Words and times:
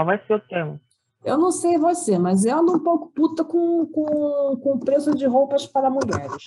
Qual 0.00 0.06
vai 0.06 0.18
ser 0.26 0.32
o 0.34 0.40
tema? 0.40 0.80
Eu 1.22 1.36
não 1.36 1.50
sei 1.52 1.76
você, 1.76 2.18
mas 2.18 2.46
eu 2.46 2.56
ando 2.58 2.72
um 2.74 2.78
pouco 2.82 3.08
puta 3.12 3.44
com, 3.44 3.84
com, 3.86 4.56
com 4.56 4.72
o 4.72 4.80
preço 4.80 5.14
de 5.14 5.26
roupas 5.26 5.66
para 5.66 5.90
mulheres. 5.90 6.42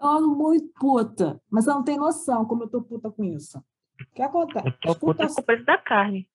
Eu 0.00 0.08
ando 0.08 0.34
muito 0.34 0.72
puta, 0.80 1.38
mas 1.50 1.66
eu 1.66 1.74
não 1.74 1.82
tenho 1.84 2.00
noção 2.00 2.46
como 2.46 2.62
eu 2.64 2.68
tô 2.70 2.80
puta 2.80 3.10
com 3.10 3.22
isso. 3.22 3.58
O 3.58 4.14
que 4.14 4.22
acontece? 4.22 4.66
Eu 4.66 4.72
tô 4.80 4.94
puta 4.98 5.24
Escuta- 5.24 5.34
com 5.34 5.42
o 5.42 5.44
preço 5.44 5.64
da 5.66 5.76
carne. 5.76 6.26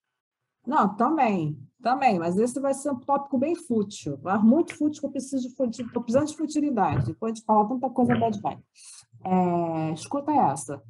Não, 0.67 0.95
também, 0.95 1.57
também, 1.81 2.19
mas 2.19 2.37
esse 2.37 2.59
vai 2.59 2.75
ser 2.75 2.91
um 2.91 2.99
tópico 2.99 3.39
bem 3.39 3.55
fútil, 3.55 4.19
mas 4.21 4.43
muito 4.43 4.75
fútil 4.77 4.99
que 5.01 5.07
eu 5.07 5.11
preciso 5.11 5.49
de 5.49 5.55
futil, 5.55 5.91
tô 5.91 6.01
precisando 6.01 6.27
de 6.27 6.37
futilidade, 6.37 7.05
depois 7.07 7.33
de 7.33 7.43
falar 7.43 7.67
tanta 7.67 7.89
coisa 7.89 8.13
bad 8.15 8.39
vibe. 8.39 8.63
É, 9.25 9.91
escuta 9.93 10.31
essa. 10.31 10.83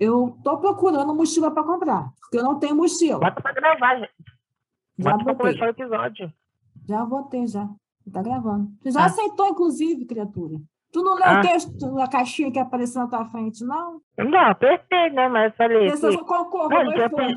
Eu 0.00 0.36
tô 0.42 0.58
procurando 0.58 1.14
mochila 1.14 1.50
para 1.50 1.62
comprar, 1.62 2.10
porque 2.20 2.38
eu 2.38 2.42
não 2.42 2.58
tenho 2.58 2.74
mochila. 2.76 3.20
Bota 3.20 3.40
pra 3.40 3.52
gravar, 3.52 3.96
gente. 3.96 4.12
Já 4.98 5.10
Bota 5.12 5.24
botei, 5.24 5.36
começar 5.36 5.66
o 5.66 5.68
episódio. 5.70 6.32
já 6.88 7.04
botei, 7.04 7.46
já. 7.46 7.68
Tá 8.12 8.22
gravando. 8.22 8.68
Você 8.82 8.90
já 8.90 9.02
Ah. 9.02 9.06
aceitou, 9.06 9.46
inclusive, 9.48 10.04
criatura. 10.04 10.56
Tu 10.92 11.02
não 11.02 11.14
leu 11.14 11.24
Ah. 11.24 11.38
o 11.38 11.42
texto 11.42 11.90
na 11.92 12.06
caixinha 12.06 12.52
que 12.52 12.58
apareceu 12.58 13.02
na 13.02 13.08
tua 13.08 13.24
frente, 13.26 13.64
não? 13.64 14.00
Não, 14.18 14.38
apertei, 14.50 15.10
né? 15.10 15.28
Mas 15.28 15.56
falei 15.56 15.88
eu 15.88 15.92
que... 15.92 15.96
só 15.96 16.24
concordo, 16.24 16.68
Não, 16.74 17.10
foi. 17.10 17.34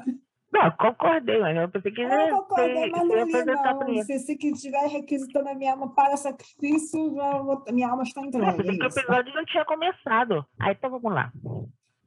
Não, 0.53 0.71
concordei, 0.71 1.39
mas 1.39 1.58
eu 1.58 1.69
pensei 1.69 1.92
que 1.92 2.02
Eu 2.02 2.30
concordei, 2.38 2.73
você 2.73 2.89
mas 2.89 3.08
não 3.08 3.25
li, 3.25 3.95
não. 3.97 4.03
Se 4.03 4.19
você 4.19 4.36
que 4.36 4.47
estiver 4.49 4.88
requisitando 4.88 5.49
a 5.49 5.55
minha 5.55 5.71
alma 5.73 5.89
para 5.94 6.16
sacrifício, 6.17 7.14
já 7.16 7.38
vou- 7.39 7.64
minha 7.71 7.89
alma 7.89 8.03
está 8.03 8.21
Não, 8.21 8.27
entregue. 8.27 8.58
pensei 8.58 8.77
que 8.77 8.83
é 8.83 8.86
o 8.86 8.89
episódio 8.89 9.33
não 9.36 9.45
tinha 9.45 9.66
começado. 9.66 10.45
Aí, 10.59 10.73
então 10.73 10.89
vamos 10.89 11.11
lá. 11.14 11.31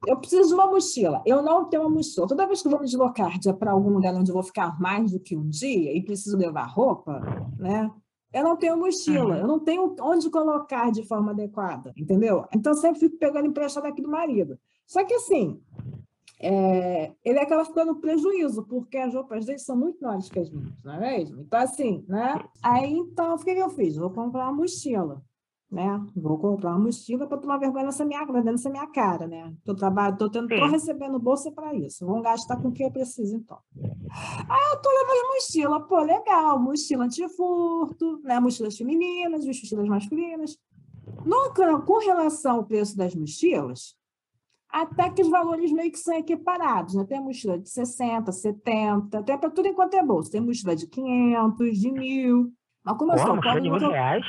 Eu 0.07 0.17
preciso 0.17 0.49
de 0.49 0.53
uma 0.55 0.67
mochila. 0.67 1.21
Eu 1.25 1.41
não 1.43 1.65
tenho 1.65 1.83
uma 1.83 1.89
mochila. 1.91 2.27
Toda 2.27 2.47
vez 2.47 2.61
que 2.61 2.67
eu 2.67 2.71
vou 2.71 2.79
me 2.79 2.85
deslocar 2.85 3.31
para 3.59 3.71
algum 3.71 3.89
lugar 3.91 4.13
onde 4.15 4.31
eu 4.31 4.33
vou 4.33 4.43
ficar 4.43 4.79
mais 4.79 5.11
do 5.11 5.19
que 5.19 5.37
um 5.37 5.47
dia 5.47 5.95
e 5.95 6.03
preciso 6.03 6.37
levar 6.37 6.65
roupa, 6.65 7.21
né? 7.59 7.91
Eu 8.33 8.43
não 8.43 8.55
tenho 8.55 8.77
mochila, 8.77 9.35
Uhum. 9.35 9.41
eu 9.41 9.47
não 9.47 9.59
tenho 9.59 9.95
onde 9.99 10.29
colocar 10.29 10.89
de 10.91 11.03
forma 11.05 11.31
adequada, 11.31 11.91
entendeu? 11.97 12.45
Então, 12.55 12.71
eu 12.71 12.77
sempre 12.77 12.99
fico 13.01 13.17
pegando 13.17 13.47
emprestado 13.47 13.85
aqui 13.85 14.01
do 14.01 14.09
marido. 14.09 14.57
Só 14.87 15.03
que, 15.03 15.13
assim, 15.13 15.59
é, 16.39 17.11
ele 17.23 17.39
acaba 17.39 17.65
ficando 17.65 17.95
prejuízo, 17.97 18.63
porque 18.63 18.97
as 18.97 19.13
roupas 19.13 19.45
dele 19.45 19.59
são 19.59 19.75
muito 19.75 20.01
maiores 20.01 20.29
que 20.29 20.39
as 20.39 20.49
minhas, 20.49 20.71
não 20.83 20.93
é 20.93 20.99
mesmo? 20.99 21.41
Então, 21.41 21.59
assim, 21.59 22.05
né? 22.07 22.41
Aí, 22.63 22.91
então, 22.93 23.35
o 23.35 23.37
que 23.37 23.51
eu 23.51 23.69
fiz? 23.69 23.97
Vou 23.97 24.09
comprar 24.09 24.45
uma 24.45 24.53
mochila, 24.53 25.21
né? 25.71 26.05
Vou 26.13 26.37
comprar 26.37 26.71
uma 26.71 26.79
mochila 26.79 27.25
para 27.25 27.37
tomar 27.37 27.57
vergonha 27.57 27.85
nessa 27.85 28.03
minha, 28.03 28.25
nessa 28.25 28.69
minha 28.69 28.85
cara, 28.87 29.25
né? 29.25 29.53
Tô, 29.63 29.73
trabalho, 29.73 30.17
tô, 30.17 30.29
tendo, 30.29 30.49
tô 30.49 30.65
recebendo 30.67 31.17
bolsa 31.17 31.49
para 31.49 31.73
isso. 31.73 32.05
Vamos 32.05 32.23
gastar 32.23 32.57
com 32.57 32.67
o 32.67 32.71
que 32.73 32.83
eu 32.83 32.91
preciso, 32.91 33.37
então. 33.37 33.57
Aí, 33.79 34.71
eu 34.73 34.81
tô 34.81 34.89
levando 34.89 35.33
mochila. 35.33 35.79
Pô, 35.79 36.01
legal. 36.01 36.59
Mochila 36.59 37.05
antifurto, 37.05 38.19
né? 38.23 38.37
Mochilas 38.39 38.77
femininas, 38.77 39.45
mochilas 39.45 39.87
masculinas. 39.87 40.57
Nunca, 41.25 41.79
com 41.79 41.99
relação 41.99 42.57
ao 42.57 42.65
preço 42.65 42.97
das 42.97 43.15
mochilas, 43.15 43.95
até 44.69 45.09
que 45.09 45.21
os 45.21 45.29
valores 45.29 45.71
meio 45.71 45.91
que 45.91 45.99
são 45.99 46.15
equiparados, 46.15 46.95
né? 46.95 47.05
Tem 47.05 47.21
mochila 47.21 47.57
de 47.57 47.69
60, 47.69 48.29
70, 48.29 49.23
tem 49.23 49.37
para 49.37 49.49
tudo 49.49 49.69
enquanto 49.69 49.93
é 49.93 50.03
bolsa. 50.03 50.31
Tem 50.31 50.41
mochila 50.41 50.75
de 50.75 50.87
500, 50.87 51.79
de 51.79 51.89
1.000. 51.89 52.51
Mas 52.83 52.97
como 52.97 53.13
eu 53.13 53.19
sou 53.19 53.35
pobre, 53.35 53.61
de 53.61 53.69
mil 53.69 53.89
reais. 53.89 54.25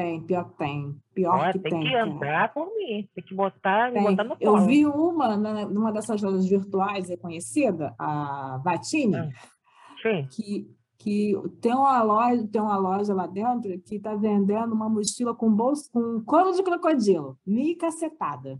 Tem, 0.00 0.22
pior 0.22 0.44
tem. 0.56 0.96
Pior 1.14 1.38
Olha, 1.38 1.52
que 1.52 1.58
tem 1.58 1.70
tem. 1.72 1.82
que 1.82 1.94
andar 1.94 2.54
por 2.54 2.74
mim. 2.74 3.06
Tem 3.14 3.22
que 3.22 3.34
botar, 3.34 3.92
Tem. 3.92 4.02
botar 4.02 4.24
no 4.24 4.34
Eu 4.40 4.52
colo. 4.54 4.66
vi 4.66 4.86
uma 4.86 5.36
né, 5.36 5.66
numa 5.66 5.92
dessas 5.92 6.22
lojas 6.22 6.48
virtuais 6.48 7.10
reconhecida, 7.10 7.94
a 7.98 8.58
Vatini. 8.64 9.30
Sim. 10.02 10.26
que, 10.30 10.74
que 10.96 11.34
tem 11.60 11.74
uma 11.74 12.02
loja, 12.02 12.48
tem 12.50 12.62
uma 12.62 12.78
loja 12.78 13.12
lá 13.12 13.26
dentro 13.26 13.78
que 13.80 13.96
está 13.96 14.14
vendendo 14.14 14.72
uma 14.72 14.88
mochila 14.88 15.34
com 15.34 15.52
bolso 15.54 15.90
com 15.92 16.22
couro 16.24 16.52
de 16.52 16.62
crocodilo, 16.62 17.36
mi 17.46 17.74
cacetada. 17.74 18.58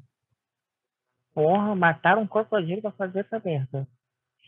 Porra, 1.32 1.74
mataram 1.74 2.20
um 2.22 2.26
crocodilo 2.26 2.82
pra 2.82 2.90
fazer 2.92 3.20
essa 3.20 3.40
merda. 3.42 3.88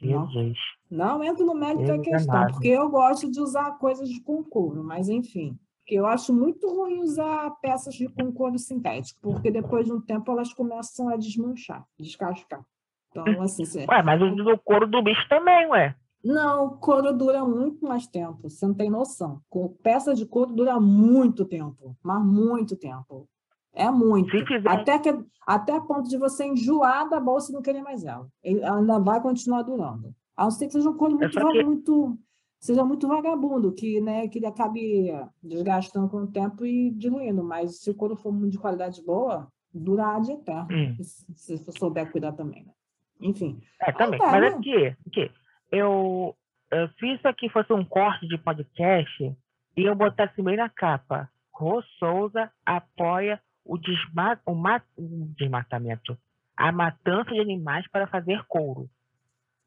Não. 0.03 0.29
Jesus. 0.29 0.59
Não 0.91 1.25
entro 1.25 1.47
no 1.47 1.55
mérito 1.55 1.87
da 1.87 1.99
questão, 1.99 2.47
porque 2.49 2.69
eu 2.69 2.91
gosto 2.91 3.31
de 3.31 3.41
usar 3.41 3.79
coisas 3.79 4.09
de 4.11 4.21
com 4.21 4.45
couro, 4.45 4.85
mas 4.85 5.09
enfim. 5.09 5.59
Porque 5.85 5.97
eu 5.97 6.07
acho 6.07 6.33
muito 6.33 6.69
ruim 6.69 7.01
usar 7.01 7.51
peças 7.61 7.95
de 7.95 8.09
com 8.09 8.33
couro 8.33 8.57
sintético, 8.59 9.19
porque 9.21 9.51
depois 9.51 9.85
de 9.87 9.93
um 9.93 10.01
tempo 10.01 10.31
elas 10.31 10.55
começam 10.55 11.09
a 11.09 11.17
desmanchar, 11.17 11.85
descascar. 11.99 12.65
Então, 13.11 13.25
assim, 13.43 13.65
você- 13.65 13.85
Ué, 13.89 14.03
mas 14.03 14.23
o 14.23 14.59
couro 14.59 14.87
do 14.87 15.03
bicho 15.03 15.29
também, 15.29 15.67
ué. 15.69 15.95
Não, 16.25 16.67
o 16.67 16.71
couro 16.79 17.13
dura 17.13 17.45
muito 17.45 17.85
mais 17.85 18.07
tempo, 18.07 18.49
você 18.49 18.65
não 18.65 18.75
tem 18.75 18.89
noção. 18.89 19.41
Peça 19.83 20.15
de 20.15 20.25
couro 20.25 20.53
dura 20.55 20.79
muito 20.79 21.45
tempo, 21.45 21.97
mas 22.03 22.25
muito 22.25 22.77
tempo. 22.77 23.29
É 23.75 23.91
muito. 23.91 24.31
Fizer- 24.31 24.69
Até, 24.69 24.99
que, 25.01 25.25
até 25.47 25.81
ponto 25.81 26.09
de 26.09 26.17
você 26.17 26.45
enjoar 26.45 27.09
da 27.09 27.19
bolsa 27.19 27.51
e 27.51 27.55
não 27.55 27.63
querer 27.63 27.83
mais 27.83 28.05
ela. 28.05 28.29
Ela 28.45 28.79
ainda 28.79 29.01
vai 29.01 29.21
continuar 29.21 29.63
durando. 29.63 30.15
A 30.37 30.45
não 30.45 30.51
ser 30.53 30.67
que 30.67 30.73
seja 30.75 30.89
um 30.89 30.97
couro 30.97 31.17
muito, 31.17 31.33
só 31.33 31.51
que- 31.51 31.65
muito 31.65 32.17
seja 32.63 32.85
muito 32.85 33.09
vagabundo, 33.09 33.73
que, 33.73 34.01
né, 34.01 34.29
que 34.29 34.39
ele 34.39 34.47
acabe 34.47 35.11
desgastando 35.43 36.09
com 36.09 36.19
o 36.19 36.31
tempo 36.31 36.65
e 36.65 36.91
diluindo. 36.93 37.43
Mas 37.43 37.81
se 37.81 37.91
o 37.91 37.95
couro 37.95 38.15
for 38.15 38.33
muito 38.33 38.53
de 38.53 38.59
qualidade 38.59 39.05
boa, 39.05 39.49
dura 39.75 40.19
de 40.21 40.33
eterno. 40.33 40.69
Hum. 40.71 40.97
Se, 41.03 41.27
se 41.35 41.59
você 41.59 41.73
souber 41.73 42.11
cuidar 42.13 42.33
também, 42.33 42.65
né? 42.65 42.73
Enfim. 43.21 43.61
É, 43.81 43.91
também. 43.91 44.19
tá, 44.19 44.31
Mas 44.31 44.41
né? 44.43 44.49
aqui, 44.49 44.97
aqui, 45.07 45.31
eu, 45.73 46.37
eu, 46.71 46.89
se 46.99 47.07
isso 47.13 47.27
aqui 47.27 47.49
fosse 47.49 47.73
um 47.73 47.85
corte 47.85 48.29
de 48.29 48.39
podcast, 48.39 49.37
e 49.77 49.85
eu 49.85 49.97
botasse 49.97 50.41
bem 50.41 50.57
na 50.57 50.69
capa, 50.69 51.29
Rô 51.53 51.83
Souza 51.99 52.51
apoia 52.65 53.41
o, 53.65 53.77
desma, 53.77 54.41
o, 54.47 54.55
ma, 54.55 54.81
o 54.97 55.29
desmatamento, 55.37 56.17
a 56.57 56.71
matança 56.71 57.31
de 57.31 57.41
animais 57.41 57.89
para 57.91 58.07
fazer 58.07 58.45
couro. 58.47 58.89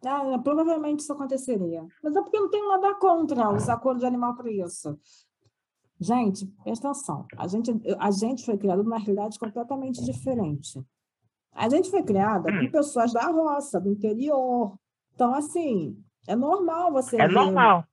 Ah, 0.05 0.37
provavelmente 0.39 0.99
isso 0.99 1.11
aconteceria. 1.13 1.85
Mas 2.03 2.15
é 2.15 2.21
porque 2.21 2.37
eu 2.37 2.41
não 2.43 2.49
tenho 2.49 2.67
nada 2.67 2.93
contra 2.95 3.49
usar 3.51 3.77
couro 3.77 3.97
de 3.99 4.05
animal 4.05 4.35
para 4.35 4.51
isso. 4.51 4.97
Gente, 5.99 6.45
presta 6.63 6.89
atenção. 6.89 7.25
A 7.37 7.47
gente, 7.47 7.71
a 7.99 8.11
gente 8.11 8.45
foi 8.45 8.57
criado 8.57 8.83
numa 8.83 8.97
realidade 8.99 9.39
completamente 9.39 10.03
diferente. 10.03 10.83
A 11.53 11.69
gente 11.69 11.89
foi 11.89 12.03
criada 12.03 12.51
Hum. 12.51 12.65
com 12.65 12.71
pessoas 12.71 13.13
da 13.13 13.25
roça, 13.31 13.79
do 13.79 13.89
interior. 13.89 14.77
Então, 15.13 15.33
assim, 15.33 15.97
é 16.27 16.35
normal 16.35 16.91
você 16.91 17.15
É 17.15 17.27
ver- 17.27 17.33
normal. 17.33 17.85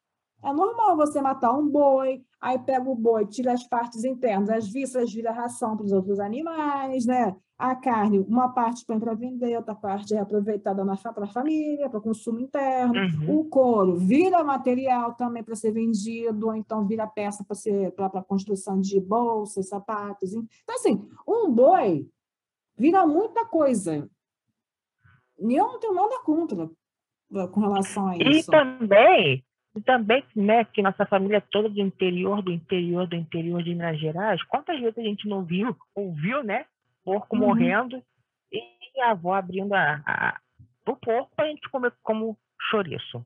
é 0.42 0.52
normal 0.52 0.96
você 0.96 1.22
matar 1.22 1.52
um 1.56 1.68
boi, 1.68 2.24
aí 2.42 2.58
pega 2.58 2.90
o 2.90 2.96
boi, 2.96 3.24
tira 3.24 3.52
as 3.52 3.62
partes 3.62 4.04
internas, 4.04 4.50
as 4.50 4.68
vísceras 4.68 5.12
vira 5.12 5.30
ração 5.30 5.76
para 5.76 5.86
os 5.86 5.92
outros 5.92 6.18
animais, 6.18 7.06
né? 7.06 7.36
A 7.56 7.76
carne, 7.76 8.18
uma 8.18 8.48
parte 8.48 8.84
põe 8.84 8.98
para 8.98 9.14
vender, 9.14 9.56
outra 9.56 9.76
parte 9.76 10.12
é 10.12 10.18
aproveitada 10.18 10.84
para 10.84 11.24
a 11.24 11.28
família, 11.28 11.88
para 11.88 12.00
consumo 12.00 12.40
interno. 12.40 12.94
Uhum. 12.94 13.38
O 13.38 13.44
couro 13.44 13.94
vira 13.94 14.42
material 14.42 15.14
também 15.14 15.44
para 15.44 15.54
ser 15.54 15.70
vendido, 15.70 16.48
ou 16.48 16.56
então 16.56 16.84
vira 16.84 17.06
peça 17.06 17.44
para 17.44 17.54
ser 17.54 17.92
para 17.92 18.24
construção 18.24 18.80
de 18.80 18.98
bolsas, 18.98 19.68
sapatos. 19.68 20.32
Então, 20.32 20.74
assim, 20.74 21.08
um 21.26 21.48
boi 21.48 22.08
vira 22.76 23.06
muita 23.06 23.46
coisa. 23.46 24.10
E 25.38 25.54
eu 25.54 25.66
não 25.68 25.78
tenho 25.78 25.94
nada 25.94 26.20
contra 26.24 26.68
com 27.52 27.60
relação 27.60 28.08
a 28.08 28.16
E 28.16 28.40
isso. 28.40 28.50
também, 28.50 29.44
e 29.74 29.80
também, 29.80 30.22
né, 30.36 30.64
que 30.64 30.82
nossa 30.82 31.06
família 31.06 31.38
é 31.38 31.40
toda 31.50 31.68
do 31.68 31.80
interior, 31.80 32.42
do 32.42 32.52
interior, 32.52 33.06
do 33.06 33.16
interior 33.16 33.62
de 33.62 33.70
Minas 33.74 33.98
Gerais, 33.98 34.42
quantas 34.44 34.78
vezes 34.80 34.98
a 34.98 35.02
gente 35.02 35.28
não 35.28 35.44
viu, 35.44 35.74
ouviu, 35.94 36.42
né, 36.42 36.66
porco 37.04 37.34
Uhum. 37.36 37.42
morrendo 37.42 38.02
e 38.52 39.00
a 39.00 39.12
avó 39.12 39.34
abrindo 39.34 39.72
a, 39.72 40.02
a, 40.06 40.40
o 40.86 40.94
porco 40.96 41.30
para 41.34 41.46
a 41.46 41.48
gente 41.48 41.68
comer 41.70 41.92
como 42.02 42.36
chouriço. 42.70 43.24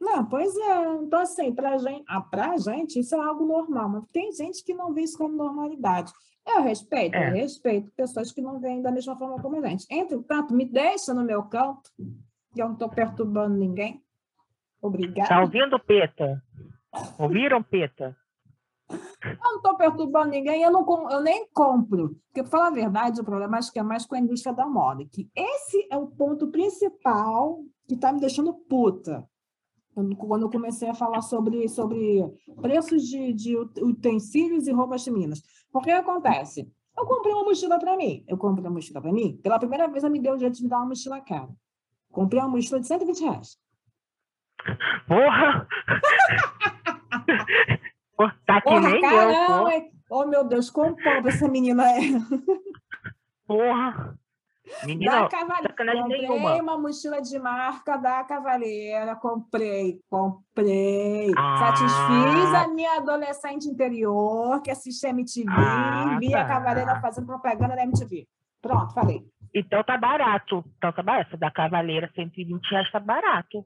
Não, 0.00 0.24
pois 0.24 0.56
é. 0.56 0.94
Então, 1.02 1.18
assim, 1.20 1.52
para 1.52 1.76
gente, 1.78 2.04
ah, 2.08 2.20
pra 2.20 2.56
gente 2.56 3.00
isso 3.00 3.16
é 3.16 3.18
algo 3.20 3.44
normal, 3.44 3.88
mas 3.88 4.04
tem 4.12 4.30
gente 4.32 4.64
que 4.64 4.72
não 4.72 4.94
vê 4.94 5.02
isso 5.02 5.18
como 5.18 5.34
normalidade. 5.34 6.12
Eu 6.46 6.62
respeito, 6.62 7.16
É. 7.16 7.28
eu 7.30 7.34
respeito 7.34 7.90
pessoas 7.96 8.30
que 8.32 8.40
não 8.40 8.60
veem 8.60 8.80
da 8.80 8.92
mesma 8.92 9.16
forma 9.18 9.42
como 9.42 9.56
a 9.56 9.68
gente. 9.68 9.84
Entretanto, 9.90 10.54
me 10.54 10.64
deixa 10.64 11.12
no 11.12 11.24
meu 11.24 11.42
canto, 11.42 11.90
que 12.54 12.62
eu 12.62 12.66
não 12.66 12.74
estou 12.74 12.88
perturbando 12.88 13.56
ninguém. 13.56 14.00
Obrigada. 14.80 15.28
Tá 15.28 15.40
ouvindo, 15.40 15.78
Peta? 15.78 16.42
Ouviram, 17.18 17.62
Peta? 17.62 18.16
Eu 18.90 19.36
não 19.42 19.56
estou 19.56 19.76
perturbando 19.76 20.30
ninguém, 20.30 20.62
eu, 20.62 20.70
não, 20.70 21.10
eu 21.10 21.20
nem 21.20 21.46
compro. 21.52 22.16
Porque, 22.26 22.42
para 22.42 22.50
falar 22.50 22.66
a 22.68 22.70
verdade, 22.70 23.20
o 23.20 23.24
problema 23.24 23.58
acho 23.58 23.72
que 23.72 23.78
é 23.78 23.82
mais 23.82 24.06
com 24.06 24.14
a 24.14 24.20
indústria 24.20 24.54
da 24.54 24.66
moda, 24.66 25.04
que 25.04 25.28
esse 25.34 25.86
é 25.90 25.96
o 25.96 26.06
ponto 26.06 26.48
principal 26.48 27.60
que 27.86 27.94
está 27.94 28.12
me 28.12 28.20
deixando 28.20 28.54
puta. 28.54 29.28
Quando, 29.94 30.42
eu 30.42 30.50
comecei 30.50 30.88
a 30.88 30.94
falar 30.94 31.20
sobre, 31.22 31.68
sobre 31.68 32.24
preços 32.62 33.02
de, 33.02 33.32
de 33.32 33.56
utensílios 33.56 34.68
e 34.68 34.72
roupas 34.72 35.04
femininas. 35.04 35.42
Porque 35.72 35.90
acontece? 35.90 36.70
Eu 36.96 37.04
comprei 37.04 37.34
uma 37.34 37.44
mochila 37.44 37.78
para 37.78 37.96
mim. 37.96 38.24
Eu 38.28 38.38
comprei 38.38 38.64
uma 38.64 38.74
mochila 38.74 39.00
para 39.00 39.12
mim. 39.12 39.38
Pela 39.42 39.58
primeira 39.58 39.88
vez, 39.88 40.04
eu 40.04 40.10
me 40.10 40.20
deu 40.20 40.34
o 40.34 40.38
jeito 40.38 40.56
de 40.56 40.62
me 40.62 40.68
dar 40.68 40.78
uma 40.78 40.86
mochila 40.86 41.20
cara. 41.20 41.48
Comprei 42.12 42.40
uma 42.40 42.48
mochila 42.48 42.78
de 42.78 42.86
120 42.86 43.20
reais. 43.20 43.58
Porra! 45.06 45.66
Tá 48.46 48.60
que 48.60 48.68
Porra, 48.68 48.80
nem 48.80 48.94
eu, 48.96 49.00
caramba! 49.10 49.72
hein? 49.72 49.90
Oh, 50.10 50.26
meu 50.26 50.44
Deus, 50.44 50.70
como 50.70 50.96
pobre 50.96 51.28
essa 51.30 51.46
menina 51.48 51.84
é. 51.90 51.98
Porra! 53.46 54.18
Menina, 54.84 55.22
Da 55.22 55.28
Cavaleira. 55.28 55.74
Comprei 56.02 56.28
nenhuma. 56.28 56.54
uma 56.62 56.78
mochila 56.78 57.22
de 57.22 57.38
marca 57.38 57.96
da 57.96 58.22
Cavaleira. 58.24 59.16
Comprei, 59.16 59.98
comprei. 60.10 61.32
Ah. 61.36 61.56
Satisfiz 61.58 62.54
a 62.54 62.68
minha 62.68 62.96
adolescente 62.98 63.64
interior 63.66 64.60
que 64.62 64.70
assiste 64.70 65.06
MTV 65.06 65.46
Ah, 65.50 66.12
e 66.16 66.18
via 66.18 66.40
a 66.40 66.44
tá. 66.44 66.48
Cavaleira 66.54 67.00
fazendo 67.00 67.26
propaganda 67.26 67.76
da 67.76 67.82
MTV. 67.82 68.26
Pronto, 68.60 68.92
falei. 68.92 69.24
então 69.54 69.82
tá 69.84 69.96
barato. 69.96 70.62
Então 70.76 70.92
tá 70.92 71.02
barato. 71.02 71.28
Essa 71.28 71.36
da 71.38 71.50
Cavaleira, 71.50 72.10
120 72.14 72.70
reais 72.70 72.90
tá 72.90 73.00
barato. 73.00 73.64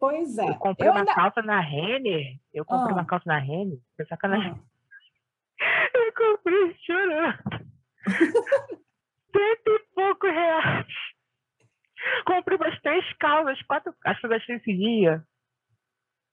Pois 0.00 0.38
é. 0.38 0.48
Eu 0.48 0.54
comprei 0.56 0.88
Eu 0.88 0.92
uma 0.92 1.00
ainda- 1.00 1.14
calça 1.14 1.42
na 1.42 1.60
Renner. 1.60 2.36
Eu 2.54 2.64
comprei 2.64 2.92
Ah. 2.92 2.98
uma 2.98 3.04
calça 3.04 3.24
na 3.26 3.38
Renner. 3.38 3.78
Foi 3.96 4.06
sacanagem. 4.06 4.52
Ah, 4.52 4.58
Eu 5.94 6.12
comprei 6.14 6.76
chorando. 6.86 7.68
Cento 9.32 9.68
e 9.70 9.78
pouco 9.94 10.26
reais. 10.26 10.86
Comprei 12.24 12.56
umas 12.56 12.80
três 12.80 13.04
calças, 13.18 13.60
quatro. 13.62 13.92
Acho 14.04 14.20
que 14.20 14.26
eu 14.26 14.30
gastei 14.30 14.56
esse 14.56 14.72
dia. 14.72 15.22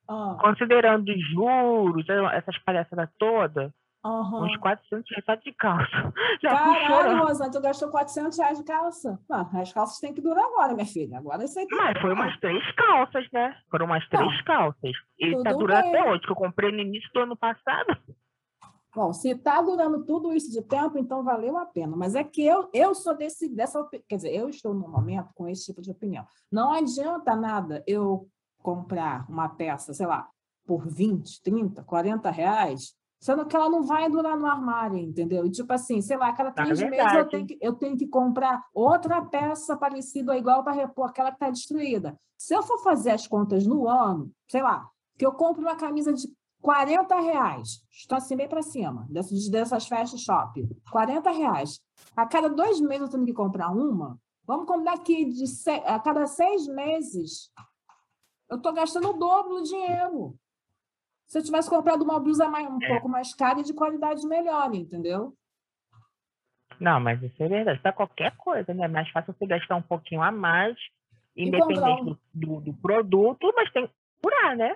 ah, 0.08 0.38
Considerando 0.40 1.10
os 1.10 1.30
juros, 1.32 2.06
essas 2.34 2.58
palhaçadas 2.60 3.10
todas, 3.18 3.72
aham. 4.06 4.46
uns 4.46 4.58
400 4.58 5.10
reais 5.10 5.26
só 5.26 5.36
de 5.36 5.52
calça. 5.54 6.14
Já 6.42 6.50
Caralho, 6.50 6.86
chorando. 6.86 7.28
Rosana, 7.28 7.52
tu 7.52 7.62
gastou 7.62 7.90
400 7.90 8.38
reais 8.38 8.58
de 8.58 8.64
calça. 8.64 9.20
As 9.54 9.74
calças 9.74 10.00
têm 10.00 10.14
que 10.14 10.22
durar 10.22 10.46
agora, 10.46 10.74
minha 10.74 10.86
filha. 10.86 11.18
Agora 11.18 11.44
isso 11.44 11.58
aí 11.58 11.68
tem 11.68 11.78
Mas 11.78 12.00
foi 12.00 12.14
umas 12.14 12.40
três 12.40 12.72
calças, 12.74 13.28
né? 13.32 13.56
Foram 13.70 13.86
umas 13.86 14.08
três 14.10 14.42
calças. 14.44 14.92
E 15.20 15.44
tá 15.44 15.54
durando 15.54 15.82
bem. 15.82 15.96
até 15.96 16.12
hoje, 16.12 16.22
que 16.22 16.32
eu 16.32 16.36
comprei 16.36 16.72
no 16.72 16.80
início 16.80 17.10
do 17.14 17.22
ano 17.22 17.36
passado. 17.36 17.98
Bom, 18.96 19.12
se 19.12 19.32
está 19.32 19.62
durando 19.62 20.06
tudo 20.06 20.34
isso 20.34 20.50
de 20.50 20.62
tempo, 20.62 20.98
então 20.98 21.22
valeu 21.22 21.58
a 21.58 21.66
pena. 21.66 21.98
Mas 21.98 22.16
é 22.16 22.24
que 22.24 22.46
eu, 22.46 22.70
eu 22.74 22.96
sou 22.96 23.14
desse, 23.14 23.54
dessa 23.54 23.80
opinião. 23.82 24.06
Quer 24.08 24.16
dizer, 24.16 24.34
eu 24.34 24.48
estou 24.48 24.74
no 24.74 24.88
momento 24.88 25.34
com 25.36 25.50
esse 25.50 25.66
tipo 25.66 25.82
de 25.82 25.92
opinião. 25.92 26.26
Não 26.50 26.72
adianta 26.72 27.36
nada 27.36 27.84
eu 27.86 28.30
comprar 28.62 29.30
uma 29.30 29.50
peça, 29.50 29.94
sei 29.94 30.08
lá, 30.08 30.30
por 30.66 30.88
20, 30.88 31.42
30, 31.44 31.84
40 31.84 32.32
reais, 32.32 32.96
sendo 33.20 33.46
que 33.46 33.56
ela 33.56 33.70
não 33.70 33.84
vai 33.84 34.10
durar 34.10 34.38
no 34.38 34.46
armário, 34.46 34.98
entendeu? 34.98 35.46
E 35.46 35.52
tipo 35.52 35.72
assim, 35.74 36.02
sei 36.02 36.18
lá, 36.18 36.30
a 36.30 36.34
cada 36.34 36.50
É 36.50 36.54
três 36.54 36.80
meses 36.82 37.14
eu 37.14 37.28
tenho, 37.28 37.48
que, 37.48 37.58
eu 37.62 37.74
tenho 37.74 37.98
que 37.98 38.08
comprar 38.08 38.64
outra 38.74 39.22
peça 39.24 39.76
parecida 39.76 40.32
ou 40.32 40.38
igual 40.38 40.64
para 40.64 40.74
repor 40.74 41.10
aquela 41.10 41.30
que 41.30 41.38
está 41.38 41.50
destruída. 41.50 42.20
Se 42.38 42.54
eu 42.54 42.62
for 42.62 42.80
fazer 42.80 43.12
as 43.12 43.28
contas 43.28 43.66
no 43.66 43.88
ano, 43.88 44.32
sei 44.50 44.62
lá, 44.62 44.88
que 45.18 45.26
eu 45.26 45.32
compro 45.32 45.62
uma 45.62 45.76
camisa 45.76 46.14
de 46.14 46.28
40 46.62 47.20
reais, 47.20 47.86
estou 47.92 48.18
assim 48.18 48.36
bem 48.36 48.50
para 48.50 48.62
cima, 48.62 49.06
dessas, 49.10 49.50
dessas 49.50 49.88
fast 49.88 50.18
shop, 50.18 50.68
40 50.92 51.30
reais. 51.32 51.80
A 52.16 52.26
cada 52.26 52.50
dois 52.50 52.82
meses 52.82 53.02
eu 53.02 53.10
tenho 53.10 53.26
que 53.26 53.34
comprar 53.34 53.70
uma. 53.70 54.20
Vamos 54.46 54.68
combinar 54.68 54.98
que 55.00 55.26
de 55.26 55.46
a 55.86 56.00
cada 56.00 56.28
seis 56.28 56.68
meses 56.68 57.52
eu 58.50 58.58
estou 58.58 58.74
gastando 58.74 59.10
o 59.10 59.14
dobro 59.14 59.56
do 59.56 59.64
dinheiro. 59.64 60.36
Se 61.28 61.38
eu 61.40 61.44
tivesse 61.44 61.70
comprado 61.70 62.04
uma 62.04 62.20
blusa 62.20 62.48
mais, 62.48 62.68
um 62.70 62.82
É. 62.82 62.88
pouco 62.88 63.10
mais 63.10 63.34
cara 63.34 63.60
e 63.60 63.64
de 63.64 63.74
qualidade 63.74 64.26
melhor, 64.28 64.74
entendeu? 64.76 65.36
Não, 66.80 67.00
mas 67.00 67.22
isso 67.24 67.42
é 67.42 67.48
verdade. 67.48 67.80
Para 67.82 67.94
qualquer 67.94 68.36
coisa, 68.38 68.74
né? 68.74 68.86
É 68.86 68.88
mais 68.88 69.10
fácil 69.10 69.34
você 69.34 69.46
gastar 69.46 69.76
um 69.76 69.82
pouquinho 69.82 70.22
a 70.22 70.32
mais, 70.32 70.76
independente 71.36 72.02
um- 72.02 72.06
do, 72.06 72.20
do, 72.34 72.62
do 72.62 72.74
produto, 72.74 73.52
mas 73.56 73.72
tem 73.72 73.88
que 73.88 73.94
curar, 74.22 74.56
né? 74.56 74.76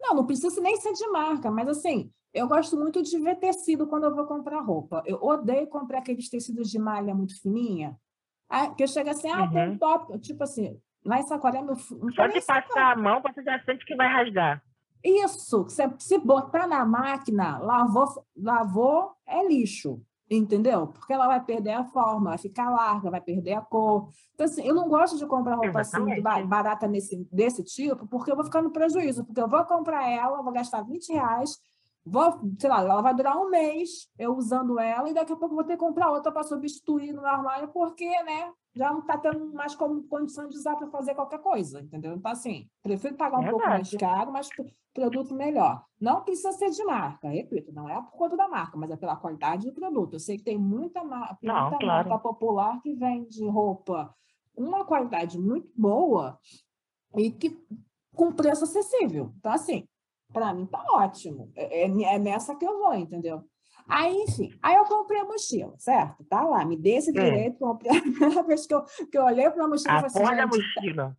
Não, 0.00 0.14
não 0.16 0.26
precisa 0.26 0.60
nem 0.60 0.76
ser 0.76 0.92
de 0.92 1.06
marca, 1.08 1.50
mas 1.50 1.68
assim, 1.68 2.10
eu 2.32 2.46
gosto 2.48 2.76
muito 2.76 3.02
de 3.02 3.18
ver 3.18 3.36
tecido 3.36 3.86
quando 3.86 4.04
eu 4.04 4.14
vou 4.14 4.26
comprar 4.26 4.60
roupa. 4.60 5.02
Eu 5.06 5.22
odeio 5.22 5.66
comprar 5.66 5.98
aqueles 5.98 6.28
tecidos 6.28 6.70
de 6.70 6.78
malha 6.78 7.14
muito 7.14 7.40
fininha. 7.40 7.96
Ah, 8.48 8.70
que 8.74 8.82
eu 8.82 8.88
chego 8.88 9.10
assim, 9.10 9.30
ah, 9.30 9.46
tem 9.48 9.62
um 9.62 9.70
Uhum. 9.72 9.78
top. 9.78 10.18
Tipo 10.20 10.42
assim, 10.44 10.78
lá 11.04 11.18
em 11.18 11.22
Saquarema, 11.22 11.72
eu 11.72 11.76
fu- 11.76 11.96
não 11.96 12.12
Só 12.12 12.26
de 12.26 12.40
passar 12.44 12.92
a 12.92 12.96
mão, 12.96 13.20
você 13.22 13.42
já 13.42 13.62
sente 13.64 13.84
que 13.84 13.94
vai 13.94 14.08
rasgar. 14.08 14.62
Isso, 15.02 15.68
se, 15.68 15.82
se 15.98 16.18
botar 16.18 16.66
na 16.66 16.84
máquina, 16.84 17.58
lavou, 17.58 18.06
lavou, 18.36 19.12
é 19.26 19.46
lixo, 19.46 20.02
entendeu? 20.30 20.88
Porque 20.88 21.12
ela 21.12 21.26
vai 21.26 21.42
perder 21.42 21.72
a 21.72 21.84
forma, 21.84 22.30
vai 22.30 22.38
ficar 22.38 22.70
larga, 22.70 23.10
vai 23.10 23.20
perder 23.20 23.54
a 23.54 23.62
cor. 23.62 24.10
Então, 24.34 24.46
assim, 24.46 24.62
eu 24.62 24.74
não 24.74 24.88
gosto 24.88 25.16
de 25.16 25.26
comprar 25.26 25.56
roupa 25.56 25.80
assim, 25.80 26.12
Exatamente. 26.12 26.48
barata 26.48 26.86
nesse, 26.86 27.26
desse 27.32 27.64
tipo, 27.64 28.06
porque 28.06 28.30
eu 28.30 28.36
vou 28.36 28.44
ficar 28.44 28.62
no 28.62 28.70
prejuízo, 28.70 29.24
porque 29.24 29.40
eu 29.40 29.48
vou 29.48 29.64
comprar 29.64 30.08
ela, 30.08 30.42
vou 30.42 30.52
gastar 30.52 30.82
20 30.82 31.12
reais, 31.12 31.58
vou, 32.04 32.38
sei 32.58 32.68
lá, 32.70 32.80
ela 32.80 33.02
vai 33.02 33.14
durar 33.14 33.36
um 33.36 33.48
mês 33.48 34.08
eu 34.18 34.36
usando 34.36 34.78
ela, 34.78 35.08
e 35.08 35.14
daqui 35.14 35.32
a 35.32 35.36
pouco 35.36 35.54
vou 35.54 35.64
ter 35.64 35.74
que 35.74 35.84
comprar 35.84 36.10
outra 36.10 36.30
para 36.30 36.42
substituir 36.42 37.12
no 37.12 37.24
armário, 37.24 37.68
porque, 37.68 38.08
né? 38.22 38.52
Já 38.74 38.92
não 38.92 39.00
está 39.00 39.18
tendo 39.18 39.52
mais 39.52 39.74
como 39.74 40.04
condição 40.04 40.48
de 40.48 40.56
usar 40.56 40.76
para 40.76 40.86
fazer 40.88 41.14
qualquer 41.14 41.40
coisa, 41.40 41.80
entendeu? 41.80 42.14
Então, 42.14 42.30
assim, 42.30 42.68
prefiro 42.82 43.16
pagar 43.16 43.38
um 43.38 43.50
pouco 43.50 43.66
mais 43.66 43.90
caro, 43.96 44.32
mas 44.32 44.48
pro- 44.48 44.70
produto 44.94 45.34
melhor. 45.34 45.84
Não 46.00 46.22
precisa 46.22 46.52
ser 46.52 46.70
de 46.70 46.84
marca, 46.84 47.28
repito, 47.28 47.72
não 47.72 47.88
é 47.88 48.00
por 48.00 48.12
conta 48.12 48.36
da 48.36 48.48
marca, 48.48 48.76
mas 48.78 48.90
é 48.90 48.96
pela 48.96 49.16
qualidade 49.16 49.66
do 49.66 49.72
produto. 49.74 50.14
Eu 50.14 50.20
sei 50.20 50.36
que 50.36 50.44
tem 50.44 50.56
muita, 50.58 51.02
Não, 51.02 51.18
muita 51.18 51.40
claro. 51.42 51.86
marca 51.86 52.18
popular 52.18 52.80
que 52.80 52.94
vende 52.94 53.44
roupa 53.48 54.14
com 54.54 54.62
uma 54.62 54.84
qualidade 54.84 55.38
muito 55.38 55.70
boa 55.76 56.38
e 57.16 57.30
que 57.30 57.58
com 58.14 58.32
preço 58.32 58.64
acessível. 58.64 59.32
Então, 59.38 59.52
assim, 59.52 59.84
para 60.32 60.52
mim 60.54 60.66
tá 60.66 60.84
ótimo. 60.92 61.50
É, 61.56 61.82
é- 61.86 62.14
é 62.14 62.18
nessa 62.18 62.54
que 62.54 62.64
eu 62.64 62.78
vou, 62.78 62.94
entendeu? 62.94 63.44
Aí, 63.90 64.14
enfim, 64.22 64.56
aí 64.62 64.76
eu 64.76 64.84
comprei 64.84 65.20
a 65.20 65.24
mochila, 65.24 65.74
certo? 65.76 66.24
Tá 66.24 66.42
lá, 66.42 66.64
me 66.64 66.76
dê 66.76 66.90
esse 66.90 67.12
direito, 67.12 67.58
comprei. 67.58 67.98
A 67.98 68.00
primeira 68.00 68.42
vez 68.44 68.64
que 68.66 68.74
eu, 68.74 68.82
que 69.10 69.18
eu 69.18 69.24
olhei 69.24 69.50
para 69.50 69.64
a 69.64 69.68
mochila, 69.68 69.94
A 69.94 70.06
assim, 70.06 70.22
da 70.22 70.46
gente, 70.46 70.56
mochila. 70.56 71.16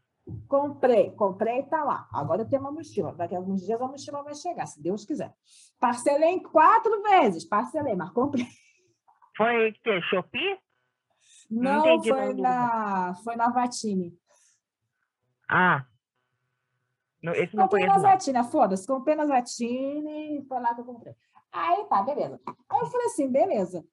Comprei, 0.48 1.12
comprei 1.12 1.60
e 1.60 1.64
tá 1.64 1.84
lá. 1.84 2.08
Agora 2.14 2.44
eu 2.44 2.50
tenho 2.50 2.62
uma 2.62 2.72
mochila. 2.72 3.14
Daqui 3.14 3.36
a 3.36 3.40
alguns 3.40 3.66
dias 3.66 3.82
a 3.82 3.88
mochila 3.88 4.24
vai 4.24 4.36
chegar, 4.36 4.66
se 4.66 4.82
Deus 4.82 5.04
quiser. 5.04 5.34
Parcelei 5.80 6.30
em 6.30 6.42
quatro 6.42 7.02
vezes, 7.04 7.44
parcelei, 7.44 7.96
mas 7.96 8.12
comprei. 8.12 8.48
Foi 9.36 9.70
o 9.70 9.74
quê? 9.74 10.02
Shopee? 10.10 10.58
Não 11.50 11.86
Não, 11.86 12.04
foi 12.04 12.34
na, 12.36 13.14
foi 13.24 13.36
na 13.36 13.50
Vatini. 13.50 14.18
Ah. 15.50 15.86
Não, 17.22 17.34
esse 17.34 17.56
não 17.56 17.64
Comprei 17.64 17.86
na. 17.86 17.98
Vatini, 17.98 18.44
foda-se. 18.46 18.88
Comprei 18.88 19.16
na 19.16 19.26
Vatini, 19.26 20.46
foi 20.48 20.60
lá 20.60 20.74
que 20.74 20.82
eu 20.82 20.86
comprei. 20.86 21.14
Aí 21.52 21.86
tá, 21.86 22.02
beleza. 22.02 22.40
Aí 22.46 22.80
eu 22.80 22.86
falei 22.88 23.08
assim, 23.08 23.28
beleza. 23.28 23.86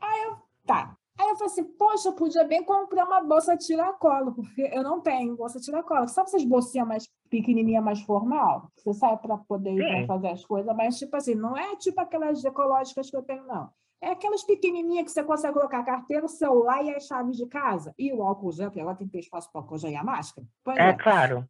Aí 0.00 0.22
eu, 0.24 0.36
tá. 0.66 0.96
Aí 1.18 1.28
eu 1.28 1.36
falei 1.36 1.52
assim, 1.52 1.64
poxa, 1.64 2.08
eu 2.08 2.12
podia 2.14 2.44
bem 2.44 2.64
comprar 2.64 3.04
uma 3.04 3.20
bolsa 3.22 3.56
tiracolo, 3.56 4.34
porque 4.34 4.70
eu 4.72 4.82
não 4.82 5.00
tenho 5.00 5.36
bolsa 5.36 5.60
tiracolo. 5.60 6.08
Sabe 6.08 6.28
essas 6.28 6.44
bolsinhas 6.44 6.88
mais 6.88 7.08
pequenininha, 7.30 7.80
mais 7.80 8.00
formal? 8.02 8.68
Você 8.76 8.92
sai 8.94 9.16
para 9.18 9.36
poder 9.38 9.76
pra 9.76 10.06
fazer 10.06 10.28
as 10.28 10.44
coisas, 10.44 10.74
mas 10.74 10.98
tipo 10.98 11.16
assim, 11.16 11.34
não 11.34 11.56
é 11.56 11.76
tipo 11.76 12.00
aquelas 12.00 12.44
ecológicas 12.44 13.10
que 13.10 13.16
eu 13.16 13.22
tenho, 13.22 13.44
não. 13.46 13.70
É 14.00 14.10
aquelas 14.10 14.42
pequenininhas 14.42 15.04
que 15.04 15.12
você 15.12 15.22
consegue 15.22 15.54
colocar 15.54 15.78
a 15.78 15.84
carteira, 15.84 16.26
o 16.26 16.28
celular 16.28 16.84
e 16.84 16.94
as 16.94 17.06
chaves 17.06 17.36
de 17.36 17.46
casa. 17.46 17.94
E 17.98 18.12
o 18.12 18.22
álcool 18.22 18.52
gel, 18.52 18.68
porque 18.68 18.80
agora 18.80 18.96
tem 18.96 19.06
que 19.06 19.12
ter 19.12 19.20
espaço 19.20 19.50
para 19.50 19.60
álcool 19.62 19.78
gel 19.78 19.92
e 19.92 19.96
a 19.96 20.04
máscara. 20.04 20.46
Pois 20.62 20.76
É 20.76 20.88
é. 20.88 20.92
claro. 20.94 21.48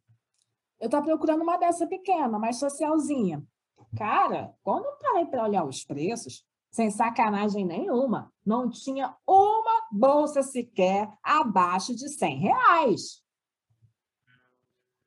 Eu 0.79 0.85
estava 0.85 1.05
procurando 1.05 1.41
uma 1.41 1.57
dessa 1.57 1.87
pequena, 1.87 2.37
mais 2.37 2.57
socialzinha. 2.57 3.43
Cara, 3.97 4.53
quando 4.63 4.85
eu 4.85 4.93
parei 5.01 5.25
para 5.25 5.43
olhar 5.43 5.65
os 5.65 5.83
preços, 5.83 6.45
sem 6.71 6.91
sacanagem 6.91 7.65
nenhuma, 7.65 8.31
não 8.45 8.69
tinha 8.69 9.15
uma 9.25 9.87
bolsa 9.91 10.43
sequer 10.43 11.09
abaixo 11.23 11.95
de 11.95 12.09
100 12.09 12.37
reais. 12.39 13.23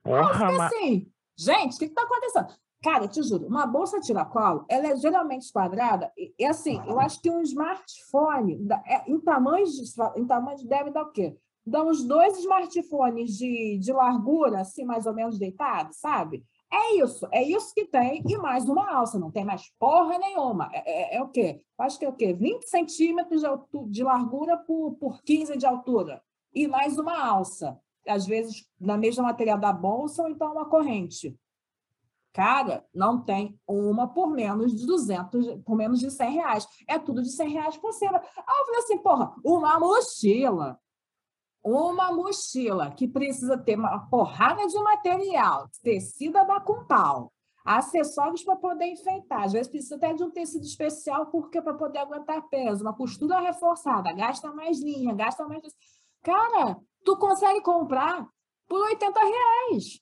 Porra, 0.02 0.52
mas... 0.52 0.72
assim, 0.72 1.12
gente, 1.36 1.76
o 1.76 1.78
que 1.78 1.84
está 1.84 2.02
acontecendo? 2.02 2.48
Cara, 2.82 3.04
eu 3.04 3.08
te 3.08 3.22
juro, 3.22 3.46
uma 3.46 3.66
bolsa 3.66 4.00
tiracolo, 4.00 4.64
ela 4.68 4.86
é 4.86 4.96
geralmente 4.96 5.42
esquadrada, 5.42 6.12
e, 6.16 6.32
e 6.38 6.44
assim, 6.46 6.80
eu 6.86 7.00
acho 7.00 7.20
que 7.20 7.28
um 7.28 7.42
smartphone, 7.42 8.66
é, 8.86 9.10
em 9.10 9.18
tamanhos, 9.20 9.72
de- 9.72 10.20
em 10.20 10.24
tamanho 10.24 10.64
deve 10.66 10.90
dar 10.90 11.02
o 11.02 11.10
quê? 11.10 11.36
Dá 11.66 11.82
uns 11.82 12.04
dois 12.04 12.38
smartphones 12.38 13.36
de, 13.36 13.78
de 13.78 13.92
largura, 13.92 14.60
assim, 14.60 14.84
mais 14.84 15.06
ou 15.06 15.12
menos 15.12 15.38
deitados, 15.38 15.98
sabe? 15.98 16.44
É 16.70 16.96
isso, 16.96 17.26
é 17.32 17.42
isso 17.42 17.72
que 17.74 17.86
tem, 17.86 18.22
e 18.28 18.36
mais 18.36 18.68
uma 18.68 18.90
alça, 18.94 19.18
não 19.18 19.30
tem 19.30 19.44
mais 19.44 19.70
porra 19.78 20.18
nenhuma. 20.18 20.68
É, 20.72 21.14
é- 21.14 21.16
é 21.16 21.22
o 21.22 21.28
quê? 21.28 21.62
Acho 21.78 21.98
que 21.98 22.04
é 22.04 22.08
o 22.08 22.12
quê? 22.12 22.32
20 22.34 22.64
centímetros 22.64 23.40
de, 23.40 23.46
altu- 23.46 23.86
de 23.88 24.02
largura 24.04 24.56
por, 24.58 24.92
por 24.96 25.22
15 25.22 25.56
de 25.56 25.64
altura, 25.66 26.22
e 26.54 26.68
mais 26.68 26.98
uma 26.98 27.18
alça. 27.26 27.78
Às 28.06 28.26
vezes, 28.26 28.66
na 28.80 28.96
mesma 28.96 29.22
material 29.22 29.58
da 29.58 29.72
bolsa, 29.72 30.22
ou 30.22 30.28
então 30.28 30.52
uma 30.52 30.66
corrente. 30.68 31.38
Cara, 32.32 32.84
não 32.94 33.20
tem 33.20 33.58
uma 33.66 34.06
por 34.06 34.28
menos 34.30 34.74
de 34.74 34.86
200, 34.86 35.56
por 35.64 35.74
menos 35.76 35.98
de 35.98 36.10
100 36.10 36.30
reais. 36.32 36.66
É 36.86 36.98
tudo 36.98 37.22
de 37.22 37.30
100 37.30 37.48
reais 37.50 37.76
por 37.76 37.92
cima. 37.92 38.18
Aí 38.18 38.58
eu 38.60 38.64
falei 38.66 38.80
assim, 38.80 38.98
porra, 38.98 39.34
uma 39.44 39.78
mochila. 39.80 40.78
Uma 41.64 42.12
mochila 42.12 42.90
que 42.90 43.08
precisa 43.08 43.58
ter 43.58 43.78
uma 43.78 44.08
porrada 44.08 44.66
de 44.66 44.78
material, 44.82 45.68
tecida 45.82 46.44
da 46.44 46.60
com 46.60 46.84
pau, 46.86 47.32
acessórios 47.64 48.42
para 48.42 48.56
poder 48.56 48.86
enfeitar. 48.86 49.44
Às 49.44 49.52
vezes 49.52 49.68
precisa 49.68 49.96
até 49.96 50.14
de 50.14 50.22
um 50.22 50.30
tecido 50.30 50.64
especial, 50.64 51.26
porque 51.26 51.60
para 51.60 51.74
poder 51.74 51.98
aguentar 51.98 52.42
peso, 52.48 52.82
uma 52.82 52.94
costura 52.94 53.40
reforçada, 53.40 54.12
gasta 54.12 54.52
mais 54.52 54.80
linha, 54.82 55.14
gasta 55.14 55.46
mais. 55.46 55.62
Cara, 56.22 56.76
tu 57.04 57.16
consegue 57.16 57.60
comprar 57.60 58.26
por 58.66 58.80
80 58.80 59.20
reais. 59.20 60.00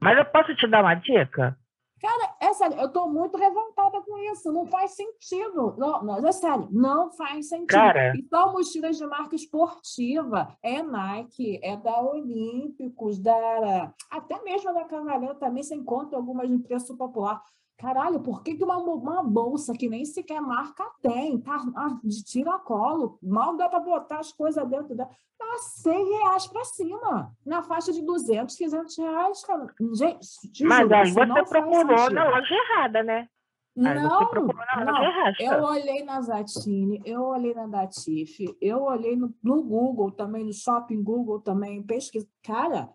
Mas 0.00 0.16
eu 0.16 0.24
posso 0.26 0.54
te 0.54 0.68
dar 0.68 0.82
uma 0.82 0.94
dica? 0.94 1.58
Cara, 2.00 2.36
é 2.40 2.52
sério, 2.52 2.78
eu 2.78 2.86
estou 2.86 3.08
muito 3.08 3.36
revoltada 3.36 4.00
com 4.02 4.18
isso. 4.32 4.52
Não 4.52 4.66
faz 4.66 4.92
sentido. 4.92 5.74
Não, 5.76 6.02
não, 6.02 6.26
é 6.26 6.32
sério, 6.32 6.68
não 6.70 7.10
faz 7.12 7.48
sentido. 7.48 7.66
Cara... 7.68 8.12
Então, 8.16 8.52
mochilas 8.52 8.96
de 8.96 9.06
marca 9.06 9.34
esportiva 9.34 10.56
é 10.62 10.82
Nike, 10.82 11.60
é 11.62 11.76
da 11.76 12.00
Olímpicos, 12.00 13.18
da 13.18 13.92
até 14.10 14.42
mesmo 14.42 14.72
da 14.72 14.84
Cavaleiro 14.84 15.34
também 15.36 15.62
se 15.62 15.74
encontra 15.74 16.16
algumas 16.16 16.48
de 16.48 16.58
preço 16.58 16.96
popular. 16.96 17.42
Caralho, 17.78 18.18
por 18.18 18.42
que, 18.42 18.56
que 18.56 18.64
uma, 18.64 18.76
uma 18.76 19.22
bolsa 19.22 19.72
que 19.72 19.88
nem 19.88 20.04
sequer 20.04 20.40
marca 20.40 20.84
tem, 21.00 21.40
tá 21.40 21.64
ah, 21.76 21.96
de 22.02 22.24
tiracolo, 22.24 23.20
mal 23.22 23.56
dá 23.56 23.68
para 23.68 23.78
botar 23.78 24.18
as 24.18 24.32
coisas 24.32 24.68
dentro 24.68 24.96
dela, 24.96 25.08
tá 25.38 25.58
100 25.58 26.18
reais 26.18 26.46
para 26.48 26.64
cima, 26.64 27.32
na 27.46 27.62
faixa 27.62 27.92
de 27.92 28.02
200, 28.02 28.56
300 28.56 28.98
reais, 28.98 29.44
cara. 29.44 29.66
Gente, 29.94 30.64
Mas 30.64 30.90
aí 30.90 31.12
você 31.12 31.44
procurou 31.44 32.10
na 32.10 32.28
loja 32.28 32.54
errada, 32.54 33.02
né? 33.04 33.28
Aí 33.76 33.94
não, 33.94 34.08
não. 34.18 35.34
eu 35.38 35.62
olhei 35.62 36.02
na 36.02 36.20
Zatini, 36.20 37.00
eu 37.04 37.22
olhei 37.22 37.54
na 37.54 37.68
Datif, 37.68 38.56
eu 38.60 38.82
olhei 38.82 39.14
no, 39.14 39.32
no, 39.40 39.62
Google 39.62 40.10
também, 40.10 40.42
no 40.42 40.52
Shopping 40.52 41.00
Google 41.00 41.40
também, 41.40 41.80
pesquisa. 41.84 42.26
Cara, 42.42 42.88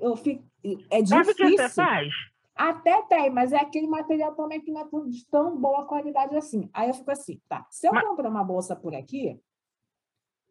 eu 0.00 0.16
fico, 0.16 0.44
é 0.90 1.00
difícil. 1.00 1.06
Sabe 1.06 1.30
o 1.30 1.34
que 1.36 1.56
você 1.56 1.68
faz? 1.68 2.12
Até 2.60 3.00
tem, 3.04 3.30
mas 3.30 3.54
é 3.54 3.56
aquele 3.56 3.86
material 3.86 4.34
também 4.34 4.60
que 4.60 4.70
não 4.70 4.82
é 4.82 5.08
de 5.08 5.26
tão 5.30 5.56
boa 5.56 5.86
qualidade 5.86 6.36
assim. 6.36 6.68
Aí 6.74 6.88
eu 6.88 6.94
fico 6.94 7.10
assim, 7.10 7.40
tá, 7.48 7.66
se 7.70 7.88
eu 7.88 7.92
mas... 7.94 8.06
comprar 8.06 8.28
uma 8.28 8.44
bolsa 8.44 8.76
por 8.76 8.94
aqui, 8.94 9.40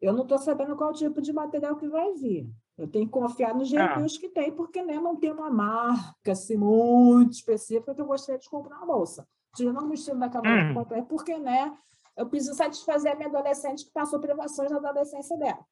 eu 0.00 0.12
não 0.12 0.24
estou 0.24 0.36
sabendo 0.38 0.74
qual 0.74 0.92
tipo 0.92 1.22
de 1.22 1.32
material 1.32 1.76
que 1.76 1.86
vai 1.88 2.12
vir. 2.14 2.50
Eu 2.76 2.88
tenho 2.90 3.06
que 3.06 3.12
confiar 3.12 3.54
nos 3.54 3.70
reviews 3.70 4.16
ah. 4.16 4.20
que 4.20 4.28
tem, 4.28 4.50
porque 4.50 4.82
né, 4.82 4.98
não 4.98 5.14
tem 5.14 5.30
uma 5.30 5.50
marca 5.50 6.32
assim, 6.32 6.56
muito 6.56 7.34
específica 7.34 7.94
que 7.94 8.00
eu 8.00 8.06
gostaria 8.06 8.40
de 8.40 8.50
comprar 8.50 8.78
uma 8.78 8.86
bolsa. 8.86 9.24
Tirando 9.54 9.88
o 9.88 9.94
estilo 9.94 10.18
da 10.18 10.28
camada 10.28 10.64
hum. 10.64 10.68
que 10.68 10.74
comprei, 10.74 11.02
porque 11.02 11.38
né, 11.38 11.72
eu 12.16 12.28
preciso 12.28 12.56
satisfazer 12.56 13.12
a 13.12 13.14
minha 13.14 13.28
adolescente 13.28 13.84
que 13.84 13.92
passou 13.92 14.18
privações 14.18 14.72
na 14.72 14.78
adolescência 14.78 15.38
dela. 15.38 15.64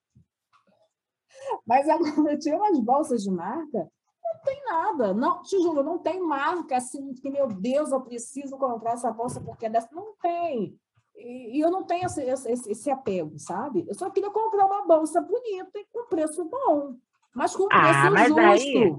Mas 1.66 1.88
agora 1.88 2.30
eu 2.30 2.38
tinha 2.38 2.56
umas 2.56 2.78
bolsas 2.78 3.24
de 3.24 3.30
marca 3.32 3.90
não 4.32 4.40
tem 4.42 4.64
nada. 4.64 5.14
Não, 5.14 5.42
te 5.42 5.60
juro, 5.60 5.82
não 5.82 5.98
tem 5.98 6.20
marca 6.20 6.76
assim 6.76 7.12
que, 7.14 7.30
meu 7.30 7.48
Deus, 7.48 7.92
eu 7.92 8.00
preciso 8.00 8.56
comprar 8.56 8.92
essa 8.92 9.10
bolsa 9.10 9.40
porque 9.40 9.66
é 9.66 9.70
dessa. 9.70 9.88
Não 9.92 10.14
tem. 10.20 10.78
E, 11.16 11.58
e 11.58 11.60
eu 11.60 11.70
não 11.70 11.84
tenho 11.84 12.06
esse, 12.06 12.22
esse, 12.22 12.70
esse, 12.70 12.90
apego, 12.90 13.38
sabe? 13.38 13.84
Eu 13.88 13.94
só 13.94 14.08
queria 14.10 14.30
comprar 14.30 14.66
uma 14.66 14.86
bolsa 14.86 15.20
bonita 15.20 15.78
e 15.78 15.86
com 15.92 16.06
preço 16.06 16.44
bom. 16.44 16.94
Mas 17.34 17.56
com 17.56 17.66
ah, 17.70 17.80
preço 17.80 18.12
mas 18.12 18.28
justo. 18.28 18.68
Aí... 18.68 18.96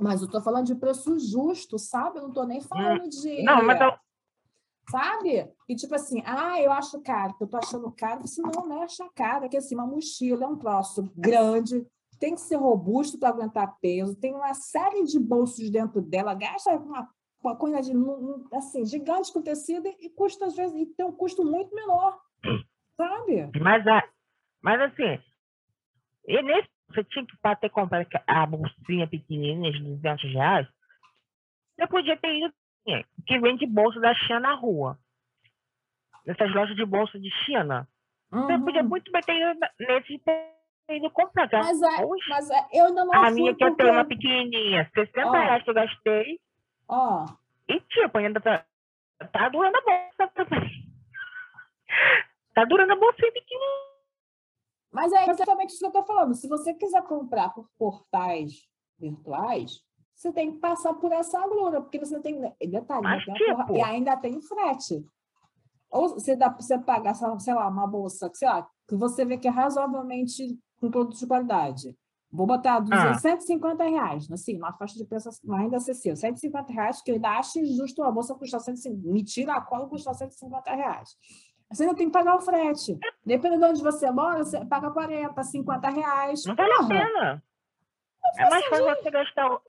Mas 0.00 0.20
eu 0.20 0.26
estou 0.26 0.42
falando 0.42 0.66
de 0.66 0.74
preço 0.74 1.18
justo, 1.18 1.78
sabe? 1.78 2.18
Eu 2.18 2.22
não 2.22 2.28
estou 2.30 2.46
nem 2.46 2.58
hum, 2.58 2.62
falando 2.62 3.08
de. 3.08 3.42
Não, 3.42 3.62
mas 3.62 3.80
eu... 3.80 3.92
Sabe? 4.90 5.50
E 5.68 5.74
tipo 5.74 5.94
assim, 5.94 6.22
ah, 6.26 6.60
eu 6.60 6.70
acho 6.70 7.00
caro, 7.00 7.34
eu 7.40 7.46
tô 7.46 7.56
achando 7.56 7.90
caro, 7.92 8.26
se 8.28 8.42
não, 8.42 8.50
não 8.50 8.82
é 8.82 8.84
achar 8.84 9.08
caro, 9.14 9.46
é 9.46 9.48
que 9.48 9.56
assim, 9.56 9.74
uma 9.74 9.86
mochila 9.86 10.44
é 10.44 10.48
um 10.48 10.58
troço 10.58 11.10
grande, 11.16 11.86
tem 12.18 12.34
que 12.34 12.40
ser 12.40 12.56
robusto 12.56 13.18
para 13.18 13.30
aguentar 13.30 13.78
peso, 13.80 14.16
tem 14.16 14.34
uma 14.34 14.54
série 14.54 15.04
de 15.04 15.18
bolsos 15.18 15.70
dentro 15.70 16.00
dela, 16.00 16.34
gasta 16.34 16.70
uma, 16.76 17.08
uma 17.42 17.56
coisa 17.56 17.80
de, 17.80 17.92
assim, 18.52 18.84
gigante 18.84 19.32
com 19.32 19.42
tecido 19.42 19.86
e 20.00 20.08
custa, 20.10 20.46
às 20.46 20.56
vezes, 20.56 20.74
e 20.74 20.86
tem 20.86 21.06
um 21.06 21.12
custo 21.12 21.44
muito 21.44 21.74
menor, 21.74 22.18
sabe? 22.96 23.50
Mas, 23.60 23.86
a, 23.86 24.02
mas 24.62 24.80
assim, 24.80 25.20
e 26.26 26.42
nesse, 26.42 26.68
você 26.88 27.04
tinha 27.04 27.26
que 27.26 27.36
ter 27.60 27.70
comprado 27.70 28.06
a 28.26 28.46
bolsinha 28.46 29.06
pequenininha 29.06 29.72
de 29.72 29.82
200 29.82 30.32
reais, 30.32 30.68
você 31.76 31.86
podia 31.86 32.16
ter 32.16 32.34
ido 32.36 32.54
que 33.26 33.38
vende 33.38 33.66
bolsa 33.66 33.98
da 34.00 34.14
China 34.14 34.40
na 34.40 34.54
rua. 34.54 34.98
Nessas 36.26 36.52
lojas 36.54 36.76
de 36.76 36.84
bolsa 36.84 37.18
de 37.18 37.30
China. 37.44 37.88
Uhum. 38.32 38.46
Você 38.46 38.58
podia 38.58 38.82
muito 38.82 39.10
bem 39.10 39.22
ter 39.22 39.36
ido 39.36 39.60
nesse 39.80 40.18
indo 40.90 41.10
comprar. 41.10 41.48
Mas, 41.52 41.80
é, 41.80 42.06
mas 42.28 42.50
é, 42.50 42.66
eu 42.72 42.86
ainda 42.86 43.04
não 43.04 43.14
A 43.14 43.30
minha 43.30 43.54
que 43.54 43.64
eu 43.64 43.74
tenho 43.76 43.92
uma 43.92 44.04
pequenininha, 44.04 44.90
60 44.94 45.26
oh. 45.26 45.32
reais 45.32 45.62
que 45.62 45.70
eu 45.70 45.74
gastei. 45.74 46.40
Ó. 46.88 47.24
Oh. 47.24 47.72
E 47.72 47.80
tipo, 47.80 48.18
ainda 48.18 48.40
tá, 48.40 48.64
tá 49.32 49.48
durando 49.48 49.76
a 49.76 49.80
bolsa 49.80 50.32
também. 50.34 50.70
tá 52.54 52.64
durando 52.64 52.92
a 52.92 52.96
bolsa 52.96 53.16
pequenininha. 53.16 53.94
Mas 54.92 55.12
é 55.12 55.28
exatamente 55.28 55.70
isso 55.70 55.80
que 55.80 55.86
eu 55.86 56.02
tô 56.02 56.04
falando. 56.04 56.34
Se 56.34 56.46
você 56.46 56.72
quiser 56.74 57.02
comprar 57.02 57.50
por 57.50 57.68
portais 57.76 58.68
virtuais, 58.98 59.82
você 60.14 60.32
tem 60.32 60.52
que 60.52 60.58
passar 60.58 60.94
por 60.94 61.10
essa 61.10 61.42
agulha, 61.42 61.80
porque 61.80 61.98
você 61.98 62.20
tem. 62.20 62.40
Detalhe, 62.40 63.02
Mas, 63.02 63.26
né? 63.26 63.34
tipo... 63.34 63.76
e 63.76 63.82
ainda 63.82 64.16
tem 64.16 64.40
frete. 64.40 65.04
Ou 65.90 66.10
você 66.10 66.36
dá 66.36 66.48
você 66.48 66.78
pagar, 66.78 67.14
sei 67.14 67.54
lá, 67.54 67.68
uma 67.68 67.86
bolsa, 67.86 68.30
sei 68.34 68.48
lá, 68.48 68.68
que 68.88 68.94
você 68.96 69.24
vê 69.24 69.36
que 69.36 69.48
é 69.48 69.50
razoavelmente 69.50 70.58
com 70.84 70.90
produto 70.90 71.18
de 71.18 71.26
qualidade. 71.26 71.96
Vou 72.30 72.46
botar 72.46 72.80
200, 72.80 73.06
ah. 73.06 73.14
150 73.14 73.84
reais, 73.84 74.30
assim, 74.30 74.56
uma 74.56 74.72
faixa 74.72 74.96
de 74.96 75.04
preço 75.04 75.30
ainda 75.52 75.76
acessível. 75.76 76.16
150 76.16 76.72
reais, 76.72 77.00
que 77.00 77.12
eu 77.12 77.14
ainda 77.14 77.30
acho 77.38 77.60
injusto 77.60 78.02
a 78.02 78.10
bolsa 78.10 78.34
custar 78.34 78.60
150 78.60 79.08
Me 79.08 79.22
tira 79.22 79.54
a 79.54 79.60
cola 79.60 79.88
custar 79.88 80.14
150 80.14 80.74
reais. 80.74 81.16
Você 81.70 81.84
ainda 81.84 81.94
tem 81.94 82.06
que 82.06 82.12
pagar 82.12 82.36
o 82.36 82.40
frete. 82.40 82.98
Dependendo 83.24 83.64
de 83.64 83.70
onde 83.70 83.82
você 83.82 84.10
mora, 84.10 84.44
você 84.44 84.64
paga 84.64 84.90
40, 84.90 85.42
50 85.42 85.88
reais. 85.88 86.44
Não 86.44 86.56
vale 86.56 86.72
a 86.72 86.86
pena. 86.86 87.42
É 88.36 88.50
mais 88.50 88.64
fácil 88.66 88.84
você 88.84 89.10
gastar 89.10 89.60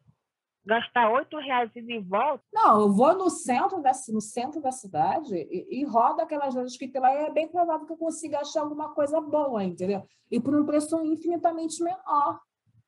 gastar 0.65 1.11
oito 1.11 1.37
reais 1.37 1.71
e 1.75 1.81
de 1.81 1.99
volta. 1.99 2.43
Não, 2.53 2.81
eu 2.81 2.91
vou 2.91 3.13
no 3.15 3.29
centro 3.29 3.81
da, 3.81 3.91
no 4.09 4.21
centro 4.21 4.61
da 4.61 4.71
cidade 4.71 5.35
e, 5.35 5.81
e 5.81 5.85
rodo 5.85 6.21
aquelas 6.21 6.55
lojas 6.55 6.77
que 6.77 6.87
tem 6.87 7.01
lá 7.01 7.13
e 7.13 7.25
é 7.25 7.31
bem 7.31 7.47
provável 7.47 7.85
que 7.85 7.93
eu 7.93 7.97
consiga 7.97 8.39
achar 8.39 8.61
alguma 8.61 8.93
coisa 8.93 9.21
boa, 9.21 9.63
entendeu? 9.63 10.03
E 10.31 10.39
por 10.39 10.55
um 10.55 10.65
preço 10.65 10.99
infinitamente 11.05 11.83
menor, 11.83 12.39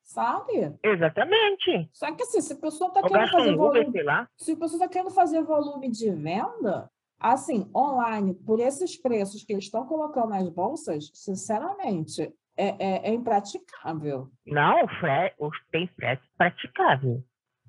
sabe? 0.03 0.75
Exatamente. 0.83 1.89
Só 1.93 2.11
que 2.13 2.23
assim, 2.23 2.41
se 2.41 2.53
a 2.53 2.57
pessoa 2.57 2.87
está 2.89 3.01
querendo 3.01 3.31
fazer 3.31 3.53
um 3.53 3.57
volume, 3.57 3.93
se 4.37 4.51
a 4.51 4.55
pessoa 4.55 4.77
está 4.77 4.87
querendo 4.87 5.11
fazer 5.11 5.43
volume 5.43 5.91
de 5.91 6.09
venda, 6.11 6.89
assim, 7.19 7.69
online, 7.75 8.33
por 8.33 8.59
esses 8.59 8.99
preços 8.99 9.43
que 9.43 9.53
eles 9.53 9.65
estão 9.65 9.85
colocando 9.85 10.29
nas 10.29 10.49
bolsas, 10.49 11.09
sinceramente, 11.13 12.33
é, 12.57 12.69
é, 12.79 13.09
é 13.09 13.13
impraticável. 13.13 14.29
Não, 14.45 14.87
frete, 14.99 15.35
tem 15.71 15.87
frete 15.95 16.23
praticável. 16.37 17.23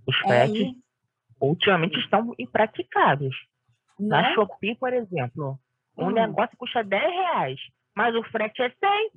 Os 0.09 0.17
fretes, 0.17 0.67
é. 0.67 0.75
ultimamente, 1.41 1.99
estão 1.99 2.35
impraticáveis. 2.39 3.35
Na 3.99 4.33
Shopee, 4.33 4.75
por 4.77 4.93
exemplo, 4.93 5.59
um 5.97 6.07
hum. 6.07 6.11
negócio 6.11 6.57
custa 6.57 6.83
10 6.83 7.03
reais, 7.03 7.61
mas 7.95 8.15
o 8.15 8.23
frete 8.25 8.63
é 8.63 8.71
100. 8.71 9.11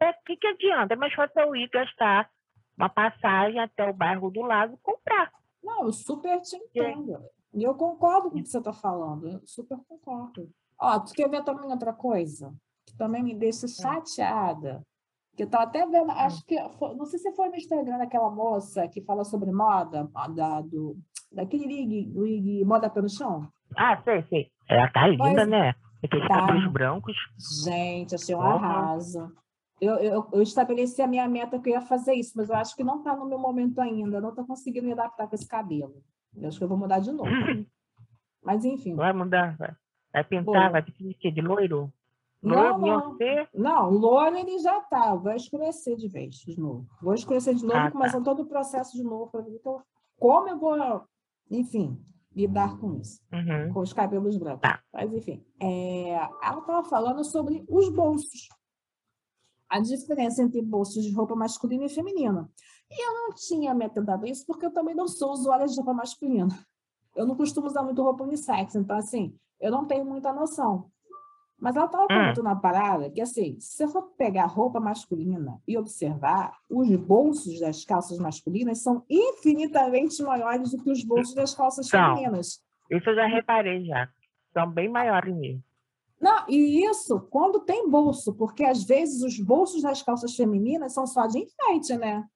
O 0.00 0.04
é, 0.04 0.12
que, 0.26 0.36
que 0.36 0.46
adianta? 0.46 0.94
É 0.94 0.96
mais 0.96 1.14
fácil 1.14 1.40
eu 1.40 1.56
ir 1.56 1.70
gastar 1.70 2.28
uma 2.76 2.88
passagem 2.88 3.58
até 3.60 3.88
o 3.88 3.94
bairro 3.94 4.30
do 4.30 4.42
lado 4.42 4.74
e 4.74 4.82
comprar. 4.82 5.32
Não, 5.62 5.84
eu 5.84 5.92
super 5.92 6.40
te 6.40 6.56
entendo. 6.56 7.24
E 7.54 7.62
eu 7.62 7.74
concordo 7.74 8.30
com 8.30 8.38
o 8.38 8.42
que 8.42 8.48
você 8.48 8.58
está 8.58 8.72
falando. 8.72 9.28
Eu 9.28 9.40
super 9.46 9.78
concordo. 9.88 10.50
Ó, 10.78 10.98
tu 10.98 11.14
quer 11.14 11.30
ver 11.30 11.44
também 11.44 11.70
outra 11.70 11.92
coisa? 11.92 12.52
Que 12.84 12.96
também 12.96 13.22
me 13.22 13.34
deixa 13.34 13.66
hum. 13.66 13.68
chateada. 13.68 14.84
Que 15.36 15.42
eu 15.42 15.46
estava 15.46 15.64
até 15.64 15.84
vendo, 15.86 16.10
acho 16.10 16.38
hum. 16.38 16.44
que, 16.46 16.68
foi, 16.78 16.94
não 16.94 17.04
sei 17.06 17.18
se 17.18 17.32
foi 17.32 17.48
no 17.48 17.56
Instagram 17.56 17.98
daquela 17.98 18.30
moça 18.30 18.86
que 18.88 19.02
fala 19.02 19.24
sobre 19.24 19.50
moda, 19.50 20.08
da, 20.34 20.60
do, 20.60 20.96
daquele 21.32 21.66
rig, 21.66 22.06
do 22.06 22.24
rig 22.24 22.64
Moda 22.64 22.88
pelo 22.88 23.08
Chão. 23.08 23.48
Ah, 23.76 24.00
sei, 24.02 24.22
sei. 24.24 24.50
Ela 24.68 24.88
tá 24.90 25.06
linda, 25.06 25.24
pois, 25.24 25.48
né? 25.48 25.74
Aqueles 26.02 26.28
tá. 26.28 26.46
cabelos 26.46 26.72
brancos. 26.72 27.16
Gente, 27.64 28.14
achei 28.14 28.34
um 28.34 28.38
uhum. 28.38 28.44
arraso. 28.44 29.32
Eu, 29.80 29.96
eu, 29.96 30.28
eu, 30.32 30.42
estabeleci 30.42 31.02
a 31.02 31.06
minha 31.06 31.28
meta 31.28 31.58
que 31.58 31.68
eu 31.68 31.74
ia 31.74 31.80
fazer 31.80 32.14
isso, 32.14 32.32
mas 32.36 32.48
eu 32.48 32.56
acho 32.56 32.76
que 32.76 32.84
não 32.84 32.98
está 32.98 33.16
no 33.16 33.26
meu 33.26 33.38
momento 33.38 33.80
ainda. 33.80 34.18
Eu 34.18 34.22
não 34.22 34.28
estou 34.30 34.46
conseguindo 34.46 34.86
me 34.86 34.92
adaptar 34.92 35.26
com 35.26 35.34
esse 35.34 35.48
cabelo. 35.48 36.02
Eu 36.36 36.48
acho 36.48 36.58
que 36.58 36.64
eu 36.64 36.68
vou 36.68 36.78
mudar 36.78 37.00
de 37.00 37.10
novo. 37.10 37.28
mas 38.42 38.64
enfim. 38.64 38.94
Vai 38.94 39.12
mudar, 39.12 39.56
vai. 39.56 39.74
Vai 40.12 40.24
pintar, 40.24 40.70
vai 40.70 40.82
pintar 40.82 41.08
de? 41.20 41.30
De 41.32 41.40
loiro? 41.40 41.92
Não, 42.44 42.78
não. 42.78 43.16
Não, 43.54 43.90
louro 43.90 44.36
ele 44.36 44.58
já 44.58 44.80
tá. 44.82 45.14
Vai 45.14 45.36
escurecer 45.36 45.96
de 45.96 46.08
vez, 46.08 46.36
de 46.36 46.60
novo. 46.60 46.86
Vou 47.02 47.14
escurecer 47.14 47.54
de 47.54 47.64
novo, 47.64 47.78
ah, 47.78 47.90
começando 47.90 48.24
tá. 48.24 48.30
todo 48.30 48.42
o 48.42 48.48
processo 48.48 48.96
de 48.96 49.02
novo. 49.02 49.30
Então, 49.48 49.82
como 50.18 50.48
eu 50.48 50.58
vou, 50.58 50.76
enfim, 51.50 51.98
lidar 52.34 52.78
com 52.78 52.94
isso? 52.94 53.20
Uhum. 53.32 53.72
Com 53.72 53.80
os 53.80 53.92
cabelos 53.92 54.36
brancos. 54.36 54.60
Tá. 54.60 54.80
Mas, 54.92 55.12
enfim. 55.12 55.44
É, 55.60 56.10
ela 56.10 56.58
estava 56.58 56.84
falando 56.84 57.24
sobre 57.24 57.64
os 57.68 57.88
bolsos. 57.88 58.48
a 59.68 59.80
diferença 59.80 60.42
entre 60.42 60.60
bolsos 60.62 61.02
de 61.02 61.12
roupa 61.12 61.34
masculina 61.34 61.84
e 61.84 61.88
feminina. 61.88 62.48
E 62.90 63.04
eu 63.04 63.14
não 63.14 63.34
tinha 63.34 63.74
me 63.74 63.84
atentado 63.84 64.24
a 64.24 64.28
isso 64.28 64.44
porque 64.46 64.66
eu 64.66 64.72
também 64.72 64.94
não 64.94 65.08
sou 65.08 65.32
usuária 65.32 65.66
de 65.66 65.76
roupa 65.76 65.94
masculina. 65.94 66.56
Eu 67.16 67.26
não 67.26 67.36
costumo 67.36 67.66
usar 67.66 67.82
muito 67.82 68.02
roupa 68.02 68.24
unissex, 68.24 68.74
então, 68.74 68.96
assim, 68.96 69.36
eu 69.60 69.70
não 69.70 69.86
tenho 69.86 70.04
muita 70.04 70.32
noção. 70.32 70.90
Mas 71.64 71.76
ela 71.76 71.86
estava 71.86 72.04
hum. 72.04 72.08
comentando 72.08 72.44
uma 72.44 72.60
parada 72.60 73.08
que, 73.08 73.22
assim, 73.22 73.58
se 73.58 73.78
você 73.78 73.88
for 73.88 74.02
pegar 74.18 74.44
roupa 74.44 74.78
masculina 74.78 75.62
e 75.66 75.78
observar, 75.78 76.58
os 76.68 76.94
bolsos 76.96 77.58
das 77.58 77.86
calças 77.86 78.18
masculinas 78.18 78.82
são 78.82 79.02
infinitamente 79.08 80.22
maiores 80.22 80.72
do 80.72 80.82
que 80.82 80.90
os 80.90 81.02
bolsos 81.02 81.34
das 81.34 81.54
calças 81.54 81.88
femininas. 81.88 82.62
Isso 82.90 83.08
eu 83.08 83.14
já 83.14 83.26
reparei 83.26 83.82
já. 83.82 84.10
São 84.52 84.70
bem 84.70 84.90
maiores 84.90 85.34
mesmo. 85.34 85.64
Não, 86.20 86.44
e 86.50 86.84
isso 86.84 87.18
quando 87.30 87.60
tem 87.60 87.88
bolso, 87.88 88.34
porque 88.34 88.62
às 88.62 88.84
vezes 88.84 89.22
os 89.22 89.40
bolsos 89.40 89.80
das 89.80 90.02
calças 90.02 90.36
femininas 90.36 90.92
são 90.92 91.06
só 91.06 91.26
de 91.26 91.38
enfeite, 91.38 91.96
né? 91.96 92.26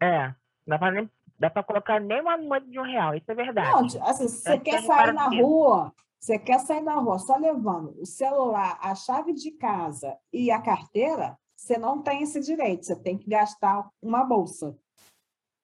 É, 0.00 0.32
dá 0.64 0.78
para 0.78 0.92
nem, 0.92 1.10
dá 1.36 1.50
para 1.50 1.64
colocar 1.64 2.00
nem 2.00 2.20
uma 2.20 2.38
moeda 2.38 2.64
de 2.64 2.78
um 2.78 2.84
real, 2.84 3.16
isso 3.16 3.28
é 3.28 3.34
verdade. 3.34 3.98
Não, 3.98 4.06
assim, 4.08 4.28
se 4.28 4.40
você 4.40 4.58
quer 4.60 4.82
sair 4.82 5.12
na 5.12 5.28
rua, 5.28 5.92
você 6.22 6.38
quer 6.38 6.60
sair 6.60 6.82
na 6.82 6.94
rua 6.94 7.18
só 7.18 7.36
levando 7.36 8.00
o 8.00 8.06
celular, 8.06 8.78
a 8.80 8.94
chave 8.94 9.32
de 9.32 9.50
casa 9.52 10.16
e 10.32 10.50
a 10.50 10.60
carteira, 10.60 11.36
você 11.56 11.76
não 11.76 12.00
tem 12.00 12.22
esse 12.22 12.40
direito, 12.40 12.86
você 12.86 12.94
tem 12.94 13.18
que 13.18 13.28
gastar 13.28 13.88
uma 14.00 14.24
bolsa. 14.24 14.76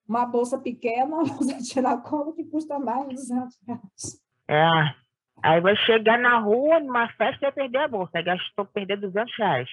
Uma 0.09 0.27
bolsa 0.27 0.59
pequena, 0.59 1.23
você 1.37 1.59
tirar 1.59 2.03
como 2.03 2.33
que 2.33 2.45
custa 2.45 2.79
mais 2.79 3.09
de 3.09 3.15
200 3.15 3.59
reais. 3.67 4.23
É, 4.49 4.69
Aí 5.43 5.61
vai 5.61 5.77
chegar 5.77 6.19
na 6.19 6.41
rua, 6.41 6.81
numa 6.81 7.09
festa, 7.11 7.37
e 7.37 7.41
vai 7.43 7.53
perder 7.53 7.79
a 7.79 7.88
bolsa. 7.88 8.23
Gastou 8.23 8.67
perder 8.67 9.00
200 9.00 9.33
reais. 9.38 9.69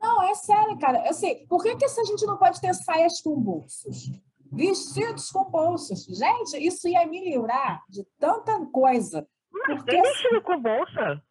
Não, 0.00 0.22
é 0.22 0.34
sério, 0.34 0.78
cara. 0.78 1.06
Eu 1.06 1.12
sei. 1.12 1.46
Por 1.46 1.62
que, 1.62 1.76
que 1.76 1.84
a 1.84 2.04
gente 2.04 2.26
não 2.26 2.38
pode 2.38 2.60
ter 2.60 2.74
saias 2.74 3.20
com 3.20 3.38
bolsos? 3.38 4.10
Vestidos 4.50 5.30
com 5.30 5.44
bolsos. 5.50 6.04
Gente, 6.06 6.56
isso 6.56 6.88
ia 6.88 7.06
me 7.06 7.22
livrar 7.22 7.82
de 7.88 8.04
tanta 8.18 8.64
coisa. 8.66 9.26
Mas 9.52 9.82
tem 9.84 10.02
vestido 10.02 10.42
com 10.42 10.60
bolsa? 10.60 11.22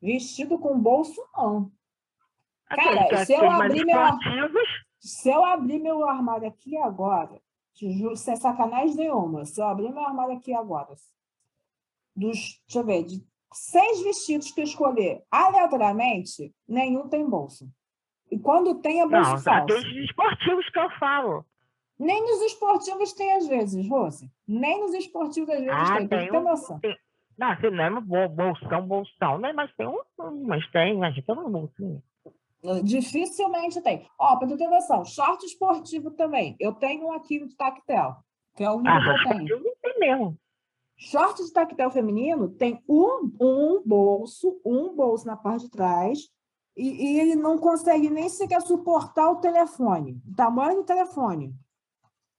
Vestido 0.00 0.58
com 0.58 0.78
bolso, 0.78 1.20
não. 1.36 1.70
Cara, 2.68 3.24
se 3.24 3.32
eu 3.32 3.50
abrir 3.50 3.84
meu 3.84 3.98
se 5.00 5.30
eu 5.30 5.44
abrir 5.44 5.78
meu 5.78 6.06
armário 6.08 6.48
aqui 6.48 6.76
agora, 6.76 7.40
sem 8.16 8.36
sacanagem 8.36 8.96
nenhuma, 8.96 9.44
se 9.44 9.60
eu 9.60 9.66
abrir 9.66 9.90
meu 9.90 10.04
armário 10.04 10.36
aqui 10.36 10.52
agora, 10.52 10.94
dos, 12.14 12.60
deixa 12.66 12.78
eu 12.80 12.84
ver, 12.84 13.04
de 13.04 13.24
seis 13.52 14.02
vestidos 14.02 14.50
que 14.50 14.60
eu 14.60 14.64
escolher 14.64 15.22
aleatoriamente, 15.30 16.52
nenhum 16.66 17.08
tem 17.08 17.28
bolsa. 17.28 17.68
E 18.30 18.38
quando 18.38 18.80
tem, 18.80 19.00
é 19.00 19.06
bolsa 19.06 19.30
Não, 19.30 19.38
falsa. 19.38 19.74
Não, 19.74 19.78
os 19.78 20.04
esportivos 20.04 20.68
que 20.68 20.78
eu 20.78 20.90
falo. 20.98 21.46
Nem 21.98 22.22
nos 22.22 22.42
esportivos 22.42 23.12
tem 23.12 23.32
às 23.32 23.46
vezes, 23.46 23.88
Rose. 23.88 24.30
Nem 24.46 24.80
nos 24.80 24.94
esportivos 24.94 25.48
às 25.48 25.60
vezes 25.60 25.72
ah, 25.72 25.96
tem, 25.96 26.08
tem, 26.08 26.30
tem 26.30 26.40
um, 26.40 26.44
noção. 26.44 26.78
Tem... 26.78 26.96
Não, 27.38 27.50
assim, 27.52 27.70
não 27.70 27.84
é 27.84 28.28
bolsão, 28.28 28.86
bolsão, 28.86 29.38
né? 29.38 29.52
Mas 29.52 29.72
tem 29.76 29.86
um, 29.86 30.00
mas 30.44 30.68
tem, 30.72 30.98
mas 30.98 31.14
tem 31.14 31.38
um 31.38 31.50
bolsinho. 31.50 32.02
Dificilmente 32.82 33.80
tem. 33.80 34.04
Ó, 34.18 34.36
para 34.36 34.48
tu 34.48 34.56
ter 34.56 34.66
noção, 34.66 35.04
short 35.04 35.46
esportivo 35.46 36.10
também. 36.10 36.56
Eu 36.58 36.72
tenho 36.72 37.06
um 37.06 37.12
aqui 37.12 37.38
de 37.46 37.54
tactel, 37.54 38.16
que 38.56 38.64
é 38.64 38.70
o 38.70 38.74
único 38.74 38.90
ah, 38.90 39.00
que 39.00 39.08
eu 39.08 39.36
tenho. 39.36 39.62
Não 39.62 39.72
tem 39.80 39.98
mesmo. 40.00 40.36
Short 40.96 41.40
de 41.44 41.52
tactel 41.52 41.92
feminino 41.92 42.48
tem 42.48 42.82
um, 42.88 43.30
um 43.40 43.82
bolso, 43.86 44.60
um 44.64 44.96
bolso 44.96 45.24
na 45.24 45.36
parte 45.36 45.66
de 45.66 45.70
trás, 45.70 46.28
e, 46.76 46.88
e, 46.88 47.20
ele 47.20 47.36
não 47.36 47.56
consegue 47.56 48.10
nem 48.10 48.28
sequer 48.28 48.60
suportar 48.62 49.30
o 49.30 49.36
telefone, 49.36 50.20
o 50.28 50.34
tamanho 50.34 50.78
do 50.78 50.84
telefone, 50.84 51.54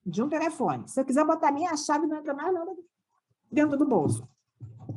de 0.06 0.22
um 0.22 0.30
telefone. 0.30 0.88
Se 0.88 1.00
eu 1.00 1.06
quiser 1.06 1.26
botar 1.26 1.52
minha 1.52 1.76
chave, 1.78 2.06
não 2.06 2.18
entra 2.18 2.34
mais 2.34 2.54
nada 2.54 2.72
dentro 3.50 3.78
do 3.78 3.86
bolso. 3.86 4.28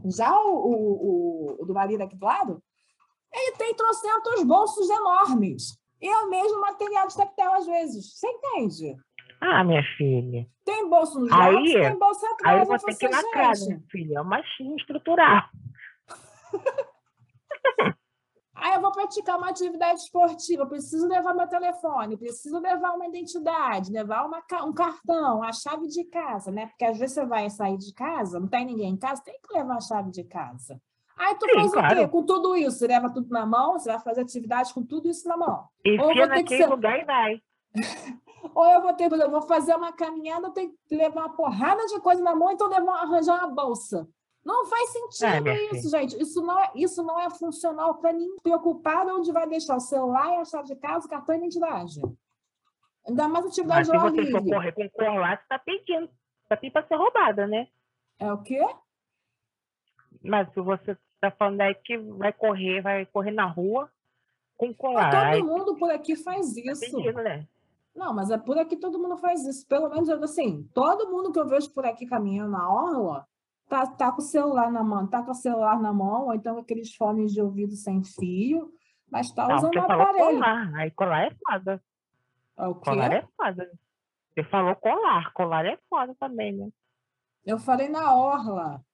Já 0.07 0.39
o, 0.41 0.55
o, 0.55 1.63
o, 1.63 1.67
do 1.67 1.75
marido 1.75 2.03
aqui 2.03 2.17
do 2.17 2.25
lado, 2.25 2.63
ele 3.33 3.57
tem 3.57 3.75
trocentos 3.75 4.43
bolsos 4.45 4.89
enormes. 4.91 5.79
E 6.01 6.09
é 6.09 6.19
o 6.19 6.31
mesmo 6.31 6.61
material 6.61 7.07
de 7.07 7.17
tactel 7.17 7.55
às 7.55 7.67
vezes. 7.67 8.19
Você 8.19 8.27
entende? 8.27 8.97
Ah, 9.41 9.65
minha 9.65 9.83
filha. 9.97 10.47
Tem 10.65 10.89
bolso 10.89 11.19
no 11.19 11.35
aí, 11.35 11.73
tem 11.73 11.99
bolso 11.99 12.25
atrás. 12.27 12.61
Aí 12.61 12.67
você 12.67 12.87
tem 12.87 12.97
que 12.97 13.09
na 13.09 13.31
casa, 13.33 13.67
minha 13.67 13.83
filha. 13.91 14.19
É 14.19 14.21
uma 14.21 14.41
estrutural. 14.77 15.45
Aí 18.63 18.75
eu 18.75 18.81
vou 18.81 18.93
praticar 18.93 19.37
uma 19.37 19.51
atividade 19.51 19.99
esportiva, 19.99 20.65
preciso 20.65 21.09
levar 21.09 21.35
meu 21.35 21.49
telefone, 21.49 22.17
preciso 22.17 22.61
levar 22.61 22.93
uma 22.93 23.09
identidade, 23.09 23.91
levar 23.91 24.25
uma, 24.25 24.41
um 24.65 24.73
cartão, 24.73 25.43
a 25.43 25.53
chave 25.53 25.89
de 25.89 26.05
casa, 26.05 26.53
né? 26.53 26.67
Porque 26.67 26.85
às 26.85 26.97
vezes 26.97 27.17
você 27.17 27.27
vai 27.27 27.51
sair 27.51 27.77
de 27.77 27.93
casa, 27.93 28.39
não 28.39 28.47
tem 28.47 28.65
ninguém 28.65 28.93
em 28.93 28.97
casa, 28.97 29.21
tem 29.25 29.37
que 29.43 29.53
levar 29.53 29.79
a 29.79 29.81
chave 29.81 30.13
de 30.13 30.23
casa. 30.23 30.81
Aí 31.19 31.35
tu 31.35 31.47
Sim, 31.47 31.55
faz 31.55 31.73
claro. 31.73 31.95
o 31.95 31.97
quê? 31.97 32.09
Com 32.09 32.23
tudo 32.25 32.57
isso? 32.57 32.79
Você 32.79 32.87
leva 32.87 33.13
tudo 33.13 33.29
na 33.31 33.45
mão, 33.45 33.73
você 33.73 33.91
vai 33.91 33.99
fazer 33.99 34.21
atividade 34.21 34.73
com 34.73 34.85
tudo 34.85 35.09
isso 35.09 35.29
na 35.29 35.37
mão. 35.37 35.65
Enfia 35.85 36.29
naquele 36.29 36.63
ser... 36.63 36.71
lugar 36.71 37.01
e 37.01 37.05
vai. 37.05 37.43
Ou 38.55 38.67
eu 38.67 38.81
vou 38.81 38.93
ter, 38.93 39.11
eu 39.11 39.31
vou 39.31 39.43
fazer 39.43 39.75
uma 39.75 39.93
caminhada, 39.93 40.47
eu 40.47 40.53
tenho 40.53 40.73
que 40.87 40.95
levar 40.95 41.23
uma 41.23 41.37
porrada 41.37 41.85
de 41.87 41.99
coisa 42.01 42.23
na 42.23 42.35
mão, 42.35 42.53
então 42.53 42.73
eu 42.73 42.85
vou 42.85 42.95
arranjar 42.95 43.39
uma 43.39 43.49
bolsa. 43.49 44.09
Não 44.45 44.67
faz 44.67 44.91
sentido 44.91 45.49
é, 45.49 45.65
isso, 45.73 45.89
gente. 45.89 46.21
Isso 46.21 46.43
não 46.43 46.59
é, 46.59 46.71
isso 46.75 47.03
não 47.03 47.21
é 47.21 47.31
funcional 47.31 47.95
para 47.97 48.13
ninguém. 48.13 48.37
Preocupado 48.43 49.15
onde 49.17 49.31
vai 49.31 49.49
deixar 49.49 49.77
o 49.77 49.81
celular 49.81 50.33
e 50.33 50.41
a 50.41 50.45
chave 50.45 50.67
de 50.67 50.77
casa, 50.77 51.09
cartão 51.09 51.35
e 51.35 51.39
identidade. 51.39 52.01
Ainda 53.07 53.29
mais 53.29 53.47
atividade 53.47 53.89
Mas 53.89 54.11
se 54.15 54.23
você 54.23 54.31
for 54.31 54.45
correr 54.45 54.73
com 54.73 54.91
colar, 54.91 55.37
você 55.37 55.43
está 55.43 55.59
pedindo. 55.59 56.11
Está 56.43 56.57
pedindo 56.57 56.73
para 56.73 56.87
ser 56.87 56.97
roubada, 56.97 57.47
né? 57.47 57.69
É 58.19 58.33
o 58.33 58.43
quê? 58.43 58.65
Mas 60.23 60.53
se 60.53 60.61
você 60.61 60.97
está 61.15 61.31
falando 61.31 61.61
aí 61.61 61.75
que 61.75 61.97
vai 61.97 62.33
correr, 62.33 62.81
vai 62.81 63.07
correr 63.07 63.33
na 63.33 63.47
rua 63.47 63.91
com 64.57 64.75
colar. 64.75 65.13
Mas 65.13 65.39
todo 65.39 65.49
mundo 65.49 65.77
por 65.77 65.91
aqui 65.91 66.17
faz 66.17 66.55
tá 66.55 66.61
isso. 66.61 66.81
Tá 66.81 66.97
pedindo, 66.97 67.23
né? 67.23 67.47
Não, 67.95 68.13
mas 68.15 68.31
é 68.31 68.39
por 68.39 68.59
aqui 68.59 68.77
todo 68.77 68.99
mundo 68.99 69.17
faz 69.19 69.45
isso. 69.47 69.67
Pelo 69.69 69.89
menos, 69.89 70.09
assim, 70.09 70.69
todo 70.75 71.11
mundo 71.11 71.33
que 71.33 71.39
eu 71.39 71.47
vejo 71.47 71.71
por 71.71 71.85
aqui 71.85 72.07
caminhando 72.07 72.53
na 72.53 72.73
orla 72.73 73.27
tá, 73.73 73.87
tá 73.87 74.13
com 74.13 74.19
o 74.19 74.25
celular 74.25 74.71
na 74.71 74.85
mão, 74.85 75.07
tá 75.07 75.23
com 75.23 75.31
o 75.31 75.35
celular 75.35 75.81
na 75.81 75.95
mão, 75.95 76.27
ou 76.27 76.35
então 76.35 76.59
aqueles 76.59 76.95
fones 76.95 77.33
de 77.33 77.41
ouvido 77.41 77.75
sem 77.75 78.05
fio, 78.05 78.71
mas 79.11 79.33
tá 79.33 79.49
Não, 79.49 79.57
usando 79.57 79.77
o 79.77 79.81
aparelho. 79.81 80.19
Colar. 80.19 80.75
Aí 80.75 80.91
colar 80.91 81.27
é 81.27 81.31
foda. 81.31 81.83
É 82.59 82.67
o 82.67 82.75
quê? 82.75 82.91
Colar 82.91 83.13
é 83.13 83.27
foda. 83.35 83.71
Você 84.35 84.45
falou 84.45 84.77
colar, 84.77 85.33
colar 85.33 85.65
é 85.65 85.79
foda 85.89 86.15
também, 86.21 86.53
né? 86.53 86.69
Eu 87.47 87.59
falei 87.59 87.89
na 87.89 88.15
orla. 88.15 88.85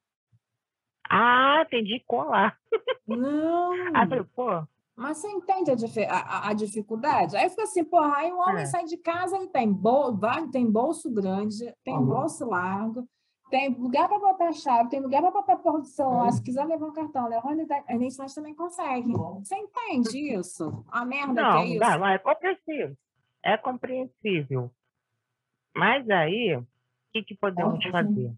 Ah, 1.10 1.64
entendi 1.66 2.00
colar. 2.06 2.56
Não. 3.04 3.72
ah, 3.94 4.06
pô, 4.32 4.64
mas 4.94 5.18
você 5.18 5.28
entende 5.28 5.70
a, 5.70 6.16
a, 6.16 6.48
a, 6.50 6.52
dificuldade? 6.52 7.36
Aí 7.36 7.48
fica 7.48 7.62
assim, 7.62 7.84
porra, 7.84 8.16
aí 8.16 8.32
o 8.32 8.38
homem 8.38 8.62
é. 8.62 8.66
sai 8.66 8.84
de 8.84 8.96
casa, 8.96 9.36
ele 9.36 9.46
tem, 9.46 9.72
bol, 9.72 10.18
tem 10.52 10.68
bolso 10.68 11.08
grande, 11.08 11.72
tem 11.84 11.94
uhum. 11.94 12.04
bolso 12.04 12.44
largo, 12.44 13.08
tem 13.50 13.70
lugar 13.70 14.08
para 14.08 14.18
botar 14.18 14.52
chave, 14.52 14.90
tem 14.90 15.00
lugar 15.00 15.22
para 15.22 15.30
botar 15.30 15.56
porra 15.56 15.80
do 15.80 15.87
celular, 15.87 16.24
uhum. 16.24 16.32
se 16.32 16.42
quiser 16.42 16.64
levar 16.64 16.87
um 16.87 16.92
cartão, 16.92 17.28
levar 17.28 17.50
a 17.87 17.94
identidade 17.94 18.34
também 18.34 18.54
consegue. 18.54 19.12
Você 19.12 19.56
entende 19.56 20.34
isso? 20.34 20.84
A 20.90 21.04
merda 21.04 21.42
não, 21.42 21.50
que 21.52 21.58
é 21.58 21.66
isso? 21.66 21.80
Não, 21.80 22.06
é 22.06 22.18
compreensível. 22.18 22.96
É 23.42 23.56
compreensível. 23.56 24.70
Mas 25.74 26.08
aí, 26.11 26.56
o 26.56 26.66
que, 27.12 27.22
que 27.22 27.34
podemos 27.37 27.84
fazer? 27.87 28.32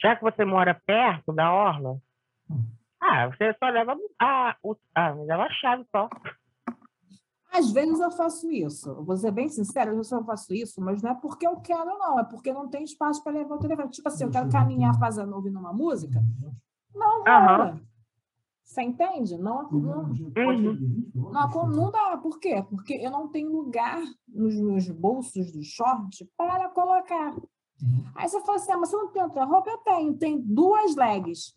Já 0.00 0.16
que 0.16 0.22
você 0.22 0.44
mora 0.44 0.80
perto 0.86 1.32
da 1.32 1.52
orla, 1.52 1.98
ah, 3.00 3.28
você 3.28 3.54
só 3.58 3.68
leva 3.68 3.96
a, 4.18 4.56
a, 4.94 5.10
leva 5.10 5.44
a 5.44 5.50
chave 5.50 5.84
só. 5.90 6.08
Às 7.54 7.70
vezes 7.70 8.00
eu 8.00 8.10
faço 8.10 8.50
isso. 8.50 8.92
Vou 9.04 9.16
ser 9.16 9.30
bem 9.30 9.48
sincera, 9.48 9.90
às 9.90 9.96
vezes 9.96 10.10
eu 10.10 10.24
faço 10.24 10.52
isso, 10.52 10.80
mas 10.80 11.00
não 11.00 11.12
é 11.12 11.14
porque 11.14 11.46
eu 11.46 11.56
quero, 11.60 11.96
não. 11.98 12.18
É 12.18 12.24
porque 12.24 12.52
não 12.52 12.68
tem 12.68 12.82
espaço 12.82 13.22
para 13.22 13.32
levar 13.32 13.54
o 13.54 13.60
telefone. 13.60 13.90
Tipo 13.90 14.08
assim, 14.08 14.24
eu 14.24 14.30
quero 14.30 14.50
caminhar 14.50 14.98
fazendo, 14.98 15.32
ouvindo 15.32 15.60
uma 15.60 15.72
música. 15.72 16.20
Não 16.92 17.22
rola. 17.22 17.72
Uhum. 17.74 17.80
Você 18.64 18.82
entende? 18.82 19.38
Não, 19.38 19.70
não, 19.70 20.02
uhum. 20.02 21.10
não, 21.14 21.68
não 21.68 21.90
dá. 21.92 22.16
Por 22.16 22.40
quê? 22.40 22.64
Porque 22.68 22.94
eu 22.94 23.10
não 23.12 23.28
tenho 23.28 23.52
lugar 23.52 24.02
nos 24.26 24.58
meus 24.60 24.88
bolsos 24.90 25.52
do 25.52 25.62
short 25.62 26.28
para 26.36 26.68
colocar. 26.70 27.36
Aí 28.16 28.28
você 28.28 28.40
fala 28.40 28.56
assim, 28.56 28.72
ah, 28.72 28.78
mas 28.78 28.90
você 28.90 28.96
não 28.96 29.08
tem 29.12 29.22
outra 29.22 29.44
roupa? 29.44 29.70
Eu 29.70 29.78
tenho. 29.78 30.18
Tem 30.18 30.40
duas 30.40 30.96
legs. 30.96 31.54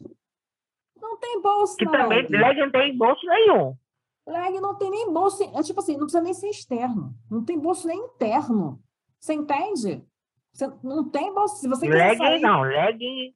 Não 1.02 1.18
tem 1.18 1.42
bolso, 1.42 1.76
que 1.76 1.90
também 1.90 2.28
leg 2.28 2.60
não 2.60 2.72
tem 2.72 2.96
bolso 2.96 3.26
nenhum. 3.26 3.76
Leg 4.28 4.60
não 4.60 4.76
tem 4.76 4.90
nem 4.92 5.12
bolso. 5.12 5.42
É 5.42 5.64
tipo 5.64 5.80
assim, 5.80 5.94
não 5.94 6.02
precisa 6.02 6.22
nem 6.22 6.34
ser 6.34 6.50
externo. 6.50 7.16
Não 7.32 7.44
tem 7.46 7.58
bolso 7.58 7.88
nem 7.88 7.98
interno. 7.98 8.80
Você 9.20 9.34
entende? 9.34 10.06
Você 10.54 10.68
não 10.84 11.10
tem 11.10 11.34
bolso. 11.34 11.58
Se 11.58 11.68
você 11.68 11.88
leg 11.88 12.18
sair... 12.18 12.42
não, 12.42 12.62
leg. 12.62 13.34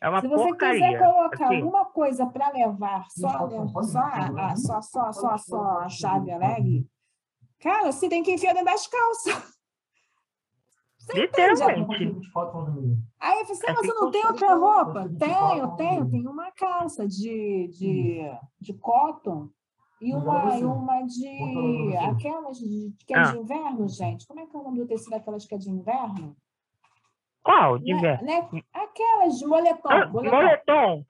É 0.00 0.08
uma 0.08 0.22
Se 0.22 0.28
você 0.28 0.44
porcaria. 0.48 0.80
quiser 0.80 0.98
colocar 0.98 1.44
assim. 1.44 1.56
alguma 1.56 1.84
coisa 1.84 2.26
para 2.26 2.50
levar 2.50 3.04
só, 3.10 3.46
Não, 3.46 3.68
só, 3.84 3.98
a, 3.98 4.50
a- 4.52 4.56
só, 4.56 4.80
só, 4.80 5.12
só, 5.12 5.36
só 5.36 5.62
a 5.80 5.88
chave 5.90 6.34
leg, 6.38 6.86
cara, 7.60 7.92
você 7.92 8.08
tem 8.08 8.22
que 8.22 8.32
enfiar 8.32 8.54
dentro 8.54 8.72
das 8.72 8.86
calças. 8.86 9.34
Literalmente. 11.14 12.20
Aí 13.20 13.44
você, 13.44 13.68
É 13.70 13.74
você 13.74 13.82
que 13.82 13.88
não 13.94 14.10
tem 14.10 14.22
consegue 14.22 14.44
outra 14.44 14.54
roupa? 14.54 15.10
Tenho, 15.18 15.76
tenho, 15.76 16.08
tenho 16.10 16.30
uma 16.30 16.50
calça 16.52 17.06
de, 17.06 17.68
de, 17.68 18.20
de 18.60 18.72
cotton 18.74 19.50
e 20.00 20.14
uma, 20.14 20.58
e 20.58 20.64
uma 20.64 21.02
de 21.02 21.96
aquelas 21.98 22.58
de, 22.58 22.92
que 23.06 23.14
é 23.14 23.18
Ah. 23.18 23.22
de 23.22 23.38
inverno, 23.38 23.88
gente. 23.88 24.26
Como 24.26 24.40
é 24.40 24.46
que 24.46 24.56
é 24.56 24.58
o 24.58 24.62
nome 24.62 24.78
do 24.78 24.86
tecido 24.86 25.10
daquelas 25.10 25.44
que 25.46 25.54
é 25.54 25.58
de 25.58 25.70
inverno? 25.70 26.36
Qual? 27.42 27.78
De 27.78 27.94
Né- 27.94 28.00
ver? 28.00 28.22
né? 28.22 28.48
Aquelas 28.72 29.38
de 29.38 29.46
moletom. 29.46 29.88
Ah, 29.90 30.06
moletom. 30.08 30.36
moletom. 30.36 31.04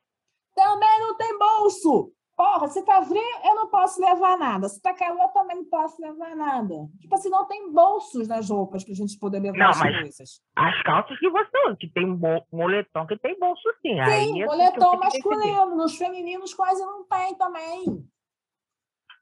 Também 0.55 1.01
não 1.01 1.17
tem 1.17 1.39
bolso. 1.39 2.13
Porra, 2.37 2.69
se 2.69 2.83
tá 2.87 3.03
frio, 3.03 3.21
eu 3.45 3.55
não 3.55 3.69
posso 3.69 4.01
levar 4.01 4.39
nada. 4.39 4.67
Se 4.67 4.81
tá 4.81 4.95
calor, 4.95 5.21
eu 5.25 5.29
também 5.29 5.59
não 5.59 5.65
posso 5.67 6.01
levar 6.01 6.35
nada. 6.35 6.75
Tipo 6.99 7.15
assim, 7.15 7.29
não 7.29 7.47
tem 7.47 7.71
bolsos 7.71 8.27
nas 8.29 8.49
roupas 8.49 8.83
pra 8.83 8.95
gente 8.95 9.19
poder 9.19 9.41
levar 9.41 9.59
Não, 9.59 9.69
as 9.69 9.79
mas 9.79 9.95
coisas. 10.01 10.41
As 10.57 10.83
calças 10.83 11.19
que 11.19 11.29
você 11.29 11.51
usa, 11.67 11.77
que 11.79 11.89
tem 11.93 12.07
moletom, 12.51 13.07
que 13.07 13.19
tem 13.19 13.39
bolso 13.39 13.63
sim. 13.83 14.01
Aí, 14.01 14.25
Sim, 14.25 14.43
assim, 14.43 14.45
moletom 14.47 14.99
decidir. 15.01 15.25
masculino. 15.27 15.77
Nos 15.77 15.97
femininos 15.99 16.55
quase 16.55 16.81
não 16.81 17.05
tem 17.05 17.35
também. 17.35 17.85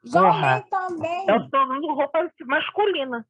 Nem 0.04 0.62
também. 0.70 1.28
Eu 1.28 1.36
estou 1.44 1.62
usando 1.64 1.94
roupa 1.94 2.30
masculina. 2.46 3.26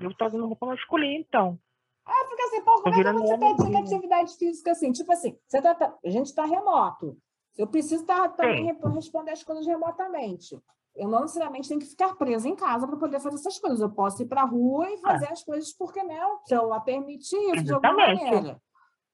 Eu 0.00 0.10
estou 0.10 0.26
usando 0.28 0.46
roupa 0.46 0.66
masculina, 0.66 1.14
então. 1.26 1.58
Ah, 2.06 2.26
fica 2.28 2.42
assim, 2.44 2.62
pô, 2.62 2.82
como 2.82 2.94
é 2.94 2.98
que 2.98 3.02
você 3.12 3.34
homem 3.34 3.54
pratica 3.56 3.78
atividade 3.78 4.36
física 4.36 4.72
assim? 4.72 4.92
Tipo 4.92 5.12
assim, 5.12 5.38
você 5.46 5.60
tá, 5.62 5.74
tá- 5.74 5.94
a 6.04 6.08
gente 6.10 6.26
está 6.26 6.44
remoto. 6.44 7.16
Eu 7.58 7.66
preciso 7.66 8.04
tá, 8.06 8.28
também 8.28 8.64
re- 8.64 8.78
responder 8.94 9.32
as 9.32 9.42
coisas 9.44 9.66
remotamente. 9.66 10.58
Eu 10.96 11.08
não 11.08 11.20
necessariamente 11.20 11.68
tenho 11.68 11.80
que 11.80 11.86
ficar 11.86 12.14
presa 12.16 12.48
em 12.48 12.56
casa 12.56 12.86
para 12.86 12.96
poder 12.96 13.20
fazer 13.20 13.36
essas 13.36 13.58
coisas. 13.58 13.80
Eu 13.80 13.90
posso 13.90 14.22
ir 14.22 14.26
para 14.26 14.42
a 14.42 14.46
rua 14.46 14.90
e 14.90 14.98
fazer 14.98 15.28
as 15.30 15.44
coisas 15.44 15.72
porque 15.76 16.02
né, 16.02 16.24
o 16.24 16.40
celular 16.46 16.80
permite 16.80 17.36
isso 17.36 17.64
de 17.64 17.72
alguma 17.72 17.92
Exatamente. 18.10 18.24
maneira. 18.24 18.62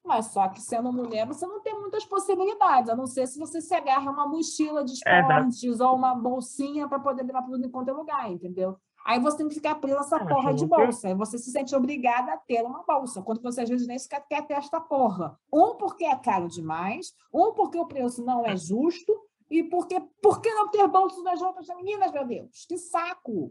Mas 0.07 0.27
só 0.27 0.47
que 0.47 0.61
sendo 0.61 0.91
mulher, 0.91 1.27
você 1.27 1.45
não 1.45 1.59
tem 1.59 1.77
muitas 1.77 2.05
possibilidades, 2.05 2.89
a 2.89 2.95
não 2.95 3.05
ser 3.05 3.27
se 3.27 3.37
você 3.37 3.59
se 3.59 3.75
agarra 3.75 4.09
a 4.09 4.13
uma 4.13 4.25
mochila 4.25 4.83
de 4.85 4.93
Exato. 4.93 5.09
esportes 5.09 5.79
ou 5.81 5.95
uma 5.95 6.15
bolsinha 6.15 6.87
para 6.87 6.97
poder 6.97 7.23
levar 7.23 7.43
tudo 7.43 7.65
em 7.65 7.69
qualquer 7.69 7.91
lugar, 7.91 8.31
entendeu? 8.31 8.79
Aí 9.05 9.19
você 9.19 9.37
tem 9.37 9.47
que 9.49 9.55
ficar 9.55 9.75
presa 9.75 9.99
essa 9.99 10.15
Ah, 10.17 10.25
porra 10.25 10.53
de 10.53 10.65
bolsa. 10.65 11.09
Aí 11.09 11.13
você 11.13 11.37
se 11.37 11.51
sente 11.51 11.75
obrigada 11.75 12.33
a 12.33 12.37
ter 12.37 12.61
uma 12.61 12.83
bolsa, 12.83 13.21
quando 13.21 13.41
você 13.41 13.61
às 13.61 13.69
vezes 13.69 13.85
nem 13.85 13.99
sequer 13.99 14.25
quer 14.27 14.47
ter 14.47 14.53
esta 14.53 14.79
porra. 14.79 15.37
Um, 15.51 15.75
porque 15.75 16.05
é 16.05 16.15
caro 16.15 16.47
demais, 16.47 17.13
um, 17.33 17.53
porque 17.53 17.77
o 17.77 17.85
preço 17.85 18.23
não 18.23 18.45
é 18.45 18.55
justo, 18.55 19.13
e 19.49 19.63
porque 19.63 19.99
por 20.21 20.41
que 20.41 20.53
não 20.53 20.69
ter 20.69 20.87
bolsos 20.87 21.23
nas 21.23 21.41
roupas 21.41 21.65
femininas, 21.65 22.11
meu 22.13 22.25
Deus? 22.25 22.65
Que 22.65 22.77
saco! 22.77 23.49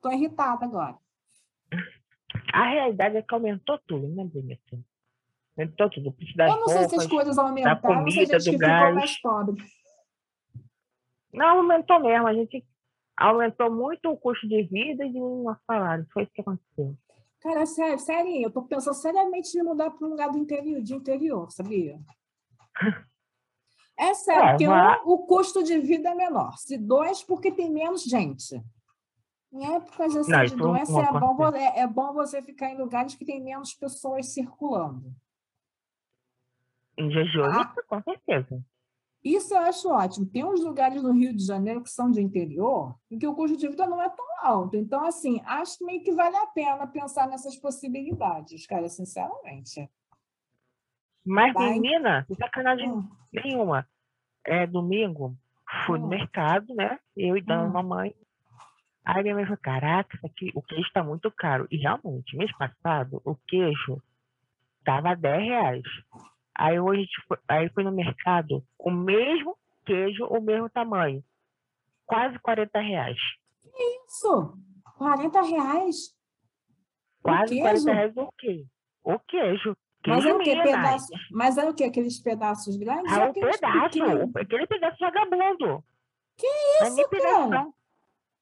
Tô 0.00 0.10
irritada 0.10 0.64
agora. 0.64 0.98
A 2.52 2.68
realidade 2.68 3.16
é 3.16 3.22
que 3.22 3.34
aumentou 3.34 3.78
tudo, 3.86 4.08
né, 4.08 4.24
Bonita? 4.24 4.78
Aumentou 5.56 5.90
tudo. 5.90 6.08
O 6.08 6.12
preço 6.12 6.36
das 6.36 6.50
Eu 6.52 6.60
não 6.60 6.68
sei 6.68 6.78
se 6.78 6.84
as 6.84 6.90
roupas. 6.92 7.06
coisas 7.08 7.38
aumentaram, 7.38 7.76
ou 7.76 7.80
se 7.80 7.86
a 7.86 7.94
comida, 8.26 8.40
gente 8.40 8.52
do 8.56 8.58
gás. 8.58 8.94
mais 8.94 9.20
pobre. 9.20 9.62
Não, 11.32 11.58
aumentou 11.58 12.00
mesmo. 12.00 12.26
A 12.26 12.34
gente 12.34 12.66
aumentou 13.16 13.70
muito 13.70 14.10
o 14.10 14.16
custo 14.16 14.48
de 14.48 14.62
vida 14.64 15.04
e 15.04 15.12
de 15.12 15.18
um 15.20 15.44
salário. 15.66 16.06
Foi 16.12 16.24
isso 16.24 16.32
que 16.32 16.40
aconteceu. 16.40 16.96
Cara, 17.40 17.66
sério, 17.66 17.98
sério, 17.98 18.42
eu 18.42 18.50
tô 18.50 18.62
pensando 18.62 18.94
seriamente 18.94 19.56
em 19.58 19.62
mudar 19.62 19.90
para 19.90 20.06
um 20.06 20.10
lugar 20.10 20.30
do 20.30 20.38
interior, 20.38 20.80
de 20.80 20.94
interior, 20.94 21.50
sabia? 21.50 21.98
É 23.98 24.14
sério, 24.14 24.42
É, 24.44 24.50
porque 24.50 24.66
vai- 24.66 25.00
um, 25.04 25.10
o 25.10 25.18
custo 25.26 25.62
de 25.62 25.78
vida 25.78 26.08
é 26.10 26.14
menor. 26.14 26.56
Se 26.56 26.76
dois, 26.78 27.22
porque 27.22 27.52
tem 27.52 27.70
menos 27.70 28.02
gente. 28.02 28.60
Em 29.52 29.72
épocas 29.76 30.16
assim, 30.16 30.32
Não, 30.32 30.40
de 30.40 30.46
isso 30.46 30.56
doença, 30.56 31.00
é 31.00 31.12
bom, 31.12 31.54
é, 31.54 31.80
é 31.80 31.86
bom 31.86 32.12
você 32.12 32.42
ficar 32.42 32.70
em 32.70 32.78
lugares 32.78 33.14
que 33.14 33.24
tem 33.24 33.40
menos 33.42 33.72
pessoas 33.74 34.32
circulando. 34.32 35.14
Em 36.96 37.08
hoje, 37.08 37.38
Ah. 37.42 37.74
com 37.88 38.02
certeza. 38.02 38.62
Isso 39.22 39.54
eu 39.54 39.58
acho 39.58 39.88
ótimo. 39.88 40.26
Tem 40.26 40.44
uns 40.44 40.62
lugares 40.62 41.02
no 41.02 41.10
Rio 41.12 41.34
de 41.34 41.44
Janeiro 41.44 41.82
que 41.82 41.88
são 41.90 42.10
de 42.10 42.20
interior 42.20 42.94
em 43.10 43.18
que 43.18 43.26
o 43.26 43.34
custo 43.34 43.56
de 43.56 43.66
vida 43.68 43.86
não 43.86 44.00
é 44.02 44.08
tão 44.10 44.26
alto. 44.42 44.76
Então, 44.76 45.02
assim, 45.06 45.40
acho 45.46 45.78
que 45.78 45.84
meio 45.84 46.02
que 46.04 46.12
vale 46.12 46.36
a 46.36 46.46
pena 46.46 46.86
pensar 46.86 47.26
nessas 47.26 47.56
possibilidades, 47.56 48.66
cara, 48.66 48.86
sinceramente. 48.88 49.90
Mas, 51.24 51.54
Vai. 51.54 51.70
menina, 51.70 52.24
sem 52.26 52.36
sacanagem 52.36 52.90
Hum, 52.90 53.08
nenhuma. 53.32 53.88
É 54.44 54.66
domingo, 54.66 55.34
fui 55.86 55.98
no 55.98 56.04
Hum. 56.04 56.10
mercado, 56.10 56.74
né? 56.74 56.98
Eu 57.16 57.34
e 57.34 57.40
dona 57.40 57.64
Hum. 57.64 57.72
mamãe. 57.72 58.14
Aí 59.06 59.22
minha 59.22 59.34
mãe 59.34 59.44
falou, 59.44 59.58
caraca, 59.62 60.14
isso 60.16 60.26
aqui, 60.26 60.52
o 60.54 60.60
queijo 60.62 60.86
está 60.86 61.02
muito 61.02 61.30
caro. 61.30 61.66
E 61.70 61.78
realmente, 61.78 62.36
mês 62.36 62.52
passado, 62.58 63.22
o 63.24 63.34
queijo 63.34 64.02
estava 64.80 65.14
10 65.14 65.42
reais. 65.44 65.82
Aí 66.56 66.78
hoje 66.78 67.08
foi, 67.26 67.38
aí 67.48 67.68
foi 67.70 67.82
no 67.84 67.92
mercado, 67.92 68.64
o 68.78 68.90
mesmo 68.90 69.56
queijo, 69.84 70.24
o 70.26 70.40
mesmo 70.40 70.68
tamanho. 70.70 71.22
Quase 72.06 72.38
40 72.38 72.78
reais. 72.80 73.18
Isso, 74.06 74.56
40 74.98 75.42
reais. 75.42 76.14
Quase 77.22 77.54
queijo? 77.54 77.62
40 77.84 77.92
reais 77.92 78.16
o 78.16 78.32
queijo. 78.38 78.66
O 79.02 79.18
queijo. 79.18 79.76
Mas 80.06 80.18
é 80.24 80.28
Queijo 80.28 80.36
o 80.36 80.42
quê? 80.44 80.54
Minas. 80.54 80.70
Pedaço, 80.70 81.06
mas 81.30 81.56
é 81.58 81.64
o 81.68 81.74
quê? 81.74 81.84
Aqueles 81.84 82.20
pedaços 82.20 82.76
grandes? 82.76 83.10
ou 83.10 83.18
É 83.18 83.26
o 83.26 83.30
aqueles 83.30 83.56
pedaço, 83.58 83.80
pequenos? 83.90 84.36
aquele 84.36 84.66
pedaço 84.66 84.96
vagabundo. 85.00 85.84
Que 86.36 86.46
é 86.46 86.88
isso, 86.88 87.08
pedaço, 87.08 87.32
cara? 87.32 87.48
não. 87.48 87.74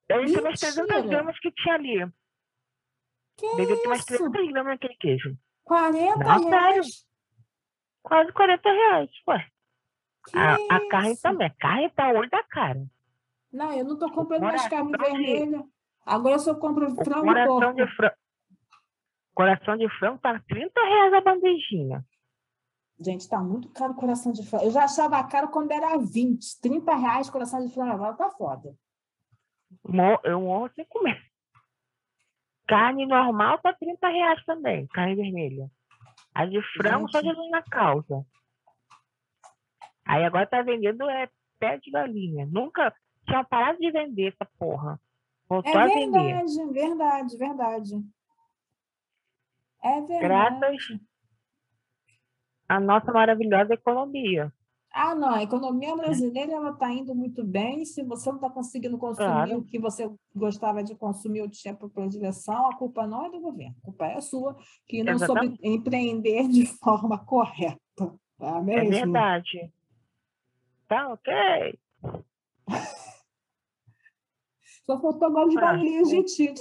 Deve 0.09 0.33
ter 0.33 0.41
umas 0.41 0.61
300 0.61 0.89
Mentira. 0.97 1.09
gramas 1.09 1.39
que 1.39 1.53
tinha 1.53 1.75
ali. 1.77 2.13
Que 3.37 3.57
Deve 3.57 3.77
ter 3.77 3.87
umas 3.87 3.99
isso? 4.01 4.07
300 4.09 4.49
gramas 4.49 4.73
naquele 4.73 4.97
queijo. 4.97 5.37
40 5.65 6.17
Não, 6.19 6.49
reais? 6.51 7.07
Quase 8.03 8.33
40 8.33 8.69
reais. 8.71 9.11
Ué, 9.29 9.47
a, 10.35 10.55
a 10.77 10.89
carne 10.89 11.17
também. 11.21 11.47
A 11.49 11.55
carne 11.55 11.91
tá 11.91 12.09
olho 12.11 12.29
da 12.31 12.43
cara. 12.45 12.83
Não, 13.53 13.73
eu 13.73 13.85
não 13.85 13.95
estou 13.95 14.11
comprando 14.13 14.43
mais 14.43 14.67
carne 14.69 14.93
de- 14.93 14.99
vermelha. 14.99 15.63
Agora 16.05 16.35
eu 16.35 16.39
só 16.41 16.55
compro 16.55 16.87
O 16.93 17.05
frango 17.05 17.27
coração 17.27 17.59
porco. 17.61 17.75
de 17.75 17.97
frango. 17.97 18.15
Coração 19.35 19.77
de 19.77 19.89
frango 19.99 20.19
tá 20.19 20.41
30 20.49 20.81
reais 20.81 21.13
a 21.15 21.21
bandejinha. 21.21 22.05
Gente, 22.99 23.29
tá 23.29 23.39
muito 23.39 23.69
caro 23.71 23.93
o 23.93 23.97
coração 23.97 24.33
de 24.33 24.45
frango. 24.47 24.65
Eu 24.65 24.71
já 24.71 24.85
achava 24.85 25.23
caro 25.25 25.49
quando 25.49 25.71
era 25.73 25.97
20, 25.99 26.61
30 26.61 26.95
reais 26.95 27.31
coração 27.31 27.65
de 27.65 27.73
frango. 27.73 27.93
Agora 27.93 28.15
tá 28.15 28.31
foda. 28.31 28.75
Eu 30.25 30.41
morro 30.41 30.71
sem 30.75 30.85
comer. 30.87 31.21
Carne 32.69 33.07
normal 33.07 33.59
tá 33.59 33.73
30 33.75 34.09
reais 34.09 34.45
também. 34.45 34.87
Carne 34.89 35.15
vermelha. 35.15 35.71
A 36.35 36.47
de 36.47 36.61
frango 36.77 37.09
só. 37.11 37.21
Jesus 37.21 37.51
na 37.51 37.63
causa. 37.63 38.25
Aí 40.05 40.25
agora 40.25 40.47
tá 40.47 40.63
vendendo 40.63 41.09
é 41.09 41.29
pé 41.59 41.79
de 41.79 41.91
galinha. 41.91 42.47
Nunca 42.47 42.95
tinha 43.27 43.45
parado 43.45 43.79
de 43.79 43.91
vender 43.91 44.33
essa 44.33 44.51
porra. 44.59 45.01
Voltou 45.49 45.77
a 45.79 45.85
É 45.85 45.89
vender. 45.89 46.19
verdade, 46.21 46.73
verdade, 46.73 47.37
verdade. 47.37 47.95
É 49.85 50.01
verdade. 50.01 50.21
Graças 50.21 51.01
à 52.69 52.81
nossa 52.81 53.13
maravilhosa 53.13 53.75
economia. 53.75 54.53
Ah, 54.95 55.15
não, 55.15 55.31
a 55.35 55.43
economia 55.43 55.97
brasileira 55.97 56.53
ela 56.53 56.71
está 56.71 56.93
indo 56.93 57.15
muito 57.15 57.43
bem. 57.43 57.83
Se 57.85 58.03
você 58.05 58.29
não 58.29 58.37
está 58.37 58.51
conseguindo 58.51 58.99
consumir 58.99 59.27
Claro. 59.27 59.59
o 59.59 59.65
que 59.65 59.79
você 59.79 60.11
gostava 60.37 60.83
de 60.85 60.95
consumir 60.95 61.41
ou 61.41 61.49
tinha 61.49 61.75
por 61.75 61.89
predileção, 61.91 62.69
a 62.71 62.77
culpa 62.77 63.07
não 63.07 63.25
é 63.25 63.31
do 63.31 63.41
governo, 63.41 63.75
a 63.83 63.85
culpa 63.87 64.07
é 64.07 64.21
sua, 64.21 64.55
que 64.87 65.03
não 65.03 65.19
soube 65.19 65.47
Exatamente. 65.47 65.67
empreender 65.67 66.47
de 66.49 66.67
forma 66.79 67.19
correta. 67.25 67.81
Tá 68.39 68.59
É 68.59 68.61
mesmo? 68.61 68.91
verdade. 68.91 69.73
Tá 70.89 71.09
ok. 71.13 71.33
Só 74.85 75.01
faltou 75.01 75.29
agora 75.29 75.49
de 75.49 76.27
tio. 76.27 76.53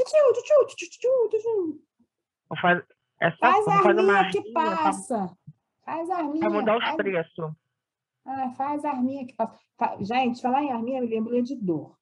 Vou 2.48 2.58
fazer, 2.62 2.86
é 3.20 3.32
só 3.32 3.38
Faz 3.40 3.68
a 3.68 3.74
arminha 3.74 4.30
que 4.32 4.52
passa. 4.54 5.38
Faz 5.84 6.10
a 6.10 6.18
arminha. 6.18 6.40
pra 6.40 6.50
mudar 6.50 6.78
os 6.78 6.84
faz- 6.84 6.96
preços. 6.98 7.52
Ah, 8.26 8.52
faz 8.52 8.86
a 8.86 8.92
arminha 8.92 9.26
que 9.26 9.34
passa. 9.34 9.58
Fa- 9.78 9.98
Gente, 10.02 10.42
falar 10.42 10.64
em 10.64 10.72
arminha 10.72 11.02
me 11.02 11.08
lembrou 11.08 11.42
de 11.42 11.56
dor. 11.56 11.98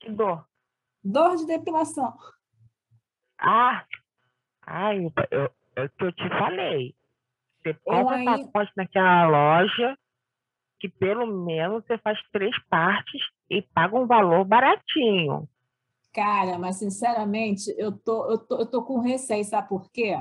Que 0.00 0.10
dor. 0.10 0.46
Dor 1.02 1.36
de 1.36 1.46
depilação. 1.46 2.16
Ah! 3.38 3.84
Ai, 4.62 5.04
eu, 5.06 5.12
eu, 5.30 5.50
é 5.76 5.84
o 5.84 5.90
que 5.90 6.04
eu 6.04 6.12
te 6.12 6.28
falei. 6.28 6.94
Você 7.62 7.74
compra 7.84 8.16
aí- 8.16 8.24
pacote 8.24 8.72
naquela 8.76 9.26
loja 9.26 9.98
que 10.78 10.88
pelo 10.88 11.26
menos 11.26 11.84
você 11.84 11.98
faz 11.98 12.18
três 12.30 12.54
partes 12.68 13.20
e 13.50 13.60
paga 13.62 13.98
um 13.98 14.06
valor 14.06 14.44
baratinho. 14.44 15.48
Cara, 16.12 16.56
mas 16.58 16.76
sinceramente, 16.76 17.74
eu 17.76 17.90
tô, 17.92 18.30
eu 18.30 18.38
tô, 18.38 18.58
eu 18.60 18.66
tô 18.66 18.84
com 18.84 19.00
receio, 19.00 19.44
sabe 19.44 19.68
por 19.68 19.90
quê? 19.90 20.14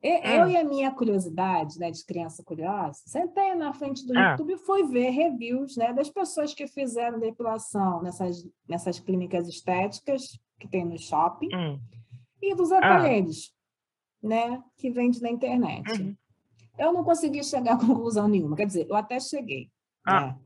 Eu 0.00 0.48
e 0.48 0.56
a 0.56 0.62
minha 0.62 0.92
curiosidade, 0.92 1.78
né, 1.78 1.90
de 1.90 2.04
criança 2.04 2.42
curiosa, 2.44 3.00
sentei 3.04 3.54
na 3.56 3.72
frente 3.72 4.06
do 4.06 4.16
Ah. 4.16 4.30
YouTube 4.30 4.52
e 4.52 4.58
fui 4.58 4.84
ver 4.86 5.10
reviews, 5.10 5.76
né, 5.76 5.92
das 5.92 6.08
pessoas 6.08 6.54
que 6.54 6.68
fizeram 6.68 7.18
depilação 7.18 8.00
nessas, 8.02 8.48
nessas 8.68 9.00
clínicas 9.00 9.48
estéticas 9.48 10.38
que 10.60 10.68
tem 10.68 10.84
no 10.84 10.96
shopping 10.98 11.48
Hum. 11.54 11.80
e 12.40 12.54
dos 12.54 12.70
aparelhos, 12.70 13.52
né, 14.22 14.62
que 14.76 14.88
vende 14.88 15.20
na 15.20 15.30
internet. 15.30 15.90
Uhum. 16.00 16.16
Eu 16.78 16.92
não 16.92 17.02
consegui 17.02 17.42
chegar 17.42 17.74
a 17.74 17.78
conclusão 17.86 18.28
nenhuma, 18.28 18.54
quer 18.54 18.66
dizer, 18.66 18.86
eu 18.88 18.94
até 18.94 19.18
cheguei, 19.18 19.68
Ah. 20.06 20.20
né? 20.20 20.38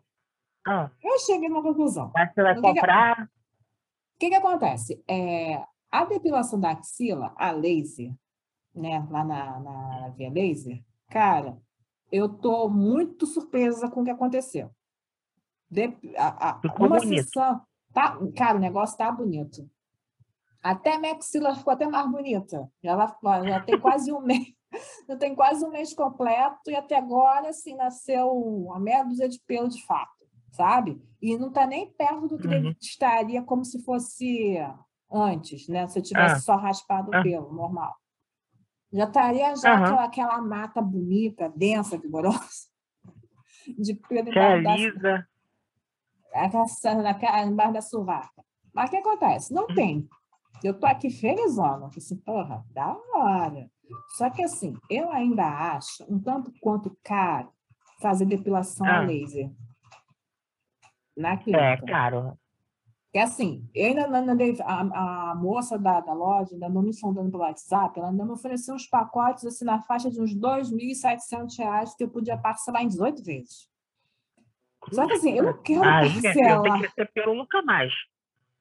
Ah, 0.66 0.90
Eu 1.02 1.18
cheguei 1.18 1.48
numa 1.48 1.62
conclusão. 1.62 2.10
mas 2.14 2.32
você 2.32 2.42
vai 2.42 2.58
comprar? 2.58 3.24
O 3.24 4.18
que, 4.18 4.28
que 4.30 4.34
acontece? 4.36 5.02
É, 5.08 5.62
a 5.90 6.04
depilação 6.06 6.58
da 6.58 6.70
axila, 6.70 7.34
a 7.36 7.50
laser, 7.50 8.14
né, 8.74 9.06
lá 9.10 9.24
na, 9.24 9.60
na 9.60 10.08
via 10.10 10.30
laser, 10.30 10.82
cara, 11.08 11.56
eu 12.10 12.28
tô 12.28 12.68
muito 12.68 13.26
surpresa 13.26 13.90
com 13.90 14.00
o 14.00 14.04
que 14.04 14.10
aconteceu. 14.10 14.70
De, 15.70 15.94
a, 16.16 16.50
a- 16.50 16.60
uma 16.78 16.98
bonito. 16.98 17.24
sessão, 17.24 17.60
tá, 17.92 18.18
cara, 18.36 18.56
o 18.58 18.60
negócio 18.60 18.96
tá 18.98 19.10
bonito. 19.10 19.68
Até 20.62 20.96
minha 20.98 21.14
axila 21.14 21.54
ficou 21.54 21.72
até 21.72 21.86
mais 21.86 22.08
bonita. 22.10 22.70
Já, 22.82 22.94
vai- 22.96 23.48
já 23.48 23.60
tem 23.62 23.80
quase 23.80 24.12
um 24.12 24.20
mês, 24.20 24.46
já 25.08 25.16
tem 25.16 25.34
quase 25.34 25.64
um 25.64 25.70
mês 25.70 25.92
completo 25.94 26.70
e 26.70 26.76
até 26.76 26.96
agora, 26.96 27.48
assim, 27.48 27.74
nasceu 27.74 28.28
uma 28.30 28.78
meia 28.78 29.02
dúzia 29.02 29.28
de 29.28 29.40
pelo 29.46 29.68
de 29.68 29.84
fato, 29.86 30.24
sabe? 30.52 31.02
E 31.20 31.36
não 31.38 31.48
está 31.48 31.66
nem 31.66 31.90
perto 31.92 32.28
do 32.28 32.38
que 32.38 32.46
Uhum. 32.46 32.52
ele 32.54 32.76
estaria 32.80 33.42
como 33.42 33.64
se 33.64 33.82
fosse 33.82 34.56
antes, 35.10 35.66
né? 35.68 35.88
Se 35.88 35.98
eu 35.98 36.02
tivesse 36.02 36.34
Ah. 36.36 36.40
só 36.40 36.56
raspado 36.56 37.10
o 37.10 37.16
Ah. 37.16 37.22
pelo, 37.22 37.52
normal. 37.52 37.94
Já 38.92 39.04
estaria 39.04 39.56
já 39.56 39.72
Aham. 39.74 39.84
aquela, 39.84 40.04
aquela 40.04 40.42
mata 40.42 40.82
bonita, 40.82 41.48
densa, 41.56 41.96
vigorosa, 41.98 42.68
de 43.78 43.94
pelo 43.94 44.30
Que 44.30 44.38
é 44.38 44.56
lisa. 44.58 45.26
aquela, 46.34 47.02
naquela- 47.02 47.42
embaixo 47.44 47.72
da 47.72 47.80
sovaca. 47.82 48.44
Mas 48.74 48.88
o 48.88 48.90
que 48.90 48.96
acontece? 48.98 49.52
Não 49.52 49.66
tem. 49.66 50.08
Eu 50.62 50.78
tô 50.78 50.86
aqui 50.86 51.10
felizona, 51.10 51.88
que 51.90 51.98
assim, 51.98 52.16
porra, 52.16 52.64
da 52.70 52.96
hora. 53.14 53.68
Só 54.16 54.30
que 54.30 54.42
assim, 54.42 54.74
eu 54.88 55.10
ainda 55.10 55.44
acho 55.74 56.04
um 56.08 56.18
tanto 56.20 56.52
quanto 56.60 56.96
caro 57.02 57.52
fazer 58.00 58.24
depilação 58.26 58.86
a 58.86 58.98
Ah. 58.98 59.00
laser 59.00 59.50
na 61.16 61.32
É, 61.34 61.76
caro. 61.86 62.38
Que 63.12 63.18
assim, 63.18 63.68
eu 63.74 63.88
ainda 63.88 64.08
não 64.08 64.32
andei, 64.32 64.56
a, 64.62 65.30
a 65.30 65.34
moça 65.34 65.78
da, 65.78 66.00
da 66.00 66.14
loja 66.14 66.54
ainda 66.54 66.68
não 66.68 66.80
me 66.80 66.94
sondando 66.94 67.30
pelo 67.30 67.42
WhatsApp, 67.42 67.98
ela 67.98 68.08
ainda 68.08 68.24
me 68.24 68.32
ofereceu 68.32 68.74
uns 68.74 68.86
pacotes 68.86 69.44
assim 69.44 69.66
na 69.66 69.82
faixa 69.82 70.10
de 70.10 70.18
uns 70.18 70.34
2.700 70.34 71.58
reais 71.58 71.94
que 71.94 72.04
eu 72.04 72.08
podia 72.08 72.38
parcelar 72.38 72.82
em 72.82 72.88
18 72.88 73.22
vezes. 73.22 73.68
Só 74.90 75.06
que 75.06 75.12
assim, 75.12 75.32
eu 75.36 75.44
não 75.44 75.62
quero 75.62 75.84
eu 75.84 75.84
parcelar. 75.84 76.62
tenho 76.62 76.74
que 76.74 76.80
crescer 76.80 77.12
pelo 77.12 77.34
nunca 77.34 77.62
mais. 77.62 77.92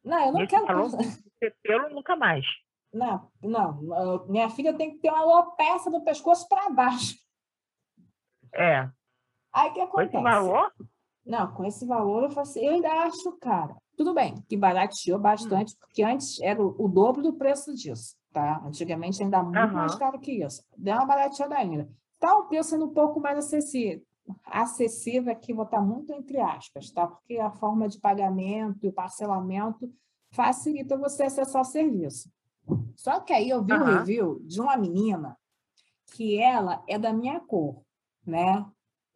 Não, 0.03 0.19
eu 0.19 0.31
não 0.33 0.39
Nesse 0.41 0.47
quero 0.49 0.67
parcelar. 0.67 1.17
pelo 1.63 1.89
nunca 1.89 2.15
mais. 2.17 2.45
Não, 2.93 3.31
não. 3.41 4.27
Minha 4.27 4.49
filha 4.49 4.73
tem 4.73 4.91
que 4.91 4.97
ter 4.97 5.09
uma 5.09 5.21
alopecia 5.21 5.89
do 5.89 6.03
pescoço 6.03 6.47
para 6.49 6.69
baixo. 6.69 7.15
É. 8.53 8.89
Aí 9.53 9.69
o 9.69 9.73
que 9.73 9.79
esse 9.79 9.89
acontece? 9.89 10.23
valor, 10.23 10.73
Não, 11.31 11.49
com 11.53 11.63
esse 11.63 11.85
valor 11.85 12.29
eu, 12.29 12.39
assim, 12.41 12.59
eu 12.59 12.73
ainda 12.73 12.91
acho 13.03 13.31
cara. 13.39 13.73
Tudo 13.95 14.13
bem, 14.13 14.35
que 14.49 14.57
barateou 14.57 15.17
bastante, 15.17 15.77
porque 15.77 16.03
antes 16.03 16.41
era 16.41 16.61
o, 16.61 16.75
o 16.77 16.89
dobro 16.89 17.23
do 17.23 17.31
preço 17.31 17.73
disso, 17.73 18.17
tá? 18.33 18.61
Antigamente 18.65 19.23
ainda 19.23 19.41
muito 19.41 19.57
Aham. 19.57 19.71
mais 19.71 19.95
caro 19.95 20.19
que 20.19 20.43
isso. 20.43 20.61
Deu 20.77 20.93
uma 20.93 21.05
barateada 21.05 21.55
ainda. 21.55 21.89
Tá 22.19 22.37
o 22.37 22.49
preço 22.49 22.71
sendo 22.71 22.87
um 22.87 22.93
pouco 22.93 23.21
mais 23.21 23.37
acessível. 23.37 24.03
Acessível 24.43 25.31
aqui, 25.31 25.53
vou 25.53 25.63
botar 25.63 25.79
muito 25.79 26.11
entre 26.11 26.37
aspas, 26.37 26.91
tá? 26.91 27.07
Porque 27.07 27.37
a 27.37 27.49
forma 27.49 27.87
de 27.87 27.97
pagamento 27.97 28.85
e 28.85 28.89
o 28.89 28.93
parcelamento 28.93 29.89
facilita 30.31 30.97
você 30.97 31.23
acessar 31.23 31.61
o 31.61 31.65
serviço. 31.65 32.29
Só 32.93 33.21
que 33.21 33.31
aí 33.31 33.49
eu 33.49 33.63
vi 33.63 33.71
um 33.71 33.77
Aham. 33.77 33.99
review 33.99 34.41
de 34.43 34.59
uma 34.59 34.75
menina 34.75 35.37
que 36.13 36.37
ela 36.37 36.83
é 36.89 36.99
da 36.99 37.13
minha 37.13 37.39
cor, 37.39 37.81
né? 38.27 38.65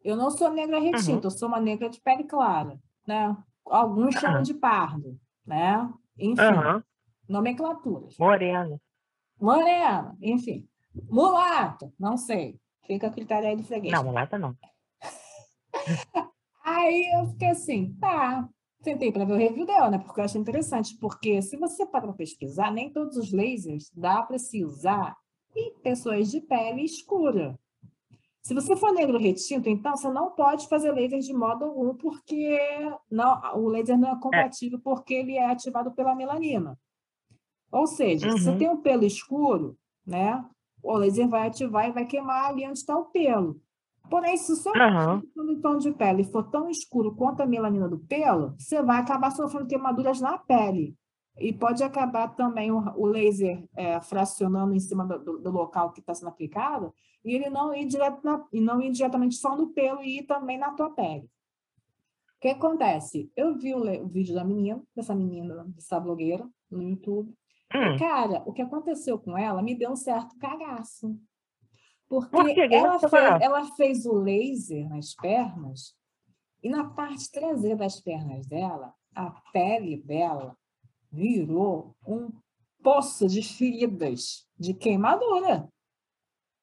Eu 0.06 0.14
não 0.14 0.30
sou 0.30 0.52
negra 0.52 0.78
retinta, 0.78 1.26
eu 1.26 1.30
sou 1.32 1.48
uma 1.48 1.58
negra 1.58 1.90
de 1.90 2.00
pele 2.00 2.22
clara, 2.22 2.78
né? 3.04 3.36
Alguns 3.68 4.14
chamam 4.14 4.36
Aham. 4.36 4.42
de 4.44 4.54
pardo, 4.54 5.18
né? 5.44 5.92
Enfim, 6.16 6.42
aham, 6.42 6.84
nomenclaturas. 7.28 8.16
moreno. 8.16 8.80
Morena, 9.40 10.16
enfim. 10.22 10.68
Mulato, 11.10 11.92
não 11.98 12.16
sei. 12.16 12.56
Fica 12.86 13.08
a 13.08 13.10
critério 13.10 13.48
aí 13.48 13.56
do 13.56 13.64
freguês. 13.64 13.92
Não, 13.92 14.04
mulata 14.04 14.38
não. 14.38 14.56
Aí 16.64 17.10
eu 17.14 17.26
fiquei 17.28 17.48
assim, 17.48 17.96
tá. 18.00 18.48
Tentei 18.82 19.10
para 19.10 19.24
ver 19.24 19.32
o 19.32 19.36
review 19.36 19.66
dela, 19.66 19.90
né? 19.90 19.98
Porque 19.98 20.20
eu 20.20 20.24
achei 20.24 20.40
interessante. 20.40 20.96
Porque 20.98 21.42
se 21.42 21.56
você 21.56 21.84
para 21.84 22.12
pesquisar, 22.12 22.72
nem 22.72 22.92
todos 22.92 23.16
os 23.16 23.32
lasers 23.32 23.90
dá 23.94 24.22
para 24.22 24.38
se 24.38 24.64
usar 24.64 25.16
em 25.54 25.76
pessoas 25.80 26.30
de 26.30 26.40
pele 26.40 26.82
escura. 26.82 27.58
Se 28.46 28.54
você 28.54 28.76
for 28.76 28.92
negro 28.92 29.18
retinto, 29.18 29.68
então 29.68 29.96
você 29.96 30.08
não 30.08 30.30
pode 30.30 30.68
fazer 30.68 30.92
laser 30.92 31.18
de 31.18 31.32
modo 31.32 31.64
algum, 31.64 31.92
porque 31.96 32.56
não, 33.10 33.40
o 33.56 33.68
laser 33.68 33.98
não 33.98 34.12
é 34.12 34.20
compatível, 34.20 34.78
porque 34.78 35.14
ele 35.14 35.36
é 35.36 35.50
ativado 35.50 35.90
pela 35.90 36.14
melanina. 36.14 36.78
Ou 37.72 37.88
seja, 37.88 38.30
se 38.30 38.38
você 38.44 38.50
Uhum. 38.50 38.58
tem 38.58 38.70
um 38.70 38.76
pelo 38.76 39.04
escuro, 39.04 39.76
né? 40.06 40.44
O 40.80 40.96
laser 40.96 41.28
vai 41.28 41.48
ativar 41.48 41.88
e 41.88 41.92
vai 41.92 42.06
queimar 42.06 42.44
ali 42.44 42.64
onde 42.64 42.78
está 42.78 42.96
o 42.96 43.06
pelo. 43.06 43.60
Porém, 44.08 44.36
se 44.36 44.52
o 44.52 44.54
seu 44.54 44.72
o 45.36 45.60
tom 45.60 45.78
de 45.78 45.90
pele 45.90 46.22
for 46.22 46.44
tão 46.44 46.70
escuro 46.70 47.16
quanto 47.16 47.42
a 47.42 47.46
melanina 47.46 47.88
do 47.88 47.98
pelo, 47.98 48.54
você 48.56 48.80
vai 48.80 49.00
acabar 49.00 49.32
sofrendo 49.32 49.66
queimaduras 49.66 50.20
na 50.20 50.38
pele. 50.38 50.94
E 51.38 51.52
pode 51.52 51.82
acabar 51.84 52.28
também 52.34 52.70
o, 52.70 52.78
o 52.96 53.06
laser 53.06 53.62
é, 53.76 54.00
fracionando 54.00 54.74
em 54.74 54.80
cima 54.80 55.04
do, 55.04 55.38
do- 55.38 55.50
local 55.50 55.92
que 55.92 56.00
está 56.00 56.14
sendo 56.14 56.28
aplicado 56.28 56.94
e 57.24 57.34
ele 57.34 57.50
não 57.50 57.74
ir, 57.74 57.84
direto 57.86 58.24
na- 58.24 58.46
e 58.52 58.60
não 58.60 58.80
ir 58.80 58.90
diretamente 58.90 59.34
só 59.36 59.54
no 59.56 59.68
pelo 59.68 60.02
e 60.02 60.18
ir 60.20 60.22
também 60.22 60.56
na 60.56 60.72
tua 60.72 60.90
pele. 60.90 61.24
O 62.36 62.40
que 62.40 62.48
acontece? 62.48 63.30
Eu 63.36 63.56
vi 63.58 63.74
o, 63.74 64.04
o 64.04 64.08
vídeo 64.08 64.34
da 64.34 64.44
menina, 64.44 64.82
dessa 64.94 65.14
menina, 65.14 65.64
dessa 65.68 65.98
blogueira, 66.00 66.48
no 66.70 66.82
YouTube. 66.82 67.34
Hum, 67.74 67.96
Cara, 67.98 68.42
o 68.46 68.52
que 68.52 68.62
aconteceu 68.62 69.18
com 69.18 69.36
ela 69.36 69.62
me 69.62 69.74
deu 69.74 69.90
um 69.90 69.96
certo 69.96 70.36
cagaço. 70.38 71.18
Porque 72.08 72.30
Por 72.36 72.46
ela, 72.72 72.98
fez, 73.00 73.42
ela 73.42 73.64
fez 73.74 74.06
o 74.06 74.12
laser 74.14 74.88
nas 74.88 75.14
pernas 75.14 75.94
e 76.62 76.68
na 76.68 76.84
parte 76.84 77.30
traseira 77.30 77.76
das 77.76 78.00
pernas 78.00 78.46
dela, 78.46 78.94
a 79.14 79.30
pele 79.52 79.96
dela 79.98 80.56
virou 81.10 81.96
um 82.06 82.30
poço 82.82 83.26
de 83.26 83.42
feridas, 83.42 84.46
de 84.58 84.74
queimadura. 84.74 85.68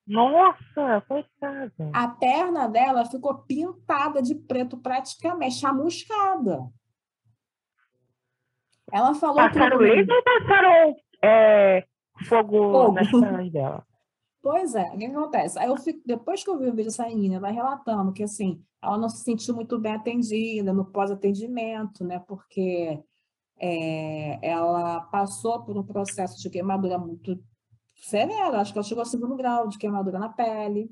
Nossa, 0.06 1.02
coitada. 1.08 1.74
A 1.94 2.08
perna 2.10 2.68
dela 2.68 3.06
ficou 3.06 3.36
pintada 3.44 4.22
de 4.22 4.36
preto, 4.36 4.78
praticamente 4.78 5.56
chamuscada. 5.56 6.70
Ela 8.92 9.14
falou 9.16 9.38
que 9.38 9.54
Passaram 9.54 9.78
laser 9.78 10.16
ou 10.16 10.24
passaram 10.24 10.96
é, 11.24 11.86
fogo, 12.26 12.72
Fogo. 12.72 12.92
nas 12.92 13.10
pernas 13.10 13.52
dela? 13.52 13.88
Pois 14.42 14.76
é, 14.76 14.92
o 14.92 14.98
que 14.98 15.06
acontece? 15.06 15.58
Aí 15.58 15.68
eu 15.68 15.78
fico, 15.78 16.02
depois 16.06 16.44
que 16.44 16.50
eu 16.50 16.60
vi 16.60 16.66
o 16.66 16.72
vídeo 16.72 16.86
dessa 16.86 17.08
menina, 17.08 17.38
ela 17.38 17.50
relatando 17.50 18.12
que 18.12 18.24
assim, 18.24 18.62
ela 18.82 18.98
não 18.98 19.08
se 19.08 19.24
sentiu 19.24 19.56
muito 19.56 19.80
bem 19.80 19.94
atendida 19.94 20.74
no 20.74 20.84
pós-atendimento, 20.84 22.04
né? 22.04 22.20
Porque 22.20 23.02
é, 23.66 24.40
ela 24.42 25.00
passou 25.02 25.62
por 25.64 25.78
um 25.78 25.84
processo 25.84 26.38
de 26.42 26.50
queimadura 26.50 26.98
muito 26.98 27.42
severo, 27.96 28.58
acho 28.58 28.74
que 28.74 28.78
ela 28.78 28.84
chegou 28.86 29.02
ao 29.02 29.06
segundo 29.06 29.38
grau 29.38 29.70
de 29.70 29.78
queimadura 29.78 30.20
na 30.20 30.28
pele, 30.28 30.92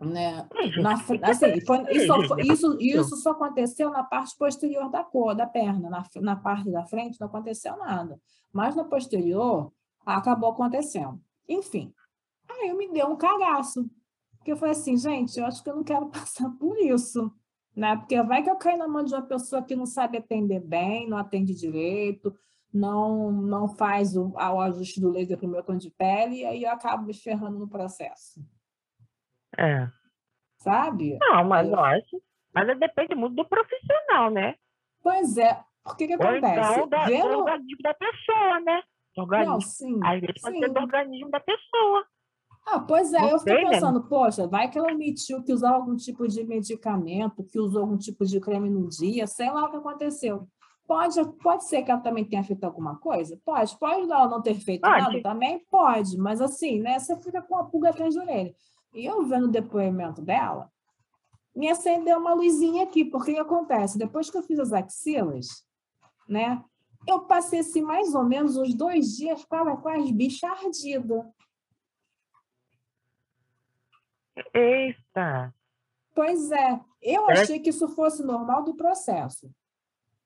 né? 0.00 0.48
Na 0.82 0.94
assim, 1.30 1.60
foi- 1.60 1.84
isso, 1.92 2.06
só 2.08 2.22
foi- 2.26 2.42
isso, 2.42 2.78
isso 2.80 3.16
só 3.18 3.30
aconteceu 3.30 3.90
na 3.90 4.02
parte 4.02 4.36
posterior 4.36 4.90
da 4.90 5.04
cor, 5.04 5.36
da 5.36 5.46
perna, 5.46 5.88
na, 5.88 6.04
na 6.20 6.34
parte 6.34 6.68
da 6.68 6.84
frente 6.84 7.20
não 7.20 7.28
aconteceu 7.28 7.76
nada, 7.76 8.20
mas 8.52 8.74
na 8.74 8.82
posterior 8.84 9.72
acabou 10.04 10.50
acontecendo. 10.50 11.20
Enfim, 11.48 11.94
aí 12.50 12.70
eu 12.70 12.76
me 12.76 12.90
deu 12.90 13.06
um 13.06 13.16
cagaço, 13.16 13.88
porque 14.38 14.50
eu 14.50 14.56
falei 14.56 14.72
assim, 14.72 14.96
gente, 14.96 15.38
eu 15.38 15.46
acho 15.46 15.62
que 15.62 15.70
eu 15.70 15.76
não 15.76 15.84
quero 15.84 16.06
passar 16.10 16.50
por 16.58 16.76
isso, 16.76 17.32
né? 17.76 17.96
Porque 17.96 18.20
vai 18.22 18.42
que 18.42 18.50
eu 18.50 18.56
caio 18.56 18.78
na 18.78 18.88
mão 18.88 19.04
de 19.04 19.12
uma 19.14 19.22
pessoa 19.22 19.62
que 19.62 19.74
não 19.76 19.86
sabe 19.86 20.18
atender 20.18 20.60
bem, 20.60 21.08
não 21.08 21.16
atende 21.18 21.54
direito, 21.54 22.34
não, 22.72 23.30
não 23.30 23.68
faz 23.68 24.16
o, 24.16 24.30
o 24.32 24.60
ajuste 24.60 25.00
do 25.00 25.10
laser 25.10 25.36
para 25.38 25.46
o 25.46 25.50
meu 25.50 25.62
tom 25.62 25.76
de 25.76 25.90
pele, 25.90 26.40
e 26.40 26.44
aí 26.44 26.62
eu 26.64 26.70
acabo 26.70 27.04
me 27.06 27.14
ferrando 27.14 27.58
no 27.58 27.68
processo, 27.68 28.40
É. 29.56 29.88
sabe? 30.58 31.18
Não, 31.20 31.44
mas 31.44 31.66
Aí 31.66 31.72
eu- 31.72 31.80
acho. 31.80 32.22
Mas 32.52 32.68
aí 32.68 32.78
depende 32.78 33.14
muito 33.16 33.34
do 33.34 33.44
profissional, 33.44 34.30
né? 34.30 34.54
Pois 35.02 35.36
é, 35.36 35.60
porque 35.82 36.06
que 36.06 36.14
Ou 36.14 36.22
acontece? 36.22 36.72
então 36.74 36.88
da, 36.88 37.04
do 37.04 37.10
Vendo... 37.10 37.38
organismo 37.38 37.82
da 37.82 37.94
pessoa, 37.94 38.60
né? 38.60 38.82
Do 39.16 39.22
Não, 39.22 39.24
organismo. 39.24 39.60
sim, 39.62 40.00
Às 40.04 40.20
vezes 40.20 40.40
pode 40.40 40.54
sim. 40.56 40.60
ser 40.62 40.68
do 40.72 40.80
organismo 40.80 41.30
da 41.30 41.40
pessoa. 41.40 42.06
Ah, 42.66 42.80
pois 42.80 43.12
é, 43.12 43.20
Não 43.20 43.30
eu 43.30 43.38
fiquei 43.38 43.62
né? 43.62 43.70
pensando, 43.70 44.02
poxa, 44.04 44.46
vai 44.46 44.70
que 44.70 44.78
ela 44.78 44.92
omitiu 44.92 45.42
que 45.42 45.52
usava 45.52 45.76
algum 45.76 45.94
tipo 45.96 46.26
de 46.26 46.42
medicamento, 46.44 47.44
que 47.44 47.58
usou 47.60 47.82
algum 47.82 47.96
tipo 47.96 48.24
de 48.24 48.40
creme 48.40 48.70
no 48.70 48.88
dia, 48.88 49.26
sei 49.26 49.50
lá 49.50 49.66
o 49.66 49.70
que 49.70 49.76
aconteceu. 49.76 50.48
Pode, 50.86 51.22
pode 51.42 51.64
ser 51.64 51.82
que 51.82 51.90
ela 51.90 52.00
também 52.00 52.24
tenha 52.24 52.42
feito 52.42 52.64
alguma 52.64 52.96
coisa? 52.96 53.38
Pode. 53.44 53.78
Pode 53.78 54.02
ela 54.10 54.28
não 54.28 54.42
ter 54.42 54.54
feito 54.54 54.82
Pode. 54.82 55.02
nada 55.02 55.22
também? 55.22 55.64
Pode. 55.70 56.16
Mas 56.18 56.40
assim, 56.40 56.80
né? 56.80 56.98
Você 56.98 57.16
fica 57.16 57.40
com 57.40 57.56
a 57.56 57.64
pulga 57.64 57.90
atrás 57.90 58.14
da 58.14 58.22
orelha. 58.22 58.54
E 58.94 59.04
eu 59.04 59.24
vendo 59.24 59.44
o 59.46 59.50
depoimento 59.50 60.22
dela, 60.22 60.70
me 61.54 61.68
acendeu 61.68 62.18
uma 62.18 62.34
luzinha 62.34 62.84
aqui, 62.84 63.04
porque 63.04 63.32
o 63.32 63.34
que 63.34 63.40
acontece? 63.40 63.98
Depois 63.98 64.30
que 64.30 64.36
eu 64.36 64.42
fiz 64.42 64.58
as 64.58 64.72
axilas, 64.72 65.64
né? 66.28 66.62
Eu 67.06 67.20
passei 67.20 67.60
assim, 67.60 67.82
mais 67.82 68.14
ou 68.14 68.24
menos 68.24 68.56
uns 68.56 68.74
dois 68.74 69.16
dias 69.16 69.44
com 69.44 69.88
as 69.88 70.10
bichas 70.10 70.50
ardidas. 70.50 71.24
Eita. 74.54 75.54
Pois 76.14 76.50
é, 76.50 76.80
eu 77.02 77.28
É. 77.30 77.32
achei 77.32 77.58
que 77.58 77.70
isso 77.70 77.88
fosse 77.88 78.22
normal 78.24 78.64
do 78.64 78.74
processo. 78.74 79.50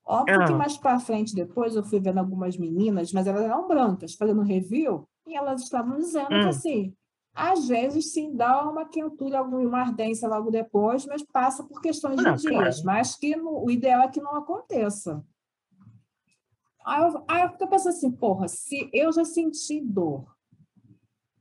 Óbvio 0.05 0.45
que 0.45 0.53
Ah. 0.53 0.57
mais 0.57 0.77
para 0.77 0.99
frente, 0.99 1.35
depois, 1.35 1.75
eu 1.75 1.83
fui 1.83 1.99
vendo 1.99 2.17
algumas 2.19 2.57
meninas, 2.57 3.11
mas 3.13 3.27
elas 3.27 3.43
eram 3.43 3.67
brancas, 3.67 4.15
fazendo 4.15 4.41
review, 4.41 5.07
e 5.27 5.35
elas 5.35 5.61
estavam 5.61 5.97
dizendo 5.97 6.29
que, 6.29 6.45
Hum. 6.45 6.49
assim, 6.49 6.95
às 7.33 7.67
vezes, 7.67 8.11
sim, 8.11 8.35
dá 8.35 8.67
uma 8.67 8.85
quentura, 8.85 9.37
alguma 9.39 9.79
ardência 9.81 10.27
logo 10.27 10.49
depois, 10.49 11.05
mas 11.05 11.23
passa 11.23 11.63
por 11.63 11.79
questões 11.81 12.17
de 12.17 12.23
Não, 12.23 12.35
dias, 12.35 12.81
claro. 12.81 12.85
mas 12.85 13.15
que 13.15 13.35
no- 13.35 13.63
o 13.63 13.69
ideal 13.69 14.01
é 14.01 14.07
que 14.07 14.19
não 14.21 14.35
aconteça. 14.35 15.23
Aí 16.85 17.01
eu, 17.03 17.23
aí 17.27 17.41
eu 17.43 17.49
fico 17.51 17.67
pensando 17.69 17.89
assim, 17.95 18.11
porra, 18.11 18.47
se 18.47 18.89
eu 18.91 19.11
já 19.11 19.23
senti 19.23 19.79
dor, 19.79 20.35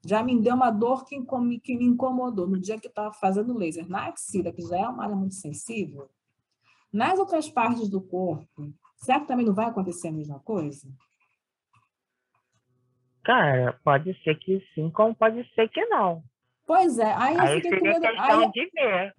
já 0.08 0.22
me 0.22 0.40
deu 0.40 0.54
uma 0.54 0.70
dor 0.70 1.04
que, 1.04 1.20
que 1.62 1.76
me 1.76 1.84
incomodou 1.84 2.46
no 2.48 2.58
dia 2.58 2.78
que 2.80 2.86
eu 2.86 2.90
estava 2.90 3.12
fazendo 3.12 3.56
laser 3.56 3.86
na 3.88 4.06
axila, 4.06 4.50
que 4.50 4.62
já 4.62 4.78
é 4.78 4.88
uma 4.88 5.04
área 5.04 5.14
muito 5.14 5.34
sensível, 5.34 6.08
nas 6.90 7.18
outras 7.18 7.50
partes 7.50 7.90
do 7.90 8.00
corpo, 8.00 8.72
será 8.96 9.20
que 9.20 9.26
também 9.28 9.44
não 9.44 9.54
vai 9.54 9.66
acontecer 9.66 10.08
a 10.08 10.12
mesma 10.12 10.40
coisa? 10.40 10.88
Cara, 13.22 13.78
pode 13.84 14.14
ser 14.22 14.36
que 14.38 14.62
sim, 14.74 14.90
como 14.90 15.14
pode 15.14 15.44
ser 15.54 15.68
que 15.68 15.84
não. 15.86 16.22
Pois 16.66 16.98
é, 16.98 17.12
aí 17.12 17.36
eu 17.36 17.42
Aí 17.42 17.56
fiquei 17.62 17.78
com 17.78 17.84
medo. 17.84 18.06
questão 18.06 18.40
Aí, 18.40 18.50
de 18.52 18.70
ver. 18.74 19.14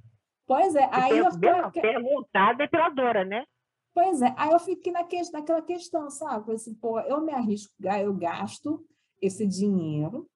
pois 0.48 0.76
é, 0.76 0.90
aí 0.92 1.18
eu 1.18 1.32
fiquei, 1.32 1.82
perguntar 1.82 2.50
a 2.50 2.54
depiladora, 2.54 3.24
né? 3.24 3.46
pois 3.94 4.22
é, 4.24 4.34
aí 4.36 4.50
eu 4.52 4.60
fiquei 4.60 4.92
na 4.92 5.04
que- 5.04 5.32
naquela 5.32 5.62
questão, 5.62 6.10
sabe? 6.10 6.54
Assim, 6.54 6.74
pô, 6.74 7.00
eu 7.02 7.22
me 7.22 7.32
arrisco, 7.32 7.72
eu 8.02 8.14
gasto 8.16 8.84
esse 9.22 9.46
dinheiro 9.46 10.28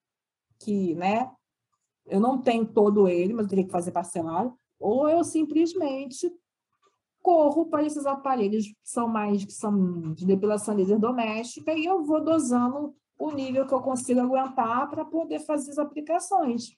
que, 0.64 0.96
né, 0.96 1.30
eu 2.06 2.20
não 2.20 2.42
tenho 2.42 2.66
todo 2.66 3.08
ele, 3.08 3.34
mas 3.34 3.46
eu 3.46 3.50
teria 3.50 3.66
que 3.66 3.72
fazer 3.72 3.92
parcelado, 3.92 4.54
ou 4.80 5.08
eu 5.10 5.24
simplesmente 5.24 6.32
corro 7.22 7.68
para 7.68 7.84
esses 7.84 8.06
aparelhos 8.06 8.68
que 8.68 8.76
são 8.84 9.08
mais 9.08 9.46
que 9.46 9.54
são 9.54 10.14
de 10.14 10.26
depilação 10.26 10.76
laser 10.76 11.00
doméstica 11.00 11.74
e 11.74 11.86
eu 11.86 12.04
vou 12.04 12.22
dosando 12.22 12.94
o 13.18 13.32
nível 13.32 13.66
que 13.66 13.74
eu 13.74 13.80
consigo 13.80 14.20
aguentar 14.20 14.90
para 14.90 15.06
poder 15.06 15.40
fazer 15.40 15.72
as 15.72 15.78
aplicações. 15.78 16.76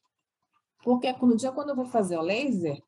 Porque 0.84 1.12
no 1.14 1.36
dia 1.36 1.52
quando 1.52 1.70
eu 1.70 1.76
vou 1.76 1.86
fazer 1.86 2.18
o 2.18 2.22
laser, 2.22 2.80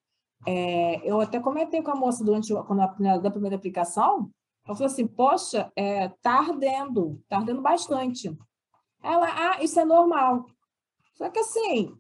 é, 0.46 1.02
eu 1.10 1.20
até 1.20 1.40
comentei 1.40 1.82
com 1.82 1.90
a 1.90 1.96
moça 1.96 2.24
durante 2.24 2.54
quando 2.54 2.82
a 2.82 3.18
da 3.18 3.32
primeira 3.32 3.56
aplicação, 3.56 4.30
eu 4.68 4.76
falei 4.76 4.92
assim, 4.92 5.08
poxa, 5.08 5.72
é, 5.76 6.10
tá 6.22 6.40
ardendo, 6.40 7.20
tá 7.28 7.38
ardendo 7.38 7.62
bastante. 7.62 8.38
Ela, 9.02 9.28
ah, 9.30 9.64
isso 9.64 9.80
é 9.80 9.86
normal. 9.86 10.46
Só 11.18 11.30
que 11.30 11.40
assim, 11.40 11.98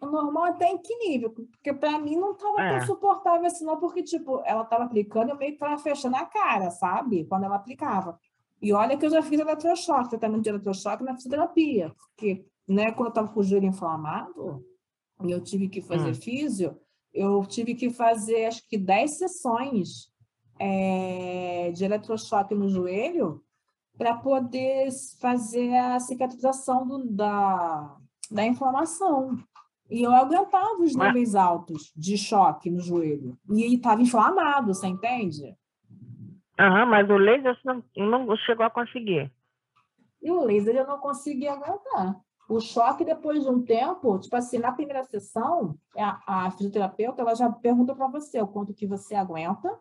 o 0.00 0.06
normal 0.06 0.44
até 0.44 0.72
nível? 1.00 1.30
Porque 1.30 1.72
para 1.72 1.98
mim 1.98 2.16
não 2.16 2.32
estava 2.32 2.62
É. 2.62 2.68
tão 2.78 2.86
suportável 2.86 3.46
assim, 3.46 3.64
não, 3.64 3.78
porque, 3.78 4.02
tipo, 4.02 4.40
ela 4.44 4.62
estava 4.62 4.84
aplicando, 4.84 5.30
eu 5.30 5.36
meio 5.36 5.52
que 5.52 5.56
estava 5.56 5.78
fechando 5.78 6.16
a 6.16 6.24
cara, 6.26 6.70
sabe? 6.70 7.24
Quando 7.24 7.44
ela 7.44 7.56
aplicava. 7.56 8.18
E 8.62 8.72
olha 8.72 8.96
que 8.96 9.04
eu 9.04 9.10
já 9.10 9.22
fiz 9.22 9.38
eletrochoque, 9.40 10.10
tratamento 10.10 10.42
de 10.42 10.48
eletrochoque 10.48 11.02
na 11.04 11.14
fisioterapia, 11.14 11.92
porque, 11.98 12.46
né, 12.68 12.90
quando 12.92 13.06
eu 13.06 13.10
estava 13.10 13.28
com 13.32 13.40
o 13.40 13.42
joelho 13.42 13.66
inflamado, 13.66 14.64
e 15.24 15.30
eu 15.30 15.40
tive 15.42 15.68
que 15.68 15.80
fazer 15.82 16.10
Hum. 16.10 16.14
físio, 16.14 16.78
eu 17.12 17.44
tive 17.46 17.74
que 17.74 17.90
fazer, 17.90 18.46
acho 18.46 18.66
que 18.68 18.76
10 18.78 19.18
sessões 19.18 20.10
eh, 20.58 21.70
de 21.74 21.84
eletrochoque 21.84 22.54
no 22.54 22.66
joelho 22.68 23.42
para 23.98 24.14
poder 24.16 24.88
fazer 25.20 25.74
a 25.76 26.00
cicatrização 26.00 26.86
do- 26.86 27.04
da, 27.06 27.96
da 28.30 28.44
inflamação. 28.44 29.36
E 29.88 30.02
eu 30.02 30.12
aguentava 30.12 30.82
os 30.82 30.94
Mas- 30.94 31.08
níveis 31.08 31.34
altos 31.34 31.92
de 31.96 32.16
choque 32.18 32.70
no 32.70 32.80
joelho. 32.80 33.38
E 33.50 33.74
estava 33.74 34.02
inflamado, 34.02 34.74
você 34.74 34.86
entende? 34.86 35.56
Aham, 36.58 36.86
mas 36.86 37.08
o 37.10 37.16
laser 37.16 37.54
você 37.54 37.82
não, 37.96 38.26
não 38.26 38.36
chegou 38.38 38.64
a 38.64 38.70
conseguir. 38.70 39.32
E 40.22 40.30
o 40.30 40.42
laser 40.42 40.74
eu 40.74 40.86
não 40.86 40.98
conseguia 40.98 41.52
aguentar. 41.52 42.18
O 42.48 42.60
choque, 42.60 43.04
depois 43.04 43.42
de 43.42 43.48
um 43.50 43.62
tempo, 43.62 44.18
tipo 44.18 44.34
assim, 44.36 44.58
na 44.58 44.72
primeira 44.72 45.02
sessão, 45.04 45.76
a, 45.96 46.46
a 46.46 46.50
fisioterapeuta 46.52 47.20
ela 47.20 47.34
já 47.34 47.50
pergunta 47.50 47.94
para 47.94 48.06
você 48.08 48.40
o 48.40 48.46
quanto 48.46 48.72
que 48.72 48.86
você 48.86 49.14
aguenta, 49.14 49.78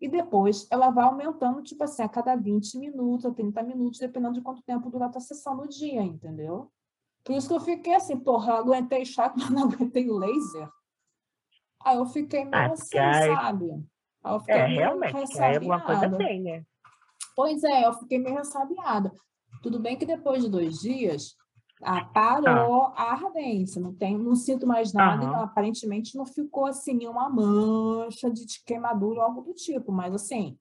e 0.00 0.08
depois 0.08 0.66
ela 0.70 0.90
vai 0.90 1.04
aumentando, 1.04 1.62
tipo 1.62 1.82
assim, 1.84 2.02
a 2.02 2.08
cada 2.08 2.34
20 2.34 2.78
minutos, 2.78 3.26
a 3.26 3.32
30 3.32 3.62
minutos, 3.62 4.00
dependendo 4.00 4.34
de 4.34 4.40
quanto 4.40 4.62
tempo 4.62 4.90
durar 4.90 5.08
a 5.08 5.12
tua 5.12 5.20
sessão 5.20 5.54
no 5.56 5.68
dia, 5.68 6.02
entendeu? 6.02 6.70
Por 7.24 7.36
isso 7.36 7.48
que 7.48 7.54
eu 7.54 7.60
fiquei 7.60 7.94
assim, 7.94 8.18
porra, 8.18 8.52
eu 8.52 8.56
aguentei 8.56 9.04
choque, 9.04 9.36
mas 9.38 9.50
não 9.50 9.64
aguentei 9.64 10.08
o 10.10 10.18
laser. 10.18 10.68
Aí 11.84 11.96
eu 11.96 12.06
fiquei 12.06 12.44
meio 12.44 12.70
Ah, 12.70 12.72
assim, 12.72 12.96
sabe? 13.34 13.70
Aí 14.22 14.34
eu 14.34 14.40
fiquei 14.40 14.54
É, 14.56 14.68
meio 14.68 14.80
realmente, 14.80 15.40
aí 15.40 15.56
alguma 15.56 15.80
coisa 15.80 16.10
tem, 16.18 16.42
né? 16.42 16.64
Pois 17.34 17.62
é, 17.64 17.86
eu 17.86 17.92
fiquei 17.94 18.18
meio 18.18 18.36
ressabiada. 18.36 19.12
Tudo 19.62 19.78
bem 19.80 19.96
que 19.96 20.04
depois 20.04 20.42
de 20.42 20.50
dois 20.50 20.78
dias, 20.78 21.34
ah, 21.82 22.04
parou 22.04 22.92
a 22.96 23.12
ardência, 23.12 23.80
não, 23.80 23.94
tem, 23.94 24.18
não 24.18 24.34
sinto 24.34 24.66
mais 24.66 24.92
nada, 24.92 25.22
Aham. 25.22 25.30
então, 25.30 25.42
aparentemente 25.42 26.16
não 26.16 26.26
ficou 26.26 26.66
assim 26.66 26.94
nenhuma 26.94 27.28
mancha 27.30 28.30
de 28.30 28.44
queimadura 28.66 29.20
ou 29.20 29.26
algo 29.26 29.42
do 29.42 29.54
tipo, 29.54 29.90
mas 29.90 30.14
assim, 30.14 30.58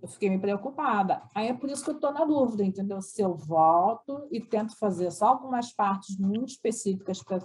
eu 0.00 0.08
fiquei 0.08 0.28
meio 0.28 0.40
preocupada. 0.40 1.22
Aí 1.34 1.48
é 1.48 1.54
por 1.54 1.68
isso 1.68 1.84
que 1.84 1.90
eu 1.90 1.94
estou 1.94 2.12
na 2.12 2.24
dúvida, 2.24 2.64
entendeu? 2.64 3.00
Se 3.02 3.20
eu 3.20 3.34
volto 3.34 4.26
e 4.30 4.40
tento 4.40 4.76
fazer 4.78 5.10
só 5.10 5.28
algumas 5.28 5.72
partes 5.72 6.16
muito 6.18 6.48
específicas 6.48 7.22
para 7.22 7.44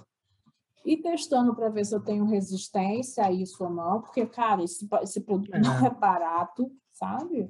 ir 0.86 0.98
testando 0.98 1.56
para 1.56 1.70
ver 1.70 1.86
se 1.86 1.96
eu 1.96 2.02
tenho 2.02 2.26
resistência 2.26 3.26
a 3.26 3.32
isso 3.32 3.64
ou 3.64 3.70
não, 3.70 4.02
porque, 4.02 4.26
cara, 4.26 4.64
esse, 4.64 4.88
esse 5.02 5.22
produto 5.22 5.58
não 5.58 5.86
é 5.86 5.90
barato, 5.90 6.72
sabe? 6.92 7.50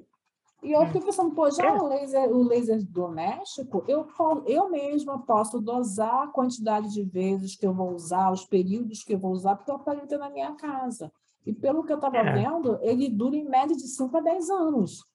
E 0.62 0.72
eu 0.72 0.86
fiquei 0.86 1.02
pensando, 1.02 1.36
pô, 1.36 1.52
já 1.52 1.76
É. 1.76 1.82
o 1.82 1.88
laser, 1.88 2.32
o 2.32 2.42
laser 2.42 2.82
doméstico, 2.82 3.84
eu, 3.86 4.08
eu 4.46 4.70
mesma 4.70 5.20
posso 5.20 5.60
dosar 5.60 6.24
a 6.24 6.28
quantidade 6.28 6.90
de 6.94 7.04
vezes 7.04 7.58
que 7.58 7.68
eu 7.68 7.74
vou 7.74 7.94
usar, 7.94 8.32
os 8.32 8.46
períodos 8.46 9.04
que 9.04 9.14
eu 9.14 9.20
vou 9.20 9.34
usar, 9.34 9.58
porque 9.58 9.70
eu 9.70 9.76
aparelho 9.76 10.18
na 10.18 10.30
minha 10.30 10.54
casa. 10.54 11.12
E 11.46 11.54
pelo 11.54 11.84
que 11.84 11.92
eu 11.92 11.98
estava 11.98 12.18
É. 12.18 12.34
vendo, 12.34 12.80
ele 12.82 13.10
dura 13.10 13.36
em 13.36 13.44
média 13.44 13.76
de 13.76 13.88
5 13.88 14.16
a 14.18 14.22
10 14.22 14.50
anos. 14.50 15.06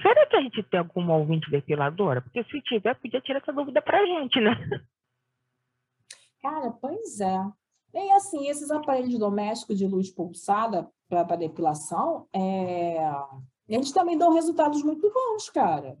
Será 0.00 0.26
que 0.26 0.36
a 0.36 0.40
gente 0.40 0.62
tem 0.64 0.80
alguma 0.80 1.16
ouvinte 1.16 1.50
depiladora? 1.50 2.20
Porque 2.22 2.42
se 2.44 2.60
tiver, 2.62 2.94
podia 2.94 3.20
tirar 3.20 3.40
essa 3.40 3.52
dúvida 3.52 3.80
pra 3.82 4.04
gente, 4.04 4.40
né? 4.40 4.52
Cara, 6.40 6.70
pois 6.72 7.20
é. 7.20 7.38
E 7.94 8.12
assim, 8.12 8.48
esses 8.48 8.70
aparelhos 8.70 9.18
domésticos 9.18 9.78
de 9.78 9.86
luz 9.86 10.10
pulsada 10.10 10.88
para 11.08 11.36
depilação, 11.36 12.26
é, 12.32 12.96
eles 13.68 13.92
também 13.92 14.16
dão 14.16 14.32
resultados 14.32 14.82
muito 14.82 15.10
bons, 15.12 15.50
cara. 15.50 15.96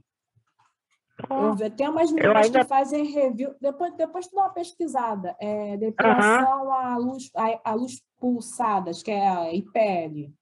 Tem 1.76 1.88
umas 1.88 2.10
meninas 2.12 2.46
ainda- 2.46 2.60
que 2.60 2.64
fazem 2.68 3.04
review. 3.04 3.54
Depois, 3.60 3.94
depois 3.94 4.26
tu 4.26 4.34
dá 4.34 4.42
uma 4.42 4.50
pesquisada. 4.50 5.36
É, 5.40 5.76
depilação 5.76 6.72
à 6.72 6.96
luz, 6.96 7.30
à, 7.34 7.70
à 7.70 7.74
luz 7.74 8.02
pulsadas, 8.18 9.02
que 9.02 9.10
é 9.10 9.28
a 9.28 9.52
IPL. 9.52 10.32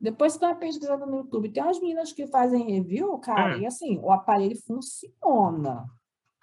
Depois 0.00 0.34
tu 0.34 0.40
dá 0.40 0.48
uma 0.48 0.56
pesquisada 0.56 1.06
no 1.06 1.16
YouTube. 1.18 1.50
Tem 1.50 1.62
umas 1.62 1.80
meninas 1.80 2.12
que 2.12 2.26
fazem 2.26 2.64
review, 2.70 3.18
cara, 3.18 3.56
Hum. 3.56 3.60
e 3.60 3.66
assim, 3.66 3.98
o 4.02 4.10
aparelho 4.12 4.56
funciona. 4.66 5.84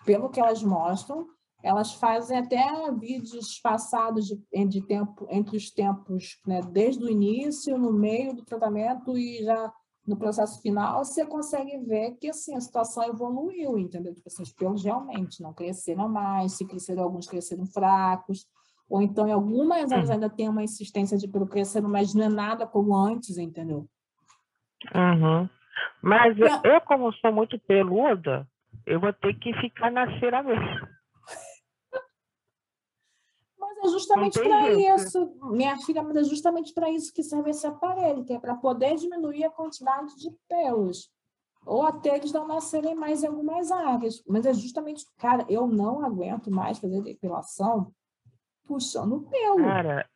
Pelo 0.06 0.30
que 0.30 0.40
elas 0.40 0.62
mostram, 0.64 1.28
elas 1.62 1.94
fazem 1.94 2.38
até 2.40 2.66
vídeos 2.92 3.60
passados 3.62 4.26
de, 4.26 4.66
de 4.68 4.82
tempo, 4.86 5.26
entre 5.30 5.56
os 5.56 5.70
tempos, 5.72 6.40
né, 6.46 6.60
desde 6.62 7.04
o 7.06 7.10
início, 7.10 7.78
no 7.78 7.94
meio 7.94 8.34
do 8.36 8.44
tratamento 8.44 9.18
e 9.18 9.44
já 9.46 9.72
no 10.06 10.18
processo 10.18 10.62
final, 10.62 11.04
você 11.04 11.26
consegue 11.26 11.78
ver 11.80 12.18
que 12.20 12.30
assim, 12.30 12.56
a 12.56 12.60
situação 12.60 13.04
evoluiu, 13.06 13.78
entendeu? 13.78 14.14
Tipo 14.14 14.28
assim, 14.28 14.44
os 14.44 14.52
pelos 14.52 14.84
realmente 14.84 15.42
não 15.42 15.54
cresceram 15.54 16.10
mais, 16.10 16.54
se 16.54 16.68
cresceram, 16.68 17.04
alguns 17.04 17.28
cresceram 17.28 17.66
fracos, 17.66 18.46
ou 18.90 19.02
então 19.02 19.28
em 19.28 19.32
algumas 19.32 19.92
áreas 19.92 20.10
Hum. 20.10 20.14
ainda 20.14 20.30
tem 20.30 20.50
uma 20.50 20.64
insistência 20.64 21.18
de 21.18 21.28
pelo 21.28 21.48
crescendo, 21.48 21.88
mas 21.88 22.14
não 22.14 22.26
é 22.26 22.30
nada 22.30 22.68
como 22.68 22.96
antes, 22.96 23.38
entendeu? 23.38 23.88
Uhum. 24.94 25.50
Mas 26.02 26.38
eu, 26.38 26.72
eu, 26.72 26.82
como 26.82 27.14
sou 27.14 27.32
muito 27.32 27.58
peluda, 27.60 28.46
eu 28.86 29.00
vou 29.00 29.14
ter 29.14 29.34
que 29.36 29.54
ficar 29.54 29.90
na 29.90 30.20
cera 30.20 30.44
mesmo. 30.44 30.88
É 33.88 33.90
justamente 33.90 34.40
para 34.40 34.74
jeito. 34.74 35.02
isso. 35.02 35.32
Minha 35.52 35.78
filha, 35.78 36.02
mas 36.04 36.16
é 36.18 36.24
justamente 36.24 36.74
para 36.74 36.90
isso 36.90 37.14
que 37.14 37.24
serve 37.24 37.50
esse 37.52 37.66
aparelho, 37.68 38.24
que 38.24 38.34
é 38.34 38.40
para 38.40 38.56
poder 38.56 38.96
diminuir 38.96 39.44
a 39.46 39.50
quantidade 39.52 40.16
de 40.18 40.32
pelos. 40.48 41.12
Ou 41.66 41.82
até 41.84 42.18
eles 42.18 42.32
não 42.34 42.46
nascerem 42.48 42.94
mais 42.96 43.24
em 43.24 43.28
algumas 43.28 43.72
áreas. 43.72 44.22
Mas 44.28 44.46
é 44.46 44.54
justamente, 44.54 45.06
cara, 45.18 45.46
eu 45.48 45.66
não 45.66 46.04
aguento 46.04 46.52
mais 46.52 46.78
fazer 46.78 47.02
depilação 47.02 47.94
puxando 48.66 49.22
pelo. 49.30 49.58
Cara, 49.64 50.10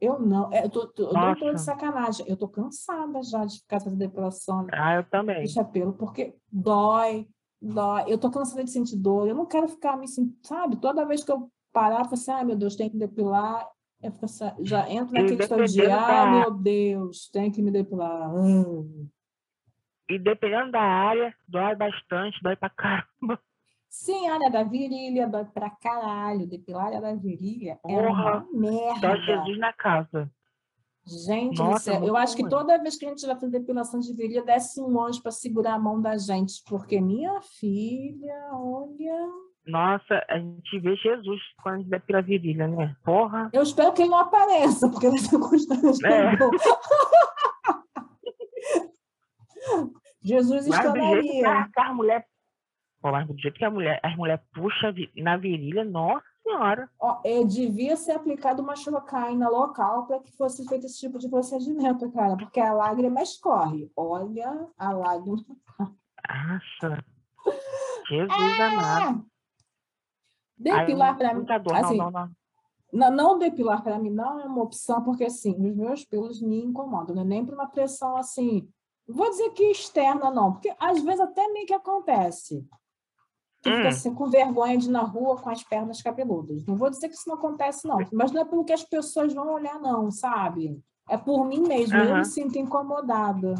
Eu 0.00 0.18
não, 0.18 0.52
é, 0.52 0.64
eu, 0.64 0.70
tô, 0.70 0.86
tô- 0.88 1.04
eu 1.16 1.36
tô 1.36 1.52
de 1.52 1.60
sacanagem. 1.60 2.26
Eu 2.28 2.36
tô 2.36 2.48
cansada 2.48 3.22
já 3.22 3.44
de 3.44 3.58
ficar 3.60 3.80
fazendo 3.80 3.98
depilação 3.98 4.66
ah, 4.72 4.96
eu 4.96 5.04
também. 5.04 5.42
puxa 5.42 5.64
pelo, 5.64 5.92
porque 5.92 6.34
dói, 6.50 7.28
dói. 7.60 8.04
Eu 8.08 8.18
tô 8.18 8.30
cansada 8.30 8.64
de 8.64 8.70
sentir 8.70 8.96
dor. 8.96 9.28
Eu 9.28 9.34
não 9.34 9.46
quero 9.46 9.68
ficar 9.68 9.96
me 9.96 10.08
sentindo, 10.08 10.36
sabe? 10.42 10.76
Toda 10.76 11.06
vez 11.06 11.22
que 11.22 11.30
eu 11.30 11.50
parar, 11.72 12.00
eu 12.00 12.04
falo 12.04 12.14
assim, 12.14 12.30
ai 12.30 12.44
meu 12.44 12.56
Deus, 12.56 12.76
tem 12.76 12.88
que 12.90 12.96
depilar. 12.96 13.68
Eu 14.02 14.12
assim, 14.20 14.64
já 14.64 14.90
entro 14.90 15.16
E 15.16 15.20
naquele 15.22 15.42
estado 15.42 15.64
de, 15.64 15.86
da- 15.86 16.26
meu 16.26 16.50
Deus, 16.50 17.30
tem 17.30 17.50
que 17.50 17.62
me 17.62 17.70
depilar. 17.70 18.34
Hum. 18.34 19.08
E 20.08 20.18
dependendo 20.18 20.72
da 20.72 20.80
área, 20.82 21.34
dói 21.48 21.74
bastante, 21.76 22.42
dói 22.42 22.56
pra 22.56 22.68
caramba. 22.68 23.40
Sim, 23.88 24.28
área 24.28 24.50
da 24.50 24.62
virilha, 24.64 25.28
dói 25.28 25.44
pra 25.44 25.70
caralho. 25.70 26.46
Depilar 26.46 26.84
a 26.84 26.86
área 26.86 27.00
da 27.00 27.14
virilha 27.14 27.78
é 27.86 27.96
uma 27.96 28.08
Porra, 28.08 28.46
merda. 28.52 29.00
Só 29.00 29.16
Jesus 29.16 29.58
na 29.58 29.72
casa. 29.72 30.30
Gente 31.04 31.58
Nossa, 31.58 31.92
céu, 31.92 32.04
eu 32.04 32.16
acho 32.16 32.36
que 32.36 32.48
toda 32.48 32.80
vez 32.80 32.96
que 32.96 33.04
a 33.04 33.08
gente 33.08 33.26
vai 33.26 33.34
fazer 33.34 33.58
depilação 33.58 33.98
de 34.00 34.12
virilha, 34.12 34.44
desce 34.44 34.80
um 34.80 35.00
anjo 35.00 35.20
para 35.20 35.32
segurar 35.32 35.74
a 35.74 35.78
mão 35.78 36.00
da 36.00 36.16
gente, 36.16 36.62
porque 36.66 37.00
minha 37.00 37.40
filha, 37.42 38.50
olha. 38.52 39.28
Nossa, 39.66 40.24
a 40.28 40.38
gente 40.38 40.78
vê 40.80 40.96
Jesus 40.96 41.40
quando 41.62 41.74
a 41.74 41.78
gente 41.78 41.90
depila 41.90 42.18
a 42.18 42.22
virilha, 42.22 42.66
né? 42.66 42.96
Porra. 43.04 43.48
Eu 43.52 43.62
espero 43.62 43.92
que 43.92 44.02
ele 44.02 44.10
não 44.10 44.18
apareça, 44.18 44.90
porque 44.90 45.08
vai 45.08 45.18
ser 45.18 45.38
constrangedor. 45.38 46.06
É. 46.06 46.36
Jesus 50.24 50.68
Mas 50.68 50.78
do 50.78 51.00
jeito 51.00 51.22
que 51.22 51.36
estranharia. 51.36 51.48
a, 51.48 51.68
que 51.68 51.80
as 51.80 51.94
mulheres. 51.94 52.24
Pô, 53.00 53.10
mas 53.10 53.26
do 53.26 53.36
jeito 53.38 53.58
que 53.58 53.64
a 53.64 53.70
mulher, 53.70 54.00
as 54.02 54.16
mulheres 54.16 54.44
puxam 54.54 54.94
na 55.16 55.36
virilha, 55.36 55.84
nossa 55.84 56.24
senhora. 56.42 56.88
Ó, 57.00 57.20
é, 57.24 57.42
devia 57.44 57.96
ser 57.96 58.12
aplicado 58.12 58.62
uma 58.62 58.76
xilocaína 58.76 59.48
local 59.48 60.06
para 60.06 60.20
que 60.20 60.36
fosse 60.36 60.66
feito 60.68 60.86
esse 60.86 61.00
tipo 61.00 61.18
de 61.18 61.28
procedimento, 61.28 62.10
cara, 62.12 62.36
porque 62.36 62.60
a 62.60 62.72
lágrima 62.72 63.22
escorre. 63.22 63.90
Olha 63.96 64.68
a 64.76 64.92
lágrima. 64.92 65.44
Nossa. 65.80 67.04
Jesus 68.08 68.60
amado. 68.60 69.26
Depilar 70.62 71.16
para 71.18 71.34
mim. 71.34 71.44
dor. 71.44 71.74
assim, 71.74 71.96
não, 71.98 72.10
não, 72.10 72.30
não. 72.92 73.10
Não, 73.10 73.38
depilar 73.38 73.82
para 73.82 73.98
mim 73.98 74.10
não 74.10 74.38
é 74.38 74.44
uma 74.44 74.62
opção, 74.62 75.02
porque 75.02 75.24
assim, 75.24 75.54
os 75.66 75.74
meus 75.74 76.04
pelos 76.04 76.40
me 76.42 76.62
incomodam, 76.62 77.14
não 77.14 77.22
é 77.22 77.24
nem 77.24 77.44
para 77.44 77.54
uma 77.54 77.66
pressão 77.66 78.16
assim. 78.16 78.68
Vou 79.08 79.28
dizer 79.30 79.50
que 79.50 79.64
externa, 79.64 80.30
não, 80.30 80.52
porque 80.52 80.74
às 80.78 81.02
vezes 81.02 81.20
até 81.20 81.48
meio 81.48 81.66
que 81.66 81.74
acontece. 81.74 82.66
Tu 83.62 83.70
fica 83.72 83.84
Hum. 83.84 83.88
assim, 83.88 84.14
com 84.14 84.28
vergonha 84.28 84.76
de 84.76 84.88
ir 84.88 84.90
na 84.90 85.02
rua 85.02 85.36
com 85.36 85.48
as 85.48 85.62
pernas 85.62 86.02
cabeludas. 86.02 86.66
Não 86.66 86.76
vou 86.76 86.90
dizer 86.90 87.08
que 87.08 87.14
isso 87.14 87.28
não 87.28 87.36
acontece, 87.36 87.86
não, 87.86 87.98
mas 88.12 88.30
não 88.32 88.42
é 88.42 88.44
pelo 88.44 88.64
que 88.64 88.72
as 88.72 88.84
pessoas 88.84 89.32
vão 89.32 89.52
olhar, 89.54 89.80
não, 89.80 90.10
sabe? 90.10 90.82
É 91.08 91.16
por 91.16 91.44
mim 91.46 91.60
mesmo, 91.60 91.96
eu 91.96 92.04
Aham. 92.10 92.18
me 92.18 92.24
sinto 92.24 92.58
incomodada. 92.58 93.54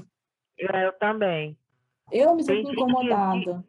É, 0.59 0.87
Eu 0.87 0.93
também. 0.93 1.57
Eu 2.11 2.35
me 2.35 2.45
Tem 2.45 2.57
sinto 2.57 2.69
gente 2.69 2.79
incomodada. 2.81 3.65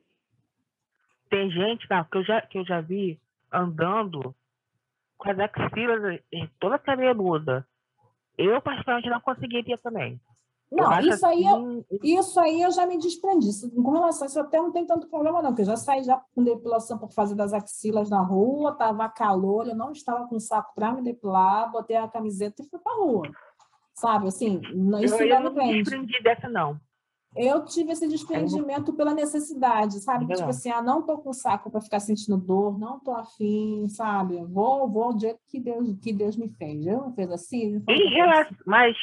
Tem 1.30 1.50
gente 1.50 1.90
não, 1.90 2.04
que, 2.04 2.18
eu 2.18 2.24
já, 2.24 2.42
que 2.42 2.58
eu 2.58 2.66
já 2.66 2.82
vi 2.82 3.20
andando 3.54 4.36
com 5.18 5.30
as 5.30 5.38
axilas 5.40 6.20
eh, 6.34 6.50
toda 6.60 6.80
cabeluda. 6.80 7.68
Eu, 8.38 8.62
particularmente, 8.62 9.10
não 9.10 9.22
conseguiria 9.22 9.78
também. 9.78 10.20
Não, 10.72 11.00
isso 11.02 11.24
aí, 11.28 11.46
eu, 11.46 11.56
assim, 11.56 11.86
isso 12.02 12.40
aí 12.40 12.62
eu 12.64 12.72
já 12.72 12.88
me 12.88 12.98
desprendi. 12.98 13.48
Isso- 13.50 13.70
Com 13.70 13.92
relação 13.92 14.24
a 14.24 14.26
isso, 14.28 14.40
eu 14.40 14.44
até 14.44 14.58
não 14.58 14.72
tem 14.72 14.88
tanto 14.88 15.08
problema, 15.08 15.40
não, 15.40 15.52
porque 15.52 15.62
eu 15.62 15.68
já 15.68 15.76
saí 15.78 16.04
já 16.04 16.20
com 16.34 16.44
depilação 16.44 16.98
por 16.98 17.12
fazer 17.14 17.36
das 17.36 17.54
axilas 17.54 18.10
na 18.10 18.22
rua, 18.24 18.72
estava 18.72 19.08
calor, 19.08 19.68
eu 19.68 19.76
não 19.76 19.92
estava 19.92 20.28
com 20.28 20.40
saco 20.40 20.74
para 20.74 20.92
me 20.92 21.04
depilar, 21.04 21.72
botei 21.72 21.96
a 21.96 22.08
camiseta 22.08 22.64
e 22.64 22.68
fui 22.68 22.80
para 22.80 22.96
rua. 22.96 23.30
Sabe, 23.94 24.28
assim, 24.28 24.60
não- 24.74 25.00
isso 25.00 25.14
eu, 25.14 25.28
eu 25.28 25.42
não 25.42 25.54
me 25.54 25.74
desprendi 25.84 26.24
dessa, 26.24 26.50
não. 26.50 26.80
Eu 27.36 27.66
tive 27.66 27.92
esse 27.92 28.08
desprendimento 28.08 28.94
pela 28.94 29.14
necessidade, 29.14 30.00
sabe? 30.02 30.26
Legal. 30.26 30.38
Tipo 30.38 30.50
assim, 30.52 30.70
ah, 30.70 30.82
não 30.82 31.02
tô 31.02 31.18
com 31.18 31.34
saco 31.34 31.72
para 31.72 31.82
ficar 31.82 32.00
sentindo 32.00 32.38
dor, 32.38 32.78
não 32.78 33.00
tô 33.00 33.12
afim, 33.12 33.88
sabe? 33.90 34.44
Vou, 34.46 34.88
vou 34.90 35.14
do 35.14 35.20
jeito 35.22 35.40
que 35.48 35.60
Deus, 35.60 35.88
que 36.02 36.14
Deus 36.14 36.38
me 36.38 36.48
fez. 36.50 36.86
Eu 36.86 36.98
não 37.00 37.14
fez 37.14 37.32
assim, 37.32 37.80
que 37.82 37.92
eu 37.92 38.10
relação, 38.10 38.56
mas, 38.66 38.96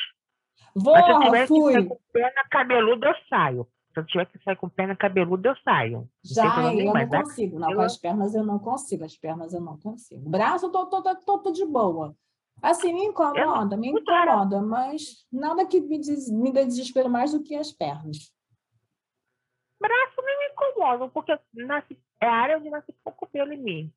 Vou, 0.75 0.95
mas 0.95 1.05
se 1.05 1.11
eu 1.13 1.19
tiver 1.21 1.41
que 1.43 1.49
fui. 1.49 1.73
sair 1.73 1.89
com 1.89 1.99
perna 2.13 2.45
cabeluda, 2.51 3.09
eu 3.09 3.15
saio. 3.29 3.67
Se 3.93 3.99
eu 3.99 4.07
tiver 4.07 4.25
que 4.27 4.39
sair 4.45 4.57
com 4.57 4.69
perna 4.69 4.95
cabeluda, 4.95 5.49
eu 5.49 5.57
saio. 5.65 5.99
Não 5.99 6.09
Já, 6.23 6.73
eu 6.73 6.93
mas 6.93 7.11
não 7.11 7.19
a- 7.19 7.23
consigo. 7.25 7.59
Não, 7.59 7.75
com 7.75 7.81
as 7.81 7.97
pernas 7.97 8.35
eu 8.37 8.45
não 8.45 8.59
consigo. 8.61 9.05
As 9.05 9.17
pernas 9.17 9.53
eu 9.53 9.61
não 9.61 9.77
consigo. 9.77 10.31
Braço, 10.31 10.67
eu 10.67 10.71
tô, 10.71 10.87
tô, 10.87 11.03
tô, 11.03 11.17
tô, 11.17 11.39
tô 11.41 11.51
de 11.51 11.67
boa. 11.67 12.15
Assim, 12.63 12.93
me 12.93 13.05
incomoda, 13.05 13.77
me 13.77 13.91
muito 13.91 14.11
raro. 14.11 14.31
incomoda, 14.31 14.61
mas 14.63 15.27
nada 15.33 15.67
que 15.67 15.81
me, 15.81 15.99
des, 15.99 16.31
me 16.31 16.53
dê 16.53 16.65
desespero 16.65 17.09
mais 17.09 17.33
do 17.33 17.43
que 17.43 17.55
as 17.55 17.73
pernas. 17.73 18.33
braço 19.81 20.17
não 20.19 20.39
me 20.39 20.53
incomoda, 20.53 21.09
porque 21.09 21.39
nasce, 21.55 21.99
é 22.21 22.27
a 22.27 22.33
área 22.35 22.59
onde 22.59 22.69
nasce 22.71 22.93
pouco 23.03 23.27
pelo 23.27 23.53
em 23.53 23.63
mim. 23.63 23.95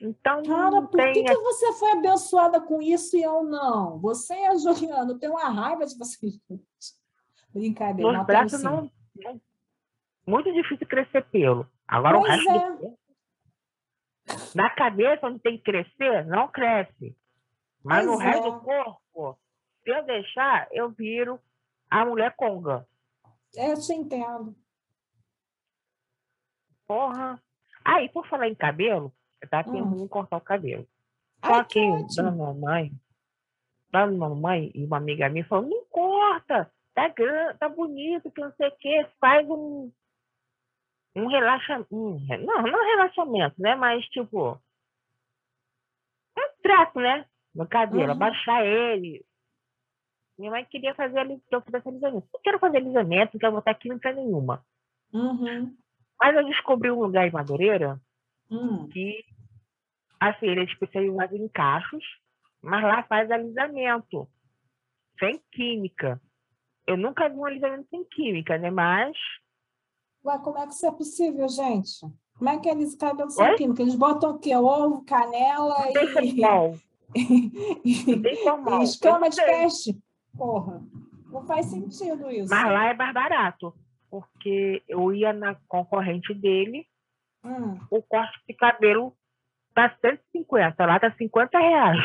Então, 0.00 0.42
Cara, 0.42 0.82
por 0.82 0.98
que, 0.98 1.12
tem... 1.12 1.24
que 1.24 1.34
você 1.36 1.72
foi 1.74 1.92
abençoada 1.92 2.60
com 2.60 2.82
isso 2.82 3.16
e 3.16 3.22
eu 3.22 3.42
não? 3.42 3.98
Você 4.00 4.34
e 4.34 4.46
a 4.46 4.56
Juliana, 4.56 5.12
eu 5.12 5.18
tenho 5.18 5.32
uma 5.32 5.48
raiva 5.48 5.86
de 5.86 5.96
vocês. 5.96 6.38
Brincadeira, 7.52 8.08
Nos 8.10 8.18
não 8.18 8.26
braços 8.26 8.62
não, 8.62 8.90
não- 9.14 9.40
Muito 10.26 10.52
difícil 10.52 10.86
crescer 10.86 11.24
pelo. 11.30 11.66
Agora 11.88 12.18
o 12.18 12.20
Pois 12.20 12.32
resto 12.34 12.50
é. 12.50 12.70
do. 12.76 12.98
Na 14.54 14.68
cabeça, 14.74 15.26
onde 15.26 15.38
tem 15.38 15.56
que 15.56 15.64
crescer, 15.64 16.26
não 16.26 16.48
cresce. 16.48 17.16
Mas 17.86 18.04
no 18.04 18.16
resto 18.16 18.46
é. 18.46 18.50
do 18.50 18.60
corpo, 18.60 19.38
se 19.82 19.90
eu 19.90 20.04
deixar, 20.04 20.68
eu 20.72 20.90
viro 20.90 21.40
a 21.90 22.04
mulher 22.04 22.34
conga. 22.36 22.86
Eu 23.54 23.80
te 23.80 23.92
entendo. 23.92 24.56
Porra. 26.86 27.42
Aí, 27.84 28.08
por 28.08 28.26
falar 28.28 28.48
em 28.48 28.54
cabelo, 28.54 29.12
eu 29.40 29.48
tava 29.48 29.70
Hum. 29.70 30.04
em 30.04 30.08
cortar 30.08 30.36
o 30.36 30.40
cabelo. 30.40 30.86
Só 31.44 31.54
Ai, 31.54 31.64
que 31.66 31.80
que 31.80 32.16
da 32.16 32.30
mamãe, 32.30 32.92
da 33.90 34.06
mamãe 34.06 34.72
e 34.74 34.84
uma 34.84 34.96
amiga 34.96 35.28
minha 35.28 35.44
falou, 35.46 35.68
não 35.68 35.84
corta, 35.86 36.72
tá 36.94 37.08
grande, 37.08 37.58
tá 37.58 37.68
bonito, 37.68 38.30
que 38.30 38.40
não 38.40 38.52
sei 38.54 38.68
o 38.68 38.76
quê, 38.76 39.08
faz 39.20 39.48
um, 39.48 39.92
um 41.14 41.26
relaxamento. 41.28 41.88
não, 41.92 42.62
não 42.62 42.82
é 42.82 42.96
relaxamento, 42.96 43.54
né? 43.60 43.74
Mas 43.76 44.04
tipo, 44.06 44.60
um 46.36 46.62
trato, 46.62 46.98
né? 46.98 47.28
No 47.56 47.66
cabelo, 47.66 48.04
Uhum. 48.04 48.10
abaixar 48.12 48.64
ele. 48.64 49.24
Minha 50.38 50.50
mãe 50.50 50.64
queria 50.66 50.94
fazer 50.94 51.18
ali, 51.18 51.40
que 51.48 51.54
eu 51.54 51.62
fizesse 51.62 51.88
alisamento. 51.88 52.28
Não 52.32 52.40
quero 52.42 52.58
fazer 52.58 52.76
alisamento, 52.76 53.30
não 53.34 53.40
quero 53.40 53.52
botar 53.52 53.74
química 53.74 54.12
nenhuma. 54.12 54.62
Uhum. 55.12 55.74
Mas 56.20 56.36
eu 56.36 56.44
descobri 56.44 56.90
um 56.90 57.00
lugar 57.02 57.26
em 57.26 57.32
Madureira 57.32 57.98
Hum. 58.50 58.88
que 58.88 59.24
assim, 60.20 60.46
ele 60.46 60.60
é 60.60 60.64
especializado 60.64 61.36
em 61.36 61.48
cachos, 61.48 62.04
mas 62.62 62.82
lá 62.82 63.02
faz 63.04 63.30
alisamento, 63.30 64.28
sem 65.18 65.40
química. 65.52 66.20
Eu 66.86 66.96
nunca 66.96 67.28
vi 67.28 67.36
um 67.36 67.44
alisamento 67.44 67.88
sem 67.90 68.04
química, 68.04 68.56
né? 68.58 68.70
Mas 68.70 69.16
Ué, 70.24 70.38
como 70.38 70.58
é 70.58 70.66
que 70.66 70.72
isso 70.74 70.86
é 70.86 70.92
possível, 70.92 71.48
gente? 71.48 72.00
Como 72.36 72.50
é 72.50 72.58
que 72.58 72.68
eles 72.68 72.94
cabelo 72.96 73.30
sem 73.30 73.44
Oi? 73.46 73.54
química? 73.56 73.82
Eles 73.82 73.94
botam 73.94 74.30
o 74.32 74.38
quê? 74.38 74.54
Ovo, 74.56 75.04
canela 75.04 75.92
tem 75.92 76.04
e, 76.04 76.12
formal. 76.12 76.74
e, 77.84 78.20
tem 78.20 78.36
formal. 78.42 78.80
e 78.80 78.84
escama 78.84 79.28
de 79.30 79.36
peixe? 79.44 79.98
Porra, 80.36 80.82
não 81.30 81.46
faz 81.46 81.66
sentido 81.66 82.30
isso. 82.30 82.50
Mas 82.50 82.64
lá 82.72 82.86
é 82.86 82.94
mais 82.94 83.14
barato. 83.14 83.74
Porque 84.10 84.82
eu 84.88 85.12
ia 85.12 85.32
na 85.32 85.54
concorrente 85.68 86.32
dele, 86.34 86.86
Hum. 87.44 87.78
o 87.90 88.02
corte 88.02 88.38
de 88.48 88.54
cabelo 88.54 89.16
tá 89.74 89.94
150, 90.00 90.84
lá 90.86 90.98
tá 90.98 91.12
50 91.16 91.58
reais. 91.58 91.98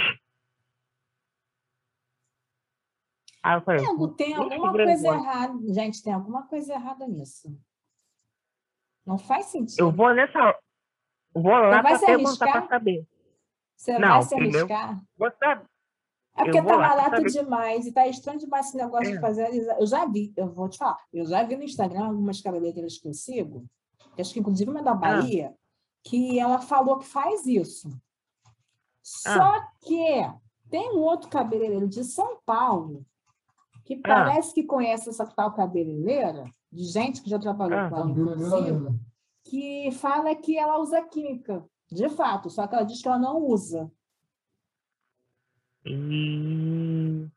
Aí 3.43 3.55
eu 3.57 3.61
falei, 3.61 3.79
tem 4.17 4.31
"Ixi, 4.31 4.39
alguma 4.39 4.71
coisa 4.71 4.85
vergonha." 4.85 5.19
errada. 5.19 5.73
Gente, 5.73 6.03
tem 6.03 6.13
alguma 6.13 6.47
coisa 6.47 6.73
errada 6.73 7.07
nisso. 7.07 7.59
Não 9.05 9.17
faz 9.17 9.47
sentido. 9.47 9.79
eu 9.79 9.91
vou 9.91 10.13
nessa. 10.13 10.59
Vou 11.33 11.51
lá 11.51 11.81
vai 11.81 11.97
para 11.97 12.05
perguntar 12.05 12.51
para 12.51 12.67
saber. 12.67 13.07
Você 13.81 13.97
Não, 13.97 14.09
vai 14.09 14.21
se 14.21 14.35
arriscar? 14.35 15.03
Saber. 15.17 15.65
É 16.35 16.43
porque 16.43 16.61
tá 16.61 16.77
barato 16.77 17.23
demais 17.23 17.87
e 17.87 17.91
tá 17.91 18.07
estranho 18.07 18.37
demais 18.37 18.67
esse 18.67 18.77
negócio 18.77 19.11
de 19.11 19.17
É. 19.17 19.19
fazer. 19.19 19.45
alisa- 19.45 19.75
Eu 19.79 19.87
já 19.87 20.05
vi, 20.05 20.31
eu 20.37 20.53
vou 20.53 20.69
te 20.69 20.77
falar, 20.77 20.97
eu 21.11 21.25
já 21.25 21.43
vi 21.43 21.55
no 21.55 21.63
Instagram 21.63 22.05
algumas 22.05 22.39
cabeleireiras 22.39 22.99
que 22.99 23.07
eu 23.07 23.13
sigo, 23.13 23.65
que 24.15 24.21
acho 24.21 24.33
que 24.33 24.39
inclusive 24.39 24.69
uma 24.69 24.81
Ah. 24.81 24.83
da 24.83 24.93
Bahia, 24.93 25.55
que 26.03 26.39
ela 26.39 26.59
falou 26.59 26.99
que 26.99 27.05
faz 27.05 27.47
isso. 27.47 27.89
Só 29.01 29.31
ah. 29.31 29.67
que 29.81 30.31
tem 30.69 30.91
um 30.91 30.99
outro 30.99 31.27
cabeleireiro 31.27 31.87
de 31.87 32.03
São 32.03 32.39
Paulo 32.45 33.03
que 33.83 33.95
ah. 33.95 34.01
parece 34.03 34.51
ah. 34.51 34.53
que 34.53 34.63
conhece 34.63 35.09
essa 35.09 35.25
tal 35.25 35.55
cabeleireira, 35.55 36.45
de 36.71 36.83
gente 36.83 37.19
que 37.23 37.29
já 37.31 37.39
trabalhou 37.39 37.79
ah. 37.79 37.89
com 37.89 37.95
ela, 37.97 38.11
inclusive, 38.11 38.99
que 39.43 39.91
fala 39.93 40.35
que 40.35 40.55
ela 40.55 40.77
usa 40.77 41.01
química, 41.01 41.65
de 41.91 42.09
fato, 42.09 42.49
só 42.49 42.65
que 42.67 42.75
ela 42.75 42.85
diz 42.85 43.01
que 43.01 43.07
ela 43.07 43.19
não 43.19 43.37
usa. 43.45 43.91
Hum. 45.85 47.29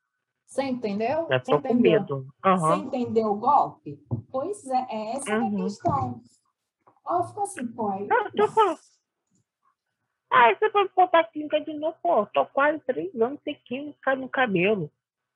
Você 0.46 0.62
entendeu? 0.62 1.26
Já 1.28 1.40
tô 1.40 1.60
com 1.60 1.74
medo. 1.74 2.28
Uhum. 2.44 2.58
Você 2.58 2.74
entendeu 2.76 3.32
o 3.32 3.36
golpe? 3.36 3.98
Pois 4.30 4.64
é, 4.68 4.86
é 4.88 5.16
essa 5.16 5.30
uhum. 5.30 5.36
é 5.36 5.40
a 5.40 5.44
uhum. 5.44 5.64
questão. 5.64 6.20
Ó, 7.04 7.24
ficou 7.24 7.42
assim, 7.42 7.66
pô. 7.66 7.88
Aí... 7.88 8.06
Não, 8.06 8.30
tô 8.30 8.48
falando. 8.48 8.78
Ah, 10.30 10.54
você 10.54 10.70
pode 10.70 10.90
botar 10.94 11.24
química 11.24 11.60
de 11.60 11.72
novo, 11.72 11.96
pô. 12.00 12.26
Tô 12.26 12.46
quase 12.46 12.78
três 12.80 13.20
anos 13.20 13.40
sem 13.42 13.56
química 13.64 14.14
no 14.14 14.28
cabelo. 14.28 14.90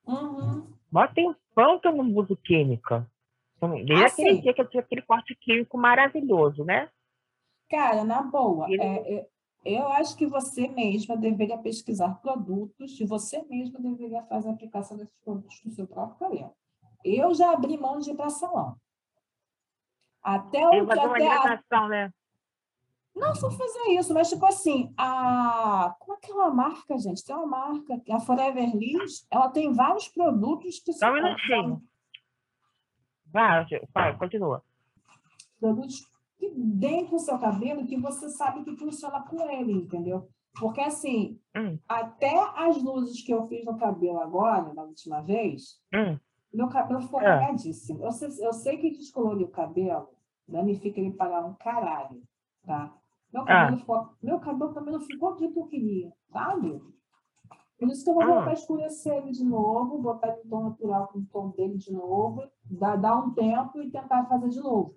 Uhum. 0.07 0.67
Mas 0.89 1.13
tem 1.13 1.29
um 1.29 1.35
pão 1.53 1.79
que 1.79 1.87
eu 1.87 1.95
não 1.95 2.15
uso 2.15 2.37
química. 2.37 3.05
Desde 3.61 4.03
ah, 4.03 4.07
aquele 4.07 4.41
dia 4.41 4.53
que 4.53 4.61
eu 4.61 4.69
tinha 4.69 4.81
aquele 4.81 5.01
corte 5.01 5.35
químico 5.35 5.77
maravilhoso, 5.77 6.63
né? 6.63 6.89
Cara, 7.69 8.03
na 8.03 8.23
boa, 8.23 8.67
é, 8.69 9.17
é, 9.17 9.29
eu 9.63 9.87
acho 9.89 10.15
que 10.15 10.25
você 10.25 10.67
mesma 10.67 11.15
deveria 11.15 11.57
pesquisar 11.57 12.15
produtos 12.15 12.99
e 12.99 13.05
você 13.05 13.43
mesma 13.43 13.79
deveria 13.79 14.23
fazer 14.23 14.49
a 14.49 14.53
aplicação 14.53 14.97
desses 14.97 15.15
produtos 15.23 15.61
no 15.63 15.71
seu 15.71 15.85
próprio 15.85 16.17
cabelo. 16.17 16.55
Eu 17.03 17.33
já 17.33 17.51
abri 17.51 17.77
mão 17.77 17.99
de 17.99 18.11
ir 18.11 18.15
para 18.15 18.29
salão. 18.29 18.75
Até 20.21 20.67
o 20.67 20.85
que 20.85 20.99
até 20.99 21.75
a... 21.75 21.87
né? 21.87 22.13
Não 23.15 23.35
só 23.35 23.51
fazer 23.51 23.89
isso, 23.89 24.13
mas 24.13 24.29
tipo 24.29 24.45
assim, 24.45 24.93
a 24.97 25.95
como 25.99 26.13
é 26.13 26.17
aquela 26.17 26.49
marca, 26.51 26.97
gente? 26.97 27.23
Tem 27.23 27.35
uma 27.35 27.45
marca, 27.45 28.01
a 28.09 28.19
Forever 28.19 28.75
Liz, 28.75 29.27
ela 29.29 29.49
tem 29.49 29.73
vários 29.73 30.07
produtos 30.07 30.79
que 30.79 30.93
são. 30.93 31.09
Só 31.09 31.13
um 31.13 31.21
minutinho. 31.21 31.83
Vai, 33.25 33.65
vai, 33.93 34.17
continua. 34.17 34.63
Produtos 35.59 36.08
que 36.39 36.49
dentro 36.55 37.11
do 37.11 37.19
seu 37.19 37.37
cabelo 37.37 37.85
que 37.85 37.99
você 37.99 38.29
sabe 38.29 38.63
que 38.63 38.77
funciona 38.77 39.21
com 39.21 39.47
ele, 39.51 39.73
entendeu? 39.73 40.27
Porque 40.57 40.81
assim, 40.81 41.39
hum. 41.55 41.77
até 41.87 42.33
as 42.55 42.81
luzes 42.81 43.21
que 43.21 43.33
eu 43.33 43.47
fiz 43.47 43.63
no 43.65 43.77
cabelo 43.77 44.19
agora, 44.19 44.73
na 44.73 44.83
última 44.83 45.21
vez, 45.21 45.79
hum. 45.93 46.17
meu 46.51 46.69
cabelo 46.69 47.01
ficou 47.01 47.21
é. 47.21 47.27
apagadíssimo. 47.27 48.03
Eu 48.03 48.11
sei, 48.11 48.29
eu 48.39 48.53
sei 48.53 48.77
que 48.77 48.91
descolorir 48.91 49.45
o 49.45 49.51
cabelo 49.51 50.09
danifica 50.47 50.99
ele 50.99 51.11
pagar 51.11 51.45
um 51.45 51.53
caralho, 51.53 52.23
tá? 52.65 52.95
Meu 53.31 53.43
cabelo, 53.43 53.75
ah. 53.75 53.77
ficou, 53.77 54.09
meu 54.23 54.39
cabelo 54.39 54.73
também 54.73 54.93
não 54.93 55.01
ficou 55.01 55.35
do 55.35 55.51
que 55.51 55.59
eu 55.59 55.65
queria, 55.65 56.11
sabe? 56.31 56.81
Por 57.77 57.87
isso 57.87 58.03
que 58.03 58.09
eu 58.09 58.13
vou 58.15 58.23
ah. 58.23 58.27
voltar 58.27 58.49
a 58.49 58.53
escurecer 58.53 59.13
ele 59.17 59.31
de 59.31 59.43
novo, 59.43 60.01
botar 60.01 60.29
ele 60.29 60.41
no 60.45 60.49
tom 60.49 60.63
natural 60.63 61.07
com 61.09 61.19
o 61.19 61.25
tom 61.25 61.49
dele 61.49 61.77
de 61.77 61.91
novo, 61.91 62.43
dar, 62.63 62.95
dar 62.95 63.17
um 63.17 63.31
tempo 63.33 63.81
e 63.81 63.91
tentar 63.91 64.25
fazer 64.25 64.49
de 64.49 64.59
novo. 64.59 64.95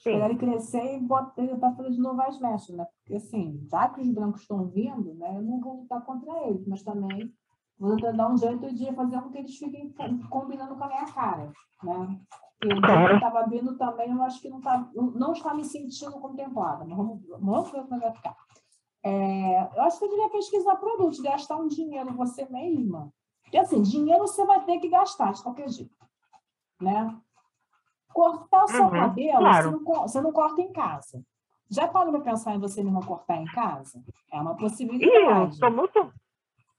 Esperar 0.00 0.30
ele 0.30 0.38
crescer 0.38 0.96
e 0.96 1.00
botar, 1.00 1.30
tentar 1.32 1.74
fazer 1.74 1.90
de 1.90 2.00
novo 2.00 2.22
as 2.22 2.40
mechas, 2.40 2.74
né? 2.74 2.86
Porque 3.02 3.16
assim, 3.16 3.60
já 3.70 3.86
que 3.90 4.00
os 4.00 4.08
brancos 4.08 4.40
estão 4.40 4.66
vindo, 4.66 5.14
né? 5.14 5.36
Eu 5.36 5.42
não 5.42 5.60
vou 5.60 5.80
lutar 5.82 6.02
contra 6.04 6.48
eles, 6.48 6.66
mas 6.66 6.82
também 6.82 7.30
vou 7.78 7.96
tentar 7.96 8.12
dar 8.12 8.32
um 8.32 8.36
jeito 8.36 8.74
de 8.74 8.92
fazer 8.94 9.20
com 9.20 9.30
que 9.30 9.38
eles 9.38 9.58
fiquem 9.58 9.92
combinando 10.30 10.74
com 10.74 10.84
a 10.84 10.88
minha 10.88 11.04
cara, 11.04 11.52
né? 11.82 12.20
Claro. 12.60 13.08
que 13.08 13.14
estava 13.14 13.46
vindo 13.46 13.76
também, 13.76 14.10
eu 14.10 14.22
acho 14.22 14.40
que 14.40 14.50
não, 14.50 14.60
tá, 14.60 14.86
não 14.94 15.32
está 15.32 15.54
me 15.54 15.64
sentindo 15.64 16.12
contemplada, 16.12 16.84
mas 16.84 16.96
vamos, 16.96 17.22
vamos 17.26 17.70
ver 17.70 17.82
como 17.84 18.00
vai 18.00 18.12
ficar. 18.12 18.36
É, 19.02 19.62
eu 19.76 19.82
acho 19.82 19.98
que 19.98 20.04
eu 20.04 20.10
devia 20.10 20.28
pesquisar 20.28 20.76
produtos, 20.76 21.20
gastar 21.20 21.56
um 21.56 21.68
dinheiro 21.68 22.14
você 22.14 22.46
mesma. 22.50 23.12
Porque, 23.42 23.56
assim, 23.56 23.82
dinheiro 23.82 24.20
você 24.20 24.44
vai 24.44 24.64
ter 24.64 24.78
que 24.78 24.88
gastar 24.88 25.32
de 25.32 25.42
qualquer 25.42 25.68
jeito, 25.68 25.94
né? 26.80 27.18
Cortar 28.12 28.64
o 28.64 28.68
seu 28.68 28.84
uhum, 28.84 28.90
cabelo, 28.90 29.38
claro. 29.38 29.70
você, 29.70 29.84
não, 29.84 30.02
você 30.02 30.20
não 30.20 30.32
corta 30.32 30.60
em 30.60 30.72
casa. 30.72 31.24
Já 31.70 31.86
parou 31.86 32.12
para 32.12 32.22
pensar 32.22 32.54
em 32.54 32.60
você 32.60 32.82
mesma 32.82 33.00
cortar 33.00 33.36
em 33.36 33.44
casa? 33.46 34.02
É 34.32 34.40
uma 34.40 34.56
possibilidade. 34.56 35.56
Ih, 35.56 35.64
eu 35.64 35.70
muito... 35.70 36.12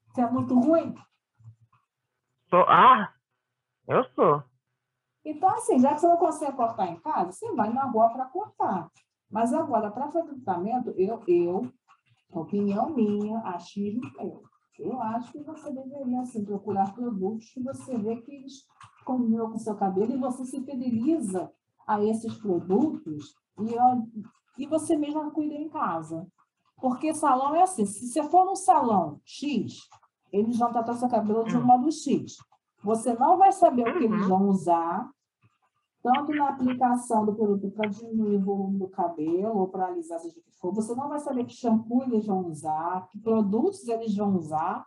Você 0.09 0.21
é 0.21 0.29
muito 0.29 0.59
ruim? 0.59 0.93
Sou... 2.49 2.65
Ah, 2.67 3.13
eu 3.88 4.03
sou. 4.13 4.43
Então, 5.23 5.49
assim, 5.49 5.79
já 5.79 5.93
que 5.93 6.01
você 6.01 6.07
não 6.07 6.17
consegue 6.17 6.57
cortar 6.57 6.88
em 6.88 6.99
casa, 6.99 7.32
você 7.32 7.51
vai 7.53 7.71
na 7.71 7.86
rua 7.86 8.09
para 8.09 8.25
cortar. 8.25 8.91
Mas 9.29 9.53
agora, 9.53 9.89
para 9.89 10.11
fazer 10.11 10.27
tratamento, 10.27 10.89
eu, 10.97 11.23
eu 11.27 11.71
opinião 12.34 12.89
minha, 12.89 13.39
achismo 13.39 14.01
meu. 14.17 14.43
Eu 14.79 14.99
acho 15.01 15.32
que 15.32 15.43
você 15.43 15.71
deveria 15.71 16.21
assim, 16.21 16.43
procurar 16.43 16.93
produtos 16.93 17.49
que 17.51 17.61
você 17.61 17.97
vê 17.97 18.17
que 18.17 18.34
eles 18.34 18.65
combinam 19.03 19.51
com 19.51 19.57
seu 19.57 19.75
cabelo 19.75 20.11
e 20.11 20.17
você 20.17 20.45
se 20.45 20.61
fideliza 20.61 21.51
a 21.87 22.03
esses 22.03 22.33
produtos 22.35 23.35
e, 23.59 24.63
e 24.63 24.67
você 24.67 24.95
mesma 24.95 25.31
cuida 25.31 25.53
em 25.53 25.69
casa. 25.69 26.27
Porque 26.79 27.13
salão 27.13 27.55
é 27.55 27.63
assim, 27.63 27.85
se 27.85 28.07
você 28.07 28.23
for 28.23 28.45
no 28.45 28.55
salão 28.55 29.19
X, 29.23 29.87
eles 30.31 30.57
vão 30.57 30.71
tratar 30.71 30.95
seu 30.95 31.09
cabelo 31.09 31.43
de 31.43 31.55
um 31.55 31.59
hum. 31.59 31.65
modo 31.65 31.91
X. 31.91 32.37
Você 32.83 33.13
não 33.13 33.37
vai 33.37 33.51
saber 33.51 33.87
o 33.87 33.97
que 33.97 34.05
eles 34.05 34.23
uhum. 34.23 34.27
vão 34.27 34.49
usar, 34.49 35.09
tanto 36.01 36.33
na 36.33 36.49
aplicação 36.49 37.25
do 37.25 37.35
produto 37.35 37.69
para 37.71 37.89
diminuir 37.89 38.37
o 38.37 38.43
volume 38.43 38.79
do 38.79 38.87
cabelo 38.87 39.59
ou 39.59 39.67
para 39.67 39.87
alisar, 39.87 40.19
seja 40.19 40.39
o 40.39 40.41
que 40.41 40.51
for, 40.59 40.73
você 40.73 40.95
não 40.95 41.07
vai 41.07 41.19
saber 41.19 41.45
que 41.45 41.53
shampoo 41.53 42.03
eles 42.03 42.25
vão 42.25 42.47
usar, 42.47 43.07
que 43.09 43.19
produtos 43.19 43.87
eles 43.87 44.15
vão 44.15 44.35
usar. 44.35 44.85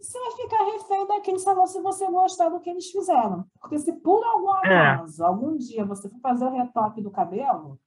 Você 0.00 0.18
vai 0.18 0.30
ficar 0.32 0.64
refém 0.64 1.06
daquele 1.06 1.38
salão 1.38 1.66
se 1.66 1.80
você 1.80 2.10
gostar 2.10 2.48
do 2.48 2.60
que 2.60 2.70
eles 2.70 2.90
fizeram. 2.90 3.44
Porque 3.60 3.78
se 3.78 3.92
por 3.92 4.24
algum 4.24 4.54
é. 4.64 4.94
acaso, 4.94 5.22
é. 5.22 5.26
algum 5.26 5.56
dia, 5.56 5.84
você 5.84 6.08
for 6.08 6.20
fazer 6.20 6.46
o 6.46 6.50
retoque 6.50 7.02
do 7.02 7.10
cabelo 7.10 7.78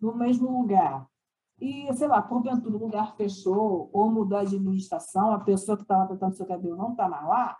no 0.00 0.14
mesmo 0.14 0.50
lugar, 0.50 1.08
e, 1.60 1.90
sei 1.94 2.08
lá, 2.08 2.20
porventura 2.20 2.76
o 2.76 2.78
lugar 2.78 3.16
fechou 3.16 3.88
ou 3.92 4.10
mudou 4.10 4.36
a 4.36 4.42
administração, 4.42 5.32
a 5.32 5.40
pessoa 5.40 5.76
que 5.76 5.84
estava 5.84 6.06
tratando 6.06 6.34
seu 6.34 6.46
cabelo 6.46 6.76
não 6.76 6.90
está 6.90 7.08
mais 7.08 7.26
lá, 7.26 7.56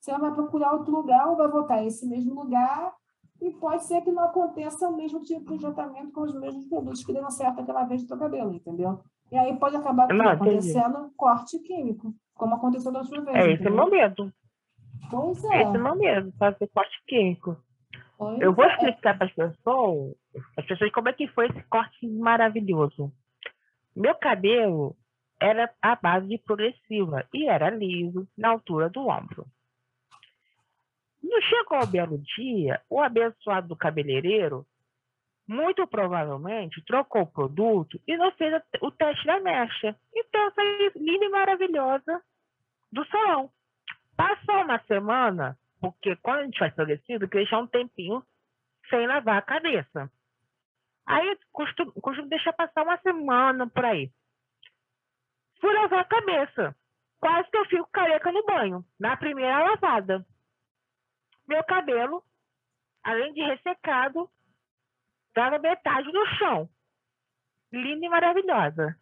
você 0.00 0.18
vai 0.18 0.34
procurar 0.34 0.72
outro 0.72 0.90
lugar 0.92 1.28
ou 1.28 1.36
vai 1.36 1.48
voltar 1.48 1.84
esse 1.84 2.06
mesmo 2.06 2.34
lugar 2.34 2.92
e 3.40 3.52
pode 3.52 3.84
ser 3.84 4.00
que 4.02 4.10
não 4.10 4.24
aconteça 4.24 4.88
o 4.88 4.96
mesmo 4.96 5.22
tipo 5.22 5.52
de 5.52 5.60
tratamento 5.60 6.12
com 6.12 6.22
os 6.22 6.34
mesmos 6.34 6.66
produtos 6.66 7.04
que 7.04 7.12
deram 7.12 7.30
certo 7.30 7.60
aquela 7.60 7.84
vez 7.84 8.02
no 8.02 8.08
seu 8.08 8.18
cabelo, 8.18 8.54
entendeu? 8.54 9.00
E 9.32 9.38
aí 9.38 9.56
pode 9.56 9.74
acabar 9.76 10.08
não, 10.12 10.28
acontecendo 10.28 10.98
entendi. 10.98 11.14
corte 11.16 11.58
químico, 11.60 12.14
como 12.34 12.54
aconteceu 12.54 12.92
da 12.92 12.98
última 13.00 13.24
vez. 13.24 13.36
É 13.36 13.52
esse 13.52 13.66
o 13.66 13.74
momento. 13.74 14.30
Pois 15.10 15.42
é. 15.44 15.62
Esse 15.62 15.78
momento, 15.78 16.36
fazer 16.38 16.68
corte 16.68 17.02
químico. 17.08 17.56
Pois 18.18 18.38
Eu 18.42 18.52
vou 18.52 18.66
é. 18.66 18.74
explicar 18.74 19.16
para 19.16 19.26
as 19.26 19.32
pessoas, 19.32 20.14
as 20.58 20.66
pessoas 20.66 20.92
como 20.92 21.08
é 21.08 21.14
que 21.14 21.26
foi 21.28 21.46
esse 21.46 21.62
corte 21.62 22.06
maravilhoso. 22.06 23.10
Meu 23.96 24.14
cabelo 24.16 24.94
era 25.40 25.72
a 25.80 25.96
base 25.96 26.28
de 26.28 26.36
progressiva 26.36 27.26
e 27.32 27.48
era 27.48 27.70
liso 27.70 28.28
na 28.36 28.50
altura 28.50 28.90
do 28.90 29.08
ombro. 29.08 29.46
Não 31.22 31.40
chegou 31.40 31.78
ao 31.78 31.86
belo 31.86 32.18
dia, 32.18 32.82
o 32.90 33.00
abençoado 33.00 33.68
do 33.68 33.76
cabeleireiro, 33.76 34.66
muito 35.46 35.86
provavelmente, 35.86 36.84
trocou 36.84 37.22
o 37.22 37.26
produto 37.26 38.00
e 38.06 38.16
não 38.16 38.32
fez 38.32 38.62
o 38.80 38.90
teste 38.90 39.26
da 39.26 39.40
mecha. 39.40 39.96
Então, 40.14 40.46
essa 40.46 40.62
linda 40.96 41.24
e 41.24 41.28
maravilhosa 41.28 42.22
do 42.90 43.04
salão. 43.06 43.50
Passou 44.16 44.62
uma 44.62 44.78
semana, 44.84 45.58
porque 45.80 46.16
quando 46.16 46.40
a 46.40 46.44
gente 46.44 46.58
faz 46.58 46.74
progressivo, 46.74 47.26
deixar 47.26 47.58
um 47.58 47.66
tempinho 47.66 48.22
sem 48.88 49.06
lavar 49.06 49.38
a 49.38 49.42
cabeça. 49.42 50.10
Aí 51.06 51.38
costumo, 51.52 51.92
costumo 51.92 52.28
deixar 52.28 52.52
passar 52.52 52.82
uma 52.84 52.98
semana 52.98 53.68
por 53.68 53.84
aí. 53.84 54.10
Fui 55.60 55.72
lavar 55.72 56.00
a 56.00 56.04
cabeça. 56.04 56.76
Quase 57.20 57.50
que 57.50 57.56
eu 57.56 57.64
fico 57.66 57.88
careca 57.92 58.32
no 58.32 58.44
banho, 58.44 58.84
na 58.98 59.16
primeira 59.16 59.58
lavada 59.58 60.24
meu 61.52 61.62
cabelo, 61.64 62.22
além 63.02 63.32
de 63.32 63.42
ressecado, 63.42 64.28
estava 65.32 65.58
metade 65.58 66.12
no 66.12 66.26
chão. 66.36 66.68
Linda 67.72 68.06
e 68.06 68.08
maravilhosa. 68.08 68.96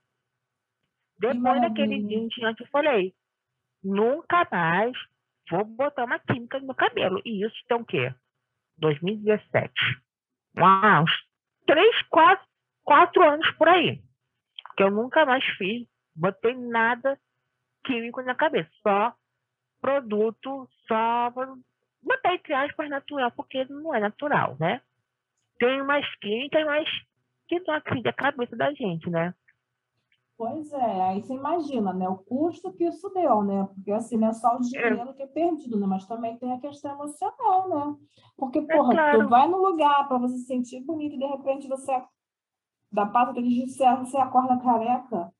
Depois 1.18 1.61
daquele 1.61 2.03
dia 2.03 2.18
em 2.18 2.28
diante, 2.28 2.62
eu 2.62 2.68
falei: 2.68 3.14
nunca 3.83 4.47
mais 4.51 4.97
vou 5.51 5.64
botar 5.64 6.05
uma 6.05 6.18
química 6.18 6.59
no 6.61 6.74
cabelo. 6.74 7.20
E 7.24 7.45
isso 7.45 7.57
tem 7.66 7.76
o 7.76 7.85
quê? 7.85 8.14
2017. 8.78 9.72
Uau, 10.57 11.03
uns 11.03 11.11
três, 11.66 12.03
quatro, 12.03 12.47
quatro 12.85 13.28
anos 13.28 13.51
por 13.53 13.68
aí. 13.68 14.01
Que 14.76 14.85
eu 14.85 14.91
nunca 14.91 15.26
mais 15.26 15.45
fiz, 15.59 15.87
botei 16.14 16.55
nada 16.55 17.18
químico 17.85 18.22
na 18.22 18.35
cabeça. 18.35 18.70
Só 18.83 19.14
produto, 19.81 20.68
só 20.87 21.31
botar 22.03 22.35
entre 22.35 22.55
aspas 22.55 22.89
natural, 22.89 23.31
porque 23.33 23.64
não 23.64 23.95
é 23.95 24.01
natural, 24.01 24.57
né? 24.59 24.81
Tem 25.61 25.81
umas 25.83 26.05
químicas, 26.17 26.65
mas 26.65 26.89
que 27.47 27.61
não 27.61 27.75
acredita 27.75 28.11
a 28.11 28.15
cabeça 28.15 28.57
da 28.57 28.73
gente, 28.73 29.11
né? 29.11 29.35
Pois 30.37 30.73
é, 30.73 31.03
aí 31.03 31.21
você 31.21 31.35
imagina, 31.35 31.93
né? 31.93 32.09
O 32.09 32.17
custo 32.17 32.73
que 32.73 32.85
isso 32.85 33.11
deu, 33.11 33.43
né? 33.43 33.69
Porque 33.75 33.93
assim, 33.93 34.17
não 34.17 34.29
é 34.29 34.33
só 34.33 34.57
o 34.57 34.61
dinheiro 34.61 35.13
que 35.13 35.23
é 35.23 35.27
perdido, 35.27 35.79
né? 35.79 35.87
Mas 35.87 36.07
também 36.07 36.39
tem 36.39 36.51
a 36.51 36.59
questão 36.59 36.93
emocional, 36.93 37.69
né? 37.69 37.97
Porque, 38.39 38.63
porra, 38.63 38.91
claro. 38.93 39.25
tu 39.25 39.29
vai 39.29 39.47
no 39.47 39.59
lugar 39.59 40.09
para 40.09 40.17
você 40.17 40.39
se 40.39 40.47
sentir 40.47 40.81
bonito 40.81 41.15
e 41.15 41.19
de 41.19 41.27
repente 41.27 41.69
você, 41.69 41.93
da 42.91 43.05
pata 43.05 43.35
que 43.35 43.41
eles 43.41 43.53
disseram, 43.53 44.07
você 44.07 44.17
acorda 44.17 44.59
careca, 44.63 45.31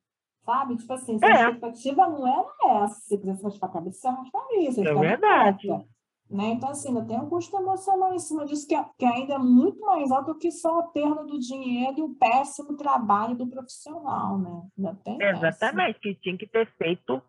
sabe? 0.45 0.77
Tipo 0.77 0.93
assim, 0.93 1.17
sua 1.17 1.29
É. 1.29 1.33
expectativa 1.33 2.07
não 2.07 2.27
era 2.27 2.83
essa. 2.83 2.93
Se 2.93 3.07
você 3.09 3.17
quisesse 3.17 3.43
raspar 3.43 3.67
a 3.67 3.71
cabeça, 3.71 3.99
você 4.01 4.07
rasparia, 4.07 4.69
É 4.69 4.93
verdade. 4.93 5.67
careca, 5.67 5.85
Né? 6.31 6.51
Então, 6.51 6.69
assim, 6.69 6.87
ainda 6.87 7.05
tem 7.05 7.19
um 7.19 7.27
custo 7.27 7.57
emocional 7.57 8.13
em 8.13 8.19
cima 8.19 8.45
disso, 8.45 8.65
que, 8.65 8.73
é- 8.73 8.85
que 8.97 9.05
ainda 9.05 9.33
é 9.33 9.37
muito 9.37 9.81
mais 9.81 10.09
alto 10.11 10.33
do 10.33 10.39
que 10.39 10.49
só 10.49 10.79
a 10.79 10.83
perda 10.83 11.25
do 11.25 11.37
dinheiro 11.37 11.99
e 11.99 12.01
o 12.03 12.15
péssimo 12.15 12.77
trabalho 12.77 13.35
do 13.35 13.45
profissional, 13.45 14.37
né? 14.39 14.61
Ainda 14.77 14.95
tem. 15.03 15.21
Exatamente, 15.21 15.99
que 15.99 16.15
tinha 16.15 16.37
que 16.37 16.47
ter 16.47 16.71
feito 16.77 17.21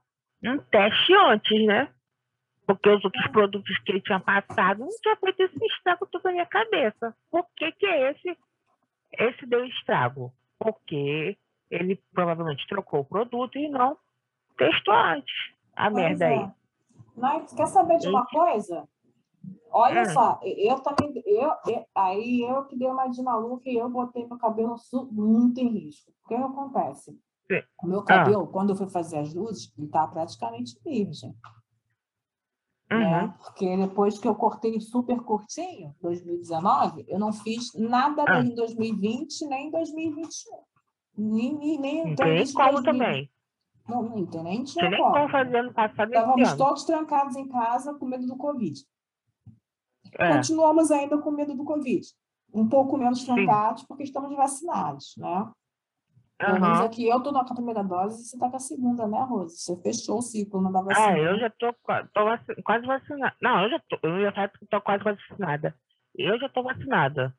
um 0.44 0.58
teste 0.58 1.12
antes, 1.14 1.66
né? 1.66 1.92
Porque 2.64 2.88
os 2.88 3.04
outros 3.04 3.26
produtos 3.32 3.76
que 3.80 3.90
ele 3.90 4.00
tinha 4.00 4.20
passado 4.20 4.78
não 4.78 4.88
tinha 4.88 5.16
feito 5.16 5.40
esse 5.42 5.64
estrago 5.66 6.06
todo 6.06 6.22
na 6.22 6.30
minha 6.32 6.46
cabeça. 6.46 7.12
Por 7.28 7.44
que, 7.56 7.72
que 7.72 7.86
esse, 7.86 8.38
esse 9.18 9.46
deu 9.46 9.64
estrago? 9.64 10.32
Porque 10.60 11.36
ele 11.68 12.00
provavelmente 12.12 12.64
trocou 12.68 13.00
o 13.00 13.04
produto 13.04 13.58
e 13.58 13.68
não 13.68 13.96
testou 14.56 14.94
antes. 14.94 15.34
A 15.74 15.90
Pois 15.90 16.04
merda 16.04 16.24
é. 16.24 16.38
aí. 16.38 16.50
Mas 17.16 17.52
quer 17.52 17.66
saber 17.66 17.98
de 17.98 18.08
uma 18.08 18.24
coisa? 18.26 18.88
Olha 19.70 20.02
Hum. 20.02 20.12
só, 20.12 20.38
eu 20.42 20.78
também, 20.80 21.22
eu, 21.24 21.50
eu- 21.66 21.86
aí 21.94 22.42
eu 22.42 22.64
que 22.66 22.76
dei 22.76 22.88
uma 22.88 23.06
de 23.08 23.22
maluca 23.22 23.68
e 23.70 23.76
eu 23.76 23.88
botei 23.88 24.26
meu 24.26 24.36
cabelo 24.38 24.76
muito 25.10 25.58
em 25.60 25.68
risco. 25.68 26.12
O 26.24 26.28
que 26.28 26.34
acontece? 26.34 27.18
O 27.82 27.86
meu 27.86 28.00
Ah. 28.00 28.04
cabelo, 28.04 28.46
quando 28.48 28.70
eu 28.70 28.76
fui 28.76 28.88
fazer 28.88 29.18
as 29.18 29.32
luzes, 29.34 29.72
ele 29.76 29.86
estava 29.86 30.12
praticamente 30.12 30.78
virgem, 30.84 31.34
né? 32.90 33.22
Uhum. 33.24 33.32
Porque 33.32 33.76
depois 33.76 34.18
que 34.18 34.28
eu 34.28 34.34
cortei 34.34 34.78
super 34.80 35.20
curtinho, 35.22 35.94
2019, 36.02 37.04
eu 37.08 37.18
não 37.18 37.32
fiz 37.32 37.72
nada 37.74 38.24
Ah. 38.28 38.42
nem 38.42 38.52
em 38.52 38.54
2020, 38.54 39.46
nem 39.46 39.68
em 39.68 39.70
2021. 39.70 40.58
Nem, 41.16 41.56
nem, 41.58 41.78
nem 41.78 42.04
nem 42.04 42.12
em 42.12 42.16
como 42.16 42.72
2020. 42.72 42.84
também. 42.84 43.30
Não, 43.88 44.02
não 44.02 44.26
tem 44.26 44.42
nem 44.42 44.64
tinha 44.64 44.86
tinha 44.86 44.90
nem 44.90 45.00
como. 45.00 45.12
como 45.14 45.28
fazer 45.28 45.56
ano 45.56 45.72
passado 45.74 46.08
Estávamos 46.08 46.52
todos 46.54 46.84
trancados 46.84 47.36
em 47.36 47.48
casa 47.48 47.94
com 47.94 48.06
medo 48.06 48.26
do 48.26 48.36
Covid. 48.36 48.80
É, 50.18 50.32
Continuamos 50.34 50.90
ainda 50.90 51.18
com 51.18 51.30
medo 51.30 51.54
do 51.54 51.64
Covid. 51.64 52.06
Um 52.52 52.68
pouco 52.68 52.96
menos 52.98 53.24
trancados, 53.24 53.82
porque 53.84 54.02
estamos 54.02 54.34
vacinados, 54.36 55.14
né? 55.16 55.50
Pelo 56.38 56.54
menos 56.60 56.78
aham. 56.78 56.86
aqui 56.86 57.06
eu 57.08 57.18
estou 57.18 57.32
na 57.32 57.44
primeira 57.44 57.84
dose 57.84 58.20
e 58.20 58.24
você 58.24 58.36
está 58.36 58.50
com 58.50 58.56
a 58.56 58.60
segunda, 58.60 59.06
né, 59.06 59.22
Rose? 59.22 59.56
Você 59.58 59.80
fechou 59.80 60.18
o 60.18 60.22
ciclo 60.22 60.60
não 60.60 60.72
da 60.72 60.82
vacina. 60.82 61.06
Ah, 61.06 61.18
eu 61.18 61.38
já 61.38 61.50
vaci- 62.24 62.62
quase 62.62 62.84
vacinada. 62.86 63.36
Não, 63.40 63.62
eu 63.62 63.70
já 63.70 63.80
tô, 63.88 63.98
eu 64.02 64.22
já 64.22 64.50
tô 64.68 64.80
quase 64.80 65.04
vacinada. 65.04 65.74
Eu 66.14 66.38
já 66.40 66.48
tô 66.48 66.62
vacinada. 66.62 67.34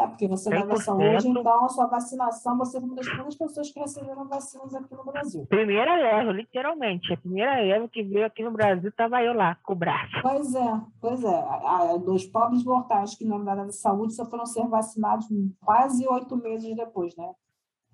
É, 0.00 0.06
porque 0.06 0.28
você 0.28 0.48
100%. 0.48 0.76
saúde, 0.78 1.28
então 1.28 1.64
a 1.64 1.68
sua 1.68 1.86
vacinação, 1.86 2.56
você 2.56 2.76
é 2.76 2.80
uma 2.80 2.94
das 2.94 3.04
primeiras 3.06 3.34
pessoas 3.34 3.70
que 3.72 3.80
receberam 3.80 4.28
vacinas 4.28 4.72
aqui 4.72 4.94
no 4.94 5.02
Brasil. 5.04 5.44
Primeira 5.46 5.96
leva, 5.96 6.30
literalmente. 6.30 7.12
A 7.12 7.16
primeira 7.16 7.56
leva 7.60 7.88
que 7.88 8.04
veio 8.04 8.24
aqui 8.24 8.44
no 8.44 8.52
Brasil, 8.52 8.92
tava 8.92 9.20
eu 9.24 9.32
lá, 9.34 9.56
com 9.56 9.72
o 9.72 9.76
braço. 9.76 10.12
Pois 10.22 10.54
é, 10.54 10.80
pois 11.00 11.24
é. 11.24 11.34
A- 11.36 11.96
Dos 11.96 12.24
pobres 12.26 12.62
mortais 12.64 13.16
que 13.16 13.24
na 13.24 13.36
área 13.50 13.64
da 13.64 13.72
saúde 13.72 14.14
só 14.14 14.24
foram 14.24 14.46
ser 14.46 14.68
vacinados 14.68 15.26
quase 15.64 16.06
oito 16.06 16.36
meses 16.36 16.76
depois, 16.76 17.16
né? 17.16 17.32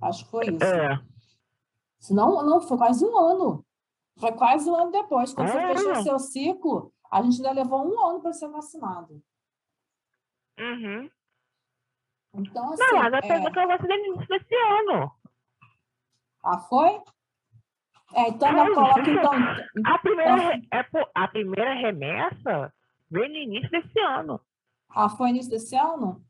Acho 0.03 0.25
que 0.27 0.31
foi 0.31 0.45
isso. 0.51 0.63
É, 0.63 1.01
Senão, 1.99 2.45
não, 2.45 2.61
foi 2.61 2.77
quase 2.77 3.03
um 3.03 3.17
ano. 3.19 3.65
Foi 4.19 4.31
quase 4.33 4.69
um 4.69 4.75
ano 4.75 4.91
depois. 4.91 5.33
Quando 5.33 5.49
você 5.49 5.57
Ah. 5.59 5.69
fechou 5.75 5.95
seu 6.03 6.19
ciclo, 6.19 6.93
a 7.11 7.23
gente 7.23 7.37
ainda 7.39 7.63
levou 7.63 7.83
um 7.83 8.07
ano 8.11 8.21
para 8.21 8.35
ser 8.35 8.49
vacinado. 8.49 9.23
uhum. 10.61 11.09
Então, 12.35 12.73
assim. 12.73 12.83
Não, 12.83 12.99
mas 12.99 13.15
a 13.15 13.19
é... 13.19 13.21
pessoa 13.21 13.51
que 13.53 13.59
eu 13.59 13.69
vacinei 13.69 13.99
no 13.99 14.07
início 14.15 14.29
desse 14.29 14.55
ano. 14.55 15.13
Ah, 16.43 16.59
foi? 16.59 17.01
É, 18.15 18.29
então, 18.29 18.49
É, 18.49 18.53
não 18.53 18.75
coloca, 18.75 19.05
gente. 19.05 19.19
então. 19.19 19.33
A 19.93 19.99
primeira, 19.99 20.57
Então- 20.57 21.01
é, 21.01 21.11
a 21.15 21.29
primeira 21.29 21.75
remessa 21.75 22.73
veio 23.11 23.29
no 23.29 23.37
início 23.37 23.71
desse 23.71 23.99
ano. 24.01 24.41
Ah, 24.91 25.09
foi 25.09 25.31
início 25.31 25.51
desse 25.51 25.75
ano? 25.77 26.23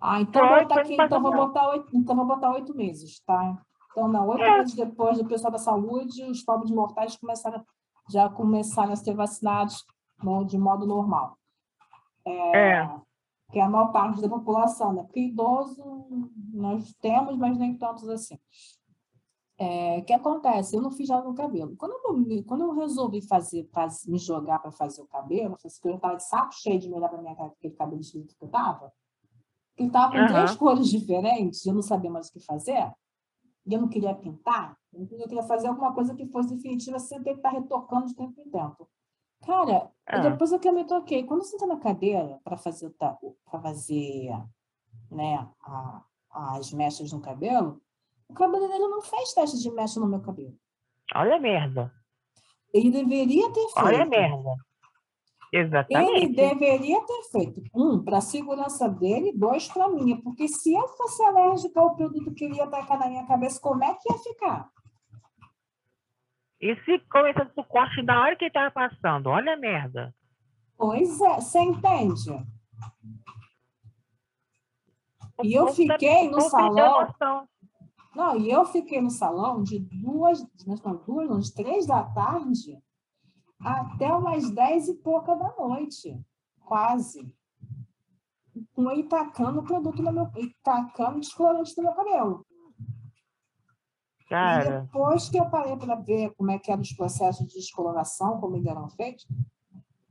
Ah, 0.00 0.20
então 0.20 0.42
Foi, 0.46 0.50
vou 0.50 0.62
botar 0.62 0.74
foi 0.74 0.82
aqui, 0.82 0.94
então 1.02 1.22
vou 1.22 1.32
botar 1.32 1.68
oito, 1.70 1.96
então 1.96 2.16
vou 2.16 2.26
botar 2.26 2.50
oito 2.52 2.74
meses, 2.76 3.18
tá? 3.24 3.56
Então, 3.90 4.06
não, 4.08 4.28
oito 4.28 4.42
É. 4.42 4.58
meses 4.58 4.74
depois 4.74 5.16
do 5.18 5.24
pessoal 5.26 5.50
da 5.50 5.58
saúde, 5.58 6.22
os 6.24 6.42
pobres 6.42 6.70
mortais 6.70 7.16
começaram, 7.16 7.64
já 8.10 8.28
começaram 8.28 8.92
a 8.92 8.96
ser 8.96 9.14
vacinados 9.14 9.84
de 10.46 10.58
modo 10.58 10.86
normal. 10.86 11.38
É. 12.26 12.86
Que 13.52 13.58
é 13.58 13.62
a 13.62 13.68
maior 13.68 13.92
parte 13.92 14.20
da 14.20 14.28
população, 14.28 14.92
né? 14.92 15.02
Porque 15.04 15.20
idoso 15.20 15.82
nós 16.52 16.92
temos, 17.00 17.36
mas 17.38 17.56
nem 17.58 17.76
tantos 17.78 18.08
assim. 18.08 18.38
É, 19.58 19.98
O 19.98 20.04
que 20.04 20.12
acontece? 20.12 20.76
Eu 20.76 20.82
não 20.82 20.90
fiz 20.90 21.08
nada 21.08 21.26
no 21.26 21.34
cabelo. 21.34 21.74
Quando 21.76 21.92
eu, 21.92 22.44
quando 22.44 22.62
eu 22.62 22.72
resolvi 22.74 23.22
fazer, 23.26 23.68
faz- 23.72 24.04
me 24.06 24.18
jogar 24.18 24.58
para 24.58 24.70
fazer 24.72 25.00
o 25.00 25.06
cabelo, 25.06 25.54
eu 25.54 25.56
que 25.56 25.88
estava 25.88 26.16
de 26.16 26.24
saco 26.24 26.52
cheio 26.54 26.78
de 26.78 26.88
me 26.88 26.94
olhar 26.94 27.08
para 27.08 27.22
minha 27.22 27.34
cara, 27.34 27.48
aquele 27.56 27.74
cabelo 27.74 28.00
esquisito 28.00 28.36
que 28.36 28.44
eu 28.44 28.46
estava. 28.46 28.92
Ele 29.78 29.88
estava 29.88 30.12
com 30.12 30.18
Aham. 30.18 30.26
três 30.28 30.54
cores 30.56 30.88
diferentes, 30.88 31.64
eu 31.64 31.74
não 31.74 31.82
sabia 31.82 32.10
mais 32.10 32.28
o 32.28 32.32
que 32.32 32.40
fazer. 32.40 32.92
E 33.66 33.74
eu 33.74 33.80
não 33.80 33.88
queria 33.88 34.14
pintar, 34.14 34.76
eu 34.92 35.06
queria 35.06 35.42
fazer 35.42 35.68
alguma 35.68 35.92
coisa 35.92 36.14
que 36.14 36.26
fosse 36.28 36.54
definitiva 36.54 36.98
sem 36.98 37.22
ter 37.22 37.32
que 37.32 37.38
estar 37.38 37.50
retocando 37.50 38.06
de 38.06 38.14
tempo 38.14 38.40
em 38.40 38.50
tempo. 38.50 38.88
Cara, 39.44 39.90
É. 40.06 40.20
depois 40.20 40.52
é 40.52 40.58
que 40.58 40.68
eu 40.68 40.72
me 40.72 40.84
toquei. 40.84 41.24
Quando 41.24 41.40
eu 41.40 41.44
sentei 41.46 41.66
na 41.68 41.78
cadeira 41.78 42.40
para 42.42 42.56
fazer, 42.56 42.90
para 42.90 43.16
fazer 43.60 44.30
né, 45.10 45.46
a- 45.62 46.02
as 46.30 46.72
mechas 46.72 47.12
no 47.12 47.20
cabelo, 47.20 47.80
o 48.28 48.34
cabeleireiro 48.34 48.88
não 48.88 49.02
fez 49.02 49.32
teste 49.32 49.58
de 49.60 49.70
mecha 49.70 50.00
no 50.00 50.06
meu 50.08 50.20
cabelo. 50.20 50.54
Olha 51.14 51.36
a 51.36 51.40
merda. 51.40 51.92
Ele 52.74 52.90
deveria 52.90 53.48
ter 53.52 53.60
feito. 53.68 53.78
Olha 53.86 54.02
a 54.02 54.06
merda. 54.06 54.50
Ele 55.52 55.62
Exatamente. 55.64 56.34
deveria 56.34 57.00
ter 57.06 57.22
feito, 57.30 57.62
um, 57.72 58.02
para 58.02 58.18
a 58.18 58.20
segurança 58.20 58.88
dele, 58.88 59.32
dois, 59.32 59.68
para 59.68 59.88
mim. 59.88 60.20
Porque 60.20 60.48
se 60.48 60.74
eu 60.74 60.86
fosse 60.88 61.22
alérgica 61.22 61.80
ao 61.80 61.94
produto 61.94 62.34
que 62.34 62.44
ele 62.44 62.56
ia 62.56 62.64
atacar 62.64 62.98
na 62.98 63.08
minha 63.08 63.24
cabeça, 63.26 63.60
como 63.60 63.82
é 63.84 63.94
que 63.94 64.12
ia 64.12 64.18
ficar? 64.18 64.68
E 66.60 66.74
se 66.84 66.98
começasse 67.10 67.52
o 67.56 67.64
corte 67.64 68.02
na 68.02 68.20
hora 68.20 68.36
que 68.36 68.44
ele 68.44 68.52
tava 68.52 68.70
passando? 68.70 69.28
Olha 69.28 69.54
a 69.54 69.56
merda. 69.56 70.14
Pois 70.76 71.20
é, 71.20 71.34
você 71.40 71.60
entende? 71.60 72.30
O 75.38 75.44
E 75.44 75.52
eu 75.54 75.66
tá- 75.66 75.72
fiquei 75.72 76.30
no 76.30 76.40
salão. 76.40 77.08
Não, 78.14 78.38
e 78.38 78.50
eu 78.50 78.64
fiquei 78.64 79.00
no 79.02 79.10
salão 79.10 79.62
de 79.62 79.78
duas, 79.78 80.40
não, 80.66 80.96
duas, 81.06 81.28
não, 81.28 81.38
de 81.38 81.52
três 81.54 81.86
da 81.86 82.02
tarde 82.02 82.78
até 83.60 84.10
umas 84.12 84.50
dez 84.50 84.88
e 84.88 84.94
pouca 84.94 85.34
da 85.34 85.54
noite, 85.56 86.18
quase. 86.60 87.30
Com 88.72 88.90
ele 88.90 89.02
tacando 89.04 89.60
o 89.60 89.62
produto 89.62 90.02
no 90.02 90.10
meu, 90.12 90.30
e 90.36 90.54
tacando 90.62 91.20
descolorante 91.20 91.76
no 91.76 91.82
meu 91.82 91.92
cabelo. 91.92 92.46
E 94.26 94.28
Cara, 94.28 94.80
depois 94.80 95.28
que 95.28 95.38
eu 95.38 95.48
parei 95.48 95.76
para 95.76 95.94
ver 95.94 96.34
como 96.34 96.50
é 96.50 96.58
que 96.58 96.70
eram 96.70 96.82
os 96.82 96.92
processos 96.92 97.46
de 97.46 97.54
descoloração, 97.54 98.40
como 98.40 98.56
eles 98.56 98.66
eram 98.66 98.88
feitos, 98.90 99.26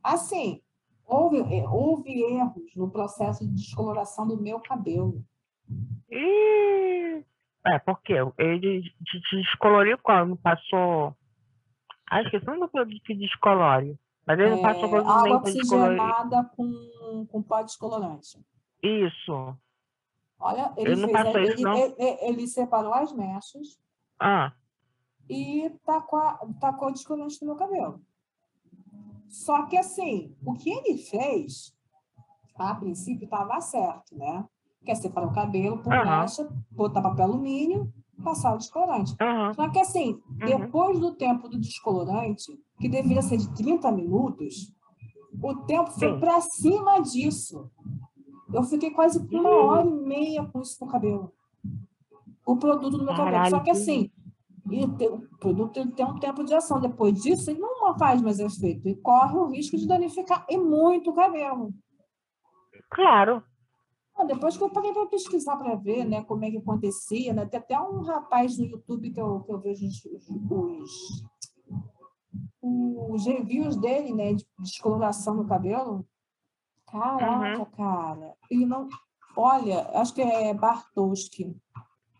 assim, 0.01 0.61
houve, 1.05 1.39
eh, 1.53 1.67
houve 1.67 2.21
erros 2.23 2.73
no 2.75 2.89
processo 2.89 3.45
de 3.45 3.53
descoloração 3.53 4.25
do 4.27 4.41
meu 4.41 4.59
cabelo. 4.59 5.23
e... 6.09 7.23
É, 7.67 7.79
porque 7.79 8.13
ele 8.37 8.83
descoloriu 9.31 9.97
quando 9.97 10.37
passou... 10.37 11.15
Ah, 12.07 12.21
esqueci 12.21 12.45
do 12.45 12.69
produto 12.69 13.01
que 13.03 13.15
descolore. 13.15 13.99
Mas 14.25 14.37
ele 14.39 14.51
não 14.51 14.61
passou 14.61 14.85
É, 14.85 14.89
produto 14.89 15.11
água 15.11 15.37
oxigenada 15.37 16.43
com, 16.55 17.25
com 17.27 17.41
pó 17.41 17.63
descolorante. 17.63 18.39
Isso. 18.83 19.57
Olha, 20.39 20.71
ele, 20.77 20.95
fez, 21.07 21.35
ele, 21.35 21.53
isso, 21.53 21.67
ele- 21.67 21.95
ele- 21.97 22.17
ele 22.21 22.47
separou 22.47 22.93
as 22.93 23.11
mechas 23.13 23.79
Ah, 24.19 24.53
e 25.29 25.69
tacou, 25.85 26.19
a- 26.19 26.39
tacou 26.61 26.89
o 26.89 26.91
descolorante 26.91 27.41
no 27.41 27.47
meu 27.47 27.55
cabelo. 27.55 28.01
Só 29.27 29.65
que 29.65 29.75
assim, 29.77 30.35
o 30.45 30.53
que 30.53 30.69
ele 30.69 30.97
fez, 30.97 31.75
a 32.57 32.75
princípio 32.75 33.25
estava 33.25 33.59
certo, 33.59 34.15
né? 34.15 34.45
Quer 34.85 34.95
separar 34.95 35.27
o 35.27 35.33
cabelo 35.33 35.81
por 35.81 35.91
mecha, 36.21 36.47
botar 36.71 37.01
papel 37.01 37.25
alumínio, 37.25 37.91
passar 38.23 38.53
o 38.53 38.57
descolorante. 38.57 39.15
aham. 39.19 39.53
Só 39.55 39.69
que 39.69 39.79
assim, 39.79 40.13
Uhum. 40.13 40.37
depois 40.45 40.99
do 40.99 41.15
tempo 41.15 41.49
do 41.49 41.57
descolorante, 41.59 42.57
que 42.79 42.87
deveria 42.87 43.21
ser 43.23 43.37
de 43.37 43.51
30 43.55 43.91
minutos, 43.91 44.71
o 45.41 45.55
tempo 45.65 45.89
foi 45.91 46.19
para 46.19 46.39
cima 46.41 46.99
disso. 46.99 47.69
Eu 48.53 48.63
fiquei 48.63 48.91
quase 48.91 49.17
uma 49.19 49.49
Ih. 49.49 49.65
hora 49.65 49.87
e 49.87 49.91
meia 49.91 50.45
com 50.45 50.61
isso 50.61 50.77
no 50.85 50.89
cabelo. 50.91 51.33
O 52.45 52.57
produto 52.57 52.97
no 52.97 53.05
meu 53.05 53.15
cabelo. 53.15 53.31
Caralho, 53.31 53.49
Só 53.49 53.59
que 53.61 53.71
assim, 53.71 54.11
E 54.69 54.83
o 54.83 55.37
produto 55.39 55.77
ele 55.77 55.91
tem 55.91 56.05
um 56.05 56.19
tempo 56.19 56.43
de 56.43 56.53
ação. 56.53 56.79
Depois 56.79 57.21
disso, 57.21 57.49
ele 57.49 57.59
não 57.59 57.97
faz 57.97 58.21
mais 58.21 58.39
efeito 58.39 58.87
e 58.87 58.95
corre 58.95 59.37
o 59.37 59.47
risco 59.47 59.77
de 59.77 59.87
danificar 59.87 60.45
e 60.49 60.57
muito 60.57 61.11
o 61.11 61.13
cabelo. 61.13 61.73
Claro. 62.89 63.43
Depois 64.27 64.55
que 64.55 64.63
eu 64.63 64.69
parei 64.69 64.93
para 64.93 65.07
pesquisar 65.07 65.57
para 65.57 65.75
ver 65.75 66.05
né, 66.05 66.23
como 66.23 66.45
é 66.45 66.51
que 66.51 66.57
acontecia, 66.57 67.33
né? 67.33 67.45
tem 67.45 67.59
até 67.59 67.79
um 67.79 68.01
rapaz 68.01 68.57
no 68.57 68.65
YouTube 68.65 69.11
que 69.11 69.19
eu, 69.19 69.41
que 69.41 69.51
eu 69.51 69.59
vejo 69.59 69.85
os, 69.85 70.05
os, 70.49 71.25
os 72.61 73.25
reviews 73.25 73.75
dele, 73.75 74.13
né, 74.13 74.33
de 74.33 74.47
descoloração 74.59 75.35
do 75.35 75.45
cabelo. 75.45 76.07
Caraca, 76.87 77.59
uhum. 77.59 77.65
cara. 77.65 78.33
Ele 78.49 78.65
não. 78.65 78.87
Olha, 79.35 79.89
acho 79.99 80.13
que 80.13 80.21
é 80.21 80.53
Bartowski 80.53 81.53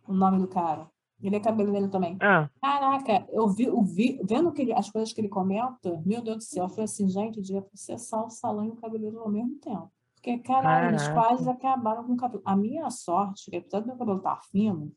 o 0.08 0.14
nome 0.14 0.39
do 0.39 0.47
cara. 0.47 0.89
Ele 1.22 1.36
é 1.36 1.39
cabeleireiro 1.39 1.89
também. 1.89 2.18
Ah. 2.22 2.49
Caraca, 2.62 3.26
eu 3.32 3.47
vi, 3.47 3.64
eu 3.64 3.82
vi 3.82 4.20
vendo 4.24 4.51
que 4.51 4.62
ele, 4.62 4.74
as 4.74 4.89
coisas 4.89 5.14
que 5.14 5.22
ele 5.22 5.30
comenta, 5.30 6.01
meu 6.06 6.22
Deus 6.22 6.38
do 6.38 6.43
céu, 6.43 6.66
eu 6.66 6.70
falei 6.70 6.86
assim, 6.86 7.08
gente, 7.08 7.38
eu 7.38 7.43
devia 7.43 7.62
processar 7.62 8.24
o 8.24 8.30
salão 8.30 8.66
e 8.66 8.70
o 8.70 8.76
cabeleireiro 8.76 9.22
ao 9.22 9.32
mesmo 9.32 9.56
tempo. 9.60 9.89
Porque, 10.16 10.38
caralho, 10.39 10.89
eles 10.89 11.08
quase 11.10 11.47
acabaram 11.49 12.03
com 12.03 12.14
o 12.14 12.18
cabelo. 12.18 12.41
A 12.43 12.56
minha 12.56 12.89
sorte, 12.89 13.49
que 13.49 13.58
apesar 13.58 13.80
do 13.80 13.88
meu 13.88 13.95
cabelo 13.95 14.18
estar 14.18 14.36
tá 14.36 14.41
fino, 14.51 14.91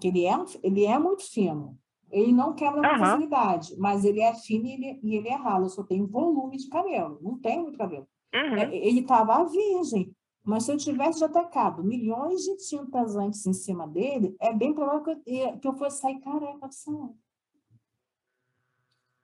que 0.00 0.08
ele 0.08 0.24
é, 0.24 0.34
ele 0.62 0.84
é 0.84 0.98
muito 0.98 1.22
fino, 1.22 1.76
ele 2.10 2.32
não 2.32 2.54
quebra 2.54 2.80
com 2.80 2.94
uhum. 2.94 2.98
facilidade, 2.98 3.74
mas 3.78 4.04
ele 4.04 4.20
é 4.20 4.34
fino 4.34 4.66
e 4.66 4.72
ele, 4.72 5.00
e 5.02 5.16
ele 5.16 5.28
é 5.28 5.34
ralo. 5.34 5.64
Eu 5.64 5.70
só 5.70 5.82
tenho 5.82 6.06
volume 6.06 6.56
de 6.56 6.68
cabelo, 6.68 7.18
não 7.22 7.38
tenho 7.38 7.62
muito 7.62 7.78
cabelo. 7.78 8.06
Uhum. 8.34 8.56
É, 8.56 8.74
ele 8.74 9.00
estava 9.00 9.44
virgem. 9.44 10.14
Mas 10.44 10.64
se 10.64 10.72
eu 10.72 10.76
tivesse 10.76 11.20
já 11.20 11.28
tacado 11.28 11.84
milhões 11.84 12.42
de 12.42 12.56
tintas 12.56 13.14
antes 13.16 13.46
em 13.46 13.52
cima 13.52 13.86
dele, 13.86 14.36
é 14.40 14.52
bem 14.52 14.74
provável 14.74 15.02
que 15.02 15.22
eu, 15.26 15.58
que 15.58 15.68
eu 15.68 15.74
fosse 15.74 16.00
sair 16.00 16.20
careca 16.20 16.66
do 16.66 16.74
salão. 16.74 17.16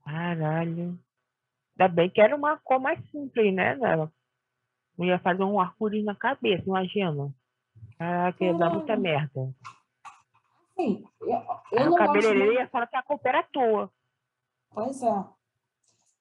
Caralho. 0.04 0.98
Ainda 1.78 1.88
bem 1.92 2.08
que 2.08 2.20
era 2.20 2.34
uma 2.36 2.56
cor 2.58 2.80
mais 2.80 2.98
simples, 3.10 3.52
né? 3.52 3.76
Não 3.76 5.06
ia 5.06 5.18
fazer 5.18 5.42
um 5.42 5.60
arco-íris 5.60 6.04
na 6.04 6.14
cabeça, 6.14 6.64
imagina. 6.66 7.32
Caraca, 7.98 8.44
ia 8.44 8.54
dar 8.54 8.70
muita 8.70 8.96
merda. 8.96 9.52
Sim, 10.76 11.04
eu, 11.20 11.42
eu 11.72 11.84
não 11.86 11.94
o 11.94 11.96
cabeleireiro 11.96 12.52
ia 12.52 12.68
falar 12.68 12.86
que 12.86 12.96
a 12.96 13.02
culpa 13.02 13.28
era 13.28 13.42
tua. 13.42 13.90
Pois 14.70 15.02
é. 15.02 15.24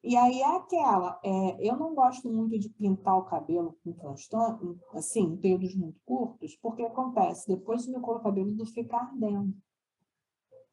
E 0.08 0.16
aí 0.16 0.40
é 0.40 0.56
aquela, 0.56 1.20
é, 1.22 1.70
eu 1.70 1.76
não 1.76 1.94
gosto 1.94 2.32
muito 2.32 2.58
de 2.58 2.70
pintar 2.70 3.18
o 3.18 3.26
cabelo 3.26 3.78
com 3.84 3.92
constante, 3.92 4.64
assim, 4.94 5.34
em 5.34 5.36
períodos 5.36 5.76
muito 5.76 6.00
curtos, 6.06 6.56
porque 6.62 6.82
acontece, 6.82 7.46
depois 7.46 7.86
o 7.86 7.92
meu 7.92 8.00
couro 8.00 8.22
cabeludo 8.22 8.66
fica 8.66 8.96
ardendo. 8.96 9.54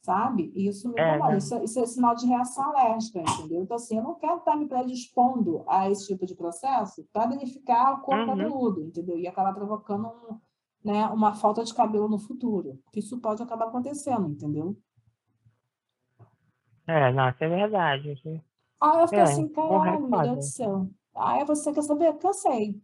Sabe? 0.03 0.53
E 0.55 0.69
isso 0.69 0.89
me. 0.89 1.01
É, 1.01 1.19
né? 1.19 1.37
isso, 1.37 1.65
isso, 1.65 1.81
é 1.81 1.87
sinal 1.87 2.15
de 2.15 2.27
reação 2.27 2.63
alérgica, 2.63 3.23
entendeu? 3.23 3.63
Então, 3.63 3.75
assim, 3.75 3.97
eu 3.97 4.05
não 4.05 4.15
quero 4.15 4.37
estar 4.37 4.55
me 4.55 4.69
predispondo 4.69 5.65
a 5.67 5.91
esse 5.91 6.07
tipo 6.07 6.25
de 6.27 6.37
processo 6.37 7.05
para 7.13 7.27
danificar 7.27 7.95
o 7.95 8.03
couro 8.03 8.21
uhum. 8.21 8.27
cabeludo, 8.29 8.83
entendeu? 8.85 9.19
E 9.19 9.27
acabar 9.27 9.53
provocando 9.53 10.07
um, 10.07 10.39
né, 10.85 11.07
uma 11.09 11.35
falta 11.35 11.65
de 11.65 11.75
cabelo 11.75 12.09
no 12.09 12.21
futuro. 12.21 12.79
Isso 12.95 13.21
pode 13.21 13.43
acabar 13.43 13.67
acontecendo, 13.67 14.29
entendeu? 14.29 14.77
É, 16.87 17.11
nossa, 17.11 17.45
é 17.45 17.49
verdade. 17.49 18.15
Aí 18.85 19.01
eu 19.01 19.09
fiquei 19.09 19.21
é, 19.21 19.23
assim, 19.23 19.49
caralho, 19.49 20.09
meu 20.09 20.21
Deus 20.21 20.37
do 20.37 20.43
céu. 20.43 20.91
Aí 21.17 21.43
você 21.47 21.73
quer 21.73 21.83
saber? 21.83 22.13
Cansei. 22.19 22.79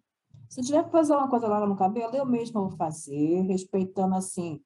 Se 0.48 0.62
tiver 0.62 0.82
que 0.84 0.90
fazer 0.90 1.12
uma 1.14 1.28
coisa 1.28 1.46
lá 1.46 1.66
no 1.66 1.76
cabelo, 1.76 2.16
eu 2.16 2.24
mesma 2.24 2.62
vou 2.62 2.70
fazer, 2.70 3.42
respeitando, 3.42 4.14
assim, 4.14 4.62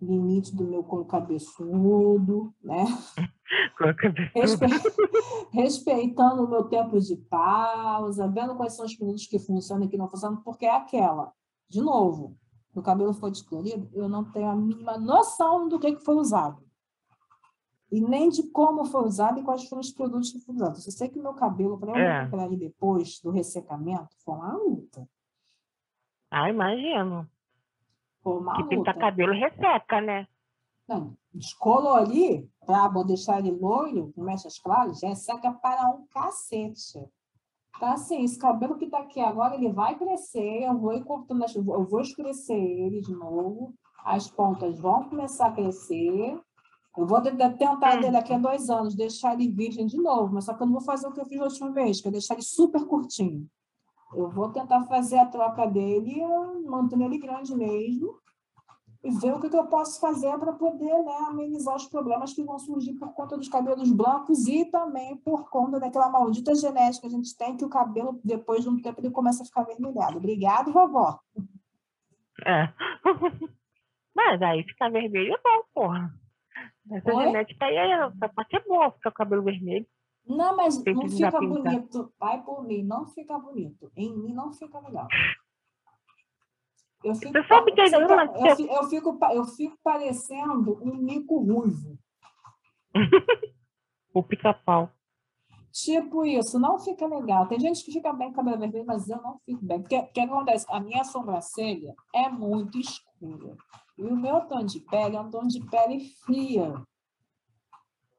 limite 0.00 0.54
do 0.54 0.64
meu 0.64 0.82
couro 0.82 1.04
cabeçudo, 1.04 2.52
né? 2.60 2.84
Respe... 4.34 4.66
Respeitando 5.52 6.44
o 6.44 6.48
meu 6.48 6.64
tempo 6.64 6.98
de 6.98 7.16
pausa, 7.16 8.26
vendo 8.26 8.56
quais 8.56 8.74
são 8.74 8.84
os 8.84 8.96
produtos 8.96 9.26
que 9.26 9.38
funcionam 9.38 9.84
e 9.84 9.88
que 9.88 9.96
não 9.96 10.08
funcionam, 10.08 10.38
porque 10.42 10.66
é 10.66 10.74
aquela. 10.74 11.32
De 11.68 11.80
novo, 11.80 12.36
meu 12.74 12.82
cabelo 12.82 13.14
foi 13.14 13.30
descolorido, 13.30 13.88
eu 13.92 14.08
não 14.08 14.24
tenho 14.24 14.48
a 14.48 14.56
mínima 14.56 14.98
noção 14.98 15.68
do 15.68 15.78
que, 15.78 15.92
que 15.92 16.04
foi 16.04 16.16
usado 16.16 16.62
e 17.92 18.00
nem 18.00 18.30
de 18.30 18.44
como 18.44 18.86
foi 18.86 19.04
usado 19.04 19.38
e 19.38 19.42
quais 19.42 19.68
foram 19.68 19.80
os 19.80 19.92
produtos 19.92 20.32
que 20.32 20.40
foram 20.40 20.56
usados. 20.56 20.86
Eu 20.86 20.92
sei 20.92 21.10
que 21.10 21.18
o 21.18 21.22
meu 21.22 21.34
cabelo, 21.34 21.78
para 21.78 21.90
eu 21.90 21.96
é. 21.96 22.20
recuperar 22.20 22.46
ele 22.46 22.56
depois 22.56 23.20
do 23.20 23.30
ressecamento, 23.30 24.16
foi 24.24 24.34
uma 24.34 24.54
luta. 24.54 25.06
Ah, 26.30 26.48
imagino. 26.48 27.28
Foi 28.22 28.38
uma 28.38 28.54
que 28.56 28.62
luta. 28.62 28.76
pintar 28.76 28.96
cabelo 28.96 29.34
resseca, 29.34 30.00
né? 30.00 30.26
Não, 30.88 31.14
descolorir 31.34 32.48
para 32.64 32.88
deixar 33.02 33.40
ele 33.40 33.50
loiro, 33.50 34.10
com 34.14 34.22
mechas 34.22 34.58
claras, 34.58 35.02
resseca 35.02 35.52
para 35.52 35.90
um 35.90 36.06
cacete. 36.06 36.98
Então, 37.76 37.92
assim, 37.92 38.24
esse 38.24 38.38
cabelo 38.38 38.78
que 38.78 38.86
está 38.86 39.00
aqui 39.00 39.20
agora, 39.20 39.54
ele 39.54 39.70
vai 39.70 39.98
crescer, 39.98 40.62
eu 40.62 40.78
vou 40.78 40.94
ir 40.94 41.04
cortando, 41.04 41.44
eu 41.54 41.84
vou 41.84 42.00
escurecer 42.00 42.56
ele 42.56 43.02
de 43.02 43.12
novo, 43.12 43.74
as 44.02 44.30
pontas 44.30 44.78
vão 44.78 45.10
começar 45.10 45.48
a 45.48 45.52
crescer, 45.52 46.40
eu 46.96 47.06
vou 47.06 47.20
tentar 47.22 47.48
dele 47.96 48.16
aqui 48.16 48.34
a 48.34 48.38
dois 48.38 48.68
anos, 48.68 48.94
deixar 48.94 49.34
ele 49.34 49.48
virgem 49.48 49.86
de 49.86 49.96
novo, 49.96 50.34
mas 50.34 50.44
só 50.44 50.54
que 50.54 50.62
eu 50.62 50.66
não 50.66 50.74
vou 50.74 50.82
fazer 50.82 51.06
o 51.06 51.12
que 51.12 51.20
eu 51.20 51.24
fiz 51.24 51.40
a 51.40 51.44
última 51.44 51.70
vez, 51.70 52.00
que 52.00 52.08
é 52.08 52.10
deixar 52.10 52.34
ele 52.34 52.42
super 52.42 52.84
curtinho. 52.84 53.48
Eu 54.14 54.28
vou 54.28 54.50
tentar 54.50 54.82
fazer 54.84 55.18
a 55.18 55.26
troca 55.26 55.66
dele, 55.66 56.20
mantendo 56.66 57.04
ele 57.04 57.16
grande 57.16 57.54
mesmo, 57.54 58.20
e 59.02 59.10
ver 59.10 59.34
o 59.34 59.40
que, 59.40 59.54
eu 59.54 59.66
posso 59.66 59.98
fazer 59.98 60.38
para 60.38 60.52
poder 60.52 61.02
né, 61.02 61.16
amenizar 61.26 61.74
os 61.74 61.86
problemas 61.86 62.32
que 62.32 62.44
vão 62.44 62.58
surgir 62.58 62.94
por 62.94 63.12
conta 63.14 63.36
dos 63.36 63.48
cabelos 63.48 63.90
brancos 63.90 64.46
e 64.46 64.66
também 64.66 65.16
por 65.16 65.50
conta 65.50 65.80
daquela 65.80 66.08
maldita 66.08 66.54
genética 66.54 67.08
que 67.08 67.12
a 67.12 67.16
gente 67.16 67.36
tem, 67.36 67.56
que 67.56 67.64
o 67.64 67.70
cabelo, 67.70 68.20
depois 68.22 68.62
de 68.62 68.68
um 68.68 68.80
tempo, 68.80 69.00
ele 69.00 69.10
começa 69.10 69.42
a 69.42 69.46
ficar 69.46 69.64
vermelhado. 69.64 70.18
Obrigado, 70.18 70.72
vovó. 70.72 71.18
É. 72.46 72.68
Mas 74.14 74.40
aí 74.42 74.62
ficar 74.62 74.90
vermelho 74.90 75.36
não, 75.42 75.64
porra. 75.74 76.21
Essa 76.90 77.14
Oi? 77.14 77.24
genética 77.24 77.64
aí 77.64 77.76
é, 77.76 78.28
pode 78.28 78.50
ser 78.50 78.64
boa, 78.66 78.90
ficar 78.90 79.10
o 79.10 79.14
cabelo 79.14 79.42
vermelho. 79.42 79.86
Não, 80.26 80.56
mas 80.56 80.82
não 80.84 81.08
fica 81.08 81.40
bonito. 81.40 82.12
Vai 82.18 82.42
por 82.42 82.64
mim, 82.64 82.82
não 82.82 83.06
fica 83.06 83.38
bonito. 83.38 83.90
Em 83.96 84.16
mim 84.16 84.32
não 84.32 84.52
fica 84.52 84.78
legal. 84.80 85.08
Eu 87.04 87.14
fico, 87.16 87.32
sabe 87.48 87.72
que 87.72 87.80
eu, 87.80 87.86
eu, 87.86 88.56
fico, 88.56 88.72
eu, 88.72 88.84
fico, 88.84 89.18
eu 89.32 89.44
fico 89.44 89.78
parecendo 89.82 90.78
um 90.82 90.94
mico 90.96 91.38
ruivo. 91.38 91.98
o 94.14 94.22
pica-pau. 94.22 94.90
Tipo 95.72 96.24
isso, 96.24 96.58
não 96.60 96.78
fica 96.78 97.06
legal. 97.06 97.48
Tem 97.48 97.58
gente 97.58 97.82
que 97.82 97.90
fica 97.90 98.12
bem 98.12 98.28
com 98.28 98.36
cabelo 98.36 98.58
vermelho, 98.58 98.84
mas 98.86 99.08
eu 99.08 99.20
não 99.20 99.38
fico 99.44 99.64
bem. 99.64 99.80
Porque 99.80 99.96
o 99.96 100.06
que 100.06 100.20
acontece? 100.20 100.66
A 100.68 100.78
minha 100.78 101.02
sobrancelha 101.02 101.94
é 102.14 102.28
muito 102.28 102.78
escura. 102.78 103.56
E 103.98 104.04
o 104.04 104.16
meu 104.16 104.40
tom 104.42 104.64
de 104.64 104.80
pele 104.80 105.16
é 105.16 105.20
um 105.20 105.30
tom 105.30 105.46
de 105.46 105.60
pele 105.66 106.00
fria. 106.24 106.82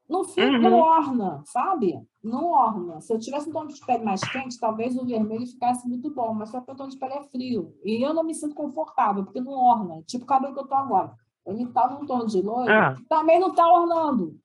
Não, 0.08 0.22
fica, 0.22 0.46
uhum. 0.46 0.60
não 0.60 0.74
orna, 0.74 1.42
sabe? 1.46 1.98
Não 2.22 2.50
orna. 2.50 3.00
Se 3.00 3.12
eu 3.12 3.18
tivesse 3.18 3.48
um 3.48 3.52
tom 3.52 3.66
de 3.66 3.80
pele 3.84 4.04
mais 4.04 4.20
quente, 4.20 4.60
talvez 4.60 4.96
o 4.96 5.06
vermelho 5.06 5.46
ficasse 5.46 5.88
muito 5.88 6.10
bom, 6.10 6.34
mas 6.34 6.50
só 6.50 6.60
que 6.60 6.70
o 6.70 6.76
tom 6.76 6.88
de 6.88 6.98
pele 6.98 7.14
é 7.14 7.22
frio. 7.24 7.74
E 7.82 8.04
eu 8.04 8.12
não 8.12 8.22
me 8.22 8.34
sinto 8.34 8.54
confortável, 8.54 9.24
porque 9.24 9.40
não 9.40 9.52
orna. 9.52 10.02
Tipo 10.02 10.24
o 10.24 10.26
cabelo 10.26 10.54
que 10.54 10.60
eu 10.60 10.66
tô 10.66 10.74
agora. 10.74 11.14
Ele 11.46 11.66
tá 11.66 11.88
num 11.88 12.06
tom 12.06 12.24
de 12.26 12.40
loiro, 12.40 12.72
ah. 12.72 12.96
também 13.08 13.38
não 13.38 13.54
tá 13.54 13.66
ornando. 13.66 14.38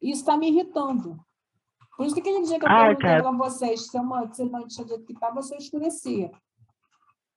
Isso 0.00 0.20
está 0.20 0.36
me 0.36 0.48
irritando. 0.48 1.18
Por 1.96 2.06
isso 2.06 2.14
que 2.14 2.20
aquele 2.20 2.42
dia 2.42 2.58
que 2.58 2.64
eu 2.64 2.70
Ai, 2.70 2.96
perguntei 2.96 3.22
para 3.22 3.30
vocês 3.32 3.86
se 3.86 3.98
uma, 3.98 4.32
se 4.32 4.42
uma 4.42 4.66
tinha 4.66 4.86
dito 4.86 5.04
que 5.04 5.14
tá, 5.14 5.30
você 5.30 5.56
escurecia. 5.56 6.30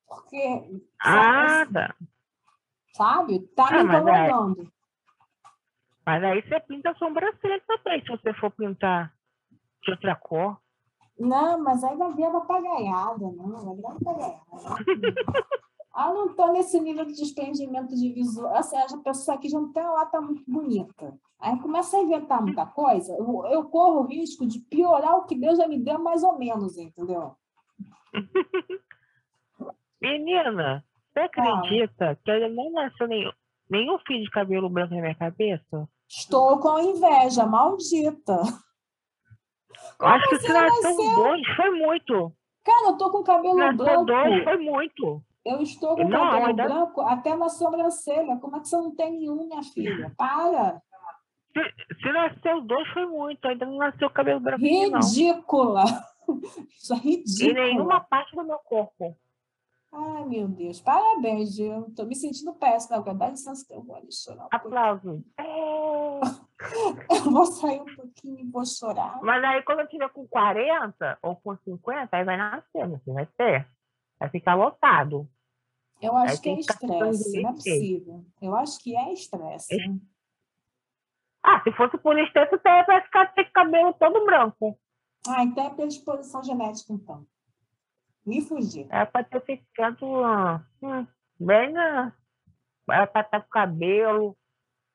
Porque. 0.07 0.81
Ah, 1.01 1.65
tá 1.71 1.95
sabe? 2.95 3.39
Tá 3.55 3.71
me 3.71 3.77
ah, 3.77 3.83
incomodando. 3.83 4.71
Mas, 6.05 6.21
mas 6.21 6.23
aí 6.23 6.41
você 6.41 6.59
pinta 6.61 6.91
a 6.91 6.95
sobrancelha 6.95 7.61
também, 7.67 8.01
se 8.01 8.07
você 8.07 8.33
for 8.33 8.51
pintar 8.51 9.13
de 9.83 9.91
outra 9.91 10.15
cor. 10.15 10.57
Não, 11.17 11.61
mas 11.61 11.83
aí 11.83 11.95
vai 11.95 12.13
vir 12.13 12.25
a 12.25 12.31
papagaiada, 12.31 13.31
não, 13.31 13.65
vai 13.65 13.75
vir 13.75 13.85
a 13.85 13.91
papagaiada. 13.91 14.39
ah, 15.93 16.13
não 16.13 16.27
estou 16.27 16.51
nesse 16.51 16.79
nível 16.79 17.05
de 17.05 17.13
desprendimento 17.13 17.95
de 17.95 18.11
visual. 18.13 18.55
Assim, 18.55 18.77
a 18.77 18.97
pessoa 19.03 19.37
aqui 19.37 19.49
já 19.49 19.59
não 19.59 19.71
tem 19.71 19.83
lá, 19.83 20.05
tá 20.05 20.19
muito 20.19 20.43
bonita. 20.47 21.17
Aí 21.39 21.59
começa 21.59 21.97
a 21.97 22.01
inventar 22.01 22.41
muita 22.41 22.65
coisa, 22.65 23.13
eu, 23.13 23.45
eu 23.47 23.65
corro 23.65 24.01
o 24.01 24.07
risco 24.07 24.47
de 24.47 24.59
piorar 24.59 25.15
o 25.17 25.25
que 25.25 25.35
Deus 25.35 25.57
já 25.57 25.67
me 25.67 25.77
deu 25.77 25.99
mais 25.99 26.23
ou 26.23 26.37
menos, 26.37 26.77
entendeu? 26.77 27.35
Menina, 30.01 30.83
você 31.15 31.19
acredita 31.19 32.11
ah. 32.11 32.15
que 32.15 32.29
ele 32.29 32.49
não 32.49 32.71
nasceu 32.71 33.07
nenhum, 33.07 33.31
nenhum 33.69 33.97
fio 33.99 34.21
de 34.21 34.29
cabelo 34.29 34.69
branco 34.69 34.93
na 34.93 35.01
minha 35.01 35.15
cabeça? 35.15 35.87
Estou 36.09 36.59
com 36.59 36.77
inveja, 36.77 37.45
maldita. 37.45 38.41
Acho 39.99 40.29
que 40.29 40.39
se 40.39 40.51
nasceu 40.51 40.95
dois, 41.15 41.47
foi 41.55 41.71
muito. 41.71 42.33
Cara, 42.63 42.87
eu 42.89 42.97
tô 42.97 43.11
com 43.11 43.23
cabelo 43.23 43.55
nasceu 43.55 43.77
branco. 43.77 44.05
dois, 44.05 44.43
foi 44.43 44.57
muito. 44.57 45.23
Eu 45.45 45.61
estou 45.61 45.95
com 45.95 46.03
não, 46.03 46.19
cabelo 46.19 46.47
ainda... 46.47 46.63
branco 46.63 47.01
até 47.01 47.35
na 47.35 47.49
sobrancelha. 47.49 48.37
Como 48.37 48.57
é 48.57 48.59
que 48.59 48.67
você 48.67 48.75
não 48.77 48.95
tem 48.95 49.11
nenhum, 49.11 49.47
minha 49.47 49.63
filha? 49.63 50.11
Para! 50.17 50.81
Se, 51.53 51.95
se 52.01 52.11
nasceu 52.11 52.61
dois, 52.61 52.87
foi 52.89 53.05
muito. 53.05 53.47
Ainda 53.47 53.65
não 53.65 53.77
nasceu 53.77 54.09
cabelo 54.09 54.39
branco. 54.39 54.61
Ridícula! 54.61 55.85
Isso 56.75 56.93
é 56.93 56.97
Em 56.97 56.99
ridículo. 56.99 57.53
nenhuma 57.53 58.01
parte 58.01 58.35
do 58.35 58.43
meu 58.43 58.57
corpo. 58.59 59.15
Ai, 59.97 60.25
meu 60.25 60.47
Deus. 60.47 60.81
Parabéns, 60.81 61.55
Gil. 61.55 61.89
Tô 61.95 62.03
me 62.05 62.15
sentindo 62.15 62.53
péssima. 62.53 62.97
Agora 62.97 63.15
dá 63.17 63.29
licença 63.29 63.65
que 63.65 63.73
eu 63.73 63.81
vou 63.81 63.95
ali 63.95 64.11
chorar. 64.11 64.45
um. 64.45 64.49
Aplausos. 64.51 65.21
É. 65.39 65.45
Eu 67.17 67.31
vou 67.31 67.45
sair 67.45 67.81
um 67.81 67.95
pouquinho 67.95 68.39
e 68.39 68.49
vou 68.49 68.65
chorar. 68.65 69.19
Mas 69.21 69.43
aí 69.43 69.61
quando 69.63 69.81
eu 69.81 69.87
tiver 69.89 70.09
com 70.09 70.25
40 70.27 71.19
ou 71.21 71.35
com 71.35 71.55
50, 71.57 72.15
aí 72.15 72.23
vai 72.23 72.37
nascer, 72.37 72.81
filho, 73.01 73.01
vai 73.13 73.25
ter. 73.25 73.67
Vai 74.19 74.29
ficar 74.29 74.55
lotado. 74.55 75.29
Eu 76.01 76.15
acho 76.15 76.33
Aí 76.35 76.39
que 76.39 76.49
é 76.49 76.59
estresse, 76.59 77.41
não 77.41 77.49
é 77.49 77.53
possível. 77.53 78.25
Eu 78.41 78.55
acho 78.55 78.79
que 78.79 78.95
é 78.95 79.13
estresse. 79.13 79.75
Es- 79.75 80.01
Ah, 81.43 81.61
se 81.61 81.71
fosse 81.73 81.97
por 81.97 82.17
extenso, 82.17 82.51
você 82.51 82.69
ia 82.69 83.01
ficar 83.03 83.33
com 83.35 83.43
cabelo 83.53 83.93
todo 83.93 84.25
branco. 84.25 84.79
Ah, 85.27 85.43
então 85.43 85.65
é 85.65 85.69
predisposição 85.69 86.41
genética, 86.41 86.93
então. 86.93 87.27
Me 88.25 88.41
fugir. 88.41 88.87
Era 88.89 89.05
pra 89.05 89.23
ter 89.23 89.41
ficado 89.41 90.05
hum, 90.81 91.07
bem 91.39 91.71
na. 91.71 92.13
Era 92.89 93.07
pra 93.07 93.21
estar 93.21 93.41
com 93.41 93.49
cabelo 93.49 94.37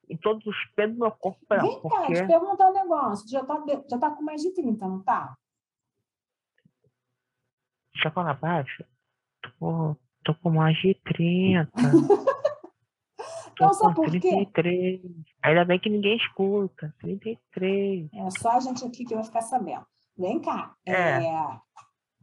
e 0.09 0.17
todos 0.17 0.45
os 0.47 0.57
pelos 0.75 0.95
do 0.95 1.01
meu 1.01 1.13
corpo 1.13 1.41
branco. 1.49 1.67
Vem 1.67 1.91
cá, 1.91 2.07
te 2.07 2.07
Porque 2.07 2.27
perguntar 2.27 2.69
um 2.69 2.73
negócio. 2.73 3.29
Já 3.29 3.45
tá, 3.45 3.65
já 3.89 3.99
tá 3.99 4.11
com 4.11 4.23
mais 4.23 4.43
de 4.43 4.53
30, 4.53 4.87
não 4.87 5.03
tá? 5.03 5.37
deixa 8.01 8.09
eu 8.09 8.13
falar 8.13 8.35
baixo. 8.35 8.85
Tô, 9.43 9.97
tô 10.25 10.35
com 10.43 10.51
mais 10.51 10.77
de 10.79 10.95
30. 10.95 11.71
Tô 13.57 13.67
Não, 13.67 13.75
sabe 13.75 13.95
por 13.95 14.11
quê? 14.11 14.21
33. 14.21 15.01
Ainda 15.43 15.65
bem 15.67 15.79
que 15.79 15.91
ninguém 15.91 16.17
escuta. 16.17 16.95
33. 17.01 18.09
É 18.15 18.31
só 18.31 18.53
a 18.53 18.61
gente 18.61 18.83
aqui 18.87 19.05
que 19.05 19.15
vai 19.15 19.23
ficar 19.23 19.43
sabendo. 19.43 19.85
Vem 20.17 20.41
cá. 20.41 20.75
É. 20.87 21.27
é, 21.27 21.61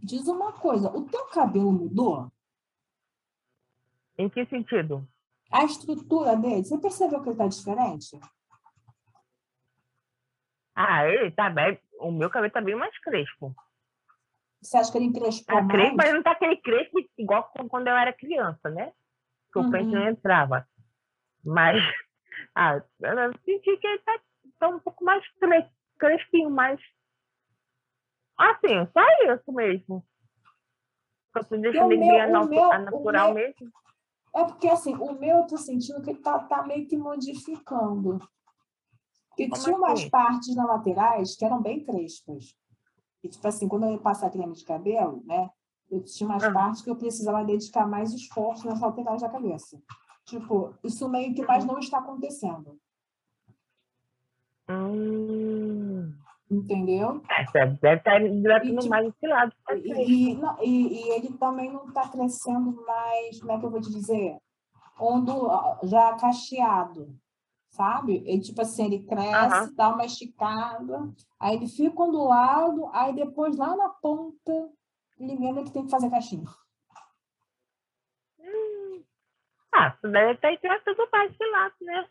Diz 0.08 0.26
uma 0.30 0.54
coisa. 0.54 0.90
O 0.90 1.04
teu 1.04 1.26
cabelo 1.26 1.70
mudou? 1.70 2.32
Em 4.18 4.30
que 4.30 4.46
sentido? 4.46 5.06
A 5.52 5.66
estrutura 5.66 6.34
dele, 6.38 6.64
você 6.64 6.78
percebeu 6.78 7.22
que 7.22 7.28
ele 7.30 7.36
tá 7.38 7.46
diferente? 7.48 8.18
Ah, 10.74 11.06
ele 11.06 11.30
tá 11.32 11.50
bem. 11.50 11.78
O 12.00 12.10
meu 12.10 12.30
cabelo 12.30 12.54
tá 12.54 12.62
bem 12.62 12.76
mais 12.76 12.98
crespo. 13.00 13.54
Você 14.62 14.78
acha 14.78 14.90
que 14.92 14.98
ele 14.98 15.06
encrespou 15.08 15.56
Tá 15.58 15.62
mais? 15.62 15.72
crespo, 15.78 15.98
mas 15.98 16.14
não 16.14 16.24
tá 16.24 16.32
aquele 16.32 16.56
crespo 16.58 17.00
igual 17.18 17.52
quando 17.70 17.88
eu 17.90 17.96
era 17.98 18.14
criança, 18.14 18.70
né? 18.70 18.94
Que 19.52 19.60
o 19.60 19.64
Uhum. 19.64 19.72
pente 19.72 19.92
não 19.94 20.08
entrava. 20.08 20.66
Mas, 21.44 21.76
ah, 22.56 22.82
eu 23.02 23.34
senti 23.44 23.78
que 23.78 23.88
ele 23.88 24.00
tá, 24.00 24.20
tá 24.58 24.70
um 24.70 24.80
pouco 24.80 25.04
mais 25.04 25.22
cres- 25.38 25.70
crespinho, 26.00 26.50
mais. 26.50 26.80
Assim, 28.38 28.86
só 28.94 29.34
isso 29.34 29.52
mesmo. 29.52 30.06
Você 31.34 31.58
deixa 31.58 31.84
o 31.86 31.88
meu- 31.88 32.00
bem 32.00 32.26
o 32.26 32.32
natu- 32.32 32.50
meu- 32.50 32.68
natural 32.70 33.34
meu- 33.34 33.48
mesmo. 33.48 33.72
É 34.36 34.44
porque, 34.46 34.68
assim, 34.68 34.94
o 34.96 35.14
meu 35.14 35.38
eu 35.38 35.48
tô 35.48 35.58
sentindo 35.58 36.02
que 36.02 36.12
ele 36.12 36.20
tá, 36.20 36.40
tá 36.40 36.64
meio 36.64 36.88
que 36.88 36.96
modificando. 36.98 38.20
Como 39.36 39.54
tinha 39.54 39.76
umas 39.76 40.00
assim? 40.00 40.10
partes 40.10 40.56
nas 40.56 40.68
laterais 40.68 41.36
que 41.36 41.46
eram 41.46 41.62
bem 41.62 41.84
crespas. 41.84 42.56
E, 43.24 43.30
tipo 43.30 43.48
assim, 43.48 43.68
quando 43.68 43.86
eu 43.86 43.92
ia 43.94 44.00
passar 44.00 44.30
creme 44.30 44.54
de 44.54 44.64
cabelo, 44.66 45.24
né? 45.26 45.50
Eu 45.90 46.04
tinha 46.04 46.28
umas 46.30 46.44
Ah. 46.44 46.52
partes 46.52 46.82
que 46.82 46.90
eu 46.90 46.96
precisava 46.96 47.44
dedicar 47.46 47.88
mais 47.88 48.12
esforço 48.14 48.68
nas 48.68 48.80
laterais 48.80 49.22
da 49.22 49.30
cabeça. 49.30 49.82
Tipo, 50.26 50.76
isso 50.84 51.08
meio 51.08 51.34
que 51.34 51.46
mais 51.46 51.64
não 51.66 51.80
está 51.80 52.00
acontecendo. 52.00 52.80
Hum, 54.70 56.14
Entendeu? 56.50 57.22
é, 57.30 57.66
deve 57.66 57.96
estar 57.98 58.22
hidratando 58.22 58.78
tipo, 58.78 58.90
mais 58.90 59.08
esse 59.08 59.28
lado. 59.28 59.54
tá 59.66 59.76
E, 59.76 60.32
e, 60.32 60.36
não, 60.36 60.64
e- 60.64 60.94
e 60.94 61.10
ele 61.12 61.34
também 61.38 61.70
não 61.72 61.86
está 61.88 62.08
crescendo 62.08 62.84
mais, 62.86 63.40
como 63.40 63.52
é 63.52 63.60
que 63.60 63.66
eu 63.66 63.70
vou 63.70 63.82
te 63.82 63.90
dizer? 63.92 64.38
Ondula, 65.00 65.78
já 65.84 66.14
cacheado, 66.16 67.14
sabe? 67.70 68.24
Ele, 68.26 68.40
tipo 68.42 68.62
assim, 68.62 68.86
ele 68.86 69.04
cresce, 69.06 69.76
dá 69.76 69.90
uma 69.90 70.06
esticada, 70.06 71.14
aí 71.40 71.56
ele 71.58 71.68
fica 71.68 72.02
ondulado, 72.02 72.90
aí 72.94 73.14
depois 73.14 73.58
lá 73.58 73.76
na 73.76 73.90
ponta, 73.90 74.70
ele 75.20 75.36
lembra 75.36 75.64
que 75.64 75.72
tem 75.72 75.84
que 75.84 75.92
fazer 75.92 76.10
caixinha. 76.10 76.46
Ah, 79.74 79.96
você 80.02 80.08
deve 80.10 80.32
estar 80.34 80.52
hidratando 80.54 81.08
mais 81.12 81.32
esse 81.32 81.46
lado, 81.52 81.76
né? 81.82 82.08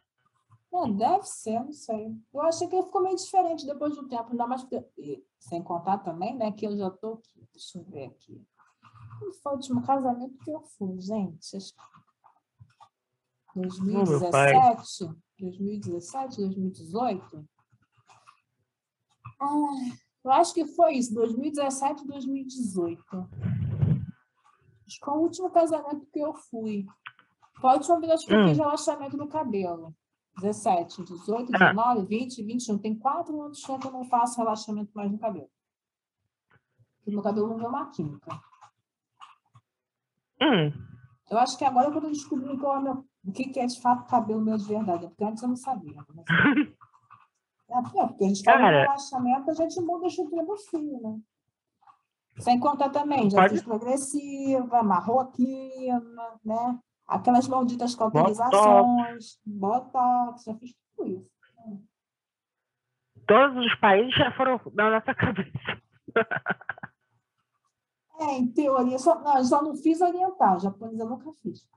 É, 0.72 0.92
deve 0.92 1.24
ser, 1.24 1.60
não 1.64 1.72
sei. 1.72 2.14
Eu 2.34 2.42
achei 2.42 2.68
que 2.68 2.74
ele 2.76 2.84
ficou 2.84 3.02
meio 3.02 3.16
diferente 3.16 3.64
depois 3.66 3.94
do 3.94 4.06
tempo, 4.08 4.30
ainda 4.30 4.46
mais 4.46 4.62
porque, 4.62 4.84
e, 4.98 5.24
sem 5.38 5.62
contar 5.62 5.98
também, 5.98 6.36
né, 6.36 6.52
que 6.52 6.66
eu 6.66 6.76
já 6.76 6.90
tô 6.90 7.14
aqui, 7.14 7.48
deixa 7.52 7.78
eu 7.78 7.84
ver 7.84 8.06
aqui. 8.06 8.44
Quando 9.18 9.32
foi 9.34 9.52
o 9.52 9.54
último 9.56 9.82
casamento 9.82 10.36
que 10.44 10.50
eu 10.50 10.60
fui, 10.62 11.00
gente? 11.00 11.56
Acho 11.56 11.72
que 11.72 11.80
meu 13.82 14.04
pai. 14.30 14.52
2017, 14.52 15.14
2017, 15.38 16.36
2018? 16.36 17.48
Ai, 19.40 19.92
eu 20.24 20.30
acho 20.32 20.52
que 20.52 20.66
foi 20.66 20.94
isso, 20.96 21.14
2017, 21.14 22.06
2018. 22.06 23.02
Acho 24.86 24.98
que 24.98 25.04
foi 25.04 25.14
o 25.14 25.20
último 25.20 25.50
casamento 25.50 26.06
que 26.12 26.20
eu 26.20 26.34
fui. 26.34 26.84
Foi 27.60 27.70
a 27.70 27.74
última 27.74 28.00
vez 28.00 28.24
que 28.24 28.32
eu 28.34 28.38
Hum. 28.38 28.48
fiz 28.48 28.58
relaxamento 28.58 29.16
no 29.16 29.28
cabelo. 29.28 29.94
17, 30.36 31.02
18, 31.04 31.50
Ah. 31.54 31.58
19, 31.72 32.06
20, 32.06 32.42
21. 32.42 32.78
Tem 32.78 32.94
quatro 32.94 33.40
anos 33.42 33.64
que 33.64 33.70
eu 33.70 33.78
não 33.90 34.04
faço 34.04 34.38
relaxamento 34.38 34.90
mais 34.94 35.10
no 35.10 35.18
cabelo. 35.18 35.48
Porque 36.98 37.10
meu 37.10 37.22
cabelo 37.22 37.48
não 37.48 37.56
deu 37.56 37.68
uma 37.68 37.90
química. 37.90 38.40
Hum, 40.40 40.72
Eu 41.30 41.38
acho 41.38 41.56
que 41.58 41.64
agora 41.64 41.90
que 41.90 41.96
eu 41.96 42.02
tô 42.02 42.08
descobrindo 42.08 42.66
é 42.66 42.80
meu, 42.80 43.04
o 43.24 43.32
que, 43.32 43.44
que 43.48 43.58
é 43.58 43.66
de 43.66 43.80
fato 43.80 44.06
cabelo 44.08 44.40
meu 44.40 44.56
de 44.56 44.64
verdade. 44.64 45.08
Porque 45.08 45.24
antes 45.24 45.42
eu 45.42 45.48
não 45.48 45.56
sabia. 45.56 46.04
né? 46.14 46.24
É, 47.68 47.82
porque 48.06 48.24
a 48.24 48.28
gente 48.28 48.44
faz 48.44 48.58
Cara. 48.60 48.82
relaxamento, 48.82 49.50
a 49.50 49.54
gente 49.54 49.80
muda 49.80 50.04
a 50.04 50.08
estrutura 50.08 50.46
do 50.46 50.56
fio, 50.56 51.00
né? 51.02 51.18
Sem 52.38 52.60
contar 52.60 52.90
também, 52.90 53.28
já 53.28 53.48
fiz 53.48 53.60
progressiva, 53.60 54.84
marroquina, 54.84 56.40
né? 56.44 56.78
Aquelas 57.06 57.46
malditas 57.48 57.94
cauterizações, 57.94 59.38
botox, 59.46 60.42
já 60.44 60.54
fiz 60.56 60.74
tudo 60.96 61.08
isso. 61.10 61.30
todos 63.26 63.64
os 63.64 63.74
países 63.76 64.14
já 64.14 64.32
foram 64.32 64.60
na 64.74 64.90
nossa 64.90 65.14
cabeça. 65.14 65.52
É, 68.18 68.38
em 68.38 68.50
teoria, 68.50 68.98
só, 68.98 69.20
não, 69.20 69.36
eu 69.36 69.44
só 69.44 69.62
não 69.62 69.76
fiz 69.76 70.00
oriental, 70.00 70.58
japonesa 70.58 71.02
eu 71.02 71.08
nunca 71.10 71.30
fiz. 71.42 71.68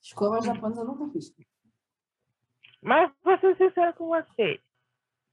Escova 0.00 0.40
japonesa 0.40 0.82
eu 0.82 0.86
nunca 0.86 1.08
fiz. 1.12 1.34
Mas 2.80 3.10
vou 3.24 3.36
ser 3.38 3.56
sincero 3.56 3.92
com 3.94 4.06
você. 4.06 4.60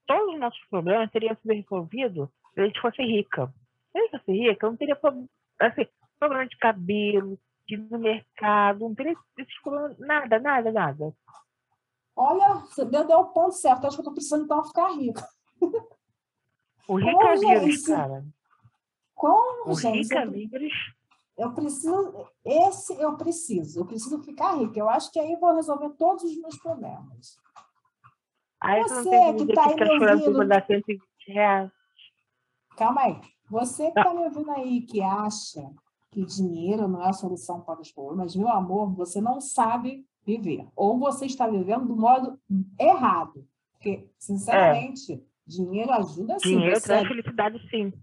Todos 0.08 0.34
os 0.34 0.40
nossos 0.40 0.60
problemas 0.72 1.12
teriam 1.12 1.36
sido 1.36 1.54
resolvidos 1.54 2.30
se 2.54 2.62
a 2.62 2.66
gente 2.66 2.82
fosse 2.82 3.02
rica. 3.04 3.54
Se 3.92 3.98
a 4.00 4.02
gente 4.02 4.12
fosse 4.18 4.32
rica, 4.32 4.66
eu 4.66 4.72
não 4.72 4.78
teria 4.78 4.96
pro- 4.96 5.30
assim, 5.62 5.86
problema 6.20 6.48
de 6.48 6.58
cabelo, 6.58 7.40
de 7.68 7.78
no 7.78 8.00
mercado, 8.00 8.80
não 8.80 8.96
teria 8.96 9.16
nada, 10.00 10.40
nada, 10.40 10.72
nada. 10.72 11.14
Olha, 12.16 12.56
você 12.66 12.86
deu, 12.86 13.06
deu 13.06 13.20
o 13.20 13.28
ponto 13.28 13.52
certo. 13.54 13.86
Acho 13.86 13.98
que 13.98 14.02
eu 14.02 14.06
tô 14.06 14.14
precisando 14.14 14.46
então 14.46 14.64
ficar 14.66 14.90
rica. 14.92 15.28
O 16.88 16.96
rica 16.96 17.36
vírus, 17.36 17.76
gente, 17.76 17.84
cara. 17.84 18.26
Como, 19.14 19.72
O 19.72 19.76
gente? 19.76 20.04
rica 20.04 20.24
Eu, 20.24 20.32
vírus. 20.32 20.74
eu 21.38 21.54
preciso. 21.54 22.28
Esse 22.46 23.00
eu 23.00 23.18
preciso. 23.18 23.82
Eu 23.82 23.86
preciso 23.86 24.24
ficar 24.24 24.56
rica. 24.56 24.80
Eu 24.80 24.90
acho 24.90 25.12
que 25.12 25.20
aí 25.20 25.34
eu 25.34 25.40
vou 25.40 25.54
resolver 25.54 25.90
todos 25.92 26.24
os 26.24 26.38
meus 26.38 26.58
problemas. 26.58 27.38
Aí 28.62 28.82
você 28.82 29.34
que 29.34 29.54
tá 29.54 29.74
que 29.74 29.84
aí 29.84 30.00
me 30.00 30.12
ouvindo. 30.12 30.34
por 30.34 30.48
dar 30.48 30.66
120 30.66 31.02
reais. 31.28 31.72
Calma 32.78 33.02
aí. 33.02 33.22
Você 33.50 33.92
que 33.92 34.00
está 34.00 34.14
me 34.14 34.24
ouvindo 34.24 34.52
aí, 34.52 34.82
que 34.82 35.02
acha 35.02 35.70
que 36.12 36.26
dinheiro 36.26 36.88
não 36.88 37.04
é 37.04 37.10
a 37.10 37.14
solução 37.14 37.62
para 37.62 37.82
os 37.82 37.92
problemas, 37.92 38.36
meu 38.36 38.50
amor, 38.50 38.94
você 38.94 39.20
não 39.22 39.40
sabe 39.42 40.06
viver. 40.26 40.68
Ou 40.76 40.98
você 40.98 41.26
está 41.26 41.48
vivendo 41.48 41.86
do 41.86 41.96
modo 41.96 42.40
errado. 42.80 43.46
Porque, 43.74 44.10
sinceramente, 44.18 45.24
dinheiro 45.46 45.92
ajuda 45.94 46.40
sim. 46.40 46.50
Dinheiro 46.50 46.82
traz 46.82 47.08
felicidade, 47.08 47.70
sim. 47.70 47.94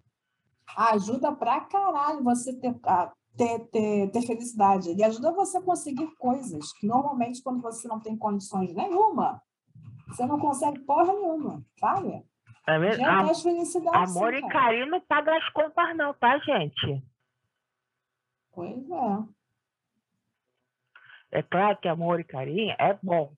ajuda 0.77 1.33
pra 1.33 1.61
caralho 1.61 2.23
você 2.23 2.53
ter, 2.59 2.75
a- 2.85 3.13
ter, 3.37 3.59
ter, 3.71 4.11
ter 4.11 4.23
felicidade. 4.23 4.91
Ele 4.91 5.03
ajuda 5.05 5.33
você 5.33 5.59
a 5.59 5.63
conseguir 5.63 6.09
coisas 6.17 6.73
que 6.75 6.87
normalmente, 6.87 7.43
quando 7.43 7.61
você 7.61 7.87
não 7.89 8.01
tem 8.01 8.17
condições 8.17 8.73
nenhuma, 8.75 9.43
você 10.09 10.25
não 10.27 10.39
consegue 10.39 10.81
porra 10.81 11.13
nenhuma, 11.13 11.65
sabe? 11.79 12.23
Já 12.67 12.75
Am- 13.19 13.25
traz 13.25 13.43
felicidade. 13.43 14.11
Amor 14.17 14.33
sim, 14.33 14.39
e 14.39 14.49
carinho 14.49 14.87
não 14.87 15.01
paga 15.01 15.37
as 15.37 15.49
contas, 15.51 15.97
não, 15.97 16.15
tá, 16.15 16.39
gente? 16.39 17.03
Pois 18.55 18.91
é. 18.91 19.29
É 21.39 21.43
claro 21.43 21.77
que 21.79 21.89
amor 21.89 22.21
e 22.21 22.25
carinho 22.25 22.75
é 22.79 22.97
bom. 23.03 23.33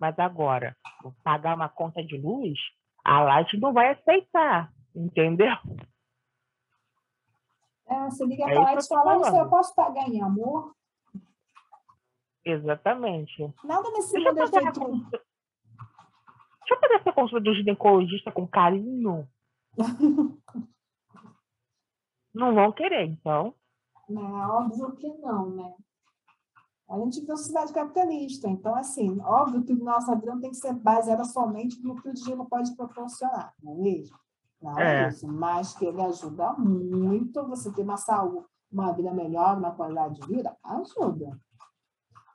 Mas 0.00 0.18
agora, 0.18 0.76
pagar 1.22 1.56
uma 1.56 1.68
conta 1.68 2.02
de 2.02 2.16
luz, 2.16 2.58
a 3.04 3.20
Light 3.22 3.58
não 3.58 3.72
vai 3.72 3.92
aceitar, 3.92 4.72
entendeu? 4.94 5.52
É, 7.86 8.04
você 8.04 8.24
liga 8.24 8.44
para 8.44 8.60
lá 8.60 8.74
e 8.74 8.86
fala, 8.86 9.20
isso 9.20 9.36
eu 9.36 9.48
posso 9.48 9.74
pagar 9.74 10.08
em 10.08 10.22
amor? 10.22 10.74
Exatamente. 12.44 13.52
Nada 13.64 13.90
nesse 13.90 14.18
mundo 14.18 14.40
é 14.40 14.46
feito... 14.46 14.80
Deixa 16.60 16.74
eu 16.76 16.80
fazer 16.80 16.94
essa 16.94 17.12
consulta 17.12 17.44
do 17.44 17.54
ginecologista 17.54 18.32
com 18.32 18.46
carinho. 18.46 19.28
não 22.34 22.54
vão 22.54 22.72
querer, 22.72 23.04
então. 23.04 23.54
Não, 24.08 24.42
é 24.42 24.46
óbvio 24.46 24.92
que 24.96 25.08
não, 25.18 25.50
né? 25.50 25.74
A 26.88 26.98
gente 26.98 27.20
vive 27.20 27.32
uma 27.32 27.36
sociedade 27.36 27.72
capitalista, 27.72 28.48
então, 28.48 28.74
assim, 28.74 29.18
óbvio 29.22 29.64
que 29.64 29.72
nossa 29.74 30.14
vida 30.14 30.34
não 30.34 30.40
tem 30.40 30.50
que 30.50 30.56
ser 30.56 30.74
baseada 30.74 31.24
somente 31.24 31.82
no 31.82 32.00
que 32.00 32.08
o 32.08 32.14
dinheiro 32.14 32.44
pode 32.44 32.76
proporcionar, 32.76 33.54
não 33.62 33.72
é 33.72 33.76
mesmo? 33.76 34.16
Não 34.60 34.78
é, 34.78 35.04
é 35.04 35.08
isso, 35.08 35.26
mas 35.26 35.74
que 35.74 35.84
ele 35.86 36.00
ajuda 36.02 36.52
muito 36.54 37.46
você 37.46 37.72
ter 37.72 37.82
uma 37.82 37.96
saúde, 37.96 38.46
uma 38.70 38.92
vida 38.92 39.12
melhor, 39.12 39.58
uma 39.58 39.72
qualidade 39.72 40.20
de 40.20 40.26
vida, 40.26 40.54
ajuda. 40.62 41.38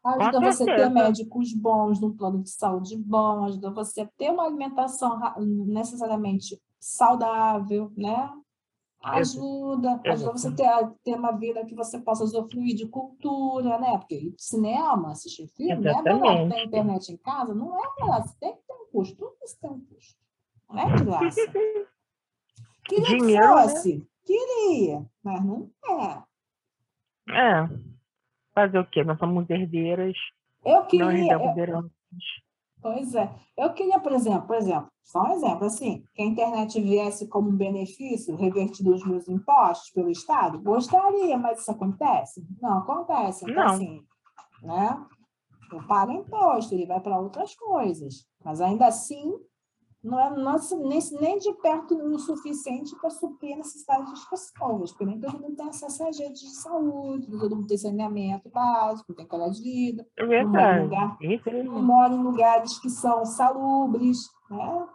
Ajuda 0.04 0.40
você 0.40 0.64
a 0.64 0.76
ter 0.76 0.90
médicos 0.90 1.54
bons, 1.54 2.02
um 2.02 2.16
plano 2.16 2.42
de 2.42 2.50
saúde 2.50 2.98
bom, 2.98 3.44
ajuda 3.44 3.72
você 3.72 4.02
a 4.02 4.08
ter 4.18 4.32
uma 4.32 4.46
alimentação 4.46 5.20
necessariamente 5.68 6.60
saudável, 6.80 7.92
né? 7.98 8.32
Ajuda, 9.02 10.02
ajuda 10.06 10.32
você 10.34 10.52
ter, 10.52 10.68
ter 11.06 11.16
uma 11.16 11.32
vida 11.32 11.66
que 11.66 11.74
você 11.74 11.98
possa 12.00 12.24
usufruir 12.24 12.76
de 12.76 12.86
cultura, 12.86 13.80
né? 13.80 13.98
Porque 13.98 14.34
cinema, 14.38 15.12
assistir 15.12 15.48
filme, 15.48 15.82
não 15.82 16.00
é 16.00 16.04
barato 16.04 16.50
ter 16.50 16.66
internet 16.66 17.10
em 17.14 17.18
casa, 17.18 17.56
não 17.56 17.78
é 17.78 17.88
barato, 17.98 18.28
você 18.28 18.36
tem 18.40 18.54
que 18.54 18.62
ter 18.68 18.74
um 18.74 18.92
custo, 18.92 19.16
tudo 19.16 19.36
isso 19.44 19.58
tem 19.62 19.70
um 19.70 19.80
custo. 19.80 20.20
Não 20.70 20.80
é 20.80 20.96
de 20.96 21.04
graça. 21.06 21.42
Queria 22.86 23.06
Dinheiro, 23.06 23.42
que 23.44 23.56
né? 23.56 23.62
fosse, 23.62 23.98
né? 23.98 24.06
queria, 24.26 25.06
mas 25.24 25.46
não 25.46 25.72
é. 25.86 26.24
É. 27.30 27.70
Fazer 28.54 28.80
o 28.80 28.86
quê? 28.86 29.04
Nós 29.04 29.20
somos 29.20 29.48
herdeiras. 29.50 30.16
Eu 30.66 30.86
queria. 30.86 31.38
Não 31.38 31.92
Pois 32.82 33.14
é. 33.14 33.30
Eu 33.58 33.74
queria, 33.74 34.00
por 34.00 34.12
exemplo, 34.12 34.48
por 34.48 34.56
exemplo, 34.56 34.90
só 35.04 35.24
um 35.24 35.32
exemplo, 35.34 35.66
assim, 35.66 36.04
que 36.14 36.22
a 36.22 36.26
internet 36.26 36.80
viesse 36.80 37.28
como 37.28 37.50
um 37.50 37.56
benefício 37.56 38.36
revertido 38.36 38.94
os 38.94 39.06
meus 39.06 39.28
impostos 39.28 39.90
pelo 39.92 40.10
Estado, 40.10 40.62
gostaria, 40.62 41.38
mas 41.38 41.60
isso 41.60 41.72
acontece? 41.72 42.46
Não 42.62 42.78
acontece. 42.80 43.44
Então, 43.44 43.66
Não. 43.66 43.74
assim, 43.74 44.02
né? 44.62 45.06
Eu 45.72 45.86
pago 45.88 46.12
imposto, 46.12 46.74
ele 46.74 46.86
vai 46.86 47.00
para 47.00 47.20
outras 47.20 47.56
coisas. 47.56 48.26
Mas 48.44 48.62
ainda 48.62 48.88
assim, 48.88 49.34
não 50.04 50.20
é 50.20 50.30
nossa, 50.30 50.78
nem, 50.78 51.00
nem 51.20 51.38
de 51.38 51.54
perto 51.56 51.96
o 51.96 52.18
suficiente 52.18 52.96
para 52.96 53.10
suprir 53.10 53.54
a 53.54 53.58
necessidade 53.58 54.10
das 54.10 54.26
pessoas, 54.30 54.92
porque 54.92 55.06
nem 55.06 55.20
todo 55.20 55.40
mundo 55.40 55.56
tem 55.58 55.68
acesso 55.68 56.04
a 56.04 56.06
redes 56.06 56.40
de 56.40 56.56
saúde, 56.56 57.28
todo 57.28 57.56
mundo 57.56 57.68
tem 57.68 57.78
saneamento 57.78 58.50
básico, 58.50 59.14
tem 59.14 59.28
qualidade 59.28 59.58
de 59.58 59.64
vida. 59.64 60.08
É. 60.18 60.44
Lugar, 60.44 61.18
não 61.66 61.82
mora 61.82 62.14
em 62.14 62.24
lugares 62.24 62.80
que 62.80 62.90
são 62.90 63.26
salubres, 63.26 64.30
né? 64.50 64.88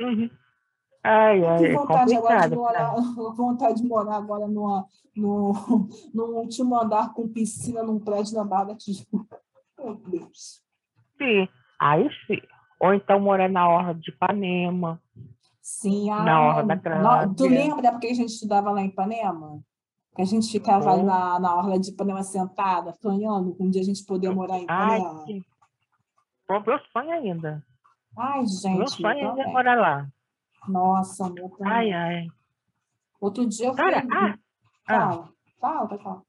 Uhum. 0.00 0.30
Ai, 1.02 1.42
ai, 1.42 1.58
que 1.58 1.72
vontade 1.72 2.14
agora 2.14 2.48
de 2.48 2.56
morar, 2.56 2.94
vontade 3.34 3.82
de 3.82 3.88
morar 3.88 4.16
agora 4.16 4.46
numa, 4.46 4.86
no, 5.16 5.52
no 6.12 6.24
último 6.36 6.78
andar 6.78 7.14
com 7.14 7.26
piscina 7.26 7.82
num 7.82 7.98
prédio 7.98 8.34
na 8.34 8.44
Barra 8.44 8.64
da 8.64 8.76
Tijuca. 8.76 9.40
Meu 9.78 9.94
Deus. 9.94 10.62
Sim, 11.16 11.48
aí 11.80 12.06
sim. 12.26 12.40
Ou 12.80 12.94
então 12.94 13.20
morar 13.20 13.48
na 13.48 13.68
Orla 13.68 13.94
de 13.94 14.10
Ipanema. 14.10 15.00
Sim, 15.60 16.10
ah, 16.10 16.22
na 16.22 16.40
Orla 16.40 16.62
da 16.64 16.76
Crávia. 16.78 17.34
Tu 17.36 17.46
lembra 17.46 17.92
porque 17.92 18.06
a 18.08 18.14
gente 18.14 18.30
estudava 18.30 18.70
lá 18.70 18.80
em 18.80 18.86
Ipanema? 18.86 19.60
Que 20.16 20.22
a 20.22 20.24
gente 20.24 20.50
ficava 20.50 20.94
oh. 20.94 21.02
na, 21.02 21.38
na 21.38 21.54
Orla 21.54 21.78
de 21.78 21.90
Ipanema 21.90 22.22
sentada, 22.22 22.92
sonhando 22.94 23.54
com 23.54 23.64
um 23.64 23.70
dia 23.70 23.82
a 23.82 23.84
gente 23.84 24.04
poder 24.04 24.30
morar 24.30 24.58
em 24.58 24.64
Ipanema. 24.64 25.24
Ai, 25.28 25.42
Bom, 26.48 26.62
meu 26.66 26.78
sonho 26.92 27.12
ainda. 27.12 27.64
Ai, 28.16 28.46
gente. 28.46 28.78
Meu 28.78 28.88
sonho 28.88 29.28
ainda 29.28 29.42
é 29.42 29.46
morar 29.46 29.78
lá. 29.78 30.08
Nossa, 30.66 31.28
meu 31.30 31.48
também. 31.50 31.72
Ai, 31.72 31.92
ai. 31.92 32.26
Outro 33.20 33.46
dia 33.46 33.68
eu 33.68 33.74
Cara, 33.74 34.00
fui... 34.00 34.10
ah, 34.12 34.38
fala, 34.86 35.24
ah. 35.24 35.28
fala, 35.60 35.88
pode 35.88 36.02
falar. 36.02 36.22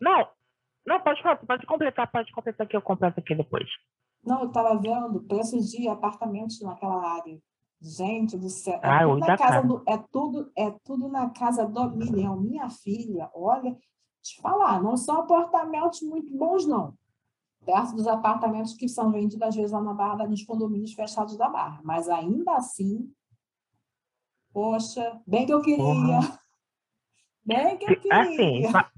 Não, 0.00 0.28
não, 0.86 1.00
pode 1.00 1.22
falar, 1.22 1.36
pode 1.36 1.66
completar, 1.66 2.10
pode 2.10 2.30
completar 2.32 2.66
que 2.66 2.76
eu 2.76 2.82
completo 2.82 3.18
aqui 3.18 3.34
depois. 3.34 3.68
Não, 4.24 4.40
eu 4.40 4.48
estava 4.48 4.74
vendo 4.76 5.22
preços 5.22 5.70
de 5.70 5.88
apartamentos 5.88 6.60
naquela 6.60 7.14
área. 7.16 7.38
Gente 7.80 8.38
do 8.38 8.48
céu. 8.48 8.80
É, 8.82 8.88
ah, 8.88 9.04
tudo, 9.04 9.18
na 9.18 9.36
casa 9.36 9.66
do, 9.66 9.82
é, 9.86 9.98
tudo, 10.10 10.52
é 10.56 10.70
tudo 10.84 11.08
na 11.08 11.30
casa 11.30 11.66
do 11.66 11.90
milhão. 11.90 12.40
Minha 12.40 12.70
filha, 12.70 13.30
olha, 13.34 13.76
te 14.22 14.40
falar, 14.40 14.82
não 14.82 14.96
são 14.96 15.18
apartamentos 15.18 16.00
muito 16.00 16.34
bons, 16.36 16.66
não. 16.66 16.94
Perto 17.64 17.94
dos 17.94 18.06
apartamentos 18.06 18.74
que 18.74 18.88
são 18.88 19.10
vendidos, 19.10 19.46
às 19.46 19.54
vezes, 19.54 19.72
lá 19.72 19.82
na 19.82 19.92
Barra, 19.92 20.26
nos 20.26 20.42
condomínios 20.42 20.94
fechados 20.94 21.36
da 21.36 21.48
Barra. 21.48 21.80
Mas 21.84 22.08
ainda 22.08 22.56
assim, 22.56 23.12
poxa, 24.52 25.20
bem 25.26 25.44
que 25.44 25.52
eu 25.52 25.60
queria. 25.60 25.84
Uhum. 25.84 26.20
Bem 27.46 27.76
que 27.76 27.84
eu 27.84 27.90
assim, 28.10 28.36
queria. 28.36 28.70
Assim, 28.70 28.88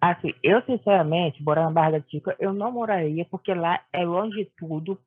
Assim, 0.00 0.32
eu 0.42 0.62
sinceramente, 0.62 1.42
morar 1.42 1.64
na 1.64 1.70
Barra 1.70 1.92
da 1.92 2.00
Tica, 2.00 2.36
eu 2.38 2.52
não 2.52 2.70
moraria, 2.70 3.24
porque 3.24 3.52
lá 3.52 3.82
é 3.92 4.04
longe 4.04 4.44
de 4.44 4.50
tudo. 4.56 5.00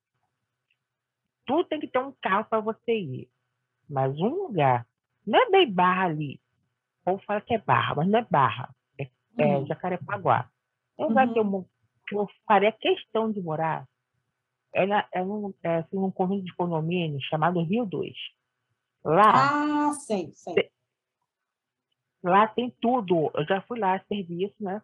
Tudo 1.45 1.63
tem 1.65 1.79
que 1.79 1.87
ter 1.87 1.99
um 1.99 2.13
carro 2.21 2.45
para 2.45 2.59
você 2.59 2.93
ir. 2.93 3.29
Mas 3.89 4.17
um 4.19 4.47
lugar, 4.47 4.85
não 5.25 5.39
é 5.39 5.49
bem 5.49 5.71
Barra 5.71 6.05
ali. 6.05 6.39
Ou 7.05 7.17
fala 7.19 7.41
que 7.41 7.53
é 7.53 7.57
Barra, 7.57 7.95
mas 7.95 8.07
não 8.07 8.19
é 8.19 8.27
Barra. 8.29 8.69
É, 8.99 9.09
é 9.37 9.57
uhum. 9.57 9.65
Jacarepaguá. 9.65 10.49
É 10.97 11.03
um 11.03 11.07
lugar 11.07 11.27
uhum. 11.27 11.33
que, 11.33 11.39
eu, 11.39 11.69
que 12.07 12.15
eu 12.15 12.27
faria 12.45 12.71
questão 12.71 13.31
de 13.31 13.41
morar. 13.41 13.87
É, 14.73 14.85
na, 14.85 15.05
é, 15.13 15.23
num, 15.23 15.53
é 15.63 15.77
assim, 15.77 16.11
conjunto 16.11 16.43
de 16.43 16.55
condomínio 16.55 17.19
chamado 17.23 17.61
Rio 17.63 17.85
2. 17.85 18.13
Lá. 19.03 19.89
Ah, 19.89 19.93
sei, 19.93 20.31
sei. 20.33 20.69
Lá 22.23 22.47
tem 22.47 22.69
tudo. 22.81 23.31
Eu 23.33 23.45
já 23.45 23.61
fui 23.61 23.79
lá, 23.79 23.99
serviço, 24.07 24.55
né? 24.59 24.81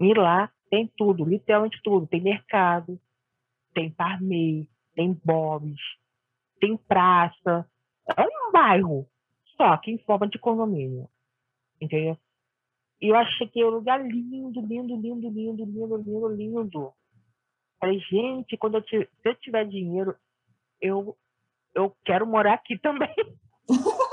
E 0.00 0.12
lá 0.14 0.50
tem 0.70 0.90
tudo, 0.96 1.24
literalmente 1.24 1.80
tudo. 1.82 2.06
Tem 2.06 2.20
mercado, 2.20 3.00
tem 3.72 3.90
parmei, 3.90 4.68
tem 4.94 5.12
bobs, 5.24 5.80
tem 6.60 6.76
praça. 6.76 7.68
É 8.16 8.22
um 8.22 8.52
bairro, 8.52 9.08
só 9.56 9.76
que 9.78 9.90
em 9.90 9.98
forma 9.98 10.28
de 10.28 10.38
condomínio. 10.38 11.08
Entendeu? 11.80 12.18
E 13.00 13.08
eu 13.08 13.16
achei 13.16 13.46
que 13.48 13.60
é 13.60 13.66
um 13.66 13.70
lugar 13.70 14.00
lindo, 14.04 14.60
lindo, 14.60 14.96
lindo, 14.96 15.28
lindo, 15.30 15.64
lindo, 15.64 15.96
lindo, 15.96 16.28
lindo. 16.28 16.92
Falei, 17.78 17.98
gente, 18.00 18.56
quando 18.56 18.78
eu 18.78 18.82
se 18.84 19.08
eu 19.24 19.34
tiver 19.36 19.66
dinheiro, 19.66 20.16
eu, 20.80 21.16
eu 21.74 21.94
quero 22.04 22.26
morar 22.26 22.54
aqui 22.54 22.78
também. 22.78 23.14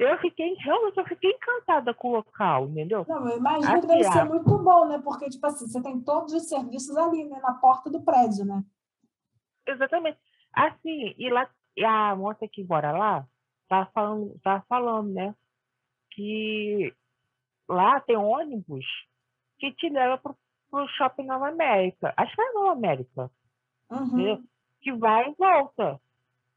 eu 0.00 0.18
fiquei, 0.18 0.54
realmente, 0.54 0.96
eu 0.96 1.04
fiquei 1.04 1.30
encantada 1.30 1.92
com 1.92 2.08
o 2.08 2.12
local, 2.12 2.66
entendeu? 2.68 3.04
Não, 3.06 3.28
eu 3.28 3.36
imagino 3.36 3.70
assim, 3.70 3.80
que 3.82 3.86
deve 3.86 4.04
ser 4.04 4.24
muito 4.24 4.58
bom, 4.58 4.86
né? 4.88 4.98
Porque, 4.98 5.28
tipo 5.28 5.46
assim, 5.46 5.66
você 5.66 5.82
tem 5.82 6.00
todos 6.00 6.32
os 6.32 6.48
serviços 6.48 6.96
ali, 6.96 7.24
né? 7.24 7.38
Na 7.40 7.52
porta 7.52 7.90
do 7.90 8.00
prédio, 8.00 8.46
né? 8.46 8.64
Exatamente. 9.66 10.18
Assim, 10.54 11.14
e 11.18 11.28
lá, 11.28 11.48
e 11.76 11.84
a 11.84 12.16
moça 12.16 12.48
que 12.48 12.64
mora 12.64 12.92
lá, 12.92 13.26
tá 13.68 13.90
falando, 13.92 14.40
tá 14.42 14.64
falando, 14.66 15.12
né? 15.12 15.34
Que 16.12 16.94
lá 17.68 18.00
tem 18.00 18.16
ônibus 18.16 18.86
que 19.58 19.70
te 19.72 19.90
leva 19.90 20.16
pro, 20.16 20.34
pro 20.70 20.88
shopping 20.88 21.26
Nova 21.26 21.48
América. 21.48 22.14
Acho 22.16 22.34
que 22.34 22.40
é 22.40 22.52
Nova 22.52 22.72
América. 22.72 23.30
Uhum. 23.90 24.42
Que 24.80 24.92
vai 24.92 25.28
e 25.28 25.34
volta. 25.34 26.00